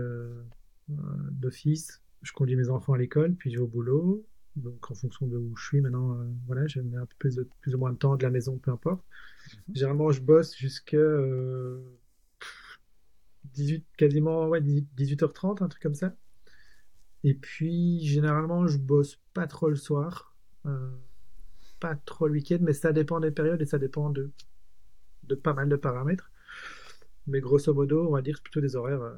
d'office. 0.88 2.02
Je 2.22 2.32
conduis 2.32 2.56
mes 2.56 2.70
enfants 2.70 2.94
à 2.94 2.98
l'école, 2.98 3.36
puis 3.36 3.52
je 3.52 3.58
vais 3.58 3.64
au 3.64 3.68
boulot. 3.68 4.26
Donc 4.56 4.90
en 4.90 4.96
fonction 4.96 5.28
de 5.28 5.38
où 5.38 5.56
je 5.56 5.66
suis 5.66 5.82
maintenant, 5.82 6.18
euh, 6.18 6.26
voilà, 6.48 6.66
j'ai 6.68 6.80
un 6.80 7.06
peu 7.06 7.16
plus, 7.20 7.36
de, 7.36 7.48
plus 7.62 7.76
ou 7.76 7.78
moins 7.78 7.92
de 7.92 7.98
temps 7.98 8.16
de 8.16 8.24
la 8.24 8.30
maison, 8.30 8.58
peu 8.58 8.72
importe. 8.72 9.04
Généralement, 9.74 10.12
je 10.12 10.22
bosse 10.22 10.56
jusqu'à 10.56 10.98
euh, 10.98 11.82
18, 13.54 13.86
quasiment, 13.98 14.48
ouais, 14.48 14.62
18, 14.62 15.22
h 15.22 15.34
30 15.34 15.62
un 15.62 15.68
truc 15.68 15.84
comme 15.84 15.96
ça. 15.96 16.16
Et 17.24 17.34
puis, 17.34 18.00
généralement, 18.06 18.68
je 18.68 18.78
bosse 18.78 19.20
pas 19.34 19.48
trop 19.48 19.70
le 19.70 19.76
soir, 19.76 20.36
euh, 20.66 20.92
pas 21.80 21.96
trop 21.96 22.28
le 22.28 22.34
week-end, 22.34 22.60
mais 22.62 22.74
ça 22.74 22.94
dépend 22.94 23.20
des 23.20 23.32
périodes 23.32 23.62
et 23.62 23.66
ça 23.66 23.80
dépend 23.80 24.10
de, 24.10 24.32
de 25.24 25.36
pas 25.36 25.54
mal 25.54 25.68
de 25.68 25.76
paramètres. 25.76 26.32
Mais 27.28 27.42
grosso 27.42 27.74
modo, 27.74 28.08
on 28.08 28.12
va 28.12 28.22
dire 28.22 28.42
plutôt 28.42 28.62
des 28.62 28.76
horaires 28.76 29.02
euh, 29.02 29.16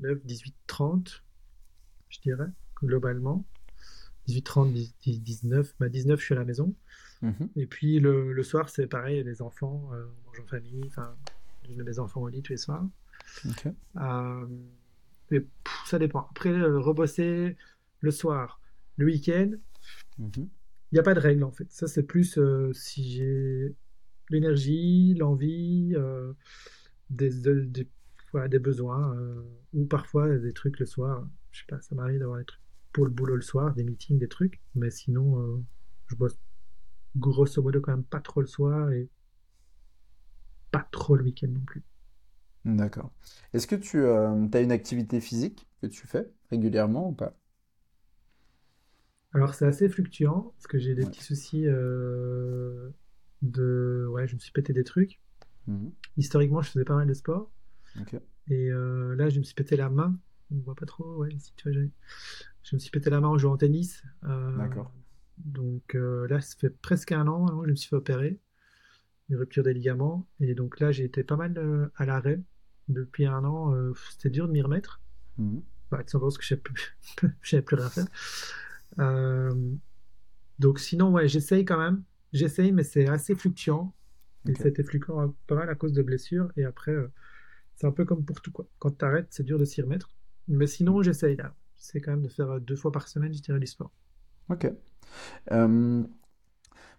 9, 0.00 0.24
18, 0.24 0.54
30, 0.66 1.22
je 2.08 2.20
dirais, 2.20 2.48
globalement. 2.76 3.44
18h30, 4.28 4.92
19. 5.20 5.74
Bah, 5.80 5.88
19, 5.88 6.18
je 6.20 6.24
suis 6.24 6.34
à 6.34 6.38
la 6.38 6.44
maison. 6.44 6.74
Mhm. 7.22 7.48
Et 7.56 7.66
puis 7.66 8.00
le, 8.00 8.32
le 8.32 8.42
soir, 8.42 8.68
c'est 8.68 8.86
pareil, 8.86 9.22
les 9.24 9.42
enfants, 9.42 9.90
euh, 9.92 10.04
on 10.24 10.26
mange 10.28 10.40
en 10.40 10.46
famille. 10.46 10.84
Enfin, 10.86 11.14
je 11.68 11.74
mets 11.74 11.84
mes 11.84 11.98
enfants 11.98 12.22
au 12.22 12.28
lit 12.28 12.42
tous 12.42 12.52
les 12.52 12.56
soirs. 12.58 12.86
Ok. 13.48 13.68
Euh, 13.96 14.46
et 15.30 15.40
pff, 15.40 15.82
ça 15.86 15.98
dépend. 15.98 16.26
Après, 16.30 16.50
euh, 16.50 16.78
rebosser 16.78 17.56
le 18.00 18.10
soir, 18.10 18.60
le 18.96 19.06
week-end, 19.06 19.50
Mhm. 20.18 20.30
il 20.36 20.48
n'y 20.94 20.98
a 20.98 21.02
pas 21.02 21.14
de 21.14 21.20
règle 21.20 21.44
en 21.44 21.52
fait. 21.52 21.66
Ça, 21.70 21.86
c'est 21.86 22.02
plus 22.02 22.38
euh, 22.38 22.72
si 22.72 23.10
j'ai 23.12 23.74
l'énergie, 24.30 25.14
l'envie, 25.14 25.92
euh, 25.96 26.32
des, 27.10 27.30
de- 27.30 27.60
des, 27.64 27.88
voilà, 28.32 28.48
des 28.48 28.58
besoins, 28.58 29.16
ou 29.74 29.84
parfois 29.86 30.28
des 30.38 30.52
trucs 30.52 30.78
le 30.78 30.86
soir. 30.86 31.28
Je 31.52 31.60
sais 31.60 31.66
pas, 31.68 31.80
ça 31.80 31.94
m'arrive 31.96 32.20
d'avoir 32.20 32.38
des 32.38 32.44
trucs 32.44 32.60
pour 32.92 33.04
le 33.06 33.10
boulot 33.10 33.36
le 33.36 33.42
soir, 33.42 33.74
des 33.74 33.84
meetings, 33.84 34.18
des 34.18 34.28
trucs. 34.28 34.60
Mais 34.74 34.90
sinon, 34.90 35.38
euh, 35.40 35.64
je 36.08 36.16
bosse 36.16 36.38
grosso 37.16 37.62
modo 37.62 37.80
quand 37.82 37.92
même 37.92 38.04
pas 38.04 38.20
trop 38.20 38.40
le 38.42 38.48
soir 38.48 38.92
et 38.92 39.08
pas 40.72 40.84
trop 40.90 41.14
le 41.14 41.22
week-end 41.22 41.46
non 41.48 41.60
plus. 41.60 41.84
D'accord. 42.64 43.12
Est-ce 43.52 43.66
que 43.66 43.76
tu 43.76 44.02
as 44.06 44.60
une 44.62 44.72
activité 44.72 45.20
physique 45.20 45.68
que 45.82 45.86
tu 45.86 46.06
fais 46.06 46.30
régulièrement 46.50 47.08
ou 47.08 47.12
pas? 47.12 47.36
Alors 49.32 49.54
c'est 49.54 49.66
assez 49.66 49.88
fluctuant 49.88 50.52
parce 50.56 50.66
que 50.66 50.78
j'ai 50.78 50.94
des 50.94 51.04
Ouais. 51.04 51.06
petits 51.06 51.22
soucis 51.22 51.66
euh, 51.66 52.90
de... 53.42 54.06
Ouais, 54.10 54.26
je 54.26 54.34
me 54.34 54.40
suis 54.40 54.52
pété 54.52 54.72
des 54.72 54.84
trucs. 54.84 55.20
Mhm. 55.66 55.92
Historiquement, 56.16 56.62
je 56.62 56.70
faisais 56.70 56.84
pas 56.84 56.94
mal 56.96 57.08
de 57.08 57.14
sport. 57.14 57.50
Et 58.50 58.70
euh, 58.70 59.14
là, 59.16 59.30
je 59.30 59.38
me 59.38 59.44
suis 59.44 59.54
pété 59.54 59.76
la 59.76 59.88
main. 59.90 60.18
On 60.52 60.58
voit 60.60 60.74
pas 60.74 60.86
trop, 60.86 61.16
ouais, 61.18 61.30
si 61.38 61.52
tu 61.56 61.70
vois, 61.72 61.82
je 62.62 62.76
me 62.76 62.80
suis 62.80 62.90
pété 62.90 63.10
la 63.10 63.20
main 63.20 63.28
en 63.28 63.38
jouant 63.38 63.52
au 63.52 63.56
tennis. 63.56 64.02
Euh, 64.24 64.56
D'accord. 64.56 64.92
donc 65.38 65.94
euh, 65.94 66.26
là, 66.28 66.40
ça 66.40 66.56
fait 66.58 66.70
presque 66.70 67.12
un 67.12 67.26
an, 67.26 67.46
hein, 67.48 67.62
je 67.64 67.70
me 67.70 67.76
suis 67.76 67.88
fait 67.88 67.96
opérer, 67.96 68.40
une 69.28 69.36
rupture 69.36 69.62
des 69.62 69.74
ligaments. 69.74 70.28
Et 70.40 70.54
donc 70.54 70.80
là, 70.80 70.92
j'ai 70.92 71.04
été 71.04 71.24
pas 71.24 71.36
mal 71.36 71.56
euh, 71.58 71.88
à 71.96 72.06
l'arrêt 72.06 72.40
depuis 72.88 73.26
un 73.26 73.44
an. 73.44 73.74
c'était 74.10 74.30
dur 74.30 74.48
de 74.48 74.52
m'y 74.52 74.62
remettre. 74.62 75.00
Mhm. 75.38 75.62
Bah, 75.90 75.98
tout 76.04 76.10
simplement 76.10 76.28
parce 76.28 76.38
que 76.38 76.44
je 76.44 76.48
savais 76.48 76.60
plus, 76.60 76.96
plus 77.64 77.76
rien 77.76 77.88
faire. 77.88 78.06
Euh, 78.98 79.72
donc 80.58 80.78
sinon, 80.78 81.10
ouais, 81.10 81.28
j'essaye 81.28 81.64
quand 81.64 81.78
même. 81.78 82.04
J'essaye, 82.32 82.72
mais 82.72 82.84
c'est 82.84 83.08
assez 83.08 83.34
fluctuant. 83.34 83.94
Et 84.46 84.52
été 84.52 84.82
fluctuant 84.82 85.34
pas 85.46 85.54
mal 85.54 85.68
à 85.68 85.74
cause 85.74 85.92
de 85.92 86.02
blessures. 86.02 86.50
Et 86.56 86.64
après, 86.64 86.92
euh, 86.92 87.12
c'est 87.76 87.86
un 87.86 87.92
peu 87.92 88.04
comme 88.04 88.24
pour 88.24 88.40
tout, 88.40 88.52
quoi. 88.52 88.66
Quand 88.78 88.96
tu 88.96 89.04
arrêtes, 89.04 89.28
c'est 89.30 89.42
dur 89.42 89.58
de 89.58 89.64
s'y 89.64 89.82
remettre. 89.82 90.10
Mais 90.48 90.66
sinon, 90.66 91.02
j'essaye 91.02 91.36
là. 91.36 91.54
J'essaie 91.80 92.00
quand 92.00 92.12
même 92.12 92.22
de 92.22 92.28
faire 92.28 92.50
euh, 92.50 92.60
deux 92.60 92.76
fois 92.76 92.92
par 92.92 93.08
semaine, 93.08 93.32
je 93.32 93.40
dirais, 93.40 93.58
du 93.58 93.66
sport. 93.66 93.90
Ok. 94.50 94.70
Euh, 95.52 96.04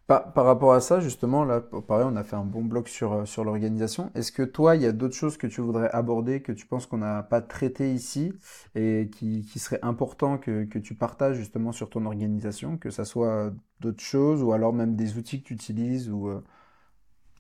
par, 0.08 0.34
par 0.34 0.46
rapport 0.46 0.74
à 0.74 0.82
ça, 0.82 1.00
justement, 1.00 1.46
là, 1.46 1.62
pareil, 1.62 2.06
on 2.10 2.16
a 2.16 2.24
fait 2.24 2.36
un 2.36 2.44
bon 2.46 2.64
bloc 2.64 2.90
sur, 2.90 3.14
euh, 3.14 3.26
sur 3.26 3.44
l'organisation. 3.44 4.12
Est-ce 4.16 4.32
que 4.32 4.44
toi, 4.44 4.76
il 4.76 4.82
y 4.82 4.86
a 4.86 4.92
d'autres 4.92 5.16
choses 5.16 5.38
que 5.38 5.48
tu 5.48 5.62
voudrais 5.62 5.90
aborder, 5.92 6.42
que 6.42 6.52
tu 6.52 6.66
penses 6.66 6.88
qu'on 6.88 6.98
n'a 6.98 7.24
pas 7.24 7.42
traité 7.42 7.94
ici 7.94 8.34
et 8.76 9.10
qui, 9.14 9.44
qui 9.44 9.60
serait 9.60 9.80
important 9.84 10.38
que, 10.38 10.66
que 10.66 10.80
tu 10.80 10.96
partages 10.96 11.38
justement 11.38 11.72
sur 11.72 11.90
ton 11.90 12.06
organisation, 12.06 12.78
que 12.78 12.90
ça 12.90 13.06
soit 13.06 13.54
d'autres 13.80 14.04
choses 14.04 14.44
ou 14.44 14.52
alors 14.54 14.74
même 14.74 14.96
des 14.96 15.18
outils 15.18 15.42
que 15.42 15.48
tu 15.48 15.54
utilises 15.54 16.10
ou 16.10 16.28
euh, 16.30 16.44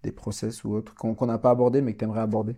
des 0.04 0.12
process 0.12 0.64
ou 0.64 0.74
autres 0.74 0.96
qu'on 0.96 1.26
n'a 1.26 1.38
pas 1.40 1.52
abordé 1.52 1.82
mais 1.82 1.94
que 1.94 2.00
tu 2.00 2.06
aimerais 2.06 2.22
aborder? 2.22 2.56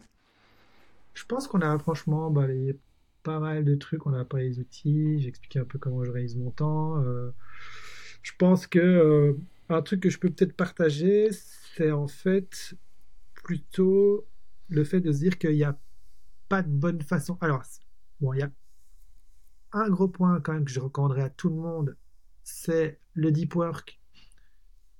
Je 1.14 1.26
pense 1.26 1.48
qu'on 1.48 1.62
a 1.62 1.78
franchement 1.80 2.30
balayé 2.30 2.78
pas 3.24 3.40
mal 3.40 3.64
de 3.66 3.76
trucs. 3.76 4.06
On 4.06 4.14
a 4.14 4.26
pas 4.26 4.40
les 4.40 4.60
outils. 4.60 5.20
J'ai 5.22 5.30
expliqué 5.30 5.60
un 5.60 5.66
peu 5.66 5.80
comment 5.80 6.04
je 6.04 6.12
réalise 6.12 6.36
mon 6.36 6.52
temps. 6.52 7.02
Euh, 7.04 7.32
je 8.22 8.32
pense 8.38 8.68
que 8.68 8.80
euh, 8.80 9.34
un 9.70 9.82
truc 9.82 10.02
que 10.02 10.10
je 10.10 10.20
peux 10.20 10.30
peut-être 10.30 10.56
partager, 10.56 11.30
c'est 11.76 11.92
en 11.92 12.08
fait 12.08 12.76
plutôt 13.34 14.28
le 14.70 14.84
fait 14.84 15.02
de 15.02 15.12
se 15.12 15.20
dire 15.20 15.38
qu'il 15.38 15.56
n'y 15.56 15.64
a 15.64 15.78
pas 16.50 16.62
de 16.62 16.70
bonne 16.70 17.02
façon. 17.02 17.38
Alors, 17.42 17.64
bon, 18.22 18.34
il 18.34 18.40
y 18.40 18.44
a 18.44 18.52
un 19.74 19.90
gros 19.90 20.08
point 20.08 20.40
quand 20.42 20.54
même 20.54 20.66
que 20.66 20.72
je 20.72 20.80
recommanderais 20.80 21.24
à 21.24 21.30
tout 21.30 21.50
le 21.50 21.56
monde, 21.56 21.98
c'est 22.44 23.00
le 23.14 23.32
deep 23.32 23.56
work 23.56 24.00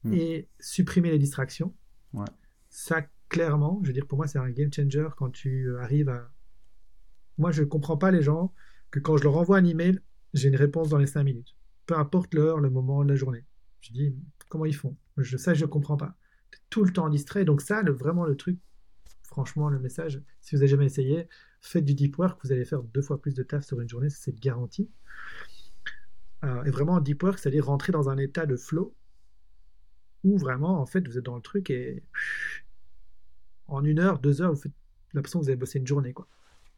Hmm. 0.04 0.14
et 0.14 0.50
supprimer 0.60 1.12
les 1.12 1.20
distractions. 1.20 1.74
Ouais. 2.14 2.26
Ça, 2.70 3.04
clairement, 3.30 3.80
je 3.84 3.88
veux 3.88 3.94
dire, 3.94 4.06
pour 4.06 4.18
moi, 4.18 4.28
c'est 4.28 4.40
un 4.40 4.50
game 4.50 4.72
changer 4.72 5.08
quand 5.16 5.30
tu 5.30 5.68
euh, 5.68 5.82
arrives 5.82 6.10
à... 6.10 6.33
Moi, 7.38 7.52
je 7.52 7.62
ne 7.62 7.68
comprends 7.68 7.98
pas 7.98 8.12
les 8.12 8.22
gens 8.22 8.54
que 8.92 9.00
quand 9.00 9.18
je 9.18 9.24
leur 9.24 9.38
envoie 9.38 9.58
un 9.58 9.66
email, 9.66 10.00
j'ai 10.34 10.50
une 10.50 10.56
réponse 10.56 10.90
dans 10.90 10.98
les 10.98 11.08
5 11.08 11.24
minutes. 11.24 11.56
Peu 11.86 11.98
importe 11.98 12.34
l'heure, 12.34 12.60
le 12.60 12.70
moment 12.70 13.04
la 13.04 13.16
journée. 13.16 13.46
Je 13.82 13.92
dis, 13.92 14.16
comment 14.50 14.66
ils 14.66 14.76
font? 14.76 14.96
Je, 15.18 15.38
ça, 15.38 15.54
je 15.54 15.66
ne 15.66 15.70
comprends 15.70 15.98
pas. 15.98 16.16
Tout 16.70 16.84
le 16.84 16.94
temps 16.94 17.10
distrait. 17.10 17.46
Donc 17.46 17.62
ça, 17.62 17.82
vraiment, 17.84 18.26
le 18.26 18.36
truc, 18.36 18.58
franchement, 19.24 19.70
le 19.70 19.80
message, 19.80 20.22
si 20.42 20.56
vous 20.56 20.60
n'avez 20.60 20.70
jamais 20.70 20.86
essayé, 20.86 21.28
faites 21.62 21.86
du 21.86 21.94
deep 21.94 22.18
work, 22.18 22.40
vous 22.44 22.52
allez 22.52 22.66
faire 22.66 22.84
deux 22.84 23.02
fois 23.02 23.22
plus 23.22 23.34
de 23.34 23.44
taf 23.44 23.66
sur 23.66 23.80
une 23.82 23.90
journée, 23.90 24.10
c'est 24.10 24.40
garanti. 24.40 24.90
Euh, 26.44 26.64
et 26.64 26.72
vraiment, 26.72 27.00
deep 27.00 27.24
work, 27.24 27.40
c'est-à-dire 27.40 27.66
rentrer 27.66 27.92
dans 27.92 28.10
un 28.10 28.18
état 28.18 28.46
de 28.46 28.56
flow 28.56 28.96
où 30.24 30.38
vraiment, 30.38 30.80
en 30.80 30.86
fait, 30.86 31.08
vous 31.08 31.18
êtes 31.18 31.26
dans 31.26 31.36
le 31.36 31.42
truc 31.42 31.70
et 31.70 32.04
en 33.68 33.84
une 33.84 34.00
heure, 34.00 34.20
deux 34.20 34.42
heures, 34.42 34.54
vous 34.54 34.62
faites 34.62 34.74
l'impression 35.14 35.40
que 35.40 35.46
vous 35.46 35.50
avez 35.50 35.58
bossé 35.58 35.80
une 35.80 35.88
journée, 35.88 36.14
quoi. 36.14 36.28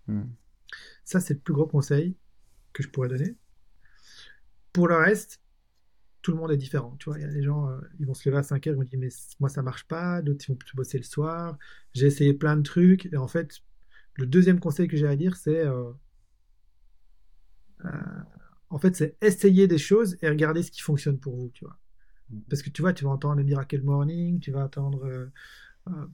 Hmm. 0.08 0.24
Ça, 1.04 1.20
c'est 1.20 1.34
le 1.36 1.40
plus 1.40 1.54
gros 1.54 1.68
conseil 1.68 2.16
que 2.74 2.84
je 2.84 2.90
pourrais 2.90 3.10
donner. 3.10 3.36
Pour 4.74 4.88
le 4.88 4.96
reste, 4.96 5.42
tout 6.22 6.32
le 6.32 6.38
monde 6.38 6.52
est 6.52 6.58
différent. 6.58 6.96
Tu 7.00 7.10
vois, 7.10 7.20
il 7.20 7.22
y 7.22 7.26
a 7.26 7.32
des 7.32 7.44
gens, 7.44 7.70
euh, 7.70 7.80
ils 8.00 8.06
vont 8.06 8.14
se 8.14 8.28
lever 8.28 8.40
à 8.40 8.44
5 8.44 8.68
heures, 8.68 8.74
ils 8.74 8.78
vont 8.78 8.84
dire, 8.84 9.00
mais 9.00 9.10
moi, 9.40 9.50
ça 9.50 9.62
marche 9.62 9.86
pas. 9.88 10.22
D'autres, 10.22 10.46
ils 10.48 10.52
vont 10.52 10.58
plutôt 10.58 10.76
bosser 10.78 10.98
le 10.98 11.04
soir. 11.04 11.58
J'ai 11.94 12.08
essayé 12.08 12.34
plein 12.34 12.58
de 12.58 12.64
trucs. 12.64 13.08
Et 13.14 13.18
en 13.18 13.28
fait, 13.28 13.62
le 14.16 14.26
deuxième 14.26 14.60
conseil 14.60 14.88
que 14.88 14.98
j'ai 14.98 15.08
à 15.08 15.16
dire, 15.16 15.36
c'est, 15.36 15.66
euh, 15.66 15.92
euh, 17.86 17.90
en 18.70 18.78
fait, 18.80 18.96
c'est 18.96 19.18
essayer 19.22 19.68
des 19.68 19.78
choses 19.78 20.18
et 20.22 20.30
regarder 20.30 20.64
ce 20.64 20.72
qui 20.72 20.82
fonctionne 20.82 21.20
pour 21.20 21.36
vous, 21.36 21.50
tu 21.54 21.66
vois. 21.66 21.78
Parce 22.50 22.62
que 22.62 22.70
tu 22.70 22.82
vois, 22.82 22.94
tu 22.94 23.04
vas 23.06 23.12
entendre 23.12 23.36
le 23.38 23.44
Miracle 23.44 23.82
Morning, 23.82 24.40
tu 24.40 24.52
vas 24.52 24.66
entendre 24.66 25.06
euh, 25.06 25.32
euh, 25.88 26.08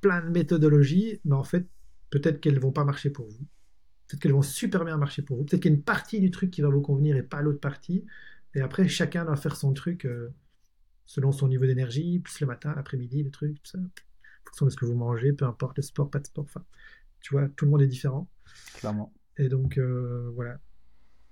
plein 0.00 0.22
de 0.22 0.30
méthodologies, 0.30 1.20
mais 1.24 1.34
en 1.34 1.44
fait, 1.44 1.66
peut-être 2.10 2.40
qu'elles 2.40 2.58
vont 2.58 2.72
pas 2.72 2.84
marcher 2.84 3.10
pour 3.10 3.26
vous. 3.28 3.46
Peut-être 4.08 4.22
qu'elles 4.22 4.32
vont 4.32 4.42
super 4.42 4.84
bien 4.84 4.96
marcher 4.96 5.22
pour 5.22 5.36
vous. 5.36 5.44
Peut-être 5.44 5.62
qu'il 5.62 5.70
y 5.70 5.74
a 5.74 5.76
une 5.76 5.82
partie 5.82 6.20
du 6.20 6.30
truc 6.30 6.50
qui 6.50 6.62
va 6.62 6.68
vous 6.68 6.80
convenir 6.80 7.16
et 7.16 7.22
pas 7.22 7.42
l'autre 7.42 7.60
partie. 7.60 8.06
Et 8.54 8.60
après, 8.60 8.88
chacun 8.88 9.24
doit 9.24 9.36
faire 9.36 9.54
son 9.54 9.74
truc 9.74 10.06
euh, 10.06 10.32
selon 11.04 11.30
son 11.30 11.48
niveau 11.48 11.66
d'énergie, 11.66 12.18
plus 12.18 12.40
le 12.40 12.46
matin, 12.46 12.72
l'après-midi, 12.74 13.22
les 13.22 13.30
trucs, 13.30 13.62
tout 13.62 13.70
ça. 13.70 13.78
En 13.78 14.46
fonction 14.46 14.66
de 14.66 14.70
ce 14.70 14.76
que 14.76 14.86
vous 14.86 14.94
mangez, 14.94 15.32
peu 15.32 15.44
importe 15.44 15.76
le 15.76 15.82
sport, 15.82 16.10
pas 16.10 16.20
de 16.20 16.26
sport. 16.26 16.44
Enfin, 16.44 16.64
tu 17.20 17.34
vois, 17.34 17.48
tout 17.48 17.66
le 17.66 17.70
monde 17.70 17.82
est 17.82 17.86
différent. 17.86 18.26
Clairement. 18.76 19.12
Et 19.36 19.48
donc, 19.48 19.76
euh, 19.76 20.30
voilà. 20.34 20.58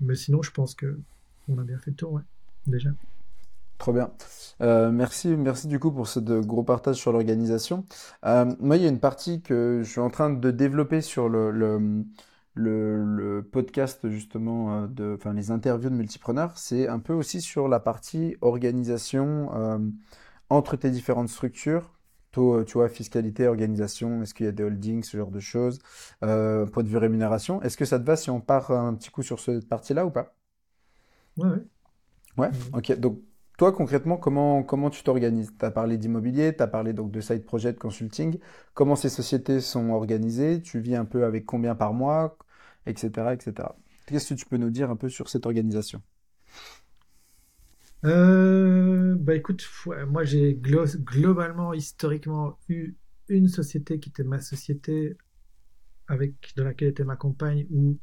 Mais 0.01 0.15
sinon, 0.15 0.43
je 0.43 0.51
pense 0.51 0.75
que 0.75 1.01
on 1.49 1.59
a 1.59 1.65
bien 1.65 1.79
fait 1.79 1.93
le 1.93 1.97
tour, 1.97 2.13
ouais, 2.13 2.23
déjà. 2.67 2.91
Trop 3.79 3.93
bien. 3.93 4.11
Euh, 4.63 4.91
merci, 4.91 5.29
merci 5.29 5.69
du 5.69 5.79
coup 5.79 5.93
pour 5.93 6.09
ce 6.09 6.19
de 6.19 6.41
gros 6.41 6.63
partage 6.63 6.97
sur 6.97 7.13
l'organisation. 7.13 7.85
Euh, 8.25 8.47
moi, 8.59 8.77
il 8.77 8.83
y 8.83 8.87
a 8.87 8.89
une 8.89 9.01
partie 9.01 9.43
que 9.43 9.83
je 9.85 9.91
suis 9.91 10.01
en 10.01 10.09
train 10.09 10.31
de 10.31 10.51
développer 10.51 11.03
sur 11.03 11.29
le, 11.29 11.51
le, 11.51 12.05
le, 12.57 13.05
le 13.05 13.43
podcast 13.45 14.09
justement 14.11 14.85
euh, 14.85 14.87
de, 14.89 15.15
enfin 15.17 15.33
les 15.35 15.53
interviews 15.53 15.91
de 15.91 15.95
multipreneurs. 15.95 16.59
C'est 16.59 16.89
un 16.89 16.99
peu 16.99 17.13
aussi 17.15 17.41
sur 17.41 17.69
la 17.69 17.81
partie 17.81 18.37
organisation 18.41 19.51
euh, 19.55 19.79
entre 20.51 20.77
tes 20.77 20.91
différentes 20.91 21.29
structures. 21.29 21.93
Euh, 22.39 22.65
tu 22.65 22.75
vois, 22.75 22.89
fiscalité, 22.91 23.47
organisation, 23.49 24.23
est-ce 24.23 24.35
qu'il 24.35 24.47
y 24.47 24.49
a 24.51 24.53
des 24.53 24.63
holdings, 24.63 25.03
ce 25.03 25.17
genre 25.17 25.31
de 25.31 25.41
choses. 25.41 25.79
Euh, 26.23 26.67
point 26.67 26.83
de 26.83 26.89
vue 26.89 26.99
rémunération. 26.99 27.63
Est-ce 27.63 27.79
que 27.79 27.87
ça 27.87 27.99
te 27.99 28.05
va 28.05 28.17
si 28.17 28.31
on 28.31 28.41
part 28.43 28.71
un 28.73 28.95
petit 28.95 29.11
coup 29.11 29.23
sur 29.23 29.41
cette 29.41 29.69
partie-là 29.69 30.05
ou 30.07 30.11
pas? 30.11 30.37
Ouais, 31.37 31.67
ouais. 32.39 32.51
Mhm. 32.51 32.71
ok. 32.73 32.99
Donc, 32.99 33.21
toi, 33.59 33.73
concrètement, 33.73 34.17
comment, 34.19 34.63
comment 34.63 34.91
tu 34.91 35.03
t'organises? 35.03 35.53
Tu 35.59 35.65
as 35.65 35.71
parlé 35.71 35.99
d'immobilier, 35.99 36.55
tu 36.57 36.63
as 36.63 36.67
parlé 36.67 36.93
donc 36.93 37.11
de 37.11 37.21
side 37.21 37.45
project 37.45 37.79
consulting. 37.81 38.39
Comment 38.75 38.97
ces 38.97 39.09
sociétés 39.09 39.61
sont 39.61 39.91
organisées? 39.91 40.61
Tu 40.63 40.81
vis 40.81 40.97
un 40.97 41.05
peu 41.07 41.25
avec 41.25 41.47
combien 41.47 41.75
par 41.75 41.95
mois, 41.95 42.39
etc., 42.87 43.35
etc. 43.35 43.77
Qu'est-ce 44.07 44.31
que 44.35 44.41
tu 44.41 44.47
peux 44.47 44.57
nous 44.59 44.71
dire 44.71 44.91
un 44.91 44.97
peu 44.97 45.09
sur 45.09 45.29
cette 45.29 45.47
organisation? 45.47 46.03
Euh, 48.05 49.17
bah 49.19 49.35
écoute, 49.35 49.67
ouais, 49.87 50.05
moi 50.07 50.25
j'ai 50.25 50.55
glo- 50.55 50.97
globalement, 50.99 51.73
historiquement, 51.75 52.59
eu 52.69 52.95
une 53.29 53.49
société 53.49 53.99
qui 53.99 54.11
était 54.11 54.23
ma 54.25 54.41
société 54.41 55.17
avec 56.09 56.55
dans 56.57 56.65
laquelle 56.65 56.89
était 56.91 57.05
ma 57.05 57.17
compagne 57.17 57.67
où 57.71 57.99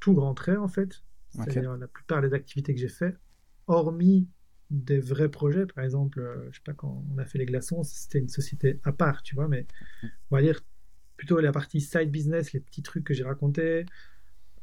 tout 0.00 0.14
rentrait 0.14 0.56
en 0.56 0.68
fait. 0.68 1.02
C'est-à-dire 1.28 1.76
la 1.76 1.88
plupart 1.88 2.20
des 2.22 2.34
activités 2.34 2.74
que 2.74 2.80
j'ai 2.80 2.88
fait, 2.88 3.16
hormis 3.66 4.28
des 4.70 5.00
vrais 5.00 5.30
projets, 5.30 5.66
par 5.66 5.84
exemple, 5.84 6.20
euh, 6.20 6.48
je 6.50 6.56
sais 6.56 6.62
pas, 6.64 6.72
quand 6.72 7.04
on 7.14 7.18
a 7.18 7.24
fait 7.26 7.38
les 7.38 7.46
glaçons, 7.46 7.82
c'était 7.82 8.18
une 8.18 8.28
société 8.28 8.80
à 8.84 8.92
part, 8.92 9.22
tu 9.22 9.34
vois, 9.34 9.48
mais 9.48 9.66
on 10.30 10.36
va 10.36 10.42
dire 10.42 10.60
plutôt 11.22 11.38
la 11.38 11.52
partie 11.52 11.80
side 11.80 12.10
business, 12.10 12.52
les 12.52 12.58
petits 12.58 12.82
trucs 12.82 13.04
que 13.04 13.14
j'ai 13.14 13.22
racontés, 13.22 13.86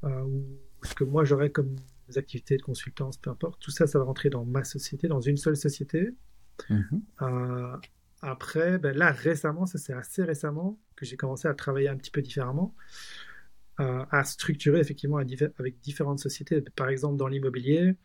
euh, 0.03 0.23
ou 0.23 0.45
ce 0.84 0.94
que 0.94 1.06
moi 1.06 1.23
j'aurais 1.23 1.52
comme 1.52 1.77
activités 2.18 2.57
de 2.57 2.61
consultance, 2.61 3.15
peu 3.15 3.30
importe. 3.30 3.61
Tout 3.61 3.72
ça, 3.72 3.88
ça 3.88 3.98
va 3.98 4.03
rentrer 4.03 4.30
dans 4.30 4.44
ma 4.44 4.65
société, 4.65 5.07
dans 5.07 5.22
une 5.22 5.38
seule 5.38 5.56
société. 5.56 6.10
Mhm. 6.69 7.02
Euh, 7.22 7.77
après, 8.22 8.77
ben 8.77 8.94
là, 8.94 9.11
récemment, 9.11 9.68
ça 9.68 9.77
c'est 9.77 9.94
assez 9.94 10.22
récemment 10.22 10.77
que 10.98 11.06
j'ai 11.06 11.15
commencé 11.15 11.48
à 11.48 11.53
travailler 11.53 11.88
un 11.88 11.95
petit 11.95 12.11
peu 12.11 12.22
différemment, 12.22 12.76
euh, 13.80 14.03
à 14.11 14.26
structurer 14.26 14.81
effectivement 14.81 15.15
avec 15.15 15.80
différentes 15.80 16.19
sociétés. 16.19 16.60
Par 16.76 16.90
exemple, 16.90 17.15
dans 17.15 17.30
l'immobilier, 17.30 17.95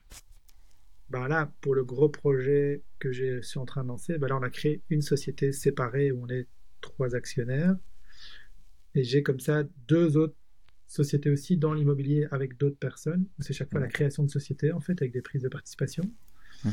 ben 1.11 1.27
là, 1.27 1.51
pour 1.61 1.75
le 1.75 1.83
gros 1.83 2.09
projet 2.09 2.85
que 3.01 3.11
je 3.11 3.41
suis 3.41 3.59
en 3.59 3.65
train 3.65 3.83
de 3.83 3.89
lancer, 3.89 4.17
ben 4.17 4.29
là, 4.29 4.37
on 4.37 4.45
a 4.45 4.51
créé 4.51 4.81
une 4.91 5.03
société 5.03 5.51
séparée 5.51 6.13
où 6.13 6.23
on 6.23 6.29
est 6.29 6.47
trois 6.81 7.17
actionnaires. 7.17 7.75
Et 8.95 9.05
j'ai 9.05 9.23
comme 9.23 9.41
ça 9.41 9.65
deux 9.89 10.17
autres 10.17 10.37
sociétés 10.87 11.31
aussi 11.31 11.57
dans 11.57 11.75
l'immobilier 11.75 12.27
avec 12.31 12.57
d'autres 12.59 12.79
personnes. 12.79 13.27
C'est 13.41 13.53
chaque 13.53 13.71
fois 13.71 13.81
la 13.81 13.89
création 13.89 14.23
de 14.23 14.31
sociétés, 14.31 14.73
en 14.73 14.81
fait, 14.81 15.01
avec 15.01 15.13
des 15.13 15.23
prises 15.23 15.43
de 15.43 15.49
participation. 15.49 16.05
Mhm. 16.65 16.73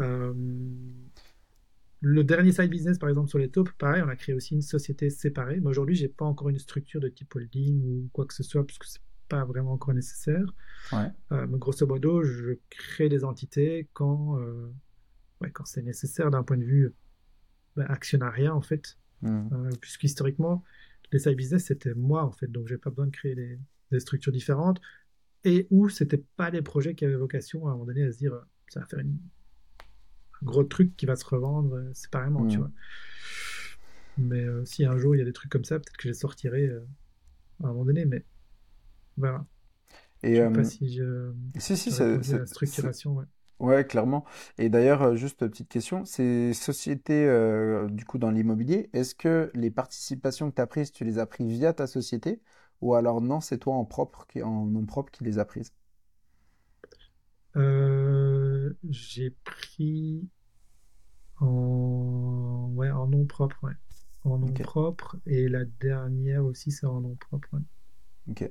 Euh, 0.00 0.34
le 2.00 2.22
dernier 2.22 2.52
side 2.52 2.68
business, 2.68 2.98
par 2.98 3.08
exemple, 3.08 3.30
sur 3.30 3.38
les 3.38 3.48
taupes, 3.48 3.70
pareil, 3.78 4.02
on 4.02 4.08
a 4.08 4.16
créé 4.16 4.34
aussi 4.34 4.54
une 4.54 4.62
société 4.62 5.08
séparée. 5.10 5.58
Mais 5.60 5.68
aujourd'hui, 5.68 5.94
j'ai 5.94 6.08
pas 6.08 6.26
encore 6.26 6.50
une 6.50 6.58
structure 6.58 7.00
de 7.00 7.08
type 7.08 7.34
holding 7.34 7.82
ou 7.82 8.08
quoi 8.12 8.26
que 8.26 8.34
ce 8.34 8.42
soit, 8.42 8.64
parce 8.66 8.78
que 8.78 8.86
c'est 8.86 9.00
pas 9.28 9.44
vraiment 9.44 9.72
encore 9.72 9.94
nécessaire. 9.94 10.44
Ouais. 10.92 11.10
Euh, 11.32 11.46
mais 11.48 11.58
grosso 11.58 11.86
modo, 11.86 12.22
je 12.22 12.58
crée 12.68 13.08
des 13.08 13.24
entités 13.24 13.88
quand, 13.94 14.38
euh, 14.38 14.70
ouais, 15.40 15.50
quand 15.50 15.64
c'est 15.64 15.82
nécessaire 15.82 16.30
d'un 16.30 16.42
point 16.42 16.58
de 16.58 16.64
vue 16.64 16.92
bah, 17.74 17.86
actionnariat, 17.88 18.54
en 18.54 18.60
fait. 18.60 18.98
Mhm. 19.22 19.48
Euh, 19.52 19.70
puisqu'historiquement, 19.80 20.62
les 21.12 21.18
side 21.18 21.36
business, 21.36 21.66
c'était 21.66 21.94
moi, 21.94 22.24
en 22.24 22.32
fait. 22.32 22.48
Donc, 22.50 22.68
j'ai 22.68 22.78
pas 22.78 22.90
besoin 22.90 23.06
de 23.06 23.12
créer 23.12 23.34
des, 23.34 23.58
des 23.92 24.00
structures 24.00 24.32
différentes. 24.32 24.80
Et 25.44 25.66
où 25.70 25.88
c'était 25.90 26.24
pas 26.36 26.50
des 26.50 26.62
projets 26.62 26.94
qui 26.94 27.04
avaient 27.04 27.16
vocation 27.16 27.66
à 27.68 27.70
un 27.70 27.74
moment 27.74 27.86
donné 27.86 28.04
à 28.04 28.12
se 28.12 28.18
dire, 28.18 28.34
ça 28.68 28.80
va 28.80 28.86
faire 28.86 29.00
une 29.00 29.18
gros 30.42 30.62
truc 30.64 30.96
qui 30.96 31.06
va 31.06 31.16
se 31.16 31.24
revendre 31.26 31.74
euh, 31.76 31.90
séparément, 31.94 32.46
tu 32.46 32.60
vois. 32.60 32.70
Mais 34.16 34.44
euh, 34.44 34.64
si 34.64 34.84
un 34.84 34.96
jour 34.98 35.14
il 35.14 35.18
y 35.18 35.22
a 35.22 35.24
des 35.24 35.32
trucs 35.32 35.50
comme 35.50 35.64
ça, 35.64 35.78
peut-être 35.78 35.96
que 35.96 36.02
je 36.04 36.08
les 36.08 36.14
sortirai 36.14 36.66
euh, 36.66 36.80
à 37.62 37.66
un 37.66 37.68
moment 37.70 37.84
donné, 37.86 38.04
mais 38.06 38.24
voilà. 39.16 39.46
Et 40.22 40.34
Je 40.34 40.40
sais 40.40 40.50
pas 40.50 40.62
euh, 40.62 40.64
si 40.64 40.94
je 40.94 41.32
si, 41.58 41.76
si, 41.76 41.92
c'est- 41.92 42.38
la 42.38 42.46
structuration, 42.46 43.16
ouais. 43.16 43.26
Ouais, 43.58 43.86
clairement. 43.86 44.24
Et 44.58 44.68
d'ailleurs, 44.68 45.02
euh, 45.02 45.16
juste 45.16 45.42
euh, 45.42 45.48
petite 45.48 45.68
question, 45.68 46.04
ces 46.04 46.52
sociétés, 46.54 47.24
euh, 47.26 47.88
du 47.88 48.04
coup, 48.04 48.18
dans 48.18 48.30
l'immobilier, 48.30 48.90
est-ce 48.92 49.14
que 49.14 49.50
les 49.54 49.70
participations 49.70 50.50
que 50.50 50.56
tu 50.56 50.62
as 50.62 50.66
prises, 50.66 50.92
tu 50.92 51.04
les 51.04 51.18
as 51.18 51.26
prises 51.26 51.48
via 51.48 51.72
ta 51.72 51.86
société, 51.86 52.42
ou 52.80 52.94
alors 52.94 53.20
non, 53.20 53.40
c'est 53.40 53.58
toi 53.58 53.74
en 53.74 53.84
propre, 53.84 54.26
qui, 54.26 54.42
en 54.42 54.66
nom 54.66 54.84
propre 54.86 55.10
qui 55.12 55.24
les 55.24 55.38
a 55.38 55.44
prises? 55.44 55.72
Euh, 57.56 58.74
j'ai 58.90 59.30
pris 59.44 60.28
en, 61.40 62.70
ouais, 62.74 62.90
en 62.90 63.06
nom 63.06 63.24
propre, 63.26 63.56
ouais. 63.62 63.74
En 64.24 64.38
nom 64.38 64.52
Ok. 64.52 64.60
propre, 64.60 65.16
et 65.26 65.48
la 65.48 65.64
dernière 65.64 66.44
aussi, 66.44 66.72
c'est 66.72 66.86
en 66.86 67.00
nom 67.00 67.14
propre, 67.16 67.48
ouais. 67.52 67.60
Ok. 68.26 68.42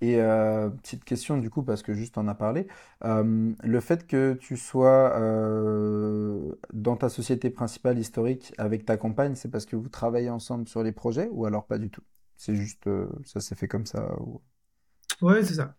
Et 0.00 0.20
euh, 0.20 0.68
petite 0.70 1.04
question 1.04 1.38
du 1.38 1.48
coup, 1.50 1.62
parce 1.62 1.82
que 1.82 1.94
juste 1.94 2.18
on 2.18 2.28
a 2.28 2.34
parlé, 2.34 2.66
euh, 3.04 3.52
le 3.62 3.80
fait 3.80 4.06
que 4.06 4.34
tu 4.34 4.56
sois 4.56 5.16
euh, 5.18 6.52
dans 6.72 6.96
ta 6.96 7.08
société 7.08 7.48
principale 7.50 7.98
historique 7.98 8.52
avec 8.58 8.84
ta 8.84 8.96
compagne, 8.96 9.34
c'est 9.34 9.50
parce 9.50 9.66
que 9.66 9.76
vous 9.76 9.88
travaillez 9.88 10.30
ensemble 10.30 10.68
sur 10.68 10.82
les 10.82 10.92
projets 10.92 11.28
ou 11.32 11.46
alors 11.46 11.66
pas 11.66 11.78
du 11.78 11.90
tout? 11.90 12.02
C'est 12.36 12.54
juste, 12.56 12.88
ça 13.24 13.40
s'est 13.40 13.54
fait 13.54 13.68
comme 13.68 13.86
ça. 13.86 14.14
ou- 14.20 14.42
Ouais, 15.20 15.42
c'est 15.44 15.54
ça. 15.54 15.76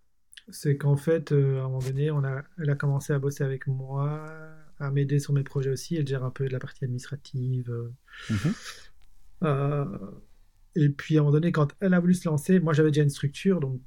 C'est 0.50 0.78
qu'en 0.78 0.96
fait, 0.98 1.32
à 1.32 1.36
un 1.36 1.64
moment 1.64 1.80
donné, 1.80 2.12
on 2.12 2.24
a, 2.24 2.44
elle 2.60 2.70
a 2.70 2.76
commencé 2.76 3.14
à 3.14 3.20
bosser 3.20 3.44
avec 3.44 3.68
moi, 3.68 4.22
à 4.80 4.92
m'aider 4.92 5.20
sur 5.20 5.34
mes 5.34 5.44
projets 5.44 5.72
aussi. 5.72 5.96
Elle 5.98 6.08
gère 6.08 6.24
un 6.24 6.32
peu 6.32 6.48
de 6.48 6.54
la 6.54 6.60
partie 6.60 6.84
administrative. 6.86 7.72
euh, 9.44 9.98
et 10.76 10.90
puis, 10.90 11.18
à 11.18 11.22
un 11.22 11.24
moment 11.24 11.34
donné, 11.34 11.52
quand 11.52 11.74
elle 11.80 11.94
a 11.94 12.00
voulu 12.00 12.14
se 12.14 12.28
lancer, 12.30 12.60
moi, 12.60 12.74
j'avais 12.74 12.92
déjà 12.92 13.04
une 13.04 13.10
structure, 13.10 13.60
donc 13.60 13.82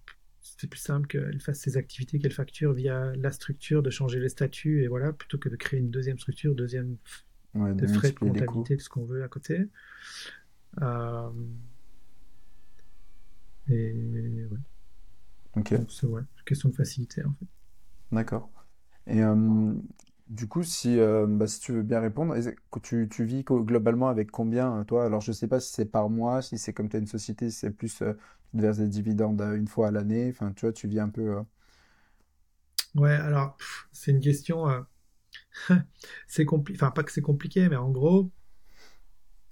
c'était 0.59 0.69
plus 0.71 0.81
simple 0.81 1.07
qu'elle 1.09 1.41
fasse 1.41 1.61
ses 1.61 1.79
activités, 1.79 2.19
qu'elle 2.19 2.33
facture 2.33 2.75
via 2.75 3.15
la 3.17 3.31
structure, 3.33 3.83
de 3.83 3.91
changer 3.91 4.21
les 4.21 4.29
statuts, 4.29 4.83
et 4.85 4.89
voilà, 4.89 5.15
plutôt 5.15 5.39
que 5.39 5.49
de 5.49 5.57
créer 5.57 5.81
une 5.81 5.91
deuxième 5.93 6.19
structure, 6.19 6.55
deuxième 6.57 6.99
Ouais, 7.55 7.75
de 7.75 7.87
frais 7.87 8.13
de 8.13 8.21
comptabilité, 8.21 8.77
tout 8.77 8.85
ce 8.85 8.91
qu'on 8.91 9.05
veut 9.07 9.25
à 9.25 9.29
côté. 9.29 9.69
Euh, 10.83 11.31
et 13.69 14.47
ouais, 14.51 14.59
Ok, 15.53 15.73
c'est 15.89 16.07
ouais, 16.07 16.23
question 16.47 16.69
de 16.69 16.75
facilité 16.75 17.25
en 17.25 17.33
fait. 17.35 17.47
d'accord. 18.13 18.51
Et 19.07 19.23
euh, 19.23 19.75
du 20.29 20.49
coup, 20.49 20.63
si, 20.63 20.99
euh, 20.99 21.27
bah, 21.29 21.47
si 21.47 21.61
tu 21.61 21.73
veux 21.73 21.83
bien 21.83 22.01
répondre, 22.01 22.35
tu, 22.83 23.09
tu 23.11 23.25
vis 23.25 23.45
globalement 23.45 24.09
avec 24.09 24.31
combien, 24.31 24.81
euh, 24.81 24.85
toi? 24.85 25.07
Alors, 25.07 25.21
je 25.21 25.33
sais 25.33 25.49
pas 25.49 25.61
si 25.61 25.73
c'est 25.73 25.87
par 25.87 26.11
mois, 26.11 26.43
si 26.43 26.59
c'est 26.59 26.73
comme 26.73 26.89
tu 26.89 26.97
as 26.97 27.01
une 27.01 27.07
société, 27.07 27.51
si 27.51 27.59
c'est 27.59 27.71
plus, 27.71 28.03
tu 28.51 28.57
te 28.59 28.63
verses 28.63 28.79
des 28.79 28.89
dividendes 28.89 29.41
euh, 29.43 29.57
une 29.57 29.69
fois 29.69 29.89
à 29.89 29.91
l'année. 29.91 30.29
Enfin, 30.31 30.53
tu 30.55 30.63
vois, 30.67 30.73
tu 30.73 30.89
vis 30.89 31.01
un 31.01 31.09
peu. 31.11 31.37
euh, 31.39 31.43
Ouais, 32.95 33.13
alors 33.13 33.57
c'est 33.93 34.11
une 34.11 34.21
question, 34.21 34.69
euh, 34.69 34.81
c'est 36.29 36.45
compliqué, 36.45 36.79
enfin 36.81 36.91
pas 36.93 37.05
que 37.05 37.13
c'est 37.13 37.23
compliqué, 37.23 37.69
mais 37.69 37.77
en 37.77 37.91
gros, 37.91 38.31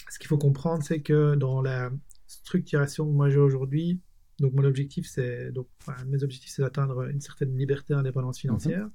ce 0.08 0.18
qu'il 0.18 0.28
faut 0.28 0.38
comprendre, 0.38 0.82
c'est 0.82 1.00
que 1.02 1.34
dans 1.34 1.60
la 1.62 1.90
structuration 2.26 3.06
que 3.06 3.12
moi 3.12 3.28
j'ai 3.30 3.38
aujourd'hui, 3.38 4.00
donc 4.38 4.52
mon 4.54 4.64
objectif 4.64 5.06
c'est, 5.08 5.50
donc 5.52 5.68
enfin, 5.82 5.96
mes 6.06 6.22
objectifs 6.22 6.50
c'est 6.50 6.62
d'atteindre 6.62 7.08
une 7.08 7.20
certaine 7.20 7.56
liberté 7.56 7.92
et 7.94 7.96
indépendance 7.96 8.38
Mhm. 8.38 8.40
financière. 8.40 8.88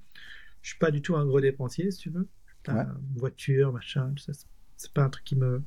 Je 0.62 0.70
suis 0.70 0.78
pas 0.78 0.90
du 0.92 1.02
tout 1.02 1.16
un 1.16 1.26
gros 1.26 1.40
dépensier, 1.40 1.90
si 1.92 1.98
tu 2.00 2.10
veux. 2.10 2.28
Ouais. 2.68 2.86
Voiture, 3.16 3.72
machin, 3.72 4.12
tout 4.16 4.22
ça, 4.24 4.32
c'est 4.76 4.92
pas 4.92 5.04
un 5.04 5.10
truc 5.10 5.24
qui 5.24 5.36
me, 5.36 5.62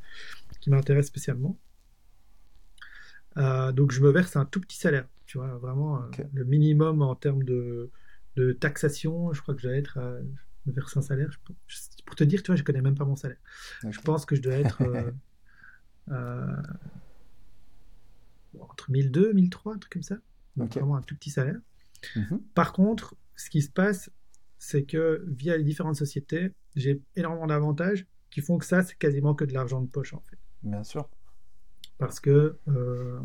qui 0.62 0.70
m'intéresse 0.72 1.07
spécialement. 1.07 1.57
Euh, 3.38 3.72
donc 3.72 3.91
je 3.91 4.02
me 4.02 4.10
verse 4.10 4.36
un 4.36 4.45
tout 4.45 4.62
petit 4.62 4.78
salaire, 4.78 5.07
tu 5.26 5.38
vois, 5.38 5.57
vraiment 5.57 6.02
euh, 6.02 6.07
le 6.34 6.44
minimum 6.45 7.02
en 7.02 7.16
termes 7.16 7.44
de, 7.44 7.91
de 8.36 8.53
taxation, 8.53 9.34
je 9.34 9.41
crois 9.41 9.53
que 9.56 9.62
je 9.62 9.68
dois 9.68 9.78
être, 9.78 9.98
à- 9.98 10.20
je 10.22 10.70
me 10.70 10.74
verse 10.74 10.95
un 10.98 11.02
salaire. 11.02 11.30
je- 11.32 11.53
je- 11.68 12.03
pour 12.06 12.16
te 12.16 12.24
dire, 12.24 12.41
tu 12.44 12.48
vois, 12.52 12.56
je 12.56 12.64
connais 12.64 12.82
même 12.82 12.95
pas 12.95 13.06
mon 13.06 13.16
salaire. 13.16 13.38
Je 13.91 13.99
pense 14.02 14.26
que 14.26 14.36
je 14.36 14.41
dois 14.41 14.53
être 14.53 14.82
euh, 14.84 15.12
euh, 16.12 16.56
entre 18.60 18.90
1002, 18.91 19.34
1003, 19.34 19.74
un 19.74 19.78
truc 19.78 19.94
comme 19.94 20.03
ça. 20.03 20.16
Donc 20.56 20.70
vraiment 20.80 20.95
un 20.95 21.02
tout 21.02 21.16
petit 21.16 21.30
salaire. 21.32 21.60
Mhm. 22.16 22.41
Par 22.53 22.72
contre, 22.74 23.16
ce 23.36 23.49
qui 23.49 23.62
se 23.62 23.70
passe, 23.70 24.10
c'est 24.60 24.84
que 24.86 25.24
via 25.28 25.57
les 25.57 25.64
différentes 25.64 25.98
sociétés, 25.98 26.52
j'ai 26.76 27.02
énormément 27.16 27.48
d'avantages 27.48 28.06
qui 28.30 28.41
font 28.41 28.57
que 28.57 28.66
ça, 28.66 28.84
c'est 28.84 28.98
quasiment 28.98 29.34
que 29.36 29.44
de 29.45 29.53
l'argent 29.53 29.82
de 29.82 29.88
poche 29.90 30.14
en 30.14 30.22
fait. 30.22 30.38
Bien 30.64 30.84
sûr. 30.84 31.10
Parce 31.97 32.19
que, 32.19 32.57
euh, 32.67 33.19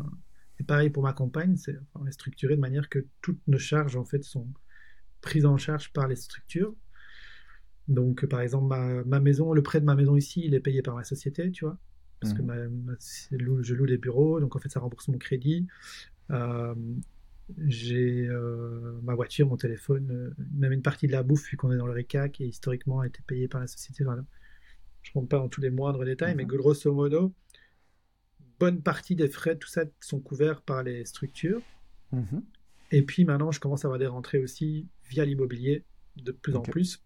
et 0.59 0.63
pareil 0.63 0.89
pour 0.89 1.03
ma 1.03 1.13
compagne, 1.13 1.55
c'est 1.57 1.75
enfin, 1.77 2.01
on 2.03 2.07
est 2.07 2.11
structuré 2.11 2.55
de 2.55 2.61
manière 2.61 2.89
que 2.89 3.05
toutes 3.21 3.41
nos 3.47 3.57
charges 3.57 3.95
en 3.95 4.05
fait 4.05 4.23
sont 4.23 4.47
prises 5.21 5.45
en 5.45 5.57
charge 5.57 5.93
par 5.93 6.07
les 6.07 6.15
structures. 6.15 6.75
Donc, 7.87 8.25
par 8.27 8.41
exemple, 8.41 8.67
ma, 8.67 9.03
ma 9.03 9.19
maison, 9.19 9.53
le 9.53 9.61
prêt 9.63 9.79
de 9.81 9.85
ma 9.85 9.95
maison 9.95 10.15
ici, 10.15 10.41
il 10.45 10.53
est 10.53 10.59
payé 10.59 10.81
par 10.81 10.95
ma 10.95 11.03
société, 11.03 11.51
tu 11.51 11.65
vois. 11.65 11.77
Parce 12.19 12.33
que 12.33 12.41
ma- 12.41 12.67
ma- 12.69 12.93
c'est 12.99 13.37
lou- 13.37 13.63
je 13.63 13.73
loue 13.73 13.87
des 13.87 13.97
bureaux, 13.97 14.39
donc 14.39 14.55
en 14.55 14.59
fait, 14.59 14.69
ça 14.69 14.79
rembourse 14.79 15.07
mon 15.07 15.17
crédit. 15.17 15.67
Euh, 16.31 16.75
j'ai 17.67 18.27
euh, 18.27 18.99
ma 19.03 19.15
voiture, 19.15 19.47
mon 19.47 19.57
téléphone, 19.57 20.33
même 20.53 20.71
une 20.71 20.81
partie 20.81 21.07
de 21.07 21.11
la 21.11 21.23
bouffe, 21.23 21.49
vu 21.49 21.57
qu'on 21.57 21.71
est 21.71 21.77
dans 21.77 21.87
le 21.87 21.93
RECA, 21.93 22.29
qui 22.29 22.45
historiquement 22.45 23.01
a 23.01 23.07
été 23.07 23.21
payée 23.27 23.47
par 23.47 23.61
la 23.61 23.67
société. 23.67 24.03
Voilà. 24.03 24.23
Je 25.03 25.11
ne 25.11 25.15
rentre 25.15 25.29
pas 25.29 25.37
dans 25.39 25.49
tous 25.49 25.61
les 25.61 25.71
moindres 25.71 26.05
détails, 26.05 26.35
mais 26.35 26.45
Mhm. 26.45 26.49
grosso 26.49 26.93
modo, 26.93 27.33
bonne 28.61 28.83
partie 28.83 29.15
des 29.15 29.27
frais, 29.27 29.57
tout 29.57 29.67
ça, 29.67 29.85
sont 30.01 30.19
couverts 30.19 30.61
par 30.61 30.83
les 30.83 31.03
structures. 31.05 31.63
Mhm. 32.11 32.43
Et 32.91 33.01
puis 33.01 33.25
maintenant, 33.25 33.51
je 33.51 33.59
commence 33.59 33.83
à 33.85 33.87
avoir 33.87 33.97
des 33.97 34.05
rentrées 34.05 34.37
aussi 34.37 34.87
via 35.09 35.25
l'immobilier, 35.25 35.83
de 36.17 36.31
plus 36.31 36.55
en 36.55 36.61
plus, 36.61 37.01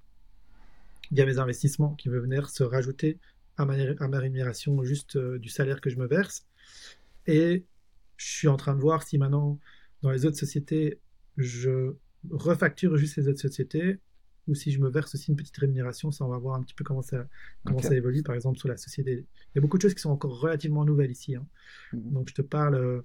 via 1.11 1.25
mes 1.25 1.39
investissements 1.39 1.95
qui 1.95 2.09
vont 2.09 2.19
venir 2.19 2.49
se 2.49 2.63
rajouter 2.63 3.19
à 3.55 3.65
ma, 3.65 3.75
à 3.75 4.07
ma 4.09 4.19
rémunération 4.19 4.83
juste 4.83 5.15
euh, 5.15 5.39
du 5.39 5.47
salaire 5.47 5.79
que 5.79 5.89
je 5.89 5.95
me 5.95 6.07
verse. 6.07 6.45
Et 7.25 7.63
je 8.17 8.25
suis 8.25 8.49
en 8.49 8.57
train 8.57 8.75
de 8.75 8.81
voir 8.81 9.03
si 9.03 9.17
maintenant, 9.17 9.57
dans 10.01 10.11
les 10.11 10.25
autres 10.25 10.37
sociétés, 10.37 10.99
je 11.37 11.93
refacture 12.31 12.97
juste 12.97 13.15
les 13.15 13.29
autres 13.29 13.39
sociétés 13.39 13.99
ou 14.47 14.55
si 14.55 14.71
je 14.71 14.79
me 14.79 14.89
verse 14.89 15.15
aussi 15.15 15.31
une 15.31 15.37
petite 15.37 15.57
rémunération. 15.57 16.11
Ça, 16.11 16.25
on 16.25 16.29
va 16.29 16.37
voir 16.37 16.55
un 16.55 16.63
petit 16.63 16.73
peu 16.73 16.83
comment 16.83 17.01
ça, 17.01 17.27
comment 17.63 17.79
ça 17.79 17.95
évolue, 17.95 18.23
par 18.23 18.35
exemple, 18.35 18.57
sur 18.57 18.67
la 18.67 18.77
société. 18.77 19.13
Il 19.13 19.55
y 19.55 19.57
a 19.57 19.61
beaucoup 19.61 19.77
de 19.77 19.81
choses 19.81 19.93
qui 19.93 20.01
sont 20.01 20.11
encore 20.11 20.39
relativement 20.39 20.85
nouvelles 20.85 21.11
ici. 21.11 21.35
hein. 21.35 21.45
Mhm. 21.93 22.11
Donc, 22.13 22.29
je 22.29 22.35
te 22.35 22.41
parle 22.41 22.75
euh, 22.75 23.01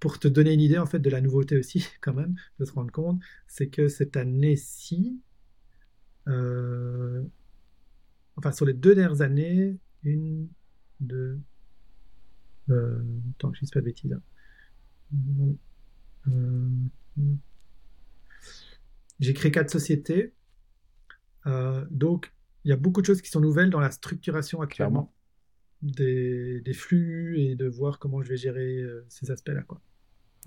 pour 0.00 0.18
te 0.18 0.28
donner 0.28 0.52
une 0.52 0.60
idée 0.60 0.78
en 0.78 0.86
fait 0.86 0.98
de 0.98 1.10
la 1.10 1.20
nouveauté 1.20 1.56
aussi, 1.56 1.86
quand 2.00 2.14
même, 2.14 2.34
de 2.58 2.64
se 2.64 2.72
rendre 2.72 2.92
compte, 2.92 3.20
c'est 3.46 3.68
que 3.68 3.88
cette 3.88 4.16
année-ci, 4.16 5.20
euh, 6.28 7.22
enfin 8.36 8.52
sur 8.52 8.66
les 8.66 8.74
deux 8.74 8.94
dernières 8.94 9.22
années, 9.22 9.78
une, 10.04 10.48
deux, 11.00 11.38
euh, 12.70 13.02
attends 13.34 13.50
que 13.50 13.56
je 13.56 13.62
dise 13.62 13.70
pas 13.70 13.80
de 13.80 13.86
bêtises. 13.86 14.12
hein. 14.12 14.22
Euh, 16.28 16.68
j'ai 19.20 19.34
créé 19.34 19.50
quatre 19.50 19.70
sociétés. 19.70 20.32
Euh, 21.46 21.84
donc, 21.90 22.32
il 22.64 22.70
y 22.70 22.72
a 22.72 22.76
beaucoup 22.76 23.00
de 23.00 23.06
choses 23.06 23.22
qui 23.22 23.30
sont 23.30 23.40
nouvelles 23.40 23.70
dans 23.70 23.80
la 23.80 23.90
structuration 23.90 24.60
actuellement 24.60 25.12
des, 25.82 26.60
des, 26.60 26.74
flux 26.74 27.38
et 27.38 27.54
de 27.54 27.68
voir 27.68 27.98
comment 27.98 28.20
je 28.22 28.28
vais 28.28 28.36
gérer 28.36 28.78
euh, 28.78 29.06
ces 29.08 29.30
aspects-là. 29.30 29.62
Quoi. 29.62 29.80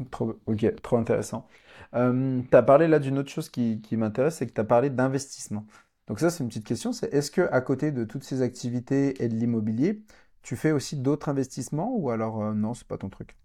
Trop, 0.09 0.39
ok, 0.45 0.81
trop 0.81 0.97
intéressant. 0.97 1.47
Euh, 1.93 2.41
tu 2.49 2.55
as 2.55 2.63
parlé 2.63 2.87
là 2.87 2.99
d'une 2.99 3.17
autre 3.17 3.29
chose 3.29 3.49
qui, 3.49 3.81
qui 3.81 3.97
m'intéresse, 3.97 4.37
c'est 4.37 4.47
que 4.47 4.53
tu 4.53 4.61
as 4.61 4.65
parlé 4.65 4.89
d'investissement. 4.89 5.65
Donc 6.07 6.19
ça, 6.19 6.29
c'est 6.29 6.43
une 6.43 6.49
petite 6.49 6.65
question, 6.65 6.91
c'est 6.91 7.13
est-ce 7.13 7.31
que 7.31 7.41
à 7.51 7.61
côté 7.61 7.91
de 7.91 8.03
toutes 8.03 8.23
ces 8.23 8.41
activités 8.41 9.23
et 9.23 9.29
de 9.29 9.35
l'immobilier, 9.35 10.03
tu 10.41 10.55
fais 10.55 10.71
aussi 10.71 10.97
d'autres 10.97 11.29
investissements 11.29 11.95
ou 11.95 12.09
alors 12.09 12.43
euh, 12.43 12.53
non, 12.53 12.73
c'est 12.73 12.87
pas 12.87 12.97
ton 12.97 13.09
truc? 13.09 13.37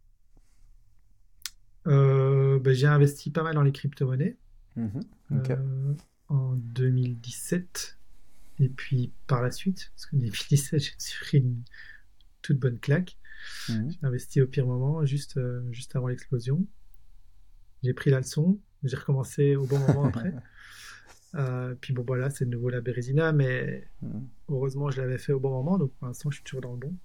Euh, 1.86 2.58
ben, 2.58 2.74
j'ai 2.74 2.86
investi 2.86 3.30
pas 3.30 3.42
mal 3.42 3.54
dans 3.54 3.62
les 3.62 3.72
crypto-monnaies 3.72 4.36
ok. 4.76 5.52
En 6.28 6.54
2017 6.54 7.98
et 8.58 8.68
puis 8.68 9.12
par 9.26 9.42
la 9.42 9.50
suite, 9.50 9.90
parce 9.94 10.06
qu'en 10.06 10.16
2017 10.18 10.80
j'ai 10.82 10.92
pris 11.20 11.38
une 11.38 11.62
toute 12.42 12.58
bonne 12.58 12.78
claque. 12.78 13.16
Mhm. 13.68 13.90
J'ai 13.90 13.98
investi 14.02 14.40
au 14.40 14.46
pire 14.46 14.66
moment, 14.66 15.04
juste, 15.04 15.36
euh, 15.36 15.62
juste 15.72 15.94
avant 15.94 16.08
l'explosion. 16.08 16.66
J'ai 17.82 17.92
pris 17.94 18.10
la 18.10 18.18
leçon, 18.20 18.58
j'ai 18.82 18.96
recommencé 18.96 19.56
au 19.56 19.66
bon 19.66 19.78
moment 19.78 20.04
après. 20.06 20.32
Euh, 21.34 21.74
puis 21.80 21.92
bon 21.92 22.02
voilà, 22.06 22.30
c'est 22.30 22.46
de 22.46 22.50
nouveau 22.50 22.70
la 22.70 22.80
Bérésina, 22.80 23.32
mais 23.32 23.86
Mhm. 24.02 24.26
heureusement 24.48 24.90
je 24.90 25.00
l'avais 25.00 25.18
fait 25.18 25.32
au 25.32 25.40
bon 25.40 25.50
moment, 25.50 25.76
donc 25.78 25.92
pour 25.94 26.06
l'instant 26.06 26.30
je 26.30 26.36
suis 26.36 26.44
toujours 26.44 26.62
dans 26.62 26.72
le 26.72 26.78
bon. 26.78 26.96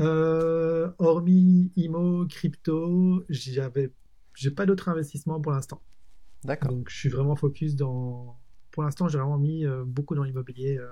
Euh, 0.00 0.90
hormis 0.98 1.70
IMO, 1.76 2.26
crypto, 2.26 3.24
j'avais, 3.28 3.92
j'ai 4.34 4.50
pas 4.50 4.66
d'autres 4.66 4.88
investissements 4.88 5.40
pour 5.40 5.52
l'instant. 5.52 5.80
D'accord. 6.44 6.70
Donc 6.72 6.88
je 6.90 6.96
suis 6.96 7.08
vraiment 7.08 7.36
focus 7.36 7.76
dans. 7.76 8.36
Pour 8.70 8.82
l'instant, 8.82 9.08
j'ai 9.08 9.18
vraiment 9.18 9.38
mis 9.38 9.64
euh, 9.64 9.84
beaucoup 9.84 10.14
dans 10.14 10.24
l'immobilier. 10.24 10.78
euh, 10.78 10.88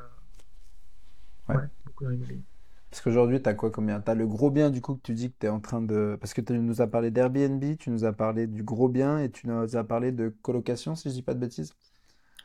Ouais. 1.49 1.57
Ouais, 1.57 1.62
beaucoup 1.85 2.05
dans 2.05 2.11
l'immobilier. 2.11 2.43
Parce 2.91 3.01
qu'aujourd'hui, 3.03 3.43
tu 3.43 3.49
as 3.49 3.55
quoi 3.55 3.70
combien? 3.70 4.01
Tu 4.01 4.11
as 4.11 4.15
le 4.15 4.27
gros 4.27 4.51
bien 4.51 4.70
du 4.70 4.81
coup 4.81 4.95
que 4.95 5.01
tu 5.03 5.15
dis 5.15 5.31
que 5.31 5.37
tu 5.41 5.47
es 5.47 5.49
en 5.49 5.61
train 5.61 5.81
de... 5.81 6.16
Parce 6.20 6.35
que 6.35 6.41
tu 6.43 6.53
nous 6.59 6.83
as 6.83 6.87
parlé 6.87 7.11
d'Airbnb, 7.11 7.77
tu 7.79 7.91
nous 7.91 8.05
as 8.05 8.12
parlé 8.12 8.47
du 8.47 8.62
gros 8.62 8.89
bien 8.89 9.19
et 9.19 9.31
tu 9.31 9.47
nous 9.49 9.77
as 9.77 9.85
parlé 9.85 10.12
de 10.12 10.29
colocation, 10.43 10.95
si 10.95 11.09
je 11.09 11.15
dis 11.15 11.23
pas 11.23 11.33
de 11.35 11.41
bêtises. 11.41 11.73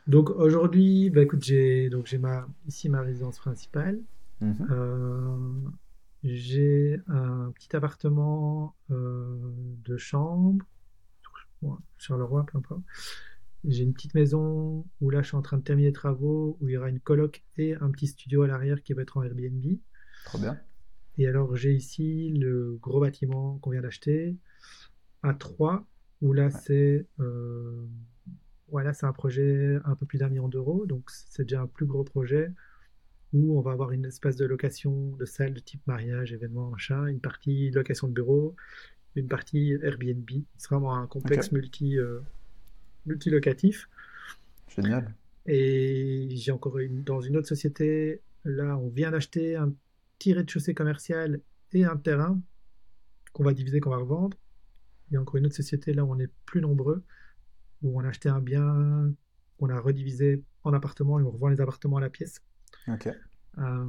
Donc 0.06 0.30
aujourd'hui, 0.30 1.10
bah 1.10 1.20
écoute, 1.22 1.44
j'ai 1.44 1.90
donc 1.90 2.06
j'ai 2.06 2.16
ma 2.18 2.46
ici 2.66 2.88
ma 2.88 3.02
résidence 3.02 3.38
principale. 3.38 4.00
Mhm. 4.40 4.68
Euh, 4.70 5.36
j'ai 6.24 6.98
un 7.08 7.52
petit 7.54 7.76
appartement 7.76 8.74
euh, 8.90 9.36
de 9.84 9.96
chambre, 9.98 10.64
bon, 11.62 11.76
Charleroi, 11.98 12.46
peu 12.46 12.58
importe. 12.58 12.82
J'ai 13.64 13.82
une 13.82 13.92
petite 13.92 14.14
maison 14.14 14.86
où 15.00 15.10
là 15.10 15.22
je 15.22 15.28
suis 15.28 15.36
en 15.36 15.42
train 15.42 15.58
de 15.58 15.62
terminer 15.62 15.88
les 15.88 15.92
travaux, 15.92 16.56
où 16.60 16.68
il 16.68 16.72
y 16.72 16.76
aura 16.76 16.88
une 16.88 17.00
coloc 17.00 17.44
et 17.56 17.74
un 17.74 17.90
petit 17.90 18.06
studio 18.06 18.42
à 18.42 18.46
l'arrière 18.46 18.82
qui 18.82 18.92
va 18.92 19.02
être 19.02 19.16
en 19.16 19.22
Airbnb. 19.22 19.64
Trop 20.24 20.38
bien. 20.38 20.58
Et 21.18 21.26
alors 21.26 21.56
j'ai 21.56 21.74
ici 21.74 22.30
le 22.30 22.78
gros 22.80 23.00
bâtiment 23.00 23.58
qu'on 23.58 23.70
vient 23.70 23.82
d'acheter 23.82 24.36
à 25.22 25.34
3, 25.34 25.84
où 26.22 26.32
là 26.32 26.50
c'est 26.50 27.06
euh, 27.18 27.84
voilà, 28.70 28.92
c'est 28.92 29.06
un 29.06 29.12
projet 29.12 29.78
un 29.84 29.96
peu 29.96 30.06
plus 30.06 30.18
d'un 30.18 30.28
million 30.28 30.48
d'euros, 30.48 30.86
donc 30.86 31.10
c'est 31.10 31.42
déjà 31.42 31.62
un 31.62 31.66
plus 31.66 31.86
gros 31.86 32.04
projet 32.04 32.52
où 33.32 33.58
on 33.58 33.60
va 33.60 33.72
avoir 33.72 33.92
une 33.92 34.06
espèce 34.06 34.36
de 34.36 34.46
location 34.46 35.12
de 35.16 35.24
salle 35.24 35.52
de 35.52 35.60
type 35.60 35.86
mariage, 35.86 36.32
événement, 36.32 36.70
machin, 36.70 37.06
une 37.06 37.20
partie 37.20 37.70
location 37.70 38.08
de 38.08 38.12
bureau, 38.12 38.56
une 39.20 39.28
partie 39.28 39.72
Airbnb. 39.82 40.28
C'est 40.56 40.68
vraiment 40.70 40.96
un 40.96 41.06
complexe 41.06 41.52
multi, 41.52 41.98
euh, 41.98 42.20
multilocatif. 43.06 43.88
Génial. 44.68 45.14
Et 45.46 46.28
j'ai 46.32 46.52
encore 46.52 46.78
une, 46.78 47.02
dans 47.02 47.20
une 47.20 47.36
autre 47.36 47.48
société, 47.48 48.20
là, 48.44 48.76
on 48.76 48.88
vient 48.88 49.10
d'acheter 49.10 49.56
un 49.56 49.72
petit 50.18 50.32
rez-de-chaussée 50.34 50.74
commercial 50.74 51.40
et 51.72 51.84
un 51.84 51.96
terrain 51.96 52.40
qu'on 53.32 53.44
va 53.44 53.54
diviser, 53.54 53.80
qu'on 53.80 53.90
va 53.90 53.98
revendre. 53.98 54.36
Il 55.10 55.14
y 55.14 55.16
a 55.16 55.20
encore 55.20 55.36
une 55.36 55.46
autre 55.46 55.54
société 55.54 55.92
là 55.92 56.04
où 56.04 56.12
on 56.12 56.18
est 56.18 56.30
plus 56.44 56.60
nombreux, 56.60 57.02
où 57.82 57.98
on 57.98 58.04
a 58.04 58.08
acheté 58.08 58.28
un 58.28 58.40
bien 58.40 59.12
qu'on 59.58 59.70
a 59.70 59.80
redivisé 59.80 60.44
en 60.64 60.72
appartements 60.72 61.18
et 61.18 61.22
on 61.22 61.30
revend 61.30 61.48
les 61.48 61.60
appartements 61.60 61.96
à 61.96 62.00
la 62.00 62.10
pièce. 62.10 62.42
Ok. 62.86 63.08
Euh, 63.58 63.86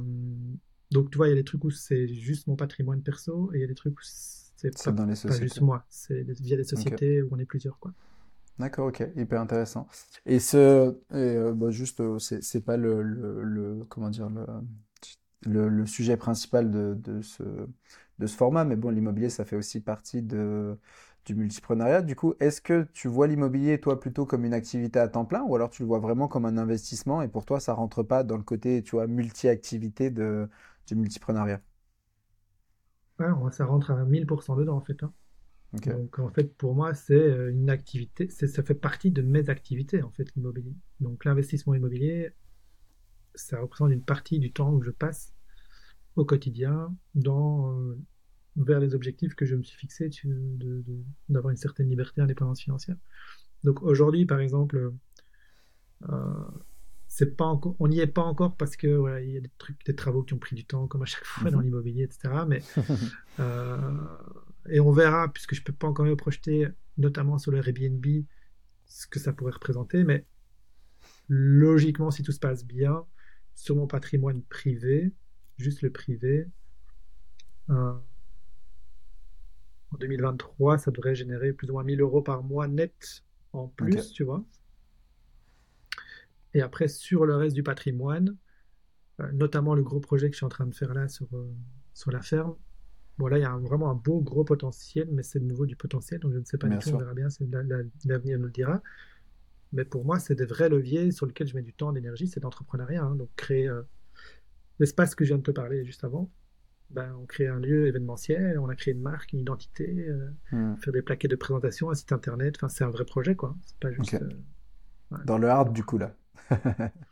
donc 0.90 1.10
tu 1.10 1.18
vois, 1.18 1.28
il 1.28 1.30
y 1.30 1.32
a 1.32 1.36
des 1.36 1.44
trucs 1.44 1.64
où 1.64 1.70
c'est 1.70 2.08
juste 2.08 2.46
mon 2.46 2.56
patrimoine 2.56 3.02
perso 3.02 3.52
et 3.52 3.58
il 3.58 3.60
y 3.60 3.64
a 3.64 3.66
des 3.66 3.74
trucs 3.74 3.98
où 3.98 4.02
c'est 4.74 4.78
pas, 4.82 4.92
dans 4.92 5.06
les 5.06 5.16
pas 5.26 5.38
juste 5.38 5.60
sociétés. 5.60 5.62
moi, 5.62 5.84
c'est 5.88 6.22
via 6.22 6.56
des 6.56 6.64
sociétés 6.64 7.22
où 7.22 7.28
on 7.32 7.38
est 7.38 7.46
plusieurs, 7.46 7.78
quoi. 7.78 7.92
D'accord, 8.58 8.88
ok, 8.88 9.02
hyper 9.16 9.40
intéressant. 9.40 9.86
Et 10.26 10.38
ce, 10.38 10.90
et, 11.12 11.14
euh, 11.16 11.54
bah, 11.54 11.70
juste, 11.70 12.00
euh, 12.00 12.18
c'est 12.18 12.42
c'est 12.42 12.60
pas 12.60 12.76
le, 12.76 13.00
le, 13.02 13.42
le- 13.42 13.84
comment 13.88 14.10
dire, 14.10 14.28
le, 14.28 14.44
le, 15.42 15.68
le 15.68 15.86
sujet 15.86 16.16
principal 16.16 16.70
de, 16.70 16.94
de 16.94 17.22
ce, 17.22 17.42
de 18.18 18.26
ce 18.26 18.36
format, 18.36 18.64
mais 18.64 18.76
bon, 18.76 18.90
l'immobilier, 18.90 19.30
ça 19.30 19.44
fait 19.44 19.56
aussi 19.56 19.80
partie 19.80 20.22
de, 20.22 20.78
du 21.24 21.34
multipreneuriat. 21.34 22.02
Du 22.02 22.16
coup, 22.16 22.34
est-ce 22.40 22.60
que 22.60 22.84
tu 22.92 23.08
vois 23.08 23.26
l'immobilier, 23.26 23.80
toi, 23.80 24.00
plutôt 24.00 24.26
comme 24.26 24.44
une 24.44 24.54
activité 24.54 24.98
à 24.98 25.08
temps 25.08 25.24
plein, 25.24 25.42
ou 25.44 25.54
alors 25.56 25.70
tu 25.70 25.82
le 25.82 25.88
vois 25.88 25.98
vraiment 26.00 26.28
comme 26.28 26.44
un 26.46 26.58
investissement, 26.58 27.22
et 27.22 27.28
pour 27.28 27.44
toi, 27.46 27.60
ça 27.60 27.74
rentre 27.74 28.02
pas 28.02 28.24
dans 28.24 28.36
le 28.36 28.42
côté, 28.44 28.82
tu 28.82 28.92
vois, 28.92 29.06
multi-activité 29.06 30.10
de, 30.10 30.48
du 30.86 30.96
multipreneuriat? 30.96 31.60
Ouais, 33.20 33.52
ça 33.52 33.66
rentre 33.66 33.90
à 33.92 34.04
1000% 34.04 34.56
dedans, 34.56 34.76
en 34.76 34.80
fait. 34.80 35.02
hein. 35.02 35.12
Donc, 35.86 36.18
en 36.18 36.30
fait, 36.30 36.56
pour 36.56 36.74
moi, 36.74 36.94
c'est 36.94 37.14
euh, 37.14 37.50
une 37.52 37.70
activité, 37.70 38.28
ça 38.30 38.62
fait 38.62 38.74
partie 38.74 39.10
de 39.12 39.22
mes 39.22 39.50
activités, 39.50 40.02
en 40.02 40.10
fait, 40.10 40.28
l'immobilier. 40.36 40.74
Donc, 41.00 41.24
l'investissement 41.24 41.74
immobilier, 41.74 42.32
ça 43.34 43.60
représente 43.60 43.92
une 43.92 44.02
partie 44.04 44.38
du 44.38 44.52
temps 44.52 44.78
que 44.78 44.84
je 44.86 44.90
passe 44.90 45.32
au 46.16 46.24
quotidien 46.24 46.94
dans, 47.14 47.72
euh, 47.78 47.98
vers 48.56 48.80
les 48.80 48.94
objectifs 48.94 49.34
que 49.36 49.46
je 49.46 49.56
me 49.56 49.62
suis 49.62 49.88
de- 50.24 50.84
d'avoir 51.28 51.50
une 51.52 51.58
certaine 51.58 51.88
liberté 51.90 52.20
et 52.20 52.24
indépendance 52.24 52.62
financière. 52.62 52.96
Donc, 53.64 53.82
aujourd'hui, 53.82 54.26
par 54.26 54.40
exemple, 54.40 54.92
euh, 56.08 56.60
c'est 57.12 57.36
pas 57.36 57.44
encore, 57.46 57.76
on 57.80 57.88
n'y 57.88 58.00
est 58.00 58.06
pas 58.06 58.22
encore 58.22 58.56
parce 58.56 58.76
que 58.76 58.86
voilà, 58.88 59.20
il 59.20 59.32
y 59.32 59.36
a 59.36 59.40
des 59.40 59.50
trucs, 59.58 59.84
des 59.84 59.96
travaux 59.96 60.22
qui 60.22 60.34
ont 60.34 60.38
pris 60.38 60.54
du 60.56 60.64
temps, 60.64 60.86
comme 60.88 61.02
à 61.02 61.06
chaque 61.06 61.24
fois 61.24 61.50
dans 61.50 61.60
Mhm. 61.60 61.64
l'immobilier, 61.64 62.04
etc. 62.04 62.46
Mais 62.46 62.64
euh, 63.40 64.18
et 64.70 64.80
on 64.80 64.92
verra, 64.92 65.32
puisque 65.32 65.54
je 65.54 65.62
peux 65.62 65.72
pas 65.72 65.88
encore 65.88 66.06
me 66.06 66.16
projeter, 66.16 66.68
notamment 66.98 67.38
sur 67.38 67.52
le 67.52 67.58
Airbnb, 67.58 68.06
ce 68.86 69.06
que 69.08 69.18
ça 69.20 69.32
pourrait 69.32 69.52
représenter. 69.52 70.04
Mais 70.04 70.26
logiquement, 71.28 72.10
si 72.10 72.22
tout 72.22 72.32
se 72.32 72.38
passe 72.38 72.64
bien, 72.64 73.06
sur 73.54 73.74
mon 73.76 73.86
patrimoine 73.86 74.42
privé, 74.42 75.12
juste 75.58 75.82
le 75.82 75.90
privé, 75.90 76.46
euh, 77.70 77.94
en 79.92 79.96
2023, 79.98 80.76
ça 80.78 80.90
devrait 80.90 81.14
générer 81.14 81.52
plus 81.54 81.70
ou 81.70 81.72
moins 81.74 81.84
1000 81.84 82.00
euros 82.02 82.22
par 82.22 82.42
mois 82.42 82.68
net 82.68 83.24
en 83.52 83.68
plus, 83.68 84.12
tu 84.12 84.22
vois. 84.24 84.44
Et 86.54 86.62
après, 86.62 86.88
sur 86.88 87.26
le 87.26 87.36
reste 87.36 87.54
du 87.56 87.62
patrimoine, 87.62 88.36
euh, 89.20 89.30
notamment 89.32 89.74
le 89.74 89.82
gros 89.82 90.00
projet 90.00 90.28
que 90.28 90.34
je 90.34 90.38
suis 90.38 90.46
en 90.46 90.50
train 90.50 90.66
de 90.66 90.74
faire 90.74 90.94
là 90.94 91.08
sur, 91.08 91.28
euh, 91.34 91.52
sur 91.94 92.10
la 92.12 92.22
ferme, 92.22 92.56
bon 93.18 93.28
là, 93.28 93.38
il 93.38 93.42
y 93.42 93.44
a 93.44 93.52
un- 93.52 93.60
vraiment 93.60 93.90
un 93.90 93.94
beau 93.94 94.20
gros 94.20 94.44
potentiel, 94.44 95.08
mais 95.12 95.22
c'est 95.22 95.40
de 95.40 95.44
nouveau 95.46 95.66
du 95.66 95.76
potentiel, 95.76 96.20
donc 96.20 96.32
je 96.32 96.38
ne 96.38 96.44
sais 96.44 96.58
pas 96.58 96.68
du 96.68 96.72
bien 96.72 96.78
tout, 96.80 96.90
on 96.90 96.98
verra 96.98 97.14
bien, 97.14 97.28
l'avenir 98.06 98.38
nous 98.38 98.46
le 98.46 98.50
dira. 98.52 98.82
Mais 99.72 99.84
pour 99.84 100.04
moi, 100.04 100.18
c'est 100.18 100.34
des 100.34 100.46
vrais 100.46 100.68
leviers 100.68 101.12
sur 101.12 101.26
lesquels 101.26 101.46
je 101.48 101.54
mets 101.56 101.62
du 101.62 101.72
temps, 101.74 101.92
d'énergie, 101.92 102.28
c'est 102.28 102.40
l'entrepreneuriat. 102.42 103.02
hein. 103.04 103.16
donc 103.16 103.30
créer 103.36 103.68
euh, 103.68 103.82
l'espace 104.78 105.14
que 105.14 105.24
je 105.24 105.30
viens 105.30 105.38
de 105.38 105.42
te 105.42 105.50
parler 105.50 105.84
juste 105.84 106.04
avant, 106.04 106.30
ben, 106.90 107.14
on 107.20 107.26
crée 107.26 107.46
un 107.48 107.60
lieu 107.60 107.86
événementiel, 107.86 108.58
on 108.58 108.68
a 108.68 108.74
créé 108.76 108.94
une 108.94 109.02
marque, 109.02 109.32
une 109.32 109.40
identité, 109.40 110.08
euh, 110.08 110.30
Hmm. 110.52 110.74
faire 110.76 110.92
des 110.92 111.02
plaquettes 111.02 111.30
de 111.30 111.36
présentation, 111.36 111.90
un 111.90 111.94
site 111.94 112.12
internet, 112.12 112.56
enfin 112.56 112.68
c'est 112.68 112.84
un 112.84 112.90
vrai 112.90 113.04
projet 113.04 113.36
quoi. 113.36 113.56
C'est 113.64 113.78
pas 113.78 113.92
juste. 113.92 114.14
euh, 114.14 114.28
ouais. 115.12 115.18
Dans 115.24 115.38
le 115.38 115.48
hard, 115.48 115.72
du 115.72 115.84
coup, 115.84 115.98
là. 115.98 116.16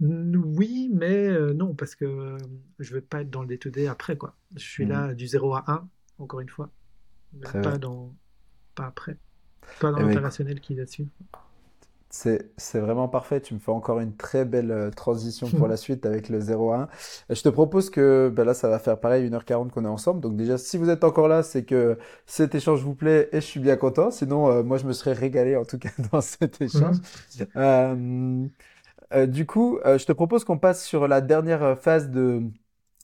oui, 0.00 0.90
mais 0.92 1.26
euh, 1.28 1.52
non, 1.54 1.74
parce 1.74 1.94
que 1.94 2.04
euh, 2.04 2.38
je 2.78 2.94
veux 2.94 3.00
pas 3.00 3.22
être 3.22 3.30
dans 3.30 3.42
le 3.42 3.48
day-to-day 3.48 3.86
après 3.88 4.16
quoi. 4.16 4.36
Je 4.54 4.60
suis 4.64 4.84
Hmm. 4.84 4.86
là 4.86 5.14
du 5.14 5.26
0 5.26 5.54
à 5.54 5.64
1, 5.70 5.88
encore 6.18 6.40
une 6.40 6.48
fois, 6.48 6.70
mais 7.32 7.54
pas 7.54 7.78
bien. 7.78 7.78
dans 7.78 8.14
pas 8.74 8.86
après, 8.86 9.18
pas 9.78 9.92
dans 9.92 9.98
Eh 9.98 10.04
ben, 10.04 10.12
écoute, 10.12 10.34
l'opérationnel 10.42 10.60
qui 10.60 10.74
va 10.76 10.84
dessus. 10.84 11.08
C'est, 12.10 12.50
vraiment 12.74 13.06
parfait. 13.08 13.40
Tu 13.42 13.52
me 13.52 13.58
fais 13.58 13.70
encore 13.70 14.00
une 14.00 14.16
très 14.16 14.46
belle 14.46 14.70
euh, 14.70 14.90
transition 14.90 15.50
pour 15.50 15.68
la 15.68 15.76
suite 15.76 16.06
avec 16.06 16.30
le 16.30 16.38
01. 16.40 16.82
Euh, 16.82 17.34
Je 17.34 17.42
te 17.42 17.50
propose 17.50 17.90
que 17.90 18.32
ben 18.34 18.44
là, 18.44 18.54
ça 18.54 18.68
va 18.68 18.78
faire 18.78 18.98
pareil 18.98 19.28
1h40 19.28 19.70
qu'on 19.70 19.84
est 19.84 19.88
ensemble. 19.88 20.20
Donc 20.20 20.34
déjà, 20.36 20.56
si 20.56 20.78
vous 20.78 20.88
êtes 20.88 21.04
encore 21.04 21.28
là, 21.28 21.42
c'est 21.42 21.64
que 21.64 21.98
cet 22.24 22.54
échange 22.54 22.82
vous 22.82 22.94
plaît 22.94 23.28
et 23.32 23.40
je 23.42 23.46
suis 23.46 23.60
bien 23.60 23.76
content. 23.76 24.10
Sinon, 24.10 24.50
euh, 24.50 24.62
moi, 24.62 24.78
je 24.78 24.86
me 24.86 24.92
serais 24.94 25.12
régalé 25.12 25.54
en 25.56 25.64
tout 25.66 25.78
cas 25.78 25.90
dans 26.12 26.20
cet 26.20 26.60
échange. 26.62 26.96
Euh, 27.56 28.46
euh, 29.14 29.26
du 29.26 29.46
coup, 29.46 29.78
je 29.84 30.04
te 30.04 30.12
propose 30.12 30.44
qu'on 30.44 30.58
passe 30.58 30.84
sur 30.84 31.08
la 31.08 31.20
dernière 31.20 31.78
phase 31.78 32.10
de, 32.10 32.42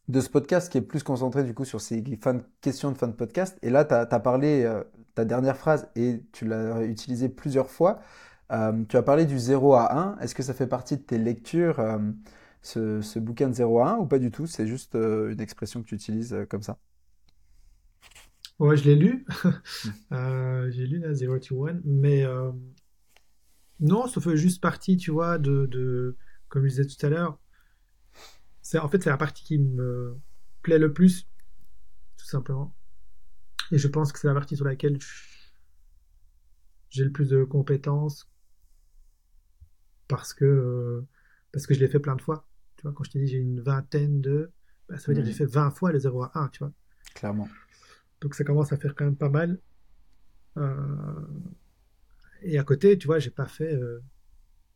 de 0.09 0.21
ce 0.21 0.29
podcast 0.29 0.71
qui 0.71 0.79
est 0.79 0.83
plus 0.83 1.03
concentré 1.03 1.45
du 1.45 1.55
coup 1.55 1.65
sur 1.65 1.81
ces 1.81 2.01
de- 2.03 2.17
questions 2.61 2.91
de 2.93 2.99
fin 2.99 3.09
de 3.09 3.13
podcast. 3.13 3.59
Et 3.63 3.71
là, 3.71 3.85
tu 3.85 3.95
as, 3.95 4.07
parlé, 4.21 4.71
ta 5.15 5.25
dernière 5.25 5.57
phrase 5.57 5.89
et 5.97 6.23
tu 6.33 6.47
l'as 6.47 6.83
utilisée 6.83 7.29
plusieurs 7.29 7.71
fois. 7.71 8.01
Euh, 8.55 8.85
tu 8.89 8.97
as 8.97 9.03
parlé 9.03 9.27
du 9.27 9.39
0 9.39 9.75
à 9.75 10.15
1. 10.15 10.19
Est-ce 10.19 10.35
que 10.35 10.43
ça 10.43 10.55
fait 10.55 10.67
partie 10.67 10.97
de 10.97 11.03
tes 11.03 11.19
lectures, 11.19 11.81
euh, 11.81 11.99
ce, 12.63 13.01
ce, 13.01 13.19
bouquin 13.19 13.49
de 13.49 13.55
0 13.55 13.81
à 13.81 13.95
1, 13.95 13.97
ou 13.97 14.07
pas 14.07 14.19
du 14.19 14.31
tout? 14.31 14.47
C'est 14.47 14.67
juste 14.67 14.95
euh, 14.95 15.33
une 15.33 15.41
expression 15.41 15.83
que 15.83 15.89
tu 15.89 15.95
utilises 15.97 16.37
comme 16.49 16.63
ça 16.63 16.79
Ouais, 18.61 18.77
je 18.77 18.85
l'ai 18.85 18.95
lu. 18.95 19.27
J'ai 20.71 20.87
lu 20.87 21.01
la 21.01 21.15
0 21.15 21.39
to 21.41 21.67
1, 21.67 21.81
mais 21.85 22.25
non, 23.81 24.07
ça 24.07 24.21
fait 24.21 24.37
juste 24.37 24.63
partie, 24.63 24.97
tu 24.97 25.11
vois, 25.11 25.39
de, 25.39 25.67
de 25.67 26.17
comme 26.49 26.63
je 26.63 26.69
disais 26.69 26.87
tout 26.87 27.05
à 27.05 27.09
l'heure. 27.09 27.41
C'est 28.63 28.79
en 28.79 28.89
fait 28.89 29.03
c'est 29.03 29.11
la 29.11 29.17
partie 29.17 29.45
qui 29.45 29.59
me 29.59 30.17
plaît 30.63 30.79
le 30.79 30.93
plus, 30.93 31.27
tout 32.17 32.27
simplement. 32.27 32.75
Et 33.73 33.79
je 33.79 33.89
pense 33.89 34.13
que 34.13 34.21
c'est 34.21 34.29
la 34.29 34.35
partie 34.35 34.57
sur 34.57 34.65
laquelle 34.65 34.99
j'ai 36.91 37.05
le 37.05 37.11
plus 37.11 37.29
de 37.29 37.43
compétences 37.43 38.29
parce 40.09 40.35
que 40.35 40.45
euh, 40.45 41.07
parce 41.53 41.67
que 41.67 41.75
je 41.75 41.81
l'ai 41.81 41.89
fait 41.89 42.01
plein 42.01 42.17
de 42.17 42.23
fois. 42.23 42.47
Tu 42.77 42.83
vois, 42.83 42.93
quand 42.93 43.05
je 43.05 43.11
t'ai 43.11 43.21
dit 43.21 43.29
j'ai 43.29 43.39
une 43.39 43.61
vingtaine 43.61 44.21
de, 44.21 44.51
bah, 44.89 44.99
ça 44.99 45.07
veut 45.09 45.15
dire 45.15 45.23
que 45.23 45.29
j'ai 45.29 45.37
fait 45.37 45.47
20 45.47 45.71
fois 45.71 45.93
les 45.93 46.01
0 46.01 46.23
à 46.25 46.33
1, 46.35 46.49
tu 46.49 46.59
vois. 46.61 46.73
Clairement. 47.15 47.49
Donc 48.21 48.35
ça 48.35 48.45
commence 48.45 48.73
à 48.73 48.77
faire 48.77 48.95
quand 48.95 49.05
même 49.05 49.17
pas 49.17 49.29
mal. 49.29 49.59
Euh, 50.57 51.27
et 52.43 52.59
à 52.59 52.65
côté, 52.65 52.99
tu 52.99 53.07
vois, 53.07 53.19
j'ai 53.19 53.31
pas 53.31 53.47
fait, 53.47 53.75
euh, 53.75 54.01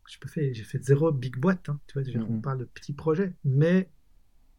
j'ai 0.06 0.18
pas 0.18 0.28
fait, 0.28 0.54
j'ai 0.54 0.64
fait 0.64 0.82
zéro 0.82 1.12
big 1.12 1.36
boîte. 1.36 1.68
Hein, 1.68 1.80
tu 1.86 2.00
vois, 2.00 2.26
on 2.28 2.40
parle 2.40 2.58
de 2.58 2.64
petits 2.64 2.92
projets, 2.94 3.34
mais 3.44 3.90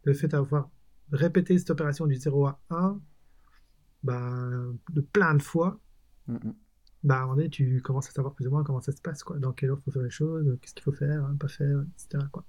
le 0.03 0.13
fait 0.13 0.27
d'avoir 0.27 0.69
répété 1.11 1.57
cette 1.57 1.69
opération 1.69 2.05
du 2.05 2.15
0 2.15 2.47
à 2.47 2.61
1, 2.69 3.01
bah, 4.03 4.49
de 4.91 5.01
plein 5.01 5.35
de 5.35 5.41
fois, 5.41 5.79
bah, 7.03 7.15
à 7.15 7.17
un 7.19 7.21
moment 7.21 7.35
donné, 7.35 7.49
tu 7.49 7.81
commences 7.81 8.09
à 8.09 8.11
savoir 8.11 8.33
plus 8.33 8.47
ou 8.47 8.51
moins 8.51 8.63
comment 8.63 8.81
ça 8.81 8.91
se 8.91 9.01
passe, 9.01 9.23
quoi. 9.23 9.37
Dans 9.37 9.53
quelle 9.53 9.69
il 9.69 9.81
faut 9.83 9.91
faire 9.91 10.01
les 10.01 10.09
choses, 10.09 10.57
qu'est-ce 10.61 10.73
qu'il 10.73 10.83
faut 10.83 10.91
faire, 10.91 11.23
hein, 11.25 11.35
pas 11.39 11.47
faire, 11.47 11.85
etc. 11.93 12.25
Quoi. 12.31 12.43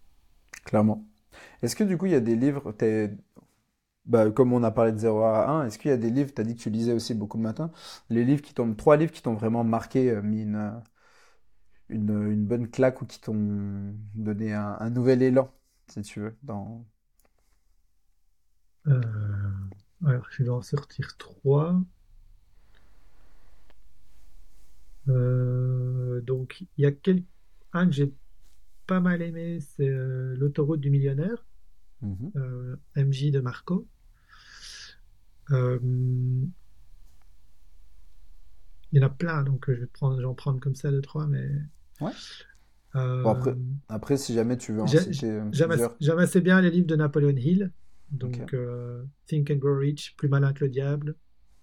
Clairement. 0.64 1.06
Est-ce 1.62 1.76
que 1.76 1.84
du 1.84 1.96
coup, 1.96 2.06
il 2.06 2.12
y 2.12 2.16
a 2.16 2.20
des 2.20 2.36
livres, 2.36 2.74
bah, 4.06 4.30
comme 4.30 4.52
on 4.52 4.62
a 4.64 4.70
parlé 4.70 4.92
de 4.92 4.98
0 4.98 5.20
à 5.22 5.48
1, 5.48 5.66
est-ce 5.66 5.78
qu'il 5.78 5.90
y 5.90 5.94
a 5.94 5.96
des 5.96 6.10
livres, 6.10 6.32
tu 6.34 6.40
as 6.40 6.44
dit 6.44 6.56
que 6.56 6.60
tu 6.60 6.70
lisais 6.70 6.92
aussi 6.92 7.14
beaucoup 7.14 7.38
de 7.38 7.42
matin, 7.42 7.70
les 8.08 8.24
livres 8.24 8.42
qui 8.42 8.54
t'ont, 8.54 8.74
trois 8.74 8.96
livres 8.96 9.12
qui 9.12 9.22
t'ont 9.22 9.34
vraiment 9.34 9.62
marqué, 9.64 10.10
euh, 10.10 10.22
mis 10.22 10.42
une, 10.42 10.82
une, 11.88 12.44
bonne 12.44 12.68
claque 12.68 13.02
ou 13.02 13.06
qui 13.06 13.20
t'ont 13.20 13.94
donné 14.14 14.52
un, 14.52 14.90
nouvel 14.90 15.22
élan, 15.22 15.52
si 15.88 16.02
tu 16.02 16.20
veux, 16.20 16.36
dans... 16.42 16.84
Euh, 18.88 19.00
alors, 20.06 20.26
je 20.30 20.42
vais 20.42 20.48
en 20.50 20.62
sortir 20.62 21.16
trois. 21.18 21.74
Euh, 21.74 21.80
donc, 25.06 26.60
il 26.76 26.82
y 26.82 26.86
a 26.86 26.92
quel... 26.92 27.22
un 27.72 27.86
que 27.86 27.92
j'ai 27.92 28.12
pas 28.86 29.00
mal 29.00 29.22
aimé, 29.22 29.60
c'est 29.60 29.88
euh, 29.88 30.34
L'autoroute 30.36 30.80
du 30.80 30.90
millionnaire, 30.90 31.46
MJ 32.02 33.24
mhm. 33.26 33.30
de 33.30 33.40
Marco. 33.40 33.86
il 35.50 36.48
y 38.92 38.98
en 38.98 39.06
a 39.06 39.10
plein, 39.10 39.42
donc 39.44 39.66
je 39.68 39.80
vais 39.80 39.86
prendre, 39.86 40.20
j'en 40.20 40.34
prendre 40.34 40.60
comme 40.60 40.74
ça 40.74 40.90
deux, 40.90 41.02
trois, 41.02 41.26
mais 41.26 41.48
Ouais. 42.00 42.12
après, 42.94 43.54
après, 43.88 44.16
si 44.16 44.34
jamais 44.34 44.56
tu 44.56 44.72
veux 44.72 44.82
en 44.82 44.86
citer 44.86 45.40
J'aime 45.52 46.18
assez 46.18 46.40
bien 46.40 46.60
les 46.60 46.70
livres 46.70 46.86
de 46.86 46.96
Napoleon 46.96 47.36
Hill. 47.36 47.72
Donc, 48.10 48.52
euh, 48.54 49.04
Think 49.26 49.50
and 49.50 49.56
Grow 49.56 49.76
Rich, 49.76 50.16
Plus 50.16 50.28
malin 50.28 50.52
que 50.52 50.64
le 50.64 50.70
diable. 50.70 51.14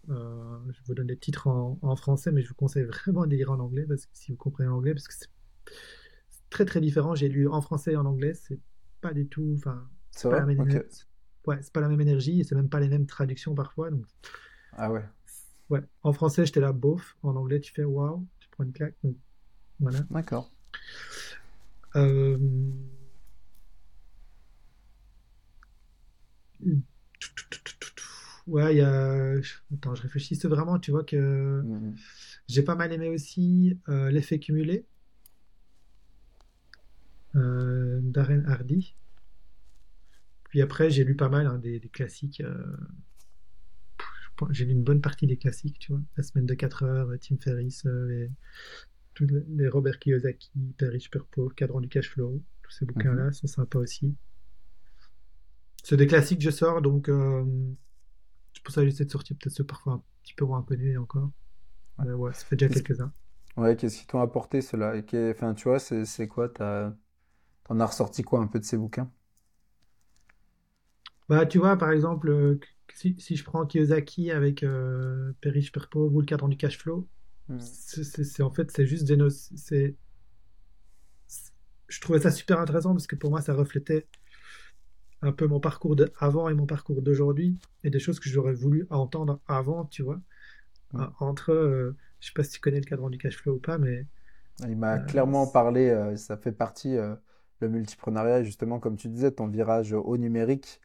Euh, 0.10 0.58
je 0.70 0.80
vous 0.86 0.94
donne 0.94 1.08
les 1.08 1.18
titres 1.18 1.48
en, 1.48 1.96
français, 1.96 2.32
mais 2.32 2.42
je 2.42 2.50
vous 2.50 2.56
conseille 2.56 2.84
vraiment 2.84 3.26
de 3.26 3.32
les 3.32 3.38
lire 3.38 3.52
en 3.52 3.60
anglais, 3.60 3.86
parce 3.88 4.06
que 4.06 4.12
si 4.14 4.32
vous 4.32 4.38
comprenez 4.38 4.70
l'anglais, 4.70 4.94
parce 4.94 5.08
que 5.08 5.14
c'est 5.14 5.30
très 6.50 6.66
très 6.66 6.82
différent. 6.82 7.16
J'ai 7.16 7.30
lu 7.30 7.48
en 7.48 7.62
français 7.62 7.94
et 7.94 7.98
en 7.98 8.06
anglais, 8.06 8.34
c'est 8.34 8.60
pas 9.02 9.14
du 9.14 9.28
tout. 9.28 9.54
Enfin, 9.58 9.88
c'est 10.12 10.30
pas, 10.30 10.40
la 10.40 10.46
même... 10.46 10.60
ouais, 11.46 11.60
pas 11.74 11.82
la 11.82 11.90
même 11.90 12.02
énergie 12.02 12.44
c'est 12.44 12.56
même 12.56 12.70
pas 12.70 12.80
les 12.80 12.90
mêmes 12.90 13.06
traductions 13.06 13.54
parfois. 13.54 13.92
Donc... 13.92 14.06
Ah 14.74 14.92
ouais. 14.92 15.04
Ouais, 15.70 15.82
en 16.04 16.14
français, 16.14 16.46
j'étais 16.46 16.62
là, 16.62 16.72
bof. 16.72 17.18
En 17.24 17.36
anglais, 17.36 17.60
tu 17.60 17.74
fais 17.74 17.84
waouh, 17.84 18.26
tu 18.40 18.48
prends 18.50 18.64
une 18.64 18.72
claque. 18.72 18.96
voilà. 19.80 20.00
D'accord. 20.10 20.52
Euh... 21.96 22.38
Ouais, 28.48 28.76
il 28.76 28.78
y 28.78 28.82
a. 28.82 29.34
Attends, 29.74 29.94
je 29.94 30.02
réfléchissais 30.02 30.48
vraiment, 30.48 30.80
tu 30.80 30.92
vois 30.92 31.04
que 31.04 31.62
mhm. 31.62 31.96
j'ai 32.48 32.64
pas 32.64 32.76
mal 32.76 32.94
aimé 32.94 33.10
aussi 33.10 33.78
euh, 33.90 34.10
L'effet 34.10 34.40
cumulé 34.40 34.86
euh, 37.36 38.00
Darren 38.02 38.46
Hardy. 38.46 38.96
Puis 40.46 40.62
après, 40.62 40.90
j'ai 40.90 41.04
lu 41.04 41.16
pas 41.16 41.28
mal 41.28 41.46
hein, 41.46 41.58
des, 41.58 41.80
classiques. 41.92 42.42
Euh, 42.42 42.78
j'ai 44.52 44.66
lu 44.66 44.72
une 44.72 44.84
bonne 44.84 45.02
partie 45.02 45.28
des 45.28 45.38
classiques, 45.38 45.80
tu 45.80 45.92
vois. 45.92 46.02
La 46.16 46.24
semaine 46.24 46.46
de 46.46 46.54
4 46.54 46.84
heures, 46.84 47.10
Tim 47.20 47.36
Ferriss, 47.38 47.84
les, 47.86 48.30
les 49.50 49.68
Robert 49.68 50.00
Kiyosaki, 50.00 50.52
Père 50.78 50.92
riche, 50.92 51.12
Père 51.12 51.26
pauvre, 51.26 51.54
Cadran 51.54 51.82
du 51.82 51.90
cash 51.90 52.10
flow. 52.10 52.42
Tous 52.64 52.72
ces 52.72 52.86
bouquins-là 52.86 53.26
mhm. 53.26 53.34
sont 53.34 53.48
sympas 53.48 53.80
aussi. 53.80 54.16
C'est 55.84 55.98
des 55.98 56.08
classiques 56.08 56.40
que 56.40 56.44
je 56.44 56.50
sors, 56.50 56.82
donc 56.82 57.08
euh, 57.08 57.46
c'est 58.58 58.64
pour 58.64 58.74
ça 58.74 58.82
que 58.82 58.90
j'essaie 58.90 59.06
de 59.06 59.12
sortir 59.12 59.38
peut-être 59.38 59.54
ceux 59.54 59.64
parfois 59.64 59.94
un 59.94 60.04
petit 60.24 60.34
peu 60.34 60.44
moins 60.44 60.64
connus 60.64 60.98
encore. 60.98 61.30
Mais 62.04 62.14
ouais, 62.14 62.34
ça 62.34 62.44
fait 62.44 62.56
déjà 62.56 62.74
quelques-uns. 62.74 63.14
Ouais, 63.56 63.76
qu'est-ce 63.76 64.00
qui 64.00 64.08
t'ont 64.08 64.20
apporté 64.20 64.62
cela 64.62 64.96
Enfin, 65.32 65.54
tu 65.54 65.70
vois, 65.70 65.78
c'est 65.80 66.28
quoi 66.28 66.50
T'en 66.50 67.80
as 67.80 67.86
ressorti 67.86 68.24
quoi 68.24 68.40
un 68.40 68.48
peu 68.48 68.60
de 68.60 68.66
ces 68.66 68.78
bouquins? 68.78 69.12
Bah, 71.30 71.46
tu 71.46 71.60
vois, 71.60 71.78
par 71.78 71.92
exemple, 71.92 72.30
euh, 72.30 72.60
si, 72.96 73.16
si 73.20 73.36
je 73.36 73.44
prends 73.44 73.66
Kiyosaki 73.66 74.32
avec 74.32 74.64
euh, 74.64 75.34
Père 75.42 75.54
pauvre 75.92 76.16
ou 76.16 76.22
le 76.22 76.26
cadran 76.26 76.48
du 76.48 76.58
cash 76.58 76.80
flow, 76.80 77.08
hmm. 77.50 77.60
c'est 77.60 78.42
en 78.42 78.52
fait, 78.52 78.72
c'est 78.72 78.88
juste 78.88 79.04
des 79.04 79.18
notes. 79.18 79.36
Je 81.88 82.02
trouvais 82.02 82.20
ça 82.20 82.32
super 82.32 82.60
intéressant 82.60 82.94
parce 82.94 83.06
que 83.06 83.16
pour 83.16 83.30
moi, 83.30 83.42
ça 83.42 83.54
reflétait 83.54 84.08
un 85.22 85.32
peu 85.32 85.48
mon 85.48 85.60
parcours 85.60 85.96
d'avant 85.96 86.50
et 86.50 86.54
mon 86.54 86.66
parcours 86.66 87.02
d'aujourd'hui 87.02 87.58
et 87.84 87.90
des 87.90 88.00
choses 88.00 88.20
que 88.20 88.30
j'aurais 88.30 88.54
voulu 88.54 88.88
entendre 88.90 89.40
avant, 89.48 89.86
tu 89.86 90.04
vois. 90.04 90.20
Entre, 91.20 91.52
euh, 91.52 91.96
je 92.20 92.28
sais 92.28 92.34
pas 92.34 92.44
si 92.44 92.52
tu 92.52 92.60
connais 92.60 92.80
le 92.80 92.86
cadran 92.86 93.10
du 93.10 93.18
cash 93.18 93.38
flow 93.38 93.56
ou 93.56 93.60
pas, 93.60 93.78
mais. 93.78 94.06
Il 94.68 94.78
m'a 94.78 94.96
euh, 94.96 95.00
clairement 95.00 95.48
parlé, 95.48 95.90
euh, 95.90 96.16
ça 96.16 96.38
fait 96.38 96.52
partie, 96.52 96.96
le 97.60 97.70
multiprenariat, 97.70 98.44
justement, 98.44 98.80
comme 98.80 98.96
tu 98.98 99.10
disais, 99.10 99.32
ton 99.32 99.48
virage 99.48 99.94
au 99.94 100.18
numérique. 100.18 100.80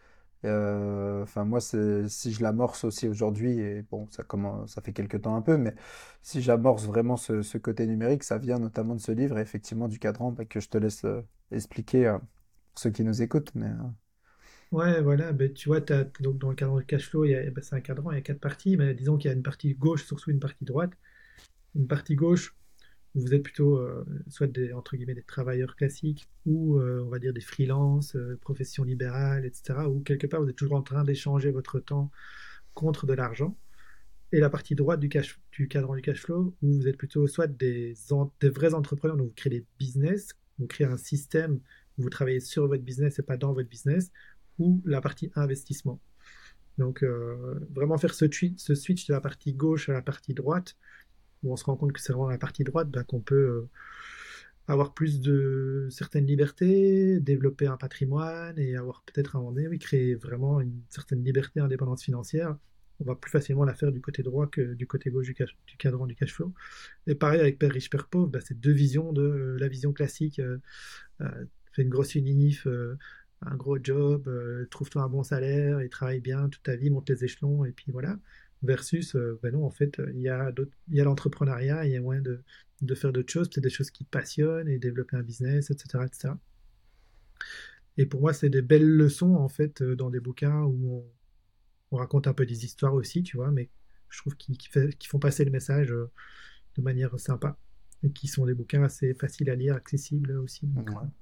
Enfin, 0.44 1.44
moi, 1.44 1.60
si 1.60 2.32
je 2.32 2.42
l'amorce 2.42 2.84
aussi 2.84 3.06
aujourd'hui, 3.06 3.60
et 3.60 3.82
bon, 3.82 4.08
ça, 4.10 4.24
commence, 4.24 4.72
ça 4.72 4.82
fait 4.82 4.92
quelques 4.92 5.22
temps 5.22 5.36
un 5.36 5.42
peu, 5.42 5.56
mais 5.56 5.74
si 6.22 6.42
j'amorce 6.42 6.84
vraiment 6.84 7.16
ce, 7.16 7.58
côté 7.58 7.86
numérique, 7.86 8.24
ça 8.24 8.38
vient 8.38 8.58
notamment 8.58 8.96
de 8.96 9.00
ce 9.00 9.12
livre 9.12 9.38
et 9.38 9.42
effectivement 9.42 9.86
du 9.86 10.00
cadran 10.00 10.32
bah, 10.32 10.44
que 10.44 10.58
je 10.58 10.68
te 10.68 10.78
laisse 10.78 11.06
expliquer 11.52 12.16
pour 12.72 12.82
ceux 12.82 12.90
qui 12.90 13.04
nous 13.04 13.22
écoutent. 13.22 13.54
Mais, 13.54 13.70
Ouais, 14.72 15.02
voilà, 15.02 15.32
ben, 15.32 15.52
tu 15.52 15.68
vois, 15.68 15.80
donc 15.80 16.38
dans 16.38 16.48
le 16.48 16.54
cadran 16.56 16.78
de 16.78 16.82
cash 16.82 17.06
flow, 17.08 17.24
ben, 17.24 17.52
c'est 17.62 17.74
un 17.76 17.80
cadran, 17.82 18.10
il 18.10 18.14
y 18.14 18.18
a 18.18 18.22
quatre 18.22 18.40
parties, 18.40 18.76
mais 18.78 18.94
disons 18.94 19.18
qu'il 19.18 19.28
y 19.28 19.32
a 19.32 19.36
une 19.36 19.42
partie 19.42 19.74
gauche, 19.74 20.04
surtout 20.06 20.30
une 20.30 20.40
partie 20.40 20.64
droite. 20.64 20.92
Une 21.76 21.86
partie 21.88 22.16
gauche, 22.16 22.56
vous 23.14 23.34
êtes 23.34 23.42
plutôt 23.42 23.78
euh, 23.78 24.04
soit 24.28 24.46
des, 24.46 24.72
entre 24.72 24.96
guillemets, 24.96 25.14
des 25.14 25.22
travailleurs 25.24 25.76
classiques, 25.76 26.28
ou 26.46 26.78
euh, 26.78 27.02
on 27.04 27.10
va 27.10 27.18
dire 27.18 27.34
des 27.34 27.42
freelances, 27.42 28.16
euh, 28.16 28.38
professions 28.40 28.84
libérales, 28.84 29.44
etc., 29.46 29.88
ou 29.88 30.00
quelque 30.00 30.26
part 30.26 30.42
vous 30.42 30.48
êtes 30.50 30.56
toujours 30.56 30.78
en 30.78 30.82
train 30.82 31.04
d'échanger 31.04 31.50
votre 31.52 31.80
temps 31.80 32.10
contre 32.74 33.06
de 33.06 33.14
l'argent. 33.14 33.56
Et 34.32 34.40
la 34.40 34.50
partie 34.50 34.74
droite 34.74 35.00
du, 35.00 35.08
cash, 35.10 35.40
du 35.52 35.68
cadran 35.68 35.94
du 35.94 36.02
cash 36.02 36.22
flow, 36.22 36.56
où 36.62 36.72
vous 36.72 36.88
êtes 36.88 36.96
plutôt 36.96 37.26
soit 37.26 37.46
des, 37.46 37.94
des 38.40 38.48
vrais 38.50 38.74
entrepreneurs, 38.74 39.16
donc 39.16 39.28
vous 39.28 39.34
créez 39.34 39.50
des 39.50 39.66
business, 39.78 40.34
vous 40.58 40.66
créez 40.66 40.86
un 40.86 40.96
système, 40.96 41.60
vous 41.98 42.08
travaillez 42.10 42.40
sur 42.40 42.66
votre 42.68 42.82
business 42.82 43.18
et 43.18 43.22
pas 43.22 43.36
dans 43.36 43.52
votre 43.52 43.68
business, 43.68 44.10
ou 44.58 44.82
la 44.84 45.00
partie 45.00 45.30
investissement. 45.34 46.00
Donc 46.78 47.02
euh, 47.02 47.60
vraiment 47.70 47.98
faire 47.98 48.14
ce, 48.14 48.26
switch 48.74 49.06
de 49.06 49.12
la 49.12 49.20
partie 49.20 49.52
gauche 49.52 49.88
à 49.88 49.92
la 49.92 50.02
partie 50.02 50.34
droite, 50.34 50.76
où 51.42 51.52
on 51.52 51.56
se 51.56 51.64
rend 51.64 51.76
compte 51.76 51.92
que 51.92 52.00
c'est 52.00 52.12
vraiment 52.12 52.28
la 52.30 52.38
partie 52.38 52.64
droite 52.64 52.90
ben, 52.90 53.04
qu'on 53.04 53.20
peut 53.20 53.34
euh, 53.34 53.68
avoir 54.68 54.94
plus 54.94 55.20
de 55.20 55.88
certaines 55.90 56.26
libertés, 56.26 57.20
développer 57.20 57.66
un 57.66 57.76
patrimoine 57.76 58.58
et 58.58 58.76
avoir 58.76 59.02
peut-être 59.02 59.36
un 59.36 59.40
moment 59.40 59.52
donné, 59.52 59.68
oui, 59.68 59.78
créer 59.78 60.14
vraiment 60.14 60.60
une 60.60 60.80
certaine 60.88 61.22
liberté, 61.22 61.60
indépendance 61.60 62.02
financière. 62.04 62.56
On 63.00 63.04
va 63.04 63.16
plus 63.16 63.30
facilement 63.30 63.64
la 63.64 63.74
faire 63.74 63.90
du 63.90 64.00
côté 64.00 64.22
droit 64.22 64.46
que 64.46 64.74
du 64.74 64.86
côté 64.86 65.10
gauche 65.10 65.26
du, 65.26 65.34
du 65.34 65.76
cadran 65.76 66.06
du 66.06 66.14
cash 66.14 66.32
flow. 66.32 66.54
Et 67.06 67.16
pareil 67.16 67.40
avec 67.40 67.58
Père 67.58 67.72
riche, 67.72 67.90
Père 67.90 68.06
pauvre, 68.06 68.28
ben, 68.28 68.40
c'est 68.44 68.58
deux 68.58 68.72
visions 68.72 69.12
de 69.12 69.22
euh, 69.22 69.58
la 69.58 69.68
vision 69.68 69.92
classique, 69.92 70.40
fait 71.72 71.82
une 71.82 71.88
grosse 71.88 72.14
unif, 72.14 72.66
un 73.46 73.56
gros 73.56 73.78
job, 73.82 74.28
euh, 74.28 74.66
trouve-toi 74.70 75.02
un 75.02 75.08
bon 75.08 75.22
salaire 75.22 75.80
et 75.80 75.88
travaille 75.88 76.20
bien 76.20 76.48
toute 76.48 76.62
ta 76.62 76.76
vie, 76.76 76.90
monte 76.90 77.08
les 77.10 77.24
échelons 77.24 77.64
et 77.64 77.72
puis 77.72 77.92
voilà. 77.92 78.18
Versus, 78.62 79.16
euh, 79.16 79.40
ben 79.42 79.52
non, 79.52 79.64
en 79.64 79.70
fait, 79.70 80.00
il 80.14 80.20
y 80.20 80.28
a, 80.28 80.52
il 80.88 80.94
y 80.96 81.00
a 81.00 81.04
l'entrepreneuriat, 81.04 81.84
il 81.86 81.92
y 81.92 81.96
a 81.96 82.00
moyen 82.00 82.22
de, 82.22 82.42
faire 82.94 83.12
d'autres 83.12 83.32
choses, 83.32 83.48
peut-être 83.48 83.64
des 83.64 83.70
choses 83.70 83.90
qui 83.90 84.04
passionnent 84.04 84.68
et 84.68 84.78
développer 84.78 85.16
un 85.16 85.22
business, 85.22 85.70
etc. 85.70 86.04
etc. 86.06 86.34
Et 87.96 88.06
pour 88.06 88.20
moi, 88.20 88.32
c'est 88.32 88.50
des 88.50 88.62
belles 88.62 88.88
leçons, 88.88 89.34
en 89.34 89.48
fait, 89.48 89.82
dans 89.82 90.10
des 90.10 90.20
bouquins 90.20 90.62
où 90.62 91.04
on, 91.90 91.96
raconte 91.96 92.26
un 92.26 92.34
peu 92.34 92.46
des 92.46 92.64
histoires 92.64 92.94
aussi, 92.94 93.22
tu 93.22 93.36
vois, 93.36 93.50
mais 93.50 93.68
je 94.08 94.18
trouve 94.18 94.36
qu'ils 94.36 94.56
font 95.08 95.18
passer 95.18 95.44
le 95.44 95.50
message 95.50 95.88
de 95.88 96.82
manière 96.82 97.18
sympa 97.20 97.58
et 98.04 98.10
qui 98.10 98.26
sont 98.26 98.46
des 98.46 98.54
bouquins 98.54 98.82
assez 98.82 99.14
faciles 99.14 99.48
à 99.50 99.54
lire, 99.54 99.76
accessibles 99.76 100.32
aussi. 100.38 100.68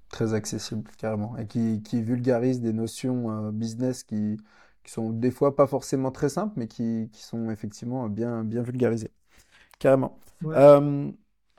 très 0.09 0.35
accessibles, 0.35 0.91
carrément, 0.97 1.37
et 1.37 1.47
qui, 1.47 1.83
qui 1.83 2.03
vulgarisent 2.03 2.61
des 2.61 2.73
notions 2.73 3.31
euh, 3.31 3.51
business 3.51 4.03
qui, 4.03 4.39
qui, 4.83 4.93
sont 4.93 5.11
des 5.11 5.31
fois 5.31 5.55
pas 5.55 5.67
forcément 5.67 6.11
très 6.11 6.29
simples, 6.29 6.55
mais 6.57 6.69
qui, 6.69 7.11
qui 7.13 7.23
sont 7.23 7.51
effectivement 7.51 8.09
bien, 8.09 8.45
bien 8.45 8.63
vulgarisées. 8.63 9.11
Carrément. 9.79 10.19
Euh, 10.45 11.11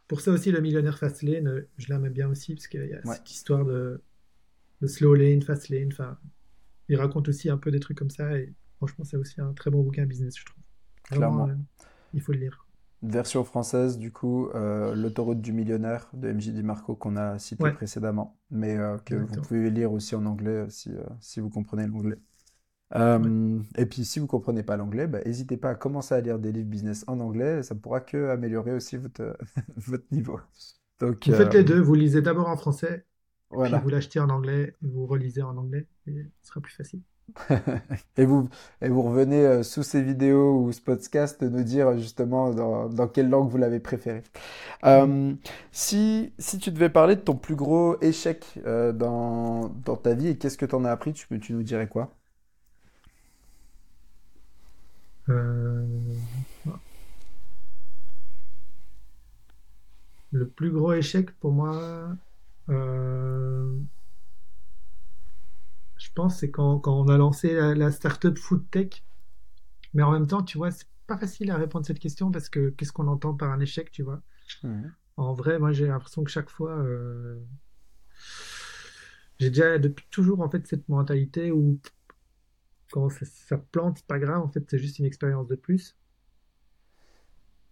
Pour 0.08 0.22
ça 0.22 0.32
aussi, 0.32 0.52
le 0.52 0.60
millionnaire 0.60 0.98
fast 0.98 1.22
lane, 1.22 1.48
euh, 1.48 1.68
je 1.78 1.88
l'aime 1.90 2.10
bien 2.10 2.28
aussi, 2.28 2.56
parce 2.56 2.68
qu'il 2.68 2.86
y 2.88 2.94
a 2.94 3.02
cette 3.04 3.30
histoire 3.30 3.64
de, 3.66 4.02
de 4.82 4.88
slow 4.88 5.14
lane, 5.14 5.42
fast 5.44 5.70
lane, 5.70 5.90
enfin, 5.92 6.18
il 6.90 6.98
raconte 6.98 7.30
aussi 7.30 7.50
un 7.50 7.58
peu 7.58 7.70
des 7.70 7.80
trucs 7.80 7.98
comme 7.98 8.10
ça, 8.10 8.38
et 8.38 8.54
franchement, 8.78 9.06
c'est 9.06 9.18
aussi 9.18 9.40
un 9.40 9.54
très 9.54 9.70
bon 9.70 9.84
bouquin 9.84 10.06
business, 10.06 10.38
je 10.38 10.46
trouve. 10.46 10.64
Clairement. 11.04 11.50
il 12.14 12.22
faut 12.22 12.32
le 12.32 12.40
lire. 12.40 12.66
Version 13.04 13.44
française, 13.44 13.98
du 13.98 14.12
coup, 14.12 14.50
euh, 14.50 14.94
L'autoroute 14.94 15.42
du 15.42 15.54
millionnaire 15.54 16.08
de 16.14 16.32
MJ 16.32 16.50
DiMarco 16.50 16.96
qu'on 16.96 17.18
a 17.18 17.40
cité 17.40 17.72
précédemment, 17.72 18.38
mais 18.52 18.78
euh, 18.78 18.98
que 19.00 19.16
vous 19.16 19.42
pouvez 19.42 19.72
lire 19.72 19.92
aussi 19.92 20.16
en 20.16 20.26
anglais 20.28 20.52
euh, 20.52 20.70
si, 20.70 20.92
si 21.20 21.40
vous 21.40 21.50
comprenez 21.50 21.88
l'anglais. 21.88 22.18
Et 23.78 23.86
puis, 23.88 24.06
si 24.06 24.20
vous 24.20 24.28
comprenez 24.28 24.62
pas 24.62 24.78
l'anglais, 24.78 25.08
bah, 25.08 25.20
n'hésitez 25.26 25.58
pas 25.58 25.72
à 25.72 25.76
commencer 25.76 26.14
à 26.14 26.22
lire 26.22 26.38
des 26.38 26.52
livres 26.52 26.70
business 26.70 27.04
en 27.08 27.20
anglais, 27.20 27.64
ça 27.64 27.74
pourra 27.74 28.02
que 28.02 28.30
améliorer 28.30 28.74
aussi 28.74 28.98
votre, 28.98 29.36
votre 29.78 30.06
niveau. 30.12 30.40
Donc, 31.00 31.28
vous 31.28 31.34
faites 31.34 31.54
les 31.56 31.64
deux, 31.64 31.80
vous 31.80 31.96
lisez 31.96 32.22
d'abord 32.22 32.50
en 32.50 32.58
français, 32.58 33.06
puis 33.50 33.74
vous 33.82 33.90
l'achetez 33.90 34.20
en 34.20 34.30
anglais, 34.30 34.76
vous 34.84 35.08
relisez 35.08 35.42
en 35.42 35.58
anglais, 35.58 35.88
et 36.06 36.28
ce 36.44 36.50
sera 36.50 36.62
plus 36.62 36.74
facile. 36.74 37.02
et, 38.18 38.26
vous, 38.26 38.50
et 38.82 38.90
vous 38.90 39.02
revenez 39.02 39.46
euh, 39.46 39.64
sous 39.64 39.84
ces 39.84 40.02
vidéos 40.02 40.62
ou 40.62 40.72
ce 40.72 40.82
podcast 40.82 41.42
nous 41.42 41.64
dire 41.64 41.98
justement 41.98 42.52
dans, 42.52 42.90
dans 42.90 43.08
quelle 43.08 43.30
langue 43.30 43.50
vous 43.50 43.58
l'avez 43.58 43.80
préféré. 43.80 44.24
Euh, 44.86 45.34
si, 45.72 46.34
si 46.38 46.58
tu 46.60 46.72
devais 46.72 46.90
parler 46.90 47.16
de 47.16 47.22
ton 47.22 47.36
plus 47.36 47.56
gros 47.56 48.00
échec 48.02 48.46
euh, 48.66 48.92
dans, 48.92 49.70
dans 49.86 49.96
ta 49.96 50.14
vie 50.14 50.30
et 50.30 50.38
qu'est-ce 50.38 50.58
que 50.58 50.66
tu 50.66 50.76
en 50.76 50.86
as 50.86 50.92
appris, 50.92 51.14
tu, 51.14 51.40
tu 51.40 51.54
nous 51.54 51.64
dirais 51.64 51.88
quoi? 51.88 52.12
Le 60.32 60.48
plus 60.48 60.72
gros 60.72 60.94
échec 60.94 61.32
pour 61.40 61.52
moi, 61.52 62.16
je 66.12 66.16
pense, 66.16 66.40
c'est 66.40 66.52
quand, 66.52 66.78
quand, 66.80 67.00
on 67.00 67.08
a 67.08 67.18
lancé 67.18 67.54
la, 67.54 67.90
startup 67.90 68.38
Food 68.38 68.70
Tech. 68.70 69.02
Mais 69.94 70.04
en 70.04 70.12
même 70.12 70.28
temps, 70.28 70.44
tu 70.44 70.58
vois, 70.58 70.70
c'est 70.70 70.88
pas 71.08 71.18
facile 71.18 71.50
à 71.52 71.58
répondre 71.58 71.86
à 71.86 71.88
cette 71.88 72.00
question 72.00 72.32
parce 72.32 72.50
que 72.50 72.70
qu'est-ce 72.72 72.92
qu'on 72.92 73.08
entend 73.08 73.34
par 73.34 73.50
un 73.52 73.62
échec, 73.62 73.92
tu 73.92 74.04
vois? 74.04 74.22
En 75.16 75.34
vrai, 75.34 75.58
moi, 75.58 75.72
j'ai 75.72 75.88
l'impression 75.88 76.26
que 76.26 76.30
chaque 76.30 76.50
fois, 76.50 76.74
euh, 76.80 77.40
j'ai 79.40 79.52
déjà 79.52 79.80
depuis 79.80 80.06
toujours 80.12 80.42
en 80.42 80.50
fait 80.50 80.68
cette 80.68 80.90
mentalité 80.90 81.50
où 81.50 81.80
quand 82.92 83.10
ça, 83.10 83.58
plante, 83.58 84.00
c'est 84.00 84.08
pas 84.08 84.20
grave, 84.20 84.42
en 84.42 84.50
fait, 84.50 84.70
c'est 84.70 84.80
juste 84.80 85.00
une 85.00 85.06
expérience 85.06 85.48
de 85.48 85.56
plus. 85.56 85.96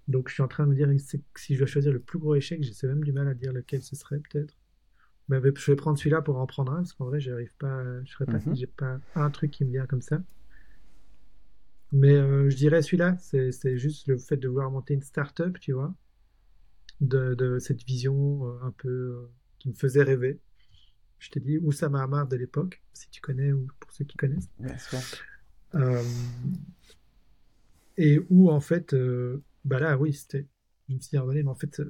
Donc, 0.07 0.30
je 0.30 0.36
suis 0.36 0.44
en 0.44 0.48
train 0.48 0.64
de 0.64 0.70
me 0.70 0.76
dire 0.76 0.88
si 1.36 1.56
je 1.56 1.60
dois 1.60 1.68
choisir 1.68 1.91
le 1.91 1.99
plus 1.99 2.20
gros 2.20 2.36
échec, 2.36 2.64
j'ai 2.64 2.88
même 2.88 3.03
du 3.03 3.11
mal 3.11 3.28
à 3.28 3.34
dire 3.34 3.52
lequel 3.52 3.82
ce 3.82 3.98
serait, 3.98 4.20
peut-être. 4.20 4.59
Bah, 5.30 5.39
je 5.39 5.72
vais 5.72 5.76
prendre 5.76 5.97
celui-là 5.97 6.23
pour 6.23 6.38
en 6.38 6.47
prendre 6.47 6.72
un, 6.72 6.77
parce 6.77 6.93
qu'en 6.93 7.06
vrai, 7.06 7.19
j'arrive 7.19 7.53
pas, 7.60 7.84
je 8.03 8.11
serais 8.11 8.26
pas, 8.26 8.39
mhm. 8.39 8.56
j'ai 8.56 8.65
pas 8.65 8.99
un 9.15 9.30
truc 9.30 9.51
qui 9.51 9.64
me 9.64 9.72
vient 9.72 9.85
comme 9.85 10.01
ça. 10.01 10.19
Mais 11.91 12.14
euh, 12.14 12.49
je 12.49 12.56
dirais 12.56 12.81
celui-là, 12.81 13.15
c'est 13.18 13.77
juste 13.77 14.07
le 14.07 14.18
fait 14.18 14.38
de 14.38 14.47
vouloir 14.47 14.72
monter 14.72 14.95
une 14.95 15.03
start-up, 15.03 15.60
tu 15.60 15.73
vois, 15.73 15.93
de, 16.99 17.57
cette 17.60 17.84
vision 17.84 18.47
euh, 18.47 18.64
un 18.64 18.72
peu 18.72 18.89
euh, 18.89 19.31
qui 19.60 19.69
me 19.69 19.76
faisait 19.76 20.03
rêver. 20.03 20.39
Je 21.19 21.30
t'ai 21.30 21.39
dit 21.39 21.57
Oussama 21.60 22.01
Hamar 22.01 22.27
de 22.27 22.35
l'époque, 22.35 22.81
si 22.93 23.10
tu 23.10 23.22
connais 23.22 23.51
ou 23.51 23.68
pour 23.80 23.91
ceux 23.91 24.06
qui 24.06 24.18
connaissent. 24.18 24.49
et 27.97 28.19
où 28.30 28.49
en 28.49 28.61
fait, 28.61 28.95
bah 29.65 29.80
là, 29.80 29.97
oui, 29.97 30.14
c'était. 30.14 30.47
Je 30.88 30.95
me 30.95 30.99
suis 30.99 31.18
dit, 31.18 31.23
mais 31.23 31.47
en 31.47 31.56
fait, 31.56 31.81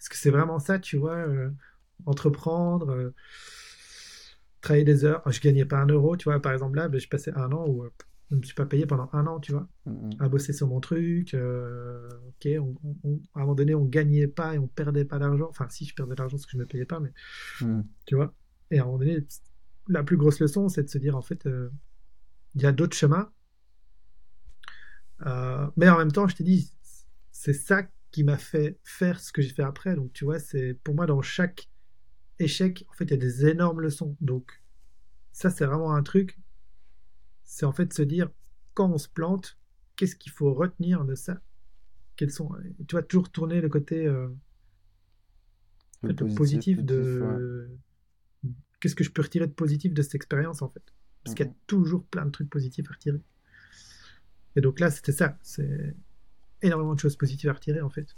est-ce 0.00 0.08
que 0.08 0.16
c'est 0.16 0.30
vraiment 0.30 0.58
ça, 0.58 0.78
tu 0.78 0.96
vois 0.96 1.16
euh, 1.16 1.50
Entreprendre, 2.06 2.90
euh, 2.90 3.14
travailler 4.62 4.84
des 4.84 5.04
heures. 5.04 5.22
Je 5.30 5.40
gagnais 5.40 5.66
pas 5.66 5.76
un 5.76 5.86
euro, 5.86 6.16
tu 6.16 6.24
vois. 6.24 6.40
Par 6.40 6.52
exemple, 6.52 6.76
là, 6.76 6.88
ben, 6.88 6.98
je 6.98 7.08
passais 7.08 7.32
un 7.34 7.52
an 7.52 7.66
où 7.68 7.84
euh, 7.84 7.92
je 8.30 8.36
ne 8.36 8.40
me 8.40 8.46
suis 8.46 8.54
pas 8.54 8.64
payé 8.64 8.86
pendant 8.86 9.10
un 9.12 9.26
an, 9.26 9.40
tu 9.40 9.52
vois, 9.52 9.68
mm-hmm. 9.86 10.22
à 10.22 10.28
bosser 10.30 10.54
sur 10.54 10.68
mon 10.68 10.80
truc. 10.80 11.34
ok, 11.34 12.46
à 12.46 12.48
un 12.48 13.40
moment 13.40 13.54
donné, 13.54 13.74
on 13.74 13.84
gagnait 13.84 14.26
pas 14.26 14.54
et 14.54 14.58
on 14.58 14.68
perdait 14.68 15.04
pas 15.04 15.18
d'argent. 15.18 15.48
Enfin, 15.50 15.66
si, 15.68 15.84
je 15.84 15.94
perdais 15.94 16.14
de 16.14 16.18
l'argent 16.18 16.38
parce 16.38 16.46
que 16.46 16.52
je 16.52 16.56
ne 16.56 16.62
me 16.62 16.66
payais 16.66 16.86
pas, 16.86 17.00
mais 17.00 17.12
mm. 17.60 17.82
tu 18.06 18.14
vois. 18.14 18.32
Et 18.70 18.78
à 18.78 18.82
un 18.82 18.84
moment 18.86 18.98
donné, 18.98 19.26
la 19.88 20.02
plus 20.02 20.16
grosse 20.16 20.40
leçon, 20.40 20.70
c'est 20.70 20.84
de 20.84 20.88
se 20.88 20.96
dire, 20.96 21.14
en 21.14 21.22
fait, 21.22 21.46
il 22.54 22.62
y 22.62 22.66
a 22.66 22.72
d'autres 22.72 22.96
chemins. 22.96 23.30
mais 25.76 25.90
en 25.90 25.98
même 25.98 26.12
temps, 26.12 26.26
je 26.26 26.36
t'ai 26.36 26.44
dit, 26.44 26.72
c'est 27.32 27.52
ça 27.52 27.82
qui 28.10 28.24
m'a 28.24 28.38
fait 28.38 28.78
faire 28.82 29.20
ce 29.20 29.32
que 29.32 29.42
j'ai 29.42 29.50
fait 29.50 29.62
après. 29.62 29.94
Donc, 29.94 30.12
tu 30.12 30.24
vois, 30.24 30.38
c'est 30.38 30.74
pour 30.82 30.94
moi, 30.94 31.06
dans 31.06 31.22
chaque 31.22 31.68
échec, 32.38 32.84
en 32.88 32.92
fait, 32.94 33.04
il 33.04 33.10
y 33.10 33.14
a 33.14 33.16
des 33.16 33.46
énormes 33.46 33.80
leçons. 33.80 34.16
Donc, 34.20 34.62
ça, 35.32 35.50
c'est 35.50 35.64
vraiment 35.64 35.94
un 35.94 36.02
truc. 36.02 36.38
C'est 37.44 37.66
en 37.66 37.72
fait 37.72 37.92
se 37.92 38.02
dire, 38.02 38.30
quand 38.74 38.90
on 38.90 38.98
se 38.98 39.08
plante, 39.08 39.58
qu'est-ce 39.96 40.16
qu'il 40.16 40.32
faut 40.32 40.52
retenir 40.54 41.04
de 41.04 41.14
ça? 41.14 41.40
Quels 42.16 42.30
sont. 42.30 42.50
Tu 42.86 42.96
vas 42.96 43.02
toujours 43.02 43.30
tourner 43.30 43.60
le 43.60 43.68
côté 43.68 44.06
euh, 44.06 44.28
positif, 46.36 46.82
de. 46.82 47.70
Qu'est-ce 48.80 48.94
que 48.94 49.04
je 49.04 49.10
peux 49.10 49.22
retirer 49.22 49.46
de 49.46 49.52
positif 49.52 49.92
de 49.94 50.02
cette 50.02 50.14
expérience, 50.14 50.62
en 50.62 50.68
fait? 50.68 50.82
Parce 51.22 51.34
qu'il 51.34 51.44
y 51.44 51.48
a 51.48 51.52
mhm. 51.52 51.58
toujours 51.66 52.04
plein 52.06 52.24
de 52.24 52.30
trucs 52.30 52.48
positifs 52.48 52.88
à 52.88 52.94
retirer. 52.94 53.20
Et 54.56 54.60
donc 54.60 54.80
là, 54.80 54.90
c'était 54.90 55.12
ça. 55.12 55.38
C'est 55.42 55.94
énormément 56.62 56.94
de 56.94 57.00
choses 57.00 57.16
positives 57.16 57.50
à 57.50 57.52
retirer 57.52 57.80
en 57.80 57.90
fait. 57.90 58.14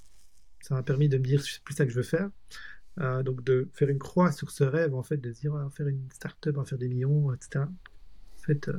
Ça 0.61 0.75
m'a 0.75 0.83
permis 0.83 1.09
de 1.09 1.19
me 1.19 1.25
dire 1.25 1.43
c'est 1.43 1.63
plus 1.63 1.75
ça 1.75 1.85
que 1.85 1.91
je 1.91 1.97
veux 1.97 2.03
faire. 2.03 2.31
Euh, 3.01 3.23
donc 3.23 3.43
de 3.43 3.71
faire 3.73 3.89
une 3.89 3.99
croix 3.99 4.33
sur 4.33 4.51
ce 4.51 4.65
rêve 4.65 4.95
en 4.95 5.03
fait, 5.03 5.17
de 5.17 5.33
se 5.33 5.41
dire 5.41 5.71
faire 5.75 5.89
une 5.89 6.11
start-up, 6.13 6.57
faire 6.67 6.79
des 6.79 6.89
millions, 6.89 7.33
etc. 7.33 7.65
En 7.65 8.43
fait, 8.43 8.69
euh, 8.69 8.79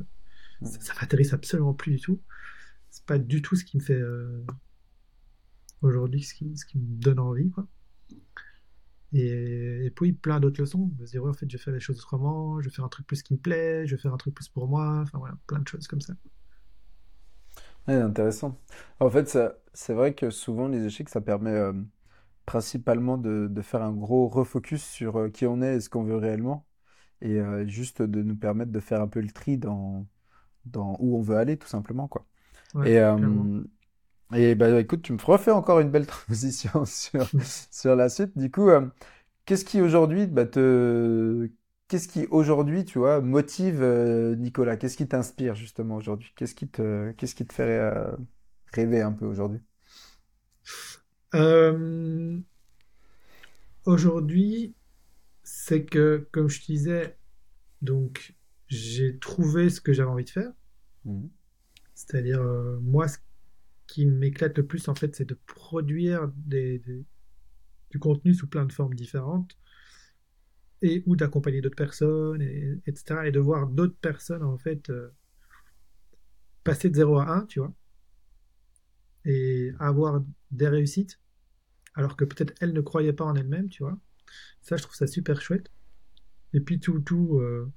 ça, 0.61 0.94
m'intéresse 1.02 1.34
absolument 1.34 1.73
plus 1.73 1.94
du 1.94 1.99
tout. 1.99 2.22
C'est 2.91 3.06
pas 3.06 3.18
du 3.18 3.41
tout 3.41 3.56
ce 3.56 3.65
qui 3.65 3.77
me 3.77 3.81
fait 3.81 3.99
euh, 3.99 4.44
aujourd'hui, 5.81 6.22
ce 6.22 6.35
qui, 6.35 6.56
ce 6.56 6.65
qui 6.65 6.77
me 6.77 6.85
donne 7.02 7.19
envie 7.19 7.49
quoi. 7.49 7.68
Et, 9.15 9.91
puis 9.95 10.11
plein 10.14 10.40
d'autres 10.40 10.60
leçons, 10.61 10.88
de 10.98 11.06
se 11.06 11.11
dire 11.11 11.26
en 11.26 11.34
fait 11.34 11.49
je 11.49 11.57
vais 11.57 11.64
faire 11.64 11.73
les 11.73 11.80
choses 11.80 11.98
autrement, 11.99 12.60
je 12.61 12.69
vais 12.69 12.73
faire 12.73 12.85
un 12.85 12.90
truc 12.90 13.06
plus 13.06 13.22
qui 13.22 13.34
me 13.34 13.40
plaît, 13.40 13.85
je 13.85 13.95
vais 13.95 14.02
faire 14.02 14.14
un 14.14 14.18
truc 14.18 14.34
plus 14.34 14.49
pour 14.49 14.68
moi, 14.68 15.02
enfin 15.02 15.19
voilà, 15.19 15.38
plein 15.48 15.60
de 15.60 15.68
choses 15.68 15.88
comme 15.88 16.02
ça. 16.02 16.14
Ouais, 17.88 17.95
intéressant. 17.95 18.57
En 18.99 19.10
fait, 19.10 19.38
c'est 19.73 19.93
vrai 19.93 20.14
que 20.14 20.30
souvent, 20.30 20.68
les 20.68 20.85
échecs, 20.85 21.10
ça 21.10 21.22
permet 21.22 21.51
euh, 21.51 21.73
principalement 22.45 23.18
de, 23.18 23.47
de 23.49 23.61
faire 23.61 23.84
un 23.84 23.93
gros 23.93 24.27
refocus 24.30 24.84
sur 24.85 25.18
euh, 25.19 25.30
qui 25.30 25.45
on 25.47 25.61
est 25.61 25.76
et 25.77 25.81
ce 25.81 25.89
qu'on 25.89 26.03
veut 26.03 26.18
réellement. 26.18 26.65
Et 27.22 27.39
euh, 27.41 27.68
juste 27.68 28.01
de 28.03 28.23
nous 28.23 28.35
permettre 28.38 28.72
de 28.72 28.80
faire 28.81 29.01
un 29.01 29.07
peu 29.10 29.22
le 29.22 29.31
tri 29.31 29.57
dans, 29.57 30.07
dans 30.65 30.97
où 30.99 31.18
on 31.18 31.22
veut 31.22 31.38
aller, 31.38 31.57
tout 31.57 31.68
simplement, 31.68 32.07
quoi. 32.10 32.26
Et, 32.84 32.99
et 34.35 34.55
bah, 34.55 34.80
écoute, 34.80 35.01
tu 35.03 35.14
me 35.14 35.19
refais 35.23 35.51
encore 35.51 35.80
une 35.80 35.91
belle 35.91 36.07
transition 36.07 36.85
sur, 36.85 37.31
sur 37.72 37.95
la 37.95 38.10
suite. 38.10 38.38
Du 38.38 38.49
coup, 38.51 38.69
qu'est-ce 39.45 39.65
qui 39.65 39.81
aujourd'hui 39.81 40.27
bah, 40.27 40.45
te, 40.45 41.49
qu'est-ce 41.94 42.07
qui 42.07 42.26
aujourd'hui, 42.32 42.86
tu 42.86 42.98
vois, 42.98 43.22
motive 43.22 43.84
euh, 43.84 44.36
Nicolas? 44.36 44.78
Qu'est-ce 44.78 44.98
qui 44.98 45.07
t'inspire 45.07 45.53
justement 45.53 45.98
aujourd'hui? 45.98 46.34
Qu'est-ce 46.36 46.56
qui 46.56 46.68
te, 46.68 47.11
qu'est-ce 47.11 47.36
qui 47.36 47.45
te 47.45 47.53
ferait 47.53 47.78
euh, 47.78 48.15
rêver 48.74 49.02
un 49.02 49.11
peu 49.11 49.28
aujourd'hui? 49.28 49.61
Euh, 51.36 52.40
Aujourd'hui, 53.86 54.74
c'est 55.44 55.86
que, 55.86 56.28
comme 56.32 56.49
je 56.49 56.61
te 56.61 56.65
disais, 56.65 57.15
donc 57.84 58.34
j'ai 58.70 59.20
trouvé 59.20 59.70
ce 59.70 59.80
que 59.80 59.94
j'avais 59.94 60.10
envie 60.10 60.24
de 60.24 60.32
faire. 60.32 60.52
Mmh. 61.06 61.28
C'est-à-dire, 61.94 62.41
moi, 62.82 63.07
ce 63.07 63.20
qui 63.86 64.07
m'éclate 64.07 64.57
le 64.57 64.65
plus, 64.65 64.88
en 64.88 64.95
fait, 64.95 65.15
c'est 65.15 65.30
de 65.30 65.38
produire 65.45 66.32
des, 66.38 66.82
du 67.91 67.99
contenu 67.99 68.34
sous 68.34 68.48
plein 68.48 68.65
de 68.65 68.72
formes 68.72 68.95
différentes 68.95 69.56
et 70.84 71.01
ou 71.07 71.15
d'accompagner 71.15 71.61
d'autres 71.61 71.77
personnes, 71.77 72.41
et, 72.41 72.77
etc. 72.85 73.22
Et 73.26 73.31
de 73.31 73.39
voir 73.39 73.68
d'autres 73.68 73.97
personnes, 73.97 74.43
en 74.43 74.57
fait, 74.57 74.89
euh, 74.89 75.10
passer 76.64 76.89
de 76.89 76.95
0 76.95 77.18
à 77.19 77.38
1, 77.38 77.45
tu 77.47 77.60
vois, 77.60 77.73
et 79.26 79.72
avoir 79.80 80.22
des 80.51 80.68
réussites, 80.68 81.19
alors 81.95 82.18
que 82.18 82.26
peut-être 82.26 82.53
elle 82.60 82.73
ne 82.73 82.81
croyait 82.81 83.14
pas 83.14 83.23
en 83.23 83.35
elle-même, 83.35 83.69
tu 83.69 83.84
vois. 83.84 83.97
Ça, 84.61 84.76
je 84.76 84.84
trouve 84.84 84.95
ça 84.95 85.07
super 85.07 85.41
chouette. 85.41 85.72
Et 86.53 86.60
puis 86.60 86.80
tout, 86.80 86.99
tout, 86.99 87.39
euh, 87.39 87.72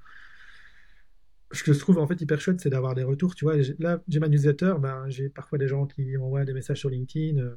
ce 1.52 1.62
que 1.62 1.72
je 1.72 1.78
trouve 1.78 1.98
en 1.98 2.06
fait 2.08 2.20
hyper 2.20 2.40
chouette, 2.40 2.60
c'est 2.60 2.70
d'avoir 2.70 2.94
des 2.94 3.04
retours. 3.04 3.36
Tu 3.36 3.44
vois, 3.44 3.56
là, 3.78 4.02
j'ai 4.08 4.18
ma 4.20 4.28
newsletter, 4.28 4.74
ben, 4.80 5.08
j'ai 5.08 5.28
parfois 5.28 5.58
des 5.58 5.68
gens 5.68 5.86
qui 5.86 6.16
m'envoient 6.16 6.44
des 6.44 6.52
messages 6.54 6.80
sur 6.80 6.90
LinkedIn. 6.90 7.38
Euh, 7.38 7.56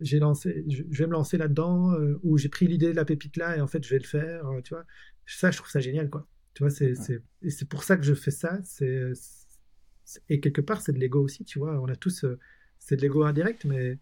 j'ai 0.00 0.18
lancé, 0.18 0.64
je, 0.68 0.82
vais 0.98 1.06
me 1.06 1.12
lancer 1.12 1.38
là-dedans, 1.38 1.94
ou 2.22 2.38
j'ai 2.38 2.48
pris 2.48 2.66
l'idée 2.66 2.90
de 2.90 2.96
la 2.96 3.04
pépite 3.04 3.36
là 3.36 3.56
et 3.56 3.60
en 3.60 3.66
fait 3.66 3.84
je 3.84 3.90
vais 3.90 3.98
le 3.98 4.06
faire. 4.06 4.44
tu 4.64 4.74
vois, 4.74 4.84
ça, 5.26 5.50
je 5.50 5.58
trouve 5.58 5.70
ça 5.70 5.80
génial, 5.80 6.10
quoi. 6.10 6.26
Tu 6.54 6.62
vois, 6.62 6.70
c'est, 6.70 6.94
c'est, 6.94 7.22
et 7.42 7.50
c'est 7.50 7.68
pour 7.68 7.84
ça 7.84 7.96
que 7.96 8.02
je 8.02 8.14
fais 8.14 8.30
ça. 8.30 8.58
C'est, 8.64 9.12
et 10.28 10.40
quelque 10.40 10.60
part, 10.60 10.80
c'est 10.80 10.92
de 10.92 10.98
l'ego 10.98 11.22
aussi, 11.22 11.44
tu 11.44 11.58
vois. 11.58 11.80
On 11.80 11.88
a 11.88 11.96
tous, 11.96 12.24
c'est 12.78 12.96
de 12.96 13.02
l'ego 13.02 13.22
indirect, 13.24 13.64
mais 13.64 13.98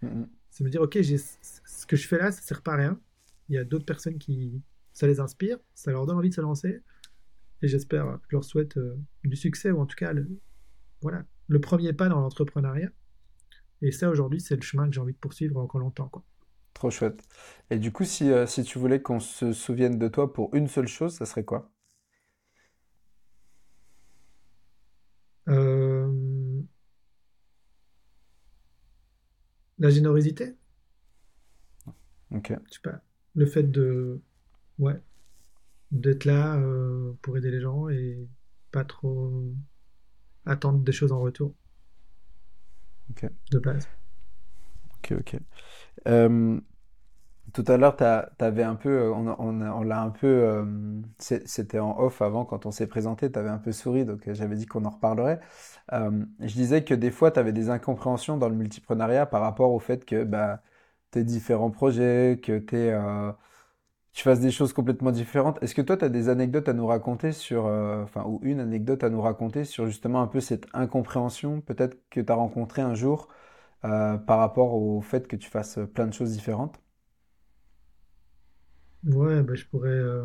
c'est 0.50 0.64
me 0.64 0.70
dire, 0.70 0.80
ok, 0.80 1.00
j'ai, 1.02 1.18
ce 1.18 1.86
que 1.86 1.96
je 1.96 2.08
fais 2.08 2.18
là, 2.18 2.32
ça 2.32 2.40
sert 2.42 2.62
pas 2.62 2.74
à 2.74 2.76
rien. 2.76 3.00
Il 3.48 3.54
y 3.54 3.58
a 3.58 3.64
d'autres 3.64 3.84
personnes 3.84 4.18
qui, 4.18 4.62
ça 4.92 5.06
les 5.06 5.20
inspire, 5.20 5.58
ça 5.74 5.90
leur 5.90 6.06
donne 6.06 6.16
envie 6.16 6.30
de 6.30 6.34
se 6.34 6.40
lancer. 6.40 6.80
Et 7.60 7.68
j'espère, 7.68 8.18
je 8.28 8.36
leur 8.36 8.44
souhaite 8.44 8.76
euh, 8.78 8.96
du 9.24 9.36
succès, 9.36 9.70
ou 9.70 9.80
en 9.80 9.86
tout 9.86 9.96
cas, 9.96 10.12
le, 10.12 10.26
voilà, 11.02 11.24
le 11.48 11.60
premier 11.60 11.92
pas 11.92 12.08
dans 12.08 12.20
l'entrepreneuriat. 12.20 12.90
Et 13.82 13.92
ça, 13.92 14.08
aujourd'hui, 14.08 14.40
c'est 14.40 14.56
le 14.56 14.62
chemin 14.62 14.88
que 14.88 14.94
j'ai 14.94 15.00
envie 15.00 15.12
de 15.12 15.18
poursuivre 15.18 15.58
encore 15.58 15.80
longtemps. 15.80 16.08
Quoi. 16.08 16.22
Trop 16.74 16.90
chouette. 16.90 17.22
Et 17.70 17.78
du 17.78 17.90
coup, 17.92 18.04
si, 18.04 18.30
euh, 18.30 18.46
si 18.46 18.62
tu 18.62 18.78
voulais 18.78 19.02
qu'on 19.02 19.20
se 19.20 19.52
souvienne 19.52 19.98
de 19.98 20.08
toi 20.08 20.32
pour 20.32 20.54
une 20.54 20.68
seule 20.68 20.88
chose, 20.88 21.14
ça 21.14 21.26
serait 21.26 21.44
quoi? 21.44 21.70
Euh, 25.48 26.62
La 29.78 29.88
générosité? 29.88 30.54
Ok. 32.30 32.52
Je 32.68 32.74
sais 32.74 32.80
pas. 32.82 33.00
Le 33.34 33.46
fait 33.46 33.62
de 33.64 34.20
ouais, 34.78 35.00
d'être 35.92 36.24
là 36.26 36.56
euh, 36.58 37.14
pour 37.22 37.36
aider 37.38 37.50
les 37.50 37.60
gens 37.60 37.88
et 37.88 38.28
pas 38.72 38.84
trop 38.84 39.52
attendre 40.46 40.80
des 40.80 40.92
choses 40.92 41.12
en 41.12 41.20
retour. 41.20 41.54
Ok. 43.10 43.30
De 43.50 43.58
base. 43.58 43.88
Ok, 44.98 45.12
ok. 45.20 45.36
Euh, 46.08 46.60
tout 47.54 47.64
à 47.68 47.76
l'heure, 47.78 47.96
tu 47.96 48.04
avais 48.44 48.62
un 48.64 48.76
peu, 48.76 48.90
euh, 48.90 49.12
on, 49.12 49.28
on, 49.38 49.62
on 49.62 49.82
l'a 49.82 50.02
un 50.02 50.10
peu, 50.10 50.64
c'était 51.18 51.78
en 51.80 51.98
off 52.00 52.22
avant 52.22 52.44
quand 52.44 52.66
on 52.66 52.70
s'est 52.72 52.86
présenté, 52.88 53.32
tu 53.32 53.38
avais 53.38 53.48
un 53.50 53.58
peu 53.58 53.72
souri, 53.72 54.04
donc 54.04 54.30
j'avais 54.32 54.56
dit 54.56 54.66
qu'on 54.66 54.84
en 54.84 54.90
reparlerait. 54.90 55.40
je 55.92 56.54
disais 56.54 56.84
que 56.84 56.94
des 56.94 57.10
fois, 57.10 57.30
tu 57.32 57.40
avais 57.40 57.52
des 57.52 57.70
incompréhensions 57.70 58.36
dans 58.38 58.48
le 58.48 58.56
multiprenariat 58.56 59.26
par 59.26 59.42
rapport 59.42 59.72
au 59.72 59.78
fait 59.80 60.04
que 60.04 60.24
bah, 60.24 60.62
tes 61.10 61.24
différents 61.24 61.70
projets, 61.70 62.40
que 62.42 62.58
tu 62.58 62.76
es 62.76 62.94
tu 64.16 64.24
fasses 64.24 64.40
des 64.40 64.50
choses 64.52 64.72
complètement 64.74 65.12
différentes. 65.12 65.62
Est-ce 65.62 65.74
que 65.76 65.82
toi, 65.82 65.96
tu 65.98 66.04
as 66.06 66.10
des 66.10 66.28
anecdotes 66.30 66.68
à 66.68 66.74
nous 66.74 66.86
raconter 66.88 67.32
sur, 67.32 67.66
euh, 67.66 68.02
enfin, 68.04 68.24
ou 68.26 68.40
une 68.42 68.60
anecdote 68.60 69.04
à 69.04 69.10
nous 69.10 69.22
raconter 69.22 69.64
sur 69.64 69.86
justement 69.86 70.22
un 70.22 70.28
peu 70.28 70.40
cette 70.40 70.66
incompréhension, 70.74 71.60
peut-être 71.62 71.98
que 72.10 72.20
tu 72.20 72.32
as 72.32 72.36
rencontré 72.36 72.82
un 72.82 72.94
jour 72.94 73.28
euh, 73.84 74.18
par 74.18 74.38
rapport 74.40 74.74
au 74.74 75.00
fait 75.02 75.28
que 75.28 75.36
tu 75.36 75.50
fasses 75.50 75.78
plein 75.94 76.06
de 76.08 76.14
choses 76.14 76.32
différentes? 76.32 76.80
Ouais, 79.04 79.42
bah, 79.42 79.54
je 79.54 79.64
pourrais. 79.66 79.88
euh, 79.90 80.24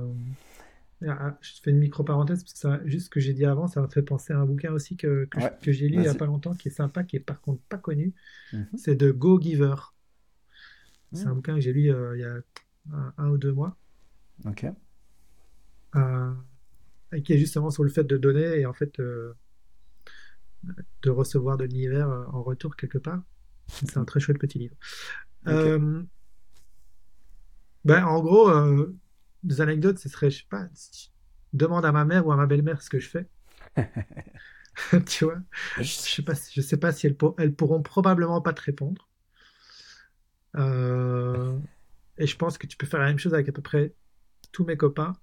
ah, 1.07 1.17
ah, 1.21 1.37
je 1.41 1.51
fais 1.63 1.71
une 1.71 1.79
micro-parenthèse 1.79 2.43
parce 2.43 2.53
que 2.53 2.59
ça, 2.59 2.81
juste 2.85 3.05
ce 3.07 3.09
que 3.09 3.19
j'ai 3.19 3.33
dit 3.33 3.45
avant, 3.45 3.67
ça 3.67 3.81
m'a 3.81 3.89
fait 3.89 4.03
penser 4.03 4.33
à 4.33 4.39
un 4.39 4.45
bouquin 4.45 4.71
aussi 4.73 4.97
que, 4.97 5.25
que, 5.25 5.39
Ouais, 5.39 5.51
que 5.61 5.71
j'ai 5.71 5.87
lu 5.89 5.97
il 5.97 6.03
y 6.03 6.07
a 6.07 6.15
vas-y. 6.15 6.15
pas 6.15 6.25
longtemps, 6.27 6.55
qui 6.55 6.69
est 6.69 6.71
sympa, 6.71 7.03
qui 7.03 7.17
est 7.17 7.19
par 7.19 7.41
contre 7.41 7.61
pas 7.69 7.77
connu. 7.77 8.13
Mhm. 8.51 8.77
C'est 8.77 8.95
de 8.95 9.11
Go 9.11 9.39
Giver. 9.41 9.75
C'est 11.13 11.29
un 11.29 11.33
Mhm. 11.33 11.35
bouquin 11.35 11.55
que 11.55 11.61
j'ai 11.61 11.73
lu 11.73 11.91
euh, 11.91 12.15
il 12.17 12.21
y 12.21 12.23
a 12.25 12.37
un, 13.17 13.29
ou 13.29 13.37
deux 13.37 13.53
mois. 13.53 13.77
Ok. 14.45 14.65
euh, 15.95 16.33
et 17.13 17.23
qui 17.23 17.33
est 17.33 17.37
justement 17.37 17.69
sur 17.71 17.83
le 17.83 17.89
fait 17.89 18.03
de 18.03 18.17
donner 18.17 18.59
et 18.59 18.65
en 18.65 18.73
fait 18.73 18.99
euh, 18.99 19.33
de 21.01 21.09
recevoir 21.09 21.57
de 21.57 21.65
l'univers 21.65 22.09
euh, 22.09 22.25
en 22.31 22.43
retour 22.43 22.75
quelque 22.75 22.97
part. 22.97 23.21
C'est 23.67 23.97
un 23.97 24.05
très 24.05 24.19
chouette 24.19 24.39
petit 24.39 24.59
livre. 24.59 24.75
Euh, 25.47 26.03
ben, 27.83 28.03
en 28.05 28.21
gros, 28.21 28.51
des 29.43 29.61
anecdotes, 29.61 29.97
ce 29.97 30.09
serait, 30.09 30.29
je 30.29 30.39
sais 30.39 30.47
pas, 30.49 30.67
demande 31.53 31.85
à 31.85 31.91
ma 31.91 32.05
mère 32.05 32.27
ou 32.27 32.31
à 32.31 32.35
ma 32.35 32.45
belle-mère 32.45 32.81
ce 32.81 32.89
que 32.89 32.99
je 32.99 33.09
fais. 33.09 33.27
Tu 35.07 35.25
vois, 35.25 35.39
je 35.77 35.83
sais 35.83 36.21
pas, 36.23 36.33
je 36.33 36.61
sais 36.61 36.77
pas 36.77 36.91
si 36.91 37.07
elles, 37.07 37.15
pour- 37.17 37.35
elles 37.37 37.53
pourront 37.55 37.81
probablement 37.81 38.41
pas 38.41 38.53
te 38.53 38.61
répondre. 38.61 39.09
Euh, 40.57 41.57
et 42.17 42.27
je 42.27 42.37
pense 42.37 42.57
que 42.57 42.67
tu 42.67 42.77
peux 42.77 42.85
faire 42.85 42.99
la 42.99 43.07
même 43.07 43.19
chose 43.19 43.33
avec 43.33 43.49
à 43.49 43.51
peu 43.51 43.61
près 43.61 43.93
tous 44.51 44.65
mes 44.65 44.77
copains. 44.77 45.13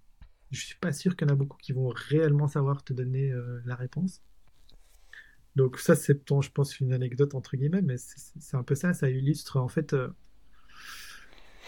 Je 0.51 0.65
suis 0.65 0.77
pas 0.77 0.93
sûr 0.93 1.17
qu'il 1.17 1.29
y 1.29 1.31
en 1.31 1.35
a 1.35 1.37
beaucoup 1.37 1.59
qui 1.59 1.73
vont 1.73 1.89
réellement 1.89 2.49
savoir 2.49 2.83
te 2.83 2.93
donner 2.93 3.31
euh, 3.31 3.61
la 3.67 3.75
réponse. 3.75 4.23
Donc 5.57 5.79
ça, 5.79 5.95
c'est, 5.95 6.23
je 6.29 6.51
pense, 6.51 6.81
une 6.81 6.93
anecdote 6.93 7.35
entre 7.35 7.57
guillemets, 7.57 7.83
mais 7.83 7.97
c'est 7.99 8.57
un 8.57 8.63
peu 8.63 8.75
ça. 8.75 8.95
Ça 8.95 9.11
illustre 9.11 9.59
en 9.59 9.69
fait, 9.69 9.93
euh, 9.93 10.09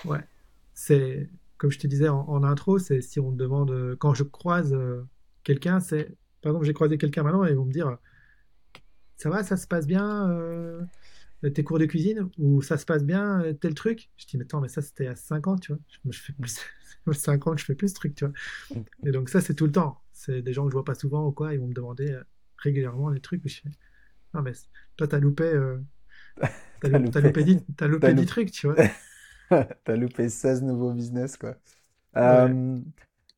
ouais, 0.05 0.25
c'est 0.75 1.29
comme 1.59 1.71
je 1.71 1.79
te 1.79 1.87
disais 1.87 2.09
en, 2.09 2.43
intro, 2.43 2.79
c'est 2.79 3.03
si 3.03 3.21
on 3.21 3.33
me 3.33 3.37
demande 3.37 3.71
euh, 3.71 3.97
quand 3.97 4.15
je 4.15 4.25
croise 4.25 4.75
quelqu'un, 5.45 5.81
c'est 5.81 6.17
par 6.41 6.53
exemple 6.53 6.65
j'ai 6.65 6.73
croisé 6.73 6.97
quelqu'un 6.97 7.23
maintenant 7.23 7.45
et 7.45 7.51
ils 7.51 7.57
vont 7.57 7.67
me 7.67 7.73
dire 7.73 7.99
ça 9.19 9.29
va, 9.29 9.43
ça 9.43 9.59
se 9.59 9.67
passe 9.67 9.87
bien 9.87 10.31
tes 11.49 11.65
cours 11.65 11.79
de 11.79 11.87
cuisine 11.87 12.29
ou 12.39 12.63
ça 12.63 12.77
se 12.79 12.85
passe 12.85 13.05
bien 13.05 13.43
euh, 13.43 13.53
tel 13.55 13.75
truc? 13.75 14.11
Je 14.17 14.27
dis 14.27 14.37
mais 14.37 14.45
attends, 14.45 14.61
mais 14.61 14.69
ça 14.69 14.83
c'était 14.83 15.07
à 15.07 15.17
5 15.17 15.47
ans, 15.49 15.57
tu 15.57 15.73
vois. 15.73 15.81
Je, 15.89 16.11
je 16.13 16.21
fais 16.21 16.33
plus 16.35 16.55
5 17.13 17.47
ans 17.47 17.55
que 17.55 17.61
je 17.61 17.65
fais 17.65 17.75
plus 17.75 17.89
ce 17.89 17.95
truc, 17.95 18.15
tu 18.15 18.25
vois. 18.27 18.35
Et 19.07 19.13
donc 19.13 19.29
ça 19.31 19.41
c'est 19.41 19.55
tout 19.55 19.67
le 19.67 19.73
temps. 19.73 20.03
C'est 20.13 20.43
des 20.43 20.53
gens 20.53 20.65
que 20.65 20.71
je 20.71 20.75
vois 20.75 20.85
pas 20.85 20.95
souvent 20.95 21.27
ou 21.27 21.33
quoi, 21.33 21.55
ils 21.55 21.61
vont 21.61 21.69
me 21.69 21.75
demander 21.75 22.13
euh, 22.13 22.23
régulièrement 22.59 23.11
des 23.11 23.21
trucs. 23.21 23.45
où 23.45 23.49
Je 23.49 23.61
fais, 23.63 23.71
non 24.35 24.43
mais 24.43 24.53
toi 24.97 25.09
t'as 25.09 25.21
loupé, 25.21 25.45
euh, 25.45 25.79
t'as 26.81 26.89
loupé, 26.89 27.11
t'as 27.11 27.21
loupé, 27.21 27.23
loupé 27.23 27.45
10, 27.45 27.59
t'as 27.77 27.89
t'as 28.01 28.11
loupé 28.11 28.15
10 28.15 28.27
loupé, 28.27 28.27
trucs, 28.27 28.51
tu 28.53 28.67
vois. 28.69 28.79
t'as 29.85 29.97
loupé 29.97 30.29
16 30.29 30.63
nouveaux 30.63 30.93
business, 30.93 31.37
quoi. 31.37 31.57
Ouais. 32.21 32.51
Euh, 32.51 32.81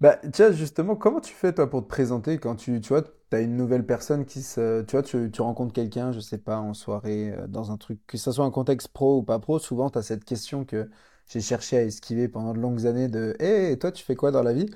bah, 0.03 0.19
tiens, 0.33 0.53
justement, 0.53 0.97
comment 0.97 1.21
tu 1.21 1.33
fais, 1.35 1.55
toi, 1.55 1.71
pour 1.71 1.83
te 1.83 1.89
présenter 1.89 2.39
quand 2.39 2.57
tu, 2.57 2.81
tu 2.81 2.89
vois, 2.89 3.03
tu 3.03 3.11
as 3.37 3.41
une 3.41 3.57
nouvelle 3.57 3.87
personne 3.87 4.27
qui 4.27 4.43
se, 4.43 4.83
tu 4.83 4.93
vois, 4.93 5.03
tu, 5.03 5.31
tu 5.33 5.43
rencontres 5.43 5.73
quelqu'un, 5.73 6.13
je 6.13 6.21
sais 6.21 6.39
pas, 6.39 6.59
en 6.59 6.75
soirée, 6.75 7.33
euh, 7.33 7.47
dans 7.49 7.71
un 7.73 7.77
truc, 7.79 8.01
que 8.07 8.19
ce 8.19 8.33
soit 8.33 8.45
un 8.45 8.51
contexte 8.51 8.89
pro 8.89 9.19
ou 9.19 9.23
pas 9.23 9.39
pro, 9.39 9.59
souvent, 9.61 9.91
tu 9.91 9.99
as 9.99 10.03
cette 10.03 10.25
question 10.25 10.65
que 10.65 10.91
j'ai 11.29 11.41
cherché 11.41 11.79
à 11.79 11.83
esquiver 11.85 12.29
pendant 12.29 12.55
de 12.55 12.59
longues 12.61 12.87
années 12.87 13.09
de, 13.09 13.37
hé, 13.41 13.79
toi, 13.79 13.93
tu 13.93 14.05
fais 14.05 14.17
quoi 14.17 14.33
dans 14.33 14.43
la 14.43 14.53
vie? 14.53 14.67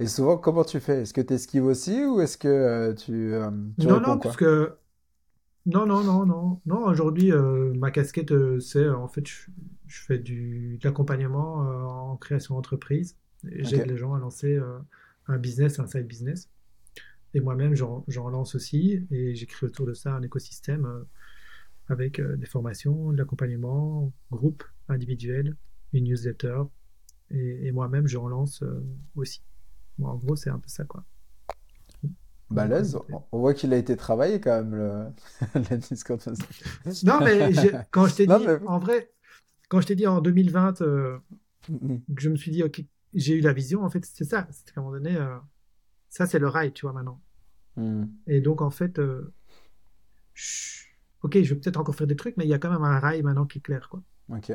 Et 0.00 0.08
souvent, 0.08 0.38
comment 0.38 0.64
tu 0.64 0.80
fais? 0.80 1.02
Est-ce 1.02 1.14
que 1.14 1.22
tu 1.22 1.34
esquives 1.34 1.66
aussi 1.66 2.04
ou 2.04 2.20
est-ce 2.22 2.38
que 2.38 2.48
euh, 2.48 2.94
tu, 2.94 3.34
euh, 3.34 3.50
tu 3.78 3.88
Non, 3.88 3.88
réponds 3.88 4.18
non, 4.18 4.18
parce 4.18 4.36
que 4.36 4.76
non, 5.66 5.86
non, 5.86 6.04
non, 6.04 6.26
non, 6.26 6.62
non. 6.66 6.84
Aujourd'hui, 6.86 7.32
euh, 7.32 7.72
ma 7.74 7.90
casquette, 7.92 8.32
euh, 8.32 8.60
c'est 8.60 8.80
euh, 8.80 8.96
en 8.96 9.08
fait, 9.08 9.26
je, 9.28 9.50
je 9.86 10.02
fais 10.02 10.18
du, 10.18 10.78
de 10.80 10.84
l'accompagnement 10.88 11.66
euh, 11.68 11.84
en 11.84 12.16
création 12.16 12.56
d'entreprise. 12.56 13.18
Et 13.50 13.64
J'aide 13.64 13.86
les 13.86 13.96
gens 13.96 14.14
à 14.14 14.18
lancer 14.18 14.56
euh, 14.56 14.78
un 15.26 15.38
business, 15.38 15.78
un 15.78 15.86
side 15.86 16.06
business. 16.06 16.48
Et 17.34 17.40
moi-même, 17.40 17.74
j'en, 17.74 18.04
lance 18.28 18.54
aussi. 18.54 19.06
Et 19.10 19.34
j'écris 19.34 19.66
autour 19.66 19.86
de 19.86 19.94
ça 19.94 20.14
un 20.14 20.22
écosystème 20.22 20.84
euh, 20.84 21.04
avec 21.88 22.20
euh, 22.20 22.36
des 22.36 22.46
formations, 22.46 23.12
de 23.12 23.16
l'accompagnement, 23.18 24.12
groupe, 24.30 24.64
individuel, 24.88 25.56
une 25.92 26.04
newsletter. 26.04 26.62
Et, 27.30 27.66
et 27.66 27.72
moi-même, 27.72 28.06
j'en 28.06 28.28
lance 28.28 28.62
euh, 28.62 28.84
aussi. 29.16 29.42
Bon, 29.98 30.08
en 30.08 30.16
gros, 30.16 30.36
c'est 30.36 30.50
un 30.50 30.58
peu 30.58 30.68
ça, 30.68 30.84
quoi. 30.84 31.04
balèze. 32.50 32.98
On 33.32 33.38
voit 33.38 33.54
qu'il 33.54 33.72
a 33.72 33.76
été 33.76 33.96
travaillé 33.96 34.40
quand 34.40 34.62
même, 34.62 34.74
le... 34.74 35.06
la 35.70 35.76
Discord. 35.76 36.20
Non, 37.04 37.20
mais 37.22 37.52
quand 37.90 38.06
je 38.06 38.16
t'ai 38.16 38.26
dit, 38.26 38.32
mais... 38.46 38.58
en 38.66 38.78
vrai, 38.78 39.10
quand 39.68 39.80
je 39.80 39.86
t'ai 39.86 39.94
dit 39.94 40.06
en 40.06 40.20
2020, 40.20 40.82
euh, 40.82 41.18
Mhm. 41.68 42.02
que 42.14 42.22
je 42.22 42.28
me 42.28 42.36
suis 42.36 42.50
dit, 42.50 42.62
ok, 42.62 42.84
j'ai 43.14 43.34
eu 43.34 43.40
la 43.40 43.52
vision, 43.52 43.82
en 43.84 43.90
fait, 43.90 44.04
c'est 44.04 44.24
ça. 44.24 44.46
C'est 44.50 44.72
qu'à 44.72 44.80
un 44.80 44.84
moment 44.84 44.96
donné, 44.96 45.16
euh, 45.16 45.36
ça, 46.08 46.26
c'est 46.26 46.38
le 46.38 46.48
rail, 46.48 46.72
tu 46.72 46.86
vois, 46.86 46.92
maintenant. 46.92 47.20
Mhm. 47.76 48.10
Et 48.26 48.40
donc, 48.40 48.60
en 48.62 48.70
fait, 48.70 48.98
euh, 48.98 49.32
ok, 51.22 51.42
je 51.42 51.54
vais 51.54 51.60
peut-être 51.60 51.78
encore 51.78 51.94
faire 51.94 52.06
des 52.06 52.16
trucs, 52.16 52.36
mais 52.36 52.44
il 52.44 52.50
y 52.50 52.54
a 52.54 52.58
quand 52.58 52.70
même 52.70 52.84
un 52.84 52.98
rail 52.98 53.22
maintenant 53.22 53.46
qui 53.46 53.58
est 53.58 53.62
clair, 53.62 53.88
quoi. 53.88 54.02
Ok. 54.28 54.52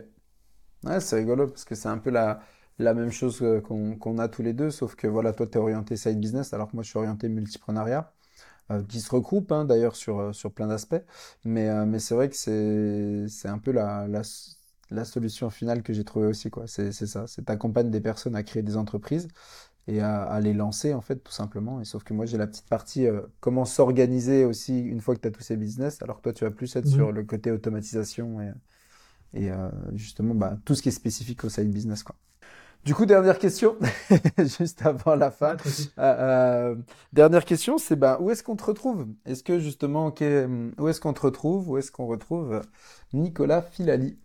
Ouais, 0.83 0.99
c'est 0.99 1.15
rigolo 1.17 1.47
parce 1.47 1.65
que 1.65 1.75
c'est 1.75 1.89
un 1.89 1.97
peu 1.97 2.09
la, 2.11 2.41
la 2.79 2.93
même 2.93 3.11
chose 3.11 3.41
euh, 3.41 3.61
qu'on 3.61 4.17
a 4.19 4.27
tous 4.27 4.43
les 4.43 4.53
deux, 4.53 4.69
sauf 4.71 4.95
que 4.95 5.07
voilà, 5.07 5.33
toi, 5.33 5.47
tu 5.47 5.53
es 5.53 5.57
orienté 5.57 5.97
side 5.97 6.19
business, 6.19 6.53
alors 6.53 6.69
que 6.69 6.75
moi, 6.75 6.83
je 6.83 6.89
suis 6.89 6.99
orienté 6.99 7.29
multipreneuriat, 7.29 8.13
euh, 8.71 8.83
qui 8.83 8.99
se 9.01 9.09
regroupe 9.11 9.51
hein, 9.51 9.65
d'ailleurs 9.65 9.95
sur, 9.95 10.33
sur 10.35 10.53
plein 10.53 10.67
d'aspects. 10.67 11.03
Mais, 11.45 11.69
euh, 11.69 11.85
mais 11.85 11.99
c'est 11.99 12.15
vrai 12.15 12.29
que 12.29 12.35
c'est, 12.35 13.27
c'est 13.29 13.47
un 13.49 13.59
peu 13.59 13.71
la, 13.71 14.07
la 14.89 15.05
solution 15.05 15.49
finale 15.49 15.83
que 15.83 15.93
j'ai 15.93 16.03
trouvée 16.03 16.27
aussi, 16.27 16.49
quoi. 16.49 16.67
C'est, 16.67 16.91
ça, 16.91 17.27
c'est 17.27 17.43
t'accompagnes 17.45 17.91
des 17.91 18.01
personnes 18.01 18.35
à 18.35 18.43
créer 18.43 18.63
des 18.63 18.77
entreprises 18.77 19.27
et 19.87 20.01
à, 20.01 20.39
les 20.41 20.53
lancer 20.53 20.93
en 20.93 21.01
fait 21.01 21.17
tout 21.17 21.31
simplement. 21.31 21.79
Et 21.81 21.85
sauf 21.85 22.03
que 22.03 22.13
moi 22.13 22.25
j'ai 22.25 22.37
la 22.37 22.47
petite 22.47 22.67
partie 22.67 23.07
euh, 23.07 23.21
comment 23.39 23.65
s'organiser 23.65 24.43
aussi 24.43 24.81
une 24.81 24.99
fois 25.01 25.15
que 25.15 25.21
tu 25.21 25.27
as 25.27 25.31
tous 25.31 25.41
ces 25.41 25.55
business, 25.55 26.01
alors 26.01 26.17
que 26.17 26.23
toi 26.23 26.33
tu 26.33 26.43
vas 26.43 26.51
plus 26.51 26.75
être 26.75 26.87
sur 26.87 27.11
le 27.11 27.23
côté 27.23 27.51
automatisation 27.51 28.41
et, 28.41 28.51
et 29.33 29.51
euh, 29.51 29.69
justement 29.93 30.35
bah, 30.35 30.57
tout 30.65 30.75
ce 30.75 30.81
qui 30.81 30.89
est 30.89 30.91
spécifique 30.91 31.43
au 31.45 31.49
side 31.49 31.71
business 31.71 32.03
quoi. 32.03 32.15
Du 32.85 32.95
coup, 32.95 33.05
dernière 33.05 33.37
question, 33.37 33.75
juste 34.37 34.85
avant 34.85 35.15
la 35.15 35.29
fin. 35.29 35.57
Euh, 35.97 36.75
dernière 37.11 37.43
question, 37.43 37.77
c'est 37.77 37.97
bah, 37.97 38.17
où 38.21 38.31
est-ce 38.31 38.43
qu'on 38.43 38.55
te 38.55 38.63
retrouve? 38.63 39.07
Est-ce 39.25 39.43
que 39.43 39.59
justement, 39.59 40.13
où 40.77 40.87
est-ce 40.87 41.01
qu'on 41.01 41.11
te 41.11 41.19
retrouve? 41.19 41.69
Où 41.69 41.77
est-ce 41.77 41.91
qu'on 41.91 42.05
retrouve 42.05 42.61
Nicolas 43.11 43.61
Filali? 43.61 44.17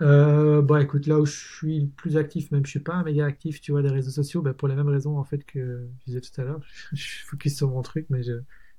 Euh, 0.00 0.62
bon, 0.62 0.76
écoute, 0.76 1.06
là 1.06 1.18
où 1.18 1.26
je 1.26 1.32
suis 1.32 1.80
le 1.80 1.88
plus 1.88 2.16
actif, 2.16 2.50
même 2.50 2.64
je 2.64 2.70
suis 2.70 2.80
pas 2.80 2.94
un 2.94 3.02
méga 3.02 3.26
actif, 3.26 3.60
tu 3.60 3.72
vois, 3.72 3.82
des 3.82 3.90
réseaux 3.90 4.10
sociaux, 4.10 4.42
bah, 4.42 4.54
pour 4.54 4.68
les 4.68 4.74
mêmes 4.74 4.88
raisons 4.88 5.18
en 5.18 5.24
fait 5.24 5.44
que 5.44 5.88
je 6.00 6.04
disais 6.06 6.20
tout 6.20 6.40
à 6.40 6.44
l'heure. 6.44 6.60
Je 6.92 7.24
focus 7.26 7.56
sur 7.56 7.68
mon 7.68 7.82
truc, 7.82 8.06
mais 8.10 8.22
je, 8.22 8.32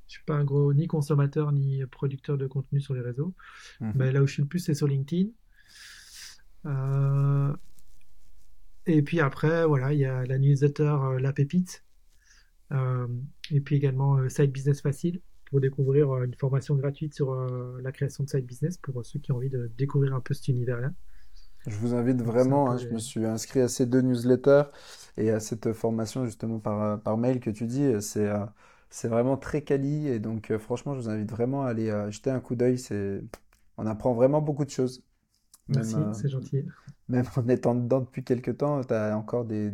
je 0.07 0.13
suis 0.13 0.23
pas 0.23 0.35
un 0.35 0.43
gros 0.43 0.73
ni 0.73 0.87
consommateur 0.87 1.51
ni 1.51 1.85
producteur 1.85 2.37
de 2.37 2.47
contenu 2.47 2.81
sur 2.81 2.93
les 2.93 3.01
réseaux. 3.01 3.33
Mhm. 3.81 3.93
Mais 3.95 4.11
là 4.11 4.21
où 4.23 4.27
je 4.27 4.33
suis 4.33 4.41
le 4.41 4.47
plus, 4.47 4.59
c'est 4.59 4.73
sur 4.73 4.87
LinkedIn. 4.87 5.29
Euh, 6.65 7.53
et 8.87 9.03
puis 9.03 9.19
après, 9.19 9.65
voilà, 9.65 9.93
il 9.93 9.99
y 9.99 10.05
a 10.05 10.25
la 10.25 10.39
newsletter 10.39 10.83
euh, 10.83 11.19
La 11.19 11.31
Pépite. 11.31 11.83
Euh, 12.71 13.07
et 13.51 13.61
puis 13.61 13.75
également 13.75 14.17
euh, 14.17 14.29
Side 14.29 14.51
Business 14.51 14.81
Facile 14.81 15.21
pour 15.45 15.61
découvrir 15.61 16.23
une 16.23 16.33
formation 16.35 16.75
gratuite 16.75 17.13
sur 17.15 17.33
la 17.81 17.91
création 17.91 18.23
de 18.23 18.29
side 18.29 18.45
business 18.45 18.77
pour 18.77 19.03
ceux 19.03 19.17
qui 19.17 19.31
ont 19.31 19.37
envie 19.37 19.49
de 19.49 19.71
découvrir 19.79 20.13
un 20.13 20.19
peu 20.19 20.35
cet 20.35 20.49
univers-là. 20.49 20.91
Je 21.67 21.75
vous 21.75 21.93
invite 21.93 22.21
vraiment, 22.21 22.71
hein, 22.71 22.77
je 22.77 22.87
me 22.87 22.99
suis 22.99 23.25
inscrit 23.25 23.61
à 23.61 23.67
ces 23.67 23.85
deux 23.85 24.01
newsletters 24.01 24.63
et 25.17 25.31
à 25.31 25.39
cette 25.39 25.73
formation 25.73 26.25
justement 26.25 26.59
par, 26.59 26.81
euh, 26.81 26.97
par 26.97 27.17
mail 27.17 27.39
que 27.39 27.49
tu 27.49 27.65
dis. 27.65 28.01
C'est 28.01 28.27
euh, 28.27 28.45
c'est 28.89 29.07
vraiment 29.07 29.37
très 29.37 29.61
quali 29.61 30.07
et 30.07 30.19
donc 30.19 30.49
euh, 30.49 30.57
franchement, 30.57 30.95
je 30.95 31.01
vous 31.01 31.09
invite 31.09 31.29
vraiment 31.29 31.63
à 31.63 31.69
aller 31.69 31.91
jeter 32.09 32.31
un 32.31 32.39
coup 32.39 32.55
d'œil. 32.55 32.77
On 33.77 33.85
apprend 33.85 34.13
vraiment 34.13 34.41
beaucoup 34.41 34.65
de 34.65 34.69
choses. 34.69 35.03
Merci, 35.67 35.95
c'est 36.13 36.29
gentil. 36.29 36.65
Même 37.09 37.25
en 37.35 37.47
étant 37.47 37.75
dedans 37.75 38.01
depuis 38.01 38.23
quelques 38.23 38.57
temps, 38.57 38.83
tu 38.83 38.93
as 38.93 39.15
encore 39.17 39.45
des, 39.45 39.71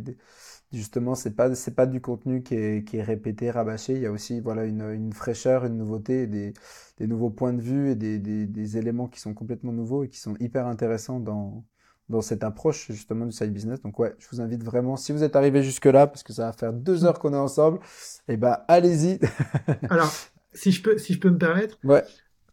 justement, 0.74 1.16
c'est 1.16 1.32
pas 1.36 1.54
c'est 1.56 1.76
pas 1.76 1.86
du 1.86 2.02
contenu 2.02 2.44
qui 2.44 2.56
est, 2.56 2.88
qui 2.88 2.98
est, 2.98 3.04
répété, 3.04 3.52
rabâché. 3.52 3.94
Il 3.94 4.02
y 4.02 4.06
a 4.06 4.12
aussi 4.12 4.42
voilà 4.42 4.66
une, 4.66 4.82
une 4.92 5.14
fraîcheur, 5.14 5.66
une 5.66 5.78
nouveauté, 5.78 6.28
des, 6.28 6.54
des, 6.98 7.08
nouveaux 7.08 7.30
points 7.30 7.54
de 7.54 7.62
vue 7.62 7.92
et 7.92 7.96
des, 7.96 8.20
des, 8.20 8.46
des, 8.46 8.78
éléments 8.78 9.08
qui 9.08 9.20
sont 9.20 9.34
complètement 9.34 9.72
nouveaux 9.72 10.04
et 10.04 10.10
qui 10.10 10.20
sont 10.20 10.36
hyper 10.40 10.68
intéressants 10.68 11.20
dans 11.20 11.66
dans 12.10 12.22
cette 12.22 12.44
approche 12.44 12.92
justement 12.92 13.26
du 13.26 13.32
side 13.32 13.52
business. 13.52 13.82
Donc 13.82 13.98
ouais, 14.00 14.16
je 14.20 14.28
vous 14.32 14.42
invite 14.42 14.64
vraiment, 14.64 14.96
si 14.96 15.12
vous 15.12 15.24
êtes 15.24 15.36
arrivé 15.36 15.64
jusque 15.64 15.86
là, 15.86 16.08
parce 16.08 16.24
que 16.24 16.34
ça 16.34 16.46
va 16.46 16.54
faire 16.54 16.74
deux 16.74 17.06
heures 17.06 17.20
qu'on 17.20 17.34
est 17.34 17.38
ensemble, 17.38 17.80
et 18.28 18.34
eh 18.34 18.38
ben 18.38 18.60
allez-y. 18.68 19.20
Alors, 19.90 20.12
si 20.54 20.72
je 20.72 20.82
peux, 20.82 20.98
si 20.98 21.14
je 21.14 21.20
peux 21.20 21.30
me 21.30 21.38
permettre, 21.38 21.78
ouais. 21.84 22.04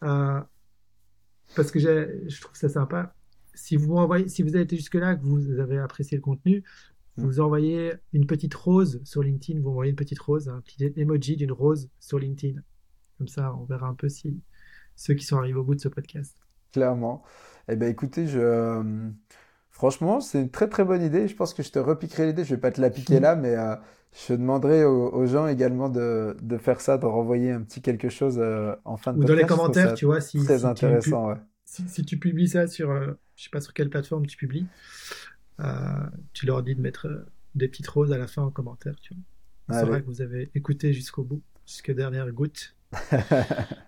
Euh, 0.02 0.40
parce 1.54 1.70
que 1.70 1.78
je 1.78 2.40
trouve 2.40 2.56
ça 2.56 2.68
sympa. 2.68 3.14
Si 3.54 3.76
vous 3.76 3.94
envoyez, 3.96 4.28
si 4.28 4.42
vous 4.42 4.54
avez 4.54 4.64
été 4.64 4.76
jusque 4.76 4.94
là, 4.94 5.14
que 5.14 5.22
vous 5.22 5.58
avez 5.60 5.78
apprécié 5.78 6.16
le 6.16 6.22
contenu, 6.22 6.64
mm. 7.16 7.24
vous 7.24 7.40
envoyez 7.40 7.92
une 8.12 8.26
petite 8.26 8.54
rose 8.54 9.00
sur 9.04 9.22
LinkedIn, 9.22 9.60
vous 9.60 9.68
envoyez 9.68 9.90
une 9.90 9.96
petite 9.96 10.18
rose, 10.18 10.48
un 10.48 10.60
petit 10.62 10.92
emoji 10.96 11.36
d'une 11.36 11.52
rose 11.52 11.90
sur 12.00 12.18
LinkedIn. 12.18 12.60
Comme 13.18 13.28
ça, 13.28 13.54
on 13.54 13.64
verra 13.64 13.86
un 13.86 13.94
peu 13.94 14.08
si 14.08 14.40
ceux 14.96 15.14
qui 15.14 15.24
sont 15.24 15.36
arrivés 15.36 15.58
au 15.58 15.64
bout 15.64 15.74
de 15.74 15.80
ce 15.80 15.88
podcast. 15.88 16.36
Clairement. 16.72 17.22
Eh 17.68 17.76
ben 17.76 17.88
écoutez, 17.88 18.26
je 18.26 18.38
euh, 18.40 19.10
Franchement, 19.82 20.20
c'est 20.20 20.40
une 20.40 20.48
très 20.48 20.68
très 20.68 20.84
bonne 20.84 21.02
idée. 21.02 21.26
Je 21.26 21.34
pense 21.34 21.54
que 21.54 21.64
je 21.64 21.72
te 21.72 21.78
repiquerai 21.80 22.26
l'idée. 22.26 22.44
Je 22.44 22.54
vais 22.54 22.60
pas 22.60 22.70
te 22.70 22.80
la 22.80 22.88
piquer 22.88 23.18
là, 23.18 23.34
mais 23.34 23.56
euh, 23.56 23.74
je 24.28 24.34
demanderai 24.34 24.84
aux, 24.84 25.26
gens 25.26 25.48
également 25.48 25.88
de, 25.88 26.36
de, 26.40 26.56
faire 26.56 26.80
ça, 26.80 26.98
de 26.98 27.04
renvoyer 27.04 27.50
un 27.50 27.62
petit 27.62 27.82
quelque 27.82 28.08
chose 28.08 28.38
euh, 28.38 28.76
en 28.84 28.96
fin 28.96 29.12
de 29.12 29.18
Ou 29.18 29.24
dans 29.24 29.34
les 29.34 29.44
commentaires, 29.44 29.94
tu 29.94 30.04
vois, 30.04 30.20
si, 30.20 30.38
très 30.38 30.64
intéressant. 30.64 31.34
Tu, 31.34 31.40
si, 31.64 31.88
si, 31.88 32.04
tu 32.04 32.16
publies 32.16 32.46
ça 32.46 32.68
sur, 32.68 32.92
euh, 32.92 33.18
je 33.34 33.42
sais 33.42 33.50
pas 33.50 33.60
sur 33.60 33.74
quelle 33.74 33.90
plateforme 33.90 34.24
tu 34.24 34.36
publies, 34.36 34.68
tu 36.32 36.46
leur 36.46 36.62
dis 36.62 36.76
de 36.76 36.80
mettre 36.80 37.08
des 37.56 37.66
petites 37.66 37.88
roses 37.88 38.12
à 38.12 38.18
la 38.18 38.28
fin 38.28 38.42
en 38.42 38.52
commentaire. 38.52 38.94
Tu 39.02 39.14
vois. 39.14 39.80
C'est 39.80 39.84
vrai 39.84 40.00
que 40.00 40.06
vous 40.06 40.22
avez 40.22 40.48
écouté 40.54 40.92
jusqu'au 40.92 41.24
bout, 41.24 41.42
jusqu'à 41.66 41.92
dernière 41.92 42.30
goutte. 42.30 42.76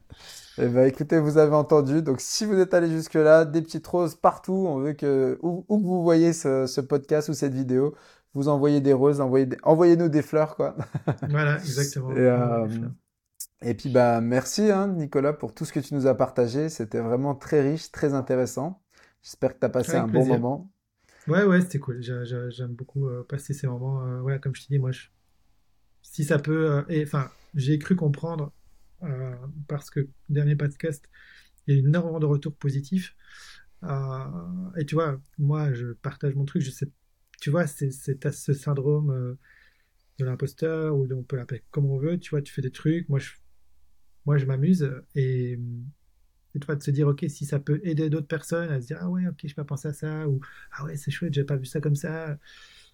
Eh 0.56 0.68
ben, 0.68 0.86
écoutez, 0.86 1.18
vous 1.18 1.36
avez 1.38 1.54
entendu. 1.54 2.00
Donc, 2.02 2.20
si 2.20 2.44
vous 2.44 2.58
êtes 2.60 2.74
allé 2.74 2.88
jusque-là, 2.88 3.44
des 3.44 3.60
petites 3.60 3.86
roses 3.86 4.14
partout. 4.14 4.66
On 4.68 4.78
veut 4.78 4.92
que, 4.92 5.38
où, 5.42 5.62
que 5.62 5.82
vous 5.82 6.02
voyez 6.02 6.32
ce, 6.32 6.80
podcast 6.80 7.28
ou 7.28 7.34
cette 7.34 7.54
vidéo, 7.54 7.96
vous 8.34 8.48
envoyez 8.48 8.80
des 8.80 8.92
roses, 8.92 9.20
envoyez 9.20 9.48
envoyez-nous 9.64 10.08
des 10.08 10.22
fleurs, 10.22 10.54
quoi. 10.54 10.76
Voilà, 11.28 11.56
exactement. 11.56 12.12
et, 12.12 12.18
euh, 12.18 12.68
et, 13.62 13.74
puis, 13.74 13.90
bah, 13.90 14.20
merci, 14.20 14.70
hein, 14.70 14.88
Nicolas, 14.88 15.32
pour 15.32 15.54
tout 15.54 15.64
ce 15.64 15.72
que 15.72 15.80
tu 15.80 15.94
nous 15.94 16.06
as 16.06 16.14
partagé. 16.14 16.68
C'était 16.68 17.00
vraiment 17.00 17.34
très 17.34 17.60
riche, 17.60 17.90
très 17.90 18.14
intéressant. 18.14 18.80
J'espère 19.22 19.54
que 19.54 19.58
tu 19.58 19.66
as 19.66 19.70
passé 19.70 19.96
un 19.96 20.06
bon 20.06 20.24
moment. 20.24 20.70
Ouais, 21.26 21.42
ouais, 21.42 21.62
c'était 21.62 21.78
cool. 21.78 22.00
J'aime 22.00 22.74
beaucoup 22.74 23.08
euh, 23.08 23.26
passer 23.28 23.54
ces 23.54 23.66
moments. 23.66 24.02
Euh, 24.04 24.38
comme 24.38 24.54
je 24.54 24.62
te 24.62 24.68
dis, 24.68 24.78
moi, 24.78 24.92
si 26.02 26.22
ça 26.22 26.38
peut. 26.38 26.84
enfin, 27.02 27.28
j'ai 27.54 27.78
cru 27.80 27.96
comprendre 27.96 28.52
euh, 29.04 29.34
parce 29.68 29.90
que 29.90 30.08
dernier 30.28 30.56
podcast, 30.56 31.08
il 31.66 31.74
y 31.74 31.78
a 31.78 31.80
eu 31.80 31.86
énormément 31.86 32.20
de 32.20 32.26
retours 32.26 32.54
positifs. 32.54 33.16
Euh, 33.84 34.70
et 34.76 34.86
tu 34.86 34.94
vois, 34.94 35.20
moi, 35.38 35.72
je 35.72 35.92
partage 35.92 36.34
mon 36.34 36.44
truc. 36.44 36.64
Tu 37.40 37.50
vois, 37.50 37.66
c'est 37.66 37.90
ce 37.90 38.52
syndrome 38.52 39.10
euh, 39.10 39.38
de 40.18 40.24
l'imposteur 40.24 40.96
ou 40.96 41.06
on 41.12 41.22
peut 41.22 41.36
l'appeler 41.36 41.62
comme 41.70 41.86
on 41.86 41.98
veut. 41.98 42.18
Tu 42.18 42.30
vois, 42.30 42.42
tu 42.42 42.52
fais 42.52 42.62
des 42.62 42.70
trucs. 42.70 43.08
Moi, 43.08 43.18
je, 43.18 43.32
moi, 44.26 44.38
je 44.38 44.46
m'amuse 44.46 44.90
et 45.14 45.58
et 46.56 46.60
toi 46.60 46.76
de 46.76 46.82
se 46.84 46.92
dire 46.92 47.08
ok 47.08 47.24
si 47.28 47.46
ça 47.46 47.58
peut 47.58 47.80
aider 47.82 48.08
d'autres 48.10 48.28
personnes 48.28 48.70
à 48.70 48.80
se 48.80 48.86
dire 48.86 48.98
ah 49.00 49.10
ouais 49.10 49.26
ok 49.26 49.40
je 49.44 49.54
pas 49.56 49.64
pensé 49.64 49.88
à 49.88 49.92
ça 49.92 50.28
ou 50.28 50.38
ah 50.70 50.84
ouais 50.84 50.96
c'est 50.96 51.10
chouette 51.10 51.34
j'ai 51.34 51.42
pas 51.42 51.56
vu 51.56 51.66
ça 51.66 51.80
comme 51.80 51.96
ça 51.96 52.38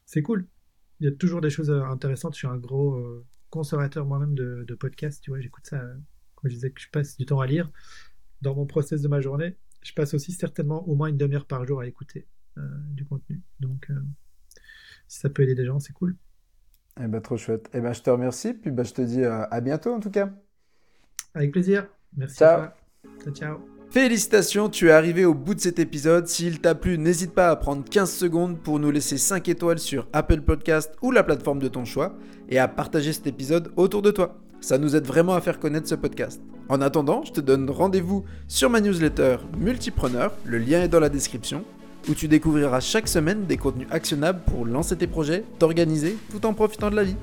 c'est 0.06 0.22
cool 0.22 0.46
il 0.98 1.04
y 1.04 1.08
a 1.08 1.12
toujours 1.12 1.42
des 1.42 1.50
choses 1.50 1.70
intéressantes 1.70 2.32
je 2.32 2.38
suis 2.38 2.46
un 2.46 2.56
gros 2.56 3.22
consommateur 3.50 4.06
moi-même 4.06 4.34
de, 4.34 4.64
de 4.66 4.74
podcasts, 4.74 5.22
tu 5.22 5.30
vois, 5.30 5.40
j'écoute 5.40 5.66
ça, 5.66 5.80
comme 6.34 6.50
je 6.50 6.54
disais 6.54 6.70
que 6.70 6.80
je 6.80 6.88
passe 6.90 7.16
du 7.16 7.26
temps 7.26 7.40
à 7.40 7.46
lire, 7.46 7.70
dans 8.42 8.54
mon 8.54 8.66
process 8.66 9.02
de 9.02 9.08
ma 9.08 9.20
journée, 9.20 9.56
je 9.82 9.92
passe 9.92 10.14
aussi 10.14 10.32
certainement 10.32 10.86
au 10.88 10.94
moins 10.94 11.08
une 11.08 11.16
demi-heure 11.16 11.46
par 11.46 11.66
jour 11.66 11.80
à 11.80 11.86
écouter 11.86 12.26
euh, 12.58 12.62
du 12.92 13.04
contenu. 13.04 13.40
Donc, 13.60 13.88
euh, 13.90 13.94
si 15.08 15.20
ça 15.20 15.30
peut 15.30 15.42
aider 15.42 15.54
des 15.54 15.66
gens, 15.66 15.78
c'est 15.78 15.92
cool. 15.92 16.16
Eh 17.02 17.06
ben, 17.06 17.20
trop 17.20 17.36
chouette. 17.36 17.68
Eh 17.72 17.80
ben, 17.80 17.92
je 17.92 18.02
te 18.02 18.10
remercie, 18.10 18.54
puis 18.54 18.70
ben, 18.70 18.84
je 18.84 18.92
te 18.92 19.02
dis 19.02 19.22
euh, 19.22 19.46
à 19.50 19.60
bientôt 19.60 19.94
en 19.94 20.00
tout 20.00 20.10
cas. 20.10 20.32
Avec 21.34 21.52
plaisir. 21.52 21.86
Merci. 22.16 22.36
Ciao. 22.36 22.68
Ciao, 23.22 23.32
ciao. 23.32 23.79
Félicitations, 23.90 24.68
tu 24.68 24.86
es 24.86 24.92
arrivé 24.92 25.24
au 25.24 25.34
bout 25.34 25.56
de 25.56 25.60
cet 25.60 25.80
épisode. 25.80 26.28
S'il 26.28 26.60
t'a 26.60 26.76
plu, 26.76 26.96
n'hésite 26.96 27.32
pas 27.32 27.50
à 27.50 27.56
prendre 27.56 27.82
15 27.82 28.08
secondes 28.08 28.56
pour 28.56 28.78
nous 28.78 28.92
laisser 28.92 29.18
5 29.18 29.48
étoiles 29.48 29.80
sur 29.80 30.06
Apple 30.12 30.42
Podcast 30.42 30.92
ou 31.02 31.10
la 31.10 31.24
plateforme 31.24 31.58
de 31.58 31.66
ton 31.66 31.84
choix 31.84 32.14
et 32.48 32.60
à 32.60 32.68
partager 32.68 33.12
cet 33.12 33.26
épisode 33.26 33.72
autour 33.74 34.00
de 34.00 34.12
toi. 34.12 34.36
Ça 34.60 34.78
nous 34.78 34.94
aide 34.94 35.06
vraiment 35.06 35.34
à 35.34 35.40
faire 35.40 35.58
connaître 35.58 35.88
ce 35.88 35.96
podcast. 35.96 36.40
En 36.68 36.80
attendant, 36.80 37.24
je 37.24 37.32
te 37.32 37.40
donne 37.40 37.68
rendez-vous 37.68 38.24
sur 38.46 38.70
ma 38.70 38.80
newsletter 38.80 39.38
Multipreneur, 39.58 40.34
le 40.44 40.58
lien 40.58 40.82
est 40.82 40.88
dans 40.88 41.00
la 41.00 41.08
description, 41.08 41.64
où 42.08 42.14
tu 42.14 42.28
découvriras 42.28 42.78
chaque 42.78 43.08
semaine 43.08 43.46
des 43.46 43.56
contenus 43.56 43.88
actionnables 43.90 44.42
pour 44.46 44.66
lancer 44.66 44.94
tes 44.94 45.08
projets, 45.08 45.42
t'organiser 45.58 46.16
tout 46.30 46.46
en 46.46 46.54
profitant 46.54 46.90
de 46.90 46.96
la 46.96 47.02
vie. 47.02 47.16